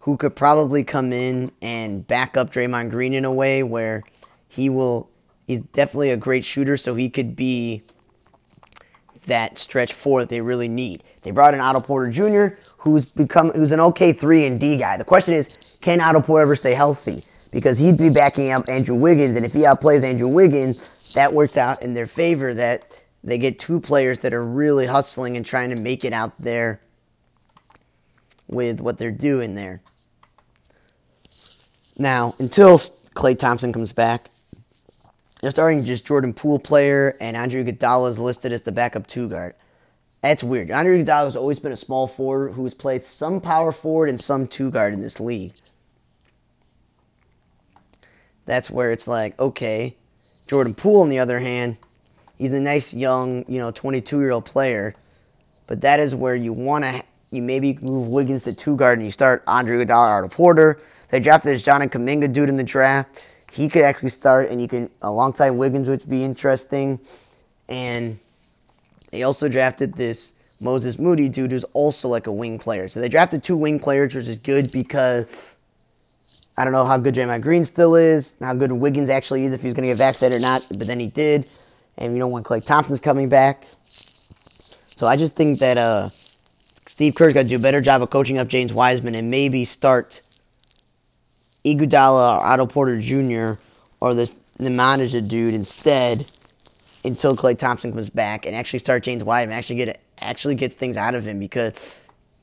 who 0.00 0.16
could 0.16 0.34
probably 0.34 0.84
come 0.84 1.12
in 1.12 1.52
and 1.62 2.06
back 2.06 2.36
up 2.36 2.52
Draymond 2.52 2.90
Green 2.90 3.14
in 3.14 3.24
a 3.24 3.32
way 3.32 3.62
where 3.62 4.02
he 4.48 4.68
will 4.68 5.08
he's 5.46 5.60
definitely 5.60 6.10
a 6.10 6.16
great 6.16 6.44
shooter, 6.44 6.76
so 6.76 6.94
he 6.94 7.10
could 7.10 7.36
be 7.36 7.82
that 9.28 9.58
stretch 9.58 9.92
four 9.92 10.20
that 10.20 10.28
they 10.28 10.40
really 10.40 10.68
need. 10.68 11.04
They 11.22 11.30
brought 11.30 11.54
in 11.54 11.60
Otto 11.60 11.80
Porter 11.80 12.10
Jr., 12.10 12.56
who's 12.76 13.10
become 13.12 13.50
who's 13.52 13.72
an 13.72 13.80
okay 13.80 14.12
three 14.12 14.44
and 14.44 14.58
D 14.58 14.76
guy. 14.76 14.96
The 14.96 15.04
question 15.04 15.34
is, 15.34 15.56
can 15.80 16.00
Otto 16.00 16.20
Porter 16.20 16.42
ever 16.42 16.56
stay 16.56 16.74
healthy? 16.74 17.24
Because 17.50 17.78
he'd 17.78 17.96
be 17.96 18.10
backing 18.10 18.50
up 18.50 18.68
Andrew 18.68 18.94
Wiggins, 18.94 19.36
and 19.36 19.46
if 19.46 19.52
he 19.52 19.60
outplays 19.60 20.02
Andrew 20.02 20.28
Wiggins, 20.28 20.86
that 21.14 21.32
works 21.32 21.56
out 21.56 21.82
in 21.82 21.94
their 21.94 22.06
favor. 22.06 22.52
That 22.52 22.82
they 23.24 23.38
get 23.38 23.58
two 23.58 23.80
players 23.80 24.18
that 24.20 24.34
are 24.34 24.44
really 24.44 24.86
hustling 24.86 25.36
and 25.36 25.46
trying 25.46 25.70
to 25.70 25.76
make 25.76 26.04
it 26.04 26.12
out 26.12 26.32
there 26.38 26.80
with 28.48 28.80
what 28.80 28.98
they're 28.98 29.10
doing 29.10 29.54
there. 29.54 29.80
Now, 31.98 32.34
until 32.38 32.78
Klay 32.78 33.38
Thompson 33.38 33.72
comes 33.72 33.92
back, 33.92 34.30
they're 35.40 35.50
starting 35.50 35.84
just 35.84 36.06
Jordan 36.06 36.32
Poole 36.32 36.58
player, 36.58 37.16
and 37.20 37.36
Andre 37.36 37.64
Iguodala 37.64 38.10
is 38.10 38.18
listed 38.18 38.52
as 38.52 38.62
the 38.62 38.72
backup 38.72 39.06
two 39.06 39.28
guard. 39.28 39.54
That's 40.20 40.42
weird. 40.42 40.70
Andre 40.70 41.02
Iguodala 41.02 41.26
has 41.26 41.36
always 41.36 41.60
been 41.60 41.72
a 41.72 41.76
small 41.76 42.08
forward 42.08 42.52
who 42.52 42.64
has 42.64 42.74
played 42.74 43.04
some 43.04 43.40
power 43.40 43.70
forward 43.70 44.08
and 44.08 44.20
some 44.20 44.48
two 44.48 44.70
guard 44.70 44.94
in 44.94 45.00
this 45.00 45.20
league. 45.20 45.52
That's 48.46 48.70
where 48.70 48.90
it's 48.90 49.06
like, 49.06 49.38
okay, 49.38 49.94
Jordan 50.48 50.74
Poole, 50.74 51.02
on 51.02 51.08
the 51.08 51.20
other 51.20 51.38
hand, 51.38 51.76
he's 52.38 52.52
a 52.52 52.58
nice 52.58 52.92
young, 52.92 53.44
you 53.46 53.58
know, 53.58 53.70
22 53.70 54.18
year 54.18 54.32
old 54.32 54.46
player, 54.46 54.94
but 55.66 55.82
that 55.82 56.00
is 56.00 56.14
where 56.14 56.34
you 56.34 56.52
want 56.52 56.84
to, 56.84 57.02
you 57.30 57.42
maybe 57.42 57.78
move 57.82 58.08
Wiggins 58.08 58.44
to 58.44 58.54
two 58.54 58.74
guard 58.74 58.98
and 58.98 59.04
you 59.04 59.12
start 59.12 59.44
Andre 59.46 59.84
Iguodala 59.84 60.18
Otto 60.18 60.28
Porter. 60.28 60.80
They 61.10 61.20
drafted 61.20 61.52
this 61.52 61.62
Jonathan 61.62 62.02
Kuminga 62.02 62.32
dude 62.32 62.48
in 62.48 62.56
the 62.56 62.64
draft. 62.64 63.22
He 63.52 63.68
could 63.68 63.82
actually 63.82 64.10
start, 64.10 64.50
and 64.50 64.60
you 64.62 64.68
can 64.68 64.90
alongside 65.02 65.50
Wiggins, 65.50 65.88
which 65.88 66.00
would 66.00 66.10
be 66.10 66.24
interesting. 66.24 67.00
And 67.68 68.18
They 69.10 69.22
also 69.22 69.48
drafted 69.48 69.94
this 69.94 70.32
Moses 70.60 70.98
Moody 70.98 71.28
dude 71.28 71.52
who's 71.52 71.64
also 71.72 72.08
like 72.08 72.26
a 72.26 72.32
wing 72.32 72.58
player. 72.58 72.88
So 72.88 73.00
they 73.00 73.08
drafted 73.08 73.42
two 73.42 73.56
wing 73.56 73.80
players, 73.80 74.14
which 74.14 74.28
is 74.28 74.38
good 74.38 74.72
because 74.72 75.54
I 76.56 76.64
don't 76.64 76.72
know 76.72 76.84
how 76.86 76.98
good 76.98 77.14
Draymond 77.14 77.42
Green 77.42 77.64
still 77.64 77.96
is, 77.96 78.36
how 78.40 78.54
good 78.54 78.72
Wiggins 78.72 79.10
actually 79.10 79.44
is, 79.44 79.52
if 79.52 79.62
he's 79.62 79.74
going 79.74 79.84
to 79.84 79.88
get 79.88 79.98
vaccinated 79.98 80.38
or 80.38 80.42
not, 80.42 80.66
but 80.76 80.86
then 80.86 81.00
he 81.00 81.08
did. 81.08 81.48
And 81.98 82.12
you 82.14 82.18
know 82.18 82.28
when 82.28 82.44
Klay 82.44 82.64
Thompson's 82.64 83.00
coming 83.00 83.28
back. 83.28 83.66
So 84.96 85.06
I 85.06 85.16
just 85.16 85.36
think 85.36 85.60
that 85.60 85.78
uh, 85.78 86.10
Steve 86.86 87.14
Kerr's 87.14 87.34
got 87.34 87.42
to 87.44 87.48
do 87.48 87.56
a 87.56 87.60
better 87.60 87.80
job 87.80 88.02
of 88.02 88.10
coaching 88.10 88.38
up 88.38 88.48
James 88.48 88.72
Wiseman 88.72 89.14
and 89.14 89.30
maybe 89.30 89.64
start 89.64 90.22
Iguodala 91.64 92.38
or 92.38 92.46
Otto 92.46 92.66
Porter 92.66 93.00
Jr. 93.00 93.60
or 94.00 94.14
this 94.14 94.36
Nemanja 94.58 95.26
dude 95.26 95.54
instead 95.54 96.26
until 97.04 97.36
Klay 97.36 97.56
Thompson 97.56 97.92
comes 97.92 98.10
back 98.10 98.46
and 98.46 98.54
actually 98.54 98.80
start 98.80 99.02
James 99.02 99.24
Wiseman, 99.24 99.56
actually 99.56 99.76
get 99.76 100.00
actually 100.20 100.54
get 100.56 100.72
things 100.72 100.96
out 100.96 101.14
of 101.14 101.24
him 101.24 101.38
because 101.38 101.94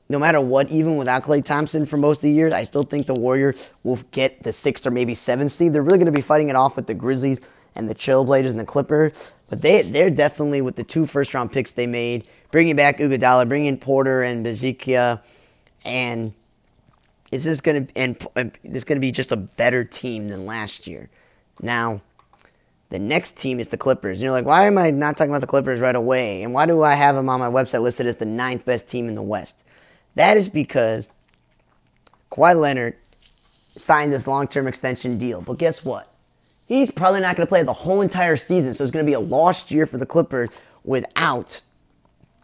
no 0.08 0.18
matter 0.18 0.40
what, 0.40 0.70
even 0.70 0.96
without 0.96 1.24
Klay 1.24 1.44
Thompson 1.44 1.84
for 1.84 1.96
most 1.96 2.18
of 2.18 2.22
the 2.22 2.30
years, 2.30 2.52
I 2.52 2.64
still 2.64 2.84
think 2.84 3.06
the 3.06 3.14
Warriors 3.14 3.68
will 3.82 3.98
get 4.12 4.42
the 4.42 4.52
sixth 4.52 4.86
or 4.86 4.90
maybe 4.90 5.14
seventh 5.14 5.52
seed. 5.52 5.72
They're 5.72 5.82
really 5.82 5.98
going 5.98 6.06
to 6.06 6.12
be 6.12 6.22
fighting 6.22 6.48
it 6.48 6.56
off 6.56 6.76
with 6.76 6.86
the 6.86 6.94
Grizzlies 6.94 7.40
and 7.74 7.90
the 7.90 7.94
Trailblazers 7.94 8.50
and 8.50 8.58
the 8.58 8.64
Clippers, 8.64 9.32
but 9.48 9.60
they 9.60 9.82
they're 9.82 10.10
definitely 10.10 10.62
with 10.62 10.76
the 10.76 10.84
two 10.84 11.06
first 11.06 11.34
round 11.34 11.52
picks 11.52 11.72
they 11.72 11.86
made, 11.86 12.26
bringing 12.50 12.76
back 12.76 12.98
Iguodala, 12.98 13.48
bringing 13.48 13.68
in 13.68 13.78
Porter 13.78 14.22
and 14.22 14.46
Bjelica, 14.46 15.20
and 15.84 16.32
it's 17.32 17.44
just 17.44 17.62
going 17.62 17.86
to 17.86 17.96
and, 17.96 18.26
and 18.36 18.52
going 18.62 18.96
to 18.96 19.00
be 19.00 19.12
just 19.12 19.32
a 19.32 19.36
better 19.36 19.84
team 19.84 20.28
than 20.28 20.46
last 20.46 20.86
year. 20.86 21.08
Now, 21.60 22.00
the 22.90 22.98
next 22.98 23.36
team 23.36 23.58
is 23.58 23.68
the 23.68 23.76
Clippers. 23.76 24.18
And 24.18 24.24
you're 24.24 24.32
like, 24.32 24.44
why 24.44 24.66
am 24.66 24.78
I 24.78 24.90
not 24.90 25.16
talking 25.16 25.30
about 25.30 25.40
the 25.40 25.46
Clippers 25.46 25.80
right 25.80 25.96
away? 25.96 26.42
And 26.42 26.54
why 26.54 26.66
do 26.66 26.82
I 26.82 26.94
have 26.94 27.16
them 27.16 27.28
on 27.28 27.40
my 27.40 27.50
website 27.50 27.82
listed 27.82 28.06
as 28.06 28.16
the 28.16 28.26
ninth 28.26 28.64
best 28.64 28.88
team 28.88 29.08
in 29.08 29.14
the 29.14 29.22
West? 29.22 29.64
That 30.14 30.36
is 30.36 30.48
because 30.48 31.10
Kawhi 32.30 32.58
Leonard 32.58 32.96
signed 33.76 34.12
this 34.12 34.26
long-term 34.26 34.66
extension 34.68 35.18
deal. 35.18 35.42
But 35.42 35.58
guess 35.58 35.84
what? 35.84 36.12
He's 36.66 36.90
probably 36.90 37.20
not 37.20 37.36
going 37.36 37.46
to 37.46 37.50
play 37.50 37.62
the 37.62 37.72
whole 37.72 38.00
entire 38.00 38.36
season. 38.36 38.72
So 38.74 38.84
it's 38.84 38.90
going 38.90 39.04
to 39.04 39.10
be 39.10 39.14
a 39.14 39.20
lost 39.20 39.70
year 39.70 39.86
for 39.86 39.98
the 39.98 40.06
Clippers 40.06 40.50
without 40.84 41.60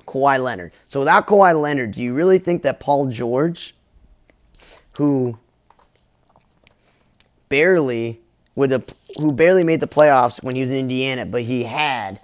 Kawhi 0.07 0.43
Leonard. 0.43 0.73
So 0.89 1.01
without 1.01 1.27
Kawhi 1.27 1.61
Leonard, 1.61 1.93
do 1.93 2.03
you 2.03 2.15
really 2.15 2.39
think 2.39 2.63
that 2.63 2.81
Paul 2.81 3.07
George, 3.07 3.75
who 4.97 5.39
barely 7.49 8.21
who 8.55 9.33
barely 9.33 9.65
made 9.65 9.81
the 9.81 9.87
playoffs 9.87 10.43
when 10.43 10.55
he 10.55 10.63
was 10.63 10.71
in 10.71 10.79
Indiana, 10.79 11.27
but 11.27 11.43
he 11.43 11.63
had 11.63 12.21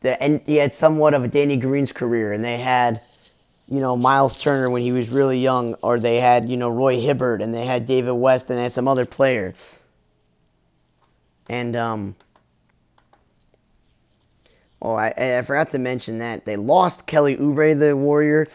the 0.00 0.20
and 0.22 0.40
he 0.46 0.56
had 0.56 0.74
somewhat 0.74 1.14
of 1.14 1.24
a 1.24 1.28
Danny 1.28 1.56
Green's 1.56 1.92
career, 1.92 2.32
and 2.32 2.44
they 2.44 2.58
had 2.58 3.00
you 3.68 3.80
know 3.80 3.96
Miles 3.96 4.40
Turner 4.40 4.70
when 4.70 4.82
he 4.82 4.92
was 4.92 5.10
really 5.10 5.38
young, 5.38 5.74
or 5.82 5.98
they 5.98 6.20
had 6.20 6.48
you 6.48 6.56
know 6.56 6.70
Roy 6.70 7.00
Hibbert, 7.00 7.42
and 7.42 7.52
they 7.52 7.66
had 7.66 7.86
David 7.86 8.12
West, 8.12 8.48
and 8.48 8.58
they 8.58 8.62
had 8.62 8.72
some 8.72 8.88
other 8.88 9.06
players, 9.06 9.78
and 11.48 11.76
um. 11.76 12.16
Oh, 14.80 14.94
I, 14.94 15.08
I 15.08 15.42
forgot 15.42 15.70
to 15.70 15.78
mention 15.80 16.20
that 16.20 16.44
they 16.44 16.54
lost 16.54 17.04
Kelly 17.04 17.36
Oubre, 17.36 17.76
the 17.76 17.96
Warrior, 17.96 18.46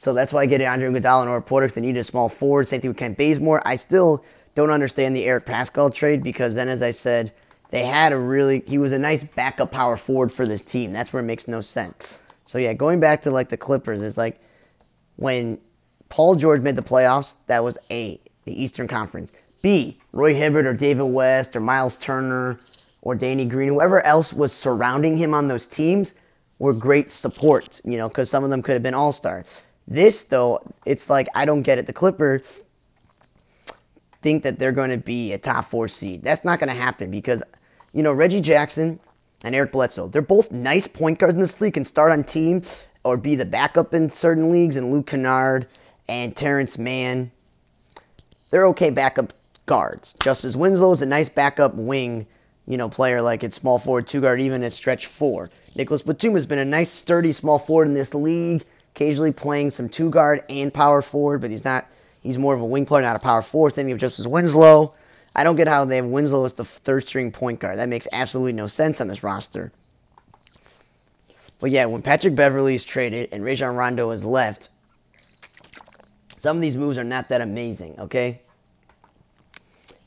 so 0.00 0.14
that's 0.14 0.32
why 0.32 0.40
I 0.40 0.46
get 0.46 0.62
Andre 0.62 0.88
Iguodala 0.88 1.36
and 1.36 1.44
Porter 1.44 1.66
because 1.66 1.74
they 1.74 1.82
needed 1.82 2.00
a 2.00 2.04
small 2.04 2.30
forward. 2.30 2.66
Same 2.66 2.80
thing 2.80 2.88
with 2.88 2.96
Kent 2.96 3.18
Bazemore. 3.18 3.60
I 3.66 3.76
still 3.76 4.24
don't 4.54 4.70
understand 4.70 5.14
the 5.14 5.26
Eric 5.26 5.44
Paschall 5.44 5.92
trade 5.92 6.22
because 6.22 6.54
then, 6.54 6.70
as 6.70 6.80
I 6.80 6.92
said, 6.92 7.34
they 7.68 7.84
had 7.84 8.14
a 8.14 8.16
really 8.16 8.62
he 8.66 8.78
was 8.78 8.92
a 8.92 8.98
nice 8.98 9.22
backup 9.22 9.70
power 9.70 9.98
forward 9.98 10.32
for 10.32 10.46
this 10.46 10.62
team. 10.62 10.94
That's 10.94 11.12
where 11.12 11.22
it 11.22 11.26
makes 11.26 11.48
no 11.48 11.60
sense. 11.60 12.18
So 12.46 12.56
yeah, 12.56 12.72
going 12.72 12.98
back 12.98 13.20
to 13.22 13.30
like 13.30 13.50
the 13.50 13.58
Clippers, 13.58 14.00
it's 14.00 14.16
like 14.16 14.40
when 15.16 15.60
Paul 16.08 16.34
George 16.34 16.62
made 16.62 16.76
the 16.76 16.82
playoffs, 16.82 17.34
that 17.48 17.62
was 17.62 17.76
A, 17.90 18.18
the 18.44 18.62
Eastern 18.62 18.88
Conference. 18.88 19.34
B, 19.60 19.98
Roy 20.12 20.32
Hibbert 20.32 20.64
or 20.64 20.72
David 20.72 21.04
West 21.04 21.54
or 21.54 21.60
Miles 21.60 21.96
Turner 21.96 22.58
or 23.02 23.14
Danny 23.14 23.44
Green, 23.44 23.68
whoever 23.68 24.02
else 24.06 24.32
was 24.32 24.54
surrounding 24.54 25.18
him 25.18 25.34
on 25.34 25.46
those 25.46 25.66
teams 25.66 26.14
were 26.58 26.72
great 26.72 27.12
support, 27.12 27.82
you 27.84 27.98
know, 27.98 28.08
because 28.08 28.30
some 28.30 28.44
of 28.44 28.48
them 28.48 28.62
could 28.62 28.72
have 28.72 28.82
been 28.82 28.94
all 28.94 29.12
stars. 29.12 29.60
This 29.88 30.24
though, 30.24 30.60
it's 30.86 31.10
like 31.10 31.28
I 31.34 31.44
don't 31.44 31.62
get 31.62 31.78
it. 31.78 31.86
The 31.86 31.92
Clippers 31.92 32.62
think 34.22 34.42
that 34.42 34.58
they're 34.58 34.72
going 34.72 34.90
to 34.90 34.98
be 34.98 35.32
a 35.32 35.38
top 35.38 35.70
four 35.70 35.88
seed. 35.88 36.22
That's 36.22 36.44
not 36.44 36.60
going 36.60 36.68
to 36.68 36.80
happen 36.80 37.10
because, 37.10 37.42
you 37.92 38.02
know, 38.02 38.12
Reggie 38.12 38.40
Jackson 38.40 39.00
and 39.42 39.54
Eric 39.54 39.72
Bledsoe, 39.72 40.08
they're 40.08 40.22
both 40.22 40.50
nice 40.50 40.86
point 40.86 41.18
guards 41.18 41.34
in 41.34 41.40
this 41.40 41.60
league, 41.60 41.76
and 41.76 41.86
start 41.86 42.12
on 42.12 42.24
teams 42.24 42.84
or 43.04 43.16
be 43.16 43.34
the 43.34 43.46
backup 43.46 43.94
in 43.94 44.10
certain 44.10 44.50
leagues. 44.50 44.76
And 44.76 44.92
Luke 44.92 45.06
Kennard 45.06 45.66
and 46.08 46.36
Terrence 46.36 46.76
Mann, 46.76 47.30
they're 48.50 48.66
okay 48.68 48.90
backup 48.90 49.32
guards. 49.66 50.14
Justice 50.22 50.56
Winslow 50.56 50.92
is 50.92 51.02
a 51.02 51.06
nice 51.06 51.28
backup 51.28 51.74
wing, 51.74 52.26
you 52.66 52.76
know, 52.76 52.88
player 52.88 53.22
like 53.22 53.42
at 53.44 53.54
small 53.54 53.78
forward, 53.78 54.06
two 54.06 54.20
guard, 54.20 54.40
even 54.40 54.62
at 54.62 54.72
stretch 54.72 55.06
four. 55.06 55.48
Nicholas 55.76 56.02
Batum 56.02 56.34
has 56.34 56.46
been 56.46 56.58
a 56.58 56.64
nice, 56.64 56.90
sturdy 56.90 57.32
small 57.32 57.58
forward 57.58 57.88
in 57.88 57.94
this 57.94 58.12
league, 58.12 58.64
occasionally 58.94 59.32
playing 59.32 59.70
some 59.70 59.88
two 59.88 60.10
guard 60.10 60.44
and 60.48 60.72
power 60.72 61.02
forward, 61.02 61.40
but 61.40 61.50
he's 61.50 61.64
not 61.64 61.86
He's 62.22 62.38
more 62.38 62.54
of 62.54 62.60
a 62.60 62.66
wing 62.66 62.86
player, 62.86 63.02
not 63.02 63.16
a 63.16 63.20
power 63.20 63.42
forward. 63.42 63.74
Same 63.74 63.86
thing 63.86 63.94
with 63.94 64.00
Justice 64.00 64.26
Winslow. 64.26 64.94
I 65.34 65.44
don't 65.44 65.56
get 65.56 65.68
how 65.68 65.84
they 65.84 65.96
have 65.96 66.04
Winslow 66.04 66.44
as 66.44 66.54
the 66.54 66.64
third 66.64 67.06
string 67.06 67.32
point 67.32 67.60
guard. 67.60 67.78
That 67.78 67.88
makes 67.88 68.06
absolutely 68.12 68.52
no 68.52 68.66
sense 68.66 69.00
on 69.00 69.08
this 69.08 69.22
roster. 69.22 69.72
But 71.60 71.70
yeah, 71.70 71.86
when 71.86 72.02
Patrick 72.02 72.34
Beverley 72.34 72.74
is 72.74 72.84
traded 72.84 73.30
and 73.32 73.44
Rajon 73.44 73.76
Rondo 73.76 74.10
is 74.10 74.24
left, 74.24 74.70
some 76.38 76.56
of 76.56 76.62
these 76.62 76.76
moves 76.76 76.98
are 76.98 77.04
not 77.04 77.28
that 77.28 77.40
amazing, 77.40 78.00
okay? 78.00 78.40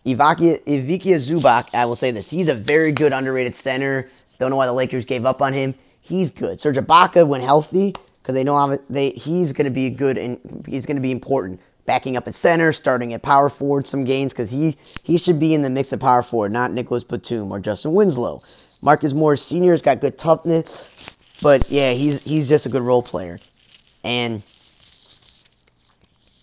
Ivica 0.06 0.60
Zubac, 0.66 1.74
I 1.74 1.86
will 1.86 1.96
say 1.96 2.12
this. 2.12 2.30
He's 2.30 2.50
a 2.50 2.56
very 2.56 2.92
good 2.92 3.14
underrated 3.14 3.56
center. 3.56 4.10
Don't 4.40 4.50
know 4.50 4.58
why 4.58 4.66
the 4.66 4.74
Lakers 4.74 5.06
gave 5.06 5.26
up 5.26 5.42
on 5.42 5.54
him. 5.54 5.76
He's 6.02 6.32
good. 6.32 6.60
Serge 6.60 6.76
Ibaka, 6.76 7.26
when 7.26 7.40
healthy, 7.40 7.96
because 8.24 8.36
they 8.36 8.44
know 8.44 8.78
they 8.90 9.10
he's 9.12 9.52
going 9.52 9.66
to 9.66 9.72
be 9.72 9.90
good 9.90 10.18
and 10.18 10.66
he's 10.66 10.86
going 10.86 10.96
to 10.96 11.02
be 11.02 11.12
important 11.12 11.60
backing 11.86 12.16
up 12.16 12.28
at 12.28 12.34
center, 12.34 12.72
starting 12.72 13.14
at 13.14 13.22
power 13.22 13.50
forward 13.50 13.86
some 13.86 14.06
games 14.06 14.32
because 14.32 14.50
he, 14.50 14.78
he 15.04 15.18
should 15.18 15.40
be 15.40 15.54
in 15.54 15.62
the 15.62 15.70
mix 15.70 15.92
of 15.92 16.00
power 16.00 16.24
forward, 16.24 16.52
not 16.52 16.72
Nicholas 16.72 17.04
Batum 17.04 17.52
or 17.52 17.60
Justice 17.60 17.92
Winslow. 17.92 18.42
Marcus 18.82 19.14
Morris 19.14 19.46
Sr.'s 19.46 19.82
got 19.82 20.00
good 20.02 20.18
toughness, 20.18 21.18
but 21.42 21.70
yeah, 21.70 21.92
he's 21.92 22.22
he's 22.24 22.50
just 22.50 22.66
a 22.66 22.70
good 22.70 22.82
role 22.82 23.04
player. 23.04 23.40
And 24.04 24.42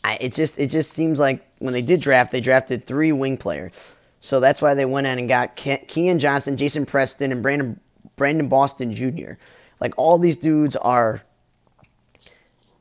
I, 0.05 0.17
it 0.21 0.35
just 0.35 0.59
it 0.59 0.69
just 0.69 0.93
seems 0.93 1.19
like 1.19 1.47
when 1.59 1.73
they 1.73 1.83
did 1.83 2.01
draft, 2.01 2.33
they 2.33 2.41
drafted 2.41 2.87
three 2.87 3.13
wing 3.13 3.37
players. 3.37 3.93
So 4.21 4.41
that's 4.41 4.61
why 4.61 4.75
they 4.75 4.85
went 4.85 5.07
in 5.07 5.19
and 5.19 5.29
got 5.29 5.57
Ke- 5.57 5.87
Keon 5.87 6.19
Johnson, 6.19 6.57
Jason 6.57 6.87
Preston, 6.87 7.33
and 7.33 7.43
Brandon 7.43 7.79
Brandon 8.17 8.49
Boston 8.49 8.93
Jr. 8.93 9.33
Like 9.81 9.95
all 9.99 10.19
these 10.19 10.37
dudes 10.39 10.77
are 10.77 11.23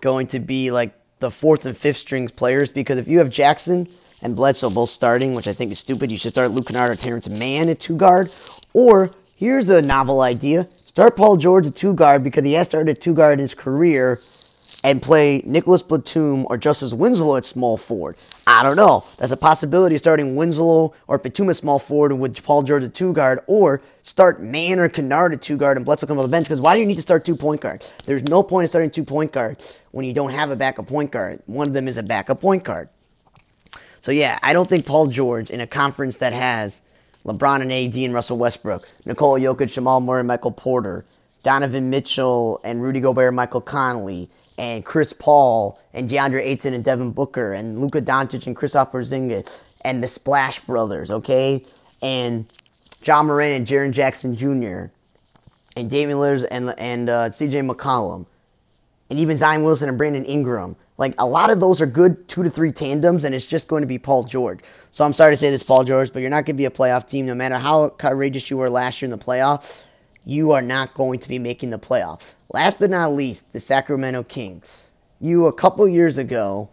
going 0.01 0.27
to 0.27 0.39
be 0.39 0.71
like 0.71 0.93
the 1.19 1.31
fourth 1.31 1.65
and 1.65 1.75
fifth 1.75 1.97
strings 1.97 2.31
players 2.31 2.71
because 2.71 2.97
if 2.97 3.07
you 3.07 3.19
have 3.19 3.29
Jackson 3.29 3.87
and 4.21 4.35
Bledsoe 4.35 4.69
both 4.69 4.89
starting, 4.89 5.33
which 5.33 5.47
I 5.47 5.53
think 5.53 5.71
is 5.71 5.79
stupid, 5.79 6.11
you 6.11 6.17
should 6.17 6.31
start 6.31 6.51
Luke 6.51 6.67
Kennard 6.67 6.91
or 6.91 6.95
Terrence 6.95 7.27
Mann 7.27 7.69
at 7.69 7.79
two 7.79 7.95
guard. 7.95 8.31
Or 8.73 9.11
here's 9.35 9.69
a 9.69 9.81
novel 9.81 10.21
idea: 10.21 10.67
start 10.75 11.15
Paul 11.15 11.37
George 11.37 11.67
at 11.67 11.75
two 11.75 11.93
guard 11.93 12.23
because 12.23 12.43
he 12.43 12.53
has 12.53 12.67
started 12.67 12.99
two 12.99 13.13
guard 13.13 13.33
in 13.33 13.39
his 13.39 13.53
career, 13.55 14.19
and 14.83 15.01
play 15.01 15.41
Nicholas 15.45 15.81
Batum 15.81 16.45
or 16.49 16.57
Justice 16.57 16.93
Winslow 16.93 17.35
at 17.35 17.45
small 17.45 17.77
forward. 17.77 18.15
I 18.47 18.63
don't 18.63 18.77
know. 18.77 19.03
That's 19.17 19.31
a 19.31 19.37
possibility 19.37 19.97
starting 19.97 20.35
Winslow 20.35 20.93
or 21.07 21.17
Batum 21.17 21.49
at 21.49 21.57
small 21.57 21.79
forward 21.79 22.13
with 22.13 22.41
Paul 22.43 22.63
George 22.63 22.83
at 22.83 22.93
two 22.93 23.13
guard, 23.13 23.41
or 23.47 23.81
start 24.03 24.41
Mann 24.41 24.79
or 24.79 24.87
Kennard 24.87 25.33
at 25.33 25.41
two 25.41 25.57
guard 25.57 25.77
and 25.77 25.85
Bledsoe 25.85 26.07
come 26.07 26.17
off 26.17 26.23
the 26.23 26.29
bench. 26.29 26.45
Because 26.45 26.61
why 26.61 26.75
do 26.75 26.81
you 26.81 26.87
need 26.87 26.95
to 26.95 27.01
start 27.01 27.25
two 27.25 27.35
point 27.35 27.61
guards? 27.61 27.91
There's 28.05 28.23
no 28.23 28.41
point 28.41 28.63
in 28.63 28.69
starting 28.69 28.89
two 28.89 29.03
point 29.03 29.31
guards 29.31 29.77
when 29.91 30.05
you 30.05 30.13
don't 30.13 30.31
have 30.31 30.51
a 30.51 30.55
backup 30.55 30.87
point 30.87 31.11
guard. 31.11 31.41
One 31.45 31.67
of 31.67 31.73
them 31.73 31.87
is 31.87 31.97
a 31.97 32.03
backup 32.03 32.39
point 32.39 32.63
guard. 32.63 32.89
So 34.01 34.11
yeah, 34.11 34.39
I 34.41 34.53
don't 34.53 34.67
think 34.67 34.85
Paul 34.85 35.07
George 35.07 35.49
in 35.49 35.59
a 35.59 35.67
conference 35.67 36.17
that 36.17 36.31
has 36.31 36.81
LeBron 37.25 37.61
and 37.61 37.71
AD 37.71 37.95
and 37.95 38.13
Russell 38.13 38.37
Westbrook, 38.37 38.87
Nikola 39.05 39.39
Jokic, 39.41 39.73
Jamal 39.73 39.99
Murray, 39.99 40.23
Michael 40.23 40.51
Porter, 40.51 41.03
Donovan 41.43 41.89
Mitchell 41.89 42.61
and 42.63 42.81
Rudy 42.81 43.01
Gobert, 43.01 43.33
Michael 43.33 43.61
Conley, 43.61 44.29
and 44.59 44.83
Chris 44.83 45.13
Paul 45.13 45.79
and 45.93 46.09
DeAndre 46.09 46.41
Ayton 46.41 46.73
and 46.73 46.83
Devin 46.83 47.11
Booker 47.11 47.53
and 47.53 47.79
Luka 47.79 48.01
Doncic 48.01 48.45
and 48.45 48.55
Kristaps 48.55 48.91
Porzingis 48.91 49.61
and 49.81 50.03
the 50.03 50.07
Splash 50.09 50.59
Brothers, 50.59 51.09
okay, 51.09 51.65
and 52.01 52.45
Ja 53.03 53.23
Morant 53.23 53.55
and 53.55 53.65
Jaren 53.65 53.91
Jackson 53.91 54.35
Jr. 54.35 54.91
and 55.77 55.89
Damian 55.89 56.19
Lillard 56.19 56.45
and 56.51 56.75
and 56.77 57.09
uh, 57.09 57.31
C.J. 57.31 57.61
McCollum 57.61 58.25
and 59.09 59.19
even 59.19 59.37
Zion 59.37 59.63
Wilson 59.63 59.87
and 59.87 59.97
Brandon 59.97 60.25
Ingram. 60.25 60.75
Like 60.97 61.15
a 61.17 61.25
lot 61.25 61.49
of 61.49 61.61
those 61.61 61.79
are 61.79 61.85
good 61.85 62.27
two 62.27 62.43
to 62.43 62.49
three 62.49 62.73
tandems, 62.73 63.23
and 63.23 63.33
it's 63.33 63.45
just 63.45 63.69
going 63.69 63.81
to 63.81 63.87
be 63.87 63.97
Paul 63.97 64.23
George. 64.25 64.59
So 64.91 65.05
I'm 65.05 65.13
sorry 65.13 65.33
to 65.33 65.37
say 65.37 65.49
this, 65.49 65.63
Paul 65.63 65.85
George, 65.85 66.11
but 66.11 66.19
you're 66.19 66.29
not 66.29 66.45
going 66.45 66.57
to 66.57 66.61
be 66.61 66.65
a 66.65 66.69
playoff 66.69 67.07
team 67.07 67.25
no 67.25 67.33
matter 67.33 67.57
how 67.57 67.89
courageous 67.89 68.49
you 68.49 68.57
were 68.57 68.69
last 68.69 69.01
year 69.01 69.07
in 69.07 69.17
the 69.17 69.23
playoffs. 69.23 69.81
you 70.25 70.51
are 70.51 70.61
not 70.61 70.93
going 70.95 71.19
to 71.19 71.29
be 71.29 71.39
making 71.39 71.69
the 71.69 71.79
playoffs. 71.79 72.33
Last 72.51 72.79
but 72.79 72.89
not 72.89 73.13
least, 73.13 73.53
the 73.53 73.59
Sacramento 73.59 74.23
Kings. 74.23 74.83
You 75.19 75.45
a 75.45 75.53
couple 75.53 75.87
years 75.87 76.17
ago, 76.17 76.69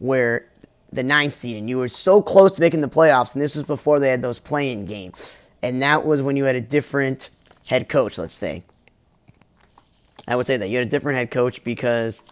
were 0.00 0.44
the 0.92 1.02
ninth 1.02 1.32
seed, 1.32 1.56
and 1.56 1.68
you 1.68 1.78
were 1.78 1.88
so 1.88 2.20
close 2.20 2.54
to 2.54 2.60
making 2.60 2.82
the 2.82 2.88
playoffs, 2.88 3.34
and 3.34 3.42
this 3.42 3.56
was 3.56 3.64
before 3.64 3.98
they 3.98 4.10
had 4.10 4.22
those 4.22 4.38
play-in 4.38 4.84
games, 4.84 5.34
and 5.62 5.82
that 5.82 6.04
was 6.04 6.20
when 6.20 6.36
you 6.36 6.44
had 6.44 6.56
a 6.56 6.60
different 6.60 7.30
head 7.66 7.88
coach. 7.88 8.18
Let's 8.18 8.34
say. 8.34 8.62
I 10.28 10.36
would 10.36 10.46
say 10.46 10.56
that 10.56 10.68
you 10.68 10.78
had 10.78 10.86
a 10.86 10.90
different 10.90 11.18
head 11.18 11.30
coach 11.30 11.64
because 11.64 12.22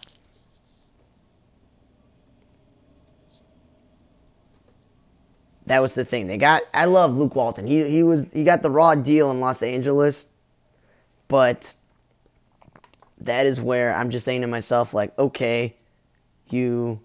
that 5.65 5.81
was 5.81 5.93
the 5.95 6.05
thing. 6.05 6.27
They 6.27 6.37
got 6.37 6.61
I 6.73 6.85
love 6.85 7.17
Luke 7.17 7.35
Walton. 7.35 7.67
He 7.67 7.87
he 7.89 8.03
was 8.03 8.31
he 8.31 8.43
got 8.43 8.61
the 8.61 8.71
raw 8.71 8.95
deal 8.95 9.31
in 9.31 9.39
Los 9.39 9.61
Angeles, 9.61 10.27
but 11.27 11.73
that 13.23 13.45
is 13.45 13.59
where 13.59 13.93
I'm 13.93 14.09
just 14.09 14.25
saying 14.25 14.41
to 14.41 14.47
myself 14.47 14.93
like, 14.93 15.17
okay, 15.17 15.75
you 16.49 16.99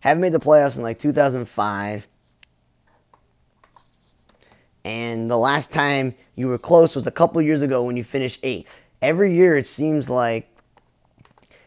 haven't 0.00 0.20
made 0.20 0.32
the 0.32 0.40
playoffs 0.40 0.76
in 0.76 0.82
like 0.82 0.98
2005. 0.98 2.08
And 4.84 5.30
the 5.30 5.38
last 5.38 5.72
time 5.72 6.14
you 6.34 6.48
were 6.48 6.58
close 6.58 6.96
was 6.96 7.06
a 7.06 7.12
couple 7.12 7.40
years 7.40 7.62
ago 7.62 7.84
when 7.84 7.96
you 7.96 8.04
finished 8.04 8.40
eighth. 8.42 8.80
Every 9.00 9.34
year 9.34 9.56
it 9.56 9.66
seems 9.66 10.10
like 10.10 10.48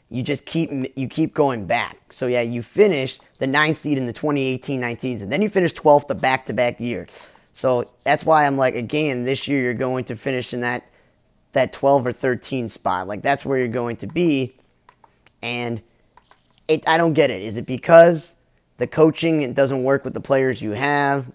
you 0.10 0.22
just 0.24 0.46
keep 0.46 0.70
you 0.98 1.08
keep 1.08 1.34
going 1.34 1.66
back. 1.66 1.98
So 2.12 2.28
yeah, 2.28 2.42
you 2.42 2.62
finished 2.62 3.22
the 3.40 3.48
ninth 3.48 3.78
seed 3.78 3.98
in 3.98 4.06
the 4.06 4.14
2018-19 4.14 5.00
season. 5.00 5.30
Then 5.30 5.42
you 5.42 5.50
finished 5.50 5.78
12th 5.78 6.08
the 6.08 6.16
back-to-back 6.16 6.80
years. 6.80 7.28
So 7.54 7.90
that's 8.04 8.26
why 8.26 8.46
I'm 8.46 8.58
like 8.58 8.76
again 8.76 9.24
this 9.24 9.48
year 9.48 9.62
you're 9.62 9.74
going 9.74 10.06
to 10.06 10.16
finish 10.16 10.54
in 10.54 10.62
that 10.62 10.84
that 11.56 11.74
12 11.74 12.08
or 12.08 12.12
13 12.12 12.70
spot. 12.70 13.08
Like 13.08 13.22
that's 13.22 13.46
where 13.46 13.58
you're 13.58 13.68
going 13.68 13.98
to 13.98 14.08
be. 14.08 14.56
And 15.42 15.82
it 16.68 16.88
I 16.88 16.98
don't 16.98 17.14
get 17.14 17.32
it. 17.32 17.42
Is 17.42 17.58
it 17.58 17.66
because 17.66 18.36
the 18.78 18.88
coaching 18.88 19.42
it 19.42 19.56
doesn't 19.56 19.84
work 19.84 20.06
with 20.06 20.14
the 20.14 20.22
players 20.22 20.62
you 20.62 20.72
have? 20.72 21.26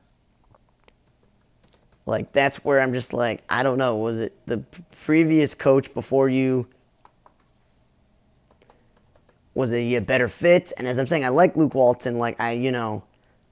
Like 2.06 2.32
that's 2.32 2.64
where 2.64 2.80
I'm 2.80 2.92
just 2.92 3.12
like 3.12 3.42
I 3.48 3.62
don't 3.62 3.78
know. 3.78 3.96
Was 3.96 4.18
it 4.18 4.46
the 4.46 4.58
previous 5.04 5.54
coach 5.54 5.92
before 5.92 6.28
you? 6.28 6.66
Was 9.54 9.70
he 9.70 9.96
a 9.96 10.00
better 10.00 10.28
fit? 10.28 10.72
And 10.78 10.86
as 10.86 10.98
I'm 10.98 11.06
saying, 11.06 11.24
I 11.24 11.28
like 11.28 11.56
Luke 11.56 11.74
Walton. 11.74 12.18
Like 12.18 12.40
I, 12.40 12.52
you 12.52 12.72
know, 12.72 13.02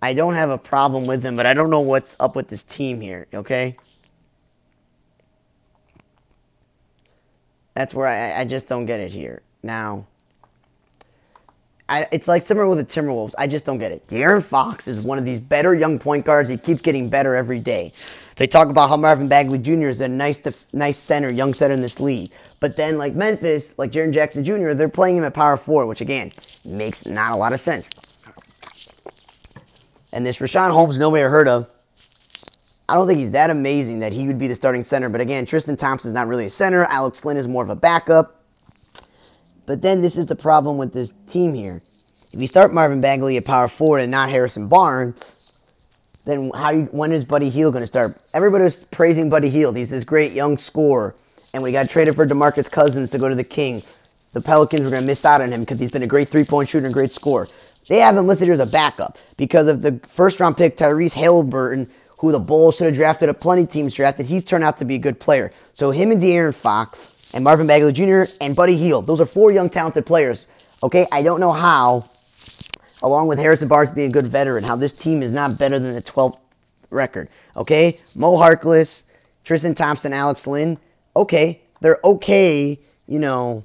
I 0.01 0.15
don't 0.15 0.35
have 0.35 0.51
a 0.51 0.59
problem 0.59 1.07
with 1.07 1.25
him, 1.25 1.35
but 1.35 1.47
I 1.47 1.55
don't 1.55 1.71
know 1.71 1.81
what's 1.81 2.15
up 2.21 2.37
with 2.37 2.49
this 2.49 2.63
team 2.63 3.01
here. 3.01 3.27
Okay. 3.35 3.77
That's 7.79 7.95
where 7.95 8.09
I, 8.09 8.41
I 8.41 8.45
just 8.45 8.67
don't 8.67 8.87
get 8.87 8.99
it 8.99 9.13
here. 9.13 9.41
Now, 9.63 10.05
I, 11.89 12.09
it's 12.11 12.27
like 12.27 12.43
similar 12.43 12.67
with 12.67 12.79
the 12.79 12.85
Timberwolves. 12.85 13.35
I 13.39 13.47
just 13.47 13.65
don't 13.65 13.79
get 13.79 13.93
it. 13.93 14.05
De'Aaron 14.09 14.43
Fox 14.43 14.89
is 14.89 15.07
one 15.07 15.17
of 15.17 15.25
these 15.25 15.39
better 15.39 15.77
young 15.77 15.97
point 16.01 16.25
guards. 16.25 16.49
He 16.49 16.59
keeps 16.59 16.81
getting 16.81 17.09
better 17.09 17.37
every 17.37 17.61
day. 17.61 17.93
They 18.35 18.49
talk 18.49 18.69
about 18.69 18.89
how 18.89 18.97
Marvin 18.97 19.29
Bagley 19.29 19.59
Jr. 19.59 19.87
is 19.87 20.01
a 20.01 20.09
nice, 20.09 20.41
nice 20.73 20.99
center, 20.99 21.31
young 21.31 21.55
center 21.55 21.73
in 21.73 21.81
this 21.81 22.01
league. 22.01 22.33
But 22.59 22.77
then, 22.77 22.99
like 22.99 23.15
Memphis, 23.15 23.79
like 23.79 23.93
Jaren 23.93 24.13
Jackson 24.13 24.43
Jr., 24.43 24.73
they're 24.73 24.89
playing 24.89 25.19
him 25.19 25.23
at 25.23 25.35
power 25.35 25.57
four, 25.57 25.87
which 25.87 26.01
again 26.01 26.33
makes 26.65 27.07
not 27.07 27.31
a 27.31 27.37
lot 27.37 27.53
of 27.53 27.61
sense. 27.61 27.89
And 30.13 30.27
this 30.27 30.39
Richaun 30.39 30.73
Holmes, 30.73 30.99
nobody 30.99 31.23
ever 31.23 31.31
heard 31.31 31.47
of. 31.47 31.71
I 32.89 32.95
don't 32.95 33.07
think 33.07 33.19
he's 33.19 33.33
that 33.33 33.51
amazing 33.51 33.99
that 33.99 34.13
he 34.13 34.27
would 34.27 34.39
be 34.39 34.47
the 34.47 34.55
starting 34.55 34.83
center. 34.85 35.09
But 35.09 35.21
again, 35.21 35.45
Tristan 35.45 35.77
Thompson's 35.77 36.15
not 36.15 36.27
really 36.27 36.47
a 36.47 36.51
center. 36.51 36.85
Alex 36.85 37.25
Len 37.25 37.37
is 37.37 37.47
more 37.47 37.63
of 37.63 37.71
a 37.71 37.77
backup. 37.77 38.43
But 39.67 39.83
then 39.83 40.01
this 40.01 40.17
is 40.17 40.27
the 40.27 40.37
problem 40.37 40.79
with 40.79 40.95
this 40.95 41.13
team 41.27 41.53
here. 41.53 41.83
If 42.33 42.41
you 42.41 42.47
start 42.47 42.73
Marvin 42.73 43.01
Bagley 43.01 43.37
at 43.37 43.45
power 43.45 43.69
forward 43.69 43.99
and 43.99 44.11
not 44.11 44.31
Harrison 44.31 44.69
Barnes, 44.69 45.53
then 46.25 46.51
how 46.55 46.75
when 46.75 47.13
is 47.13 47.25
Buddy 47.25 47.51
Hield 47.51 47.75
going 47.75 47.83
to 47.83 47.87
start? 47.87 48.23
Everybody 48.33 48.65
was 48.65 48.85
praising 48.85 49.29
Buddy 49.29 49.51
Hield. 49.51 49.77
He's 49.77 49.91
this 49.91 50.05
great 50.05 50.33
young 50.33 50.57
scorer, 50.59 51.15
and 51.53 51.63
we 51.63 51.73
got 51.73 51.89
traded 51.89 52.17
for 52.17 52.27
DeMarcus 52.27 52.71
Cousins 52.71 53.11
to 53.11 53.19
go 53.19 53.29
to 53.29 53.35
the 53.35 53.45
King. 53.45 53.83
The 54.33 54.41
Pelicans 54.41 54.83
were 54.83 54.91
going 54.91 55.03
to 55.03 55.07
miss 55.07 55.25
out 55.25 55.41
on 55.41 55.53
him 55.53 55.61
because 55.61 55.79
he's 55.79 55.91
been 55.91 56.03
a 56.03 56.07
great 56.07 56.29
three-point 56.29 56.69
shooter 56.69 56.85
and 56.85 56.95
great 56.95 57.13
scorer. 57.13 57.49
They 57.89 57.99
have 57.99 58.17
him 58.17 58.27
listed 58.27 58.47
here 58.47 58.53
as 58.53 58.61
a 58.61 58.67
backup 58.67 59.17
because 59.39 59.69
of 59.69 59.81
the 59.81 60.01
first-round 60.09 60.57
pick 60.59 60.77
Tyrese 60.77 61.15
Haliburton, 61.15 61.91
who 62.19 62.33
the 62.33 62.39
Bulls 62.39 62.77
should 62.77 62.87
have 62.87 62.95
drafted, 62.95 63.29
a 63.29 63.35
plenty 63.35 63.67
teams 63.67 63.95
drafted. 63.95 64.27
He's 64.27 64.45
turned 64.45 64.65
out 64.65 64.77
to 64.79 64.85
be 64.85 64.97
a 64.97 64.99
good 64.99 65.19
player. 65.19 65.53
So 65.75 65.91
him 65.91 66.11
and 66.11 66.21
De'Aaron 66.21 66.55
Fox 66.55 67.31
and 67.33 67.45
Marvin 67.45 67.67
Bagley 67.67 67.93
Jr. 67.93 68.25
and 68.41 68.55
Buddy 68.55 68.77
Hield, 68.77 69.07
those 69.07 69.21
are 69.21 69.27
four 69.27 69.53
young 69.53 69.71
talented 69.71 70.05
players. 70.05 70.47
Okay, 70.83 71.07
I 71.11 71.23
don't 71.23 71.41
know 71.41 71.53
how 71.53 72.05
along 73.03 73.29
with 73.29 73.39
Harrison 73.39 73.69
Barnes 73.69 73.91
being 73.91 74.09
a 74.09 74.13
good 74.13 74.27
veteran, 74.27 74.65
how 74.65 74.77
this 74.77 74.93
team 74.93 75.23
is 75.23 75.33
not 75.33 75.59
better 75.59 75.79
than 75.79 75.95
the 75.95 76.03
12th 76.03 76.39
record. 76.91 77.29
Okay? 77.57 77.99
Mo 78.15 78.37
Harkless, 78.37 79.05
Tristan 79.45 79.75
Thompson, 79.75 80.13
Alex 80.13 80.47
Len. 80.47 80.79
Okay, 81.15 81.63
they're 81.81 81.99
okay, 82.05 82.79
you 83.07 83.19
know, 83.19 83.65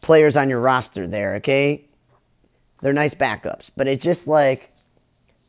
players 0.00 0.36
on 0.36 0.48
your 0.48 0.60
roster 0.60 1.06
there, 1.06 1.36
okay? 1.36 1.84
They're 2.80 2.92
nice 2.92 3.14
backups. 3.14 3.70
But 3.76 3.88
it's 3.88 4.04
just 4.04 4.26
like, 4.26 4.70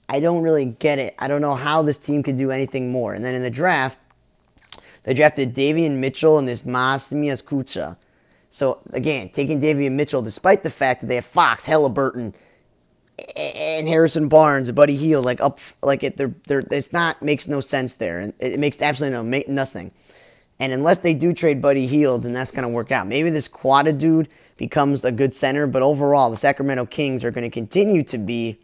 I 0.09 0.19
don't 0.19 0.41
really 0.41 0.65
get 0.65 0.97
it. 0.97 1.13
I 1.19 1.27
don't 1.27 1.41
know 1.41 1.53
how 1.53 1.83
this 1.83 1.99
team 1.99 2.23
could 2.23 2.35
do 2.35 2.49
anything 2.49 2.91
more. 2.91 3.13
And 3.13 3.23
then 3.23 3.35
in 3.35 3.43
the 3.43 3.51
draft, 3.51 3.99
they 5.03 5.13
drafted 5.13 5.53
Davion 5.53 5.97
Mitchell 5.97 6.39
and 6.39 6.47
this 6.47 6.63
Neemias 6.63 7.45
Queta. 7.45 7.95
So 8.49 8.79
again, 8.91 9.29
taking 9.29 9.61
Davion 9.61 9.91
Mitchell, 9.91 10.23
despite 10.23 10.63
the 10.63 10.71
fact 10.71 11.01
that 11.01 11.07
they 11.07 11.15
have 11.15 11.25
Fox, 11.25 11.65
Haliburton, 11.65 12.33
and 13.35 13.87
Harrison 13.87 14.29
Barnes, 14.29 14.71
Buddy 14.71 14.95
Hield, 14.95 15.25
like 15.25 15.41
up, 15.41 15.59
like 15.83 16.03
it, 16.03 16.17
they're, 16.17 16.33
they're, 16.47 16.63
it's 16.71 16.91
not 16.91 17.21
makes 17.21 17.47
no 17.47 17.61
sense 17.61 17.93
there, 17.95 18.19
and 18.19 18.33
it 18.39 18.59
makes 18.59 18.81
absolutely 18.81 19.17
no 19.17 19.23
make 19.23 19.47
nothing. 19.47 19.91
And 20.59 20.73
unless 20.73 20.99
they 20.99 21.13
do 21.13 21.33
trade 21.33 21.61
Buddy 21.61 21.85
Hield, 21.85 22.23
then 22.23 22.33
that's 22.33 22.51
gonna 22.51 22.69
work 22.69 22.91
out. 22.91 23.07
Maybe 23.07 23.29
this 23.29 23.47
Queta 23.47 23.93
dude 23.93 24.29
becomes 24.57 25.05
a 25.05 25.11
good 25.11 25.35
center, 25.35 25.67
but 25.67 25.83
overall, 25.83 26.31
the 26.31 26.37
Sacramento 26.37 26.85
Kings 26.85 27.23
are 27.23 27.31
gonna 27.31 27.49
continue 27.49 28.03
to 28.03 28.17
be 28.17 28.59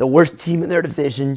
the 0.00 0.06
worst 0.06 0.38
team 0.38 0.62
in 0.62 0.70
their 0.70 0.80
division, 0.80 1.36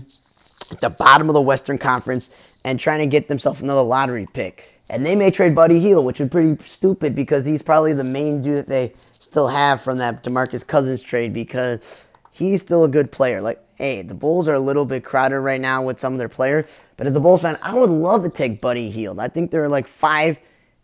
at 0.72 0.80
the 0.80 0.90
bottom 0.90 1.28
of 1.30 1.34
the 1.34 1.42
Western 1.42 1.78
Conference, 1.78 2.30
and 2.64 2.80
trying 2.80 3.00
to 3.00 3.06
get 3.06 3.28
themselves 3.28 3.62
another 3.62 3.82
lottery 3.82 4.26
pick. 4.32 4.80
And 4.90 5.06
they 5.06 5.18
may 5.18 5.32
trade 5.32 5.54
Buddy 5.54 5.82
Hield, 5.82 6.06
which 6.06 6.20
would 6.20 6.30
be 6.30 6.32
pretty 6.32 6.64
stupid 6.64 7.14
because 7.14 7.46
he's 7.46 7.62
probably 7.62 7.92
the 7.92 8.06
main 8.06 8.42
dude 8.42 8.56
that 8.56 8.70
they 8.70 8.94
still 9.20 9.50
have 9.50 9.82
from 9.82 9.98
that 9.98 10.24
DeMarcus 10.24 10.66
Cousins 10.66 11.04
trade 11.04 11.34
because 11.34 12.06
he's 12.32 12.62
still 12.62 12.86
a 12.86 12.88
good 12.88 13.12
player. 13.12 13.42
Like, 13.42 13.62
hey, 13.76 14.02
the 14.02 14.16
Bulls 14.16 14.48
are 14.48 14.54
a 14.54 14.62
little 14.62 14.86
bit 14.86 15.04
crowded 15.04 15.42
right 15.42 15.60
now 15.60 15.84
with 15.84 16.00
some 16.00 16.14
of 16.14 16.20
their 16.20 16.30
players, 16.30 16.66
but 16.96 17.06
as 17.06 17.18
a 17.18 17.20
Bulls 17.20 17.42
fan, 17.42 17.60
I 17.62 17.74
would 17.74 17.90
love 17.90 18.24
to 18.24 18.30
take 18.30 18.62
Buddy 18.62 18.90
Hield. 18.90 19.20
I 19.20 19.28
think 19.28 19.52
there 19.52 19.64
are 19.64 19.68
like 19.70 19.88
five 19.88 20.40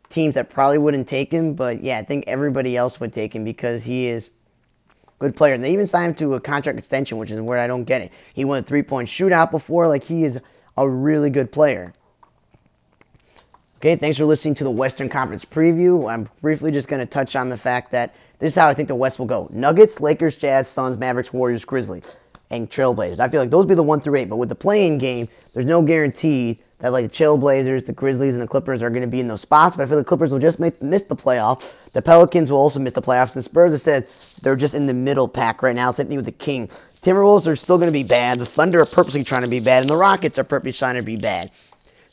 teams 0.10 0.36
that 0.36 0.50
probably 0.50 0.80
wouldn't 0.80 1.08
take 1.08 1.32
him, 1.32 1.54
but 1.54 1.82
yeah, 1.82 1.98
I 1.98 2.04
think 2.04 2.26
everybody 2.28 2.76
else 2.76 3.00
would 3.00 3.14
take 3.14 3.34
him 3.34 3.46
because 3.46 3.86
he 3.86 4.08
is 4.10 4.30
good 5.20 5.36
player. 5.36 5.54
And 5.54 5.64
they 5.64 5.72
even 5.74 5.88
signed 5.88 6.10
him 6.10 6.16
to 6.16 6.34
a 6.34 6.40
contract 6.40 6.80
extension, 6.80 7.18
which 7.18 7.32
is 7.32 7.40
where 7.40 7.60
I 7.60 7.68
don't 7.68 7.84
get 7.84 8.02
it. 8.02 8.12
He 8.34 8.46
won 8.46 8.60
a 8.60 8.64
three-point 8.64 9.08
shootout 9.08 9.52
before. 9.52 9.88
Like, 9.88 10.04
he 10.04 10.24
is 10.24 10.40
a 10.78 10.90
really 10.90 11.30
good 11.30 11.52
player. 11.52 11.94
Okay, 13.78 13.96
thanks 13.96 14.18
for 14.18 14.26
listening 14.26 14.56
to 14.56 14.66
the 14.66 14.72
Western 14.72 15.08
Conference 15.08 15.46
preview. 15.46 16.10
I'm 16.10 16.28
briefly 16.42 16.72
just 16.72 16.90
going 16.90 17.00
to 17.00 17.06
touch 17.06 17.38
on 17.38 17.48
the 17.48 17.58
fact 17.58 17.92
that 17.92 18.14
this 18.40 18.54
is 18.54 18.56
how 18.56 18.68
I 18.68 18.74
think 18.74 18.90
the 18.90 18.96
West 18.96 19.20
will 19.20 19.26
go. 19.26 19.48
Nuggets, 19.52 20.02
Lakers, 20.02 20.36
Jazz, 20.36 20.68
Suns, 20.68 20.98
Mavericks, 20.98 21.32
Warriors, 21.32 21.64
Grizzlies, 21.64 22.18
and 22.50 22.70
Trailblazers. 22.70 23.20
I 23.20 23.30
feel 23.30 23.40
like 23.40 23.52
those 23.52 23.66
be 23.66 23.76
the 23.76 23.84
one 23.84 24.02
through 24.02 24.16
eight. 24.16 24.30
But 24.30 24.36
with 24.36 24.50
the 24.50 24.56
play-in 24.56 24.98
game, 24.98 25.30
there's 25.54 25.66
no 25.66 25.82
guarantee 25.82 26.60
that 26.80 26.92
like 26.92 27.10
the 27.10 27.10
Trailblazers, 27.10 27.86
the 27.86 27.94
Grizzlies, 27.94 28.34
and 28.34 28.42
the 28.42 28.48
Clippers 28.48 28.82
are 28.82 28.90
going 28.90 29.02
to 29.02 29.08
be 29.08 29.20
in 29.20 29.28
those 29.28 29.42
spots. 29.42 29.76
But 29.76 29.84
I 29.84 29.86
feel 29.88 29.98
the 29.98 30.04
Clippers 30.04 30.32
will 30.32 30.40
just 30.40 30.60
make, 30.60 30.82
miss 30.82 31.04
the 31.04 31.16
playoffs. 31.16 31.74
The 31.92 32.02
Pelicans 32.02 32.52
will 32.52 32.60
also 32.60 32.80
miss 32.80 32.94
the 32.94 33.02
playoffs. 33.02 33.36
And 33.36 33.44
Spurs 33.44 33.74
I 33.74 33.78
said 33.78 34.08
they're 34.42 34.56
just 34.56 34.74
in 34.74 34.86
the 34.86 34.94
middle 34.94 35.28
pack 35.28 35.62
right 35.62 35.76
now. 35.76 35.92
Same 35.92 36.08
thing 36.08 36.18
with 36.18 36.26
the 36.26 36.32
King. 36.32 36.68
Timberwolves 37.02 37.48
are 37.48 37.56
still 37.56 37.78
going 37.78 37.88
to 37.88 37.94
be 37.94 38.04
bad. 38.04 38.40
The 38.40 38.46
Thunder 38.46 38.82
are 38.82 38.86
purposely 38.86 39.24
trying 39.24 39.44
to 39.44 39.48
be 39.48 39.60
bad, 39.60 39.82
and 39.82 39.90
the 39.90 39.96
Rockets 39.96 40.38
are 40.38 40.44
purposely 40.44 40.74
trying 40.74 40.96
to 40.96 41.02
be 41.02 41.16
bad 41.16 41.52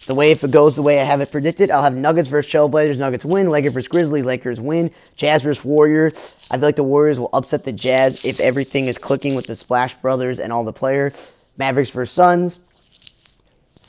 the 0.07 0.15
way 0.15 0.31
if 0.31 0.45
it 0.45 0.53
goes 0.53 0.77
the 0.77 0.83
way 0.83 1.01
I 1.01 1.05
have 1.05 1.21
it 1.21 1.33
predicted, 1.33 1.71
I'll 1.71 1.83
have 1.83 1.95
Nuggets 1.95 2.29
versus 2.29 2.51
Trailblazers. 2.51 2.99
Nuggets 2.99 3.25
win. 3.25 3.51
Lakers 3.51 3.73
versus 3.73 3.89
Grizzlies. 3.89 4.25
Lakers 4.25 4.61
win. 4.61 4.91
Jazz 5.17 5.43
versus 5.43 5.65
Warriors. 5.65 6.33
I 6.51 6.57
feel 6.57 6.69
like 6.69 6.77
the 6.77 6.85
Warriors 6.85 7.19
will 7.19 7.31
upset 7.33 7.65
the 7.65 7.73
Jazz 7.73 8.25
if 8.25 8.39
everything 8.39 8.87
is 8.87 8.99
clicking 8.99 9.35
with 9.35 9.47
the 9.47 9.57
Splash 9.57 9.95
Brothers 9.95 10.39
and 10.39 10.53
all 10.53 10.65
the 10.65 10.73
players. 10.73 11.33
Mavericks 11.59 11.91
versus 11.91 12.15
Suns. 12.15 12.61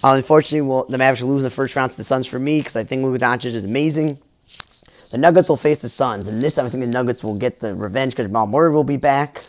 Uh, 0.04 0.14
unfortunately, 0.16 0.68
well, 0.68 0.86
the 0.90 0.98
Mavericks 0.98 1.22
will 1.22 1.30
lose 1.30 1.40
in 1.40 1.44
the 1.44 1.52
first 1.52 1.76
round 1.76 1.92
to 1.92 1.98
the 1.98 2.04
Suns 2.04 2.26
for 2.26 2.40
me 2.40 2.60
because 2.60 2.76
I 2.76 2.84
think 2.84 3.04
Luka 3.04 3.24
Doncic 3.24 3.54
is 3.54 3.64
amazing. 3.64 4.18
The 5.12 5.18
Nuggets 5.18 5.50
will 5.50 5.58
face 5.58 5.82
the 5.82 5.90
Suns, 5.90 6.28
and 6.28 6.42
this 6.42 6.56
time 6.56 6.66
I 6.66 6.70
think 6.70 6.84
the 6.84 6.90
Nuggets 6.90 7.24
will 7.24 7.38
get 7.38 7.60
the 7.60 7.76
revenge 7.76 8.14
because 8.14 8.28
Jamal 8.28 8.48
Murray 8.48 8.72
will 8.72 8.84
be 8.84 8.98
back 8.98 9.44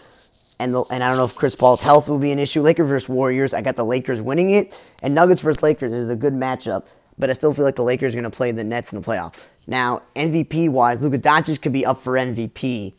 and 0.59 0.75
the, 0.75 0.85
and 0.91 1.03
I 1.03 1.09
don't 1.09 1.17
know 1.17 1.25
if 1.25 1.37
Chris 1.37 1.55
Paul's 1.55 1.81
health 1.81 2.09
will 2.09 2.19
be 2.19 2.33
an 2.33 2.39
issue. 2.39 2.63
Lakers 2.63 2.89
versus 2.89 3.09
Warriors, 3.09 3.55
I 3.55 3.61
got 3.61 3.77
the 3.77 3.85
Lakers 3.85 4.21
winning 4.21 4.51
it, 4.51 4.79
and 5.03 5.15
Nuggets 5.15 5.41
versus 5.41 5.63
Lakers 5.63 5.93
is 5.93 6.11
a 6.11 6.17
good 6.17 6.35
matchup. 6.35 6.87
but 7.19 7.31
I 7.31 7.33
still 7.33 7.53
feel 7.53 7.65
like 7.65 7.77
the 7.77 7.85
Lakers 7.85 8.15
are 8.15 8.21
going 8.21 8.31
to 8.31 8.37
play 8.37 8.53
the 8.53 8.65
Nets 8.65 8.93
in 8.93 9.01
the 9.01 9.05
playoffs. 9.05 9.47
Now, 9.67 10.03
MVP 10.17 10.69
wise, 10.69 11.03
Luka 11.03 11.19
Doncic 11.19 11.61
could 11.61 11.73
be 11.73 11.85
up 11.85 12.01
for 12.01 12.15
MVP. 12.15 12.95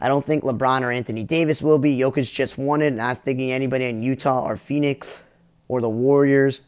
I 0.00 0.08
don't 0.08 0.24
think 0.24 0.44
LeBron 0.44 0.82
or 0.82 0.90
Anthony 0.90 1.22
Davis 1.22 1.60
will 1.60 1.78
be. 1.78 1.98
Jokic 1.98 2.32
just 2.32 2.56
won 2.56 2.82
it. 2.82 2.92
Not 2.92 3.18
thinking 3.18 3.52
anybody 3.52 3.86
in 3.86 4.02
Utah 4.02 4.44
or 4.44 4.56
Phoenix 4.56 5.22
or 5.68 5.80
the 5.80 5.88
Warriors 5.88 6.60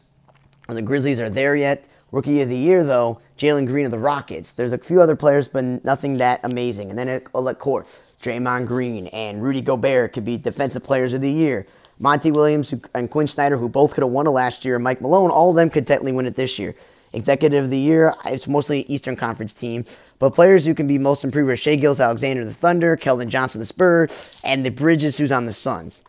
or 0.67 0.75
the 0.75 0.81
Grizzlies 0.81 1.19
are 1.19 1.29
there 1.29 1.55
yet. 1.55 1.85
Rookie 2.11 2.41
of 2.41 2.49
the 2.49 2.57
year, 2.57 2.83
though, 2.83 3.19
Jalen 3.41 3.65
Green 3.65 3.85
of 3.85 3.91
the 3.91 3.97
Rockets. 3.97 4.51
There's 4.51 4.71
a 4.71 4.77
few 4.77 5.01
other 5.01 5.15
players, 5.15 5.47
but 5.47 5.63
nothing 5.83 6.19
that 6.19 6.41
amazing. 6.43 6.91
And 6.91 6.99
then 6.99 7.09
at, 7.09 7.23
at 7.23 7.57
court, 7.57 7.87
Draymond 8.21 8.67
Green 8.67 9.07
and 9.07 9.41
Rudy 9.41 9.61
Gobert 9.61 10.13
could 10.13 10.23
be 10.23 10.37
defensive 10.37 10.83
players 10.83 11.13
of 11.13 11.21
the 11.21 11.31
year. 11.31 11.65
Monty 11.97 12.29
Williams 12.29 12.71
and 12.93 13.09
Quin 13.09 13.25
Snyder, 13.25 13.57
who 13.57 13.67
both 13.67 13.95
could 13.95 14.03
have 14.03 14.11
won 14.11 14.27
it 14.27 14.29
last 14.29 14.63
year, 14.63 14.75
and 14.75 14.83
Mike 14.83 15.01
Malone, 15.01 15.31
all 15.31 15.49
of 15.49 15.55
them 15.55 15.71
could 15.71 15.87
technically 15.87 16.11
win 16.11 16.27
it 16.27 16.35
this 16.35 16.59
year. 16.59 16.75
Executive 17.13 17.63
of 17.63 17.71
the 17.71 17.79
year, 17.79 18.13
it's 18.25 18.45
mostly 18.45 18.81
Eastern 18.81 19.15
Conference 19.15 19.53
team. 19.53 19.85
But 20.19 20.35
players 20.35 20.63
who 20.63 20.75
can 20.75 20.85
be 20.85 20.99
most 20.99 21.23
improved 21.23 21.49
are 21.49 21.57
Shai 21.57 21.77
Gilgeous-Alexander, 21.77 22.45
the 22.45 22.53
Thunder, 22.53 22.95
Keldon 22.95 23.29
Johnson, 23.29 23.59
the 23.59 23.65
Spurs, 23.65 24.39
and 24.43 24.63
the 24.63 24.69
Bridges, 24.69 25.17
who's 25.17 25.31
on 25.31 25.47
the 25.47 25.53
Suns. 25.53 26.01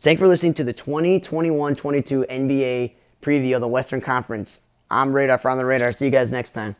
Thanks 0.00 0.18
for 0.18 0.26
listening 0.26 0.54
to 0.54 0.64
the 0.64 0.72
2021-22 0.72 2.26
NBA 2.26 2.92
preview 3.20 3.54
of 3.54 3.60
the 3.60 3.68
Western 3.68 4.00
Conference. 4.00 4.60
I'm 4.90 5.12
Radar 5.12 5.38
for 5.38 5.50
On 5.50 5.58
the 5.58 5.66
Radar. 5.66 5.92
See 5.92 6.06
you 6.06 6.10
guys 6.10 6.30
next 6.30 6.50
time. 6.52 6.76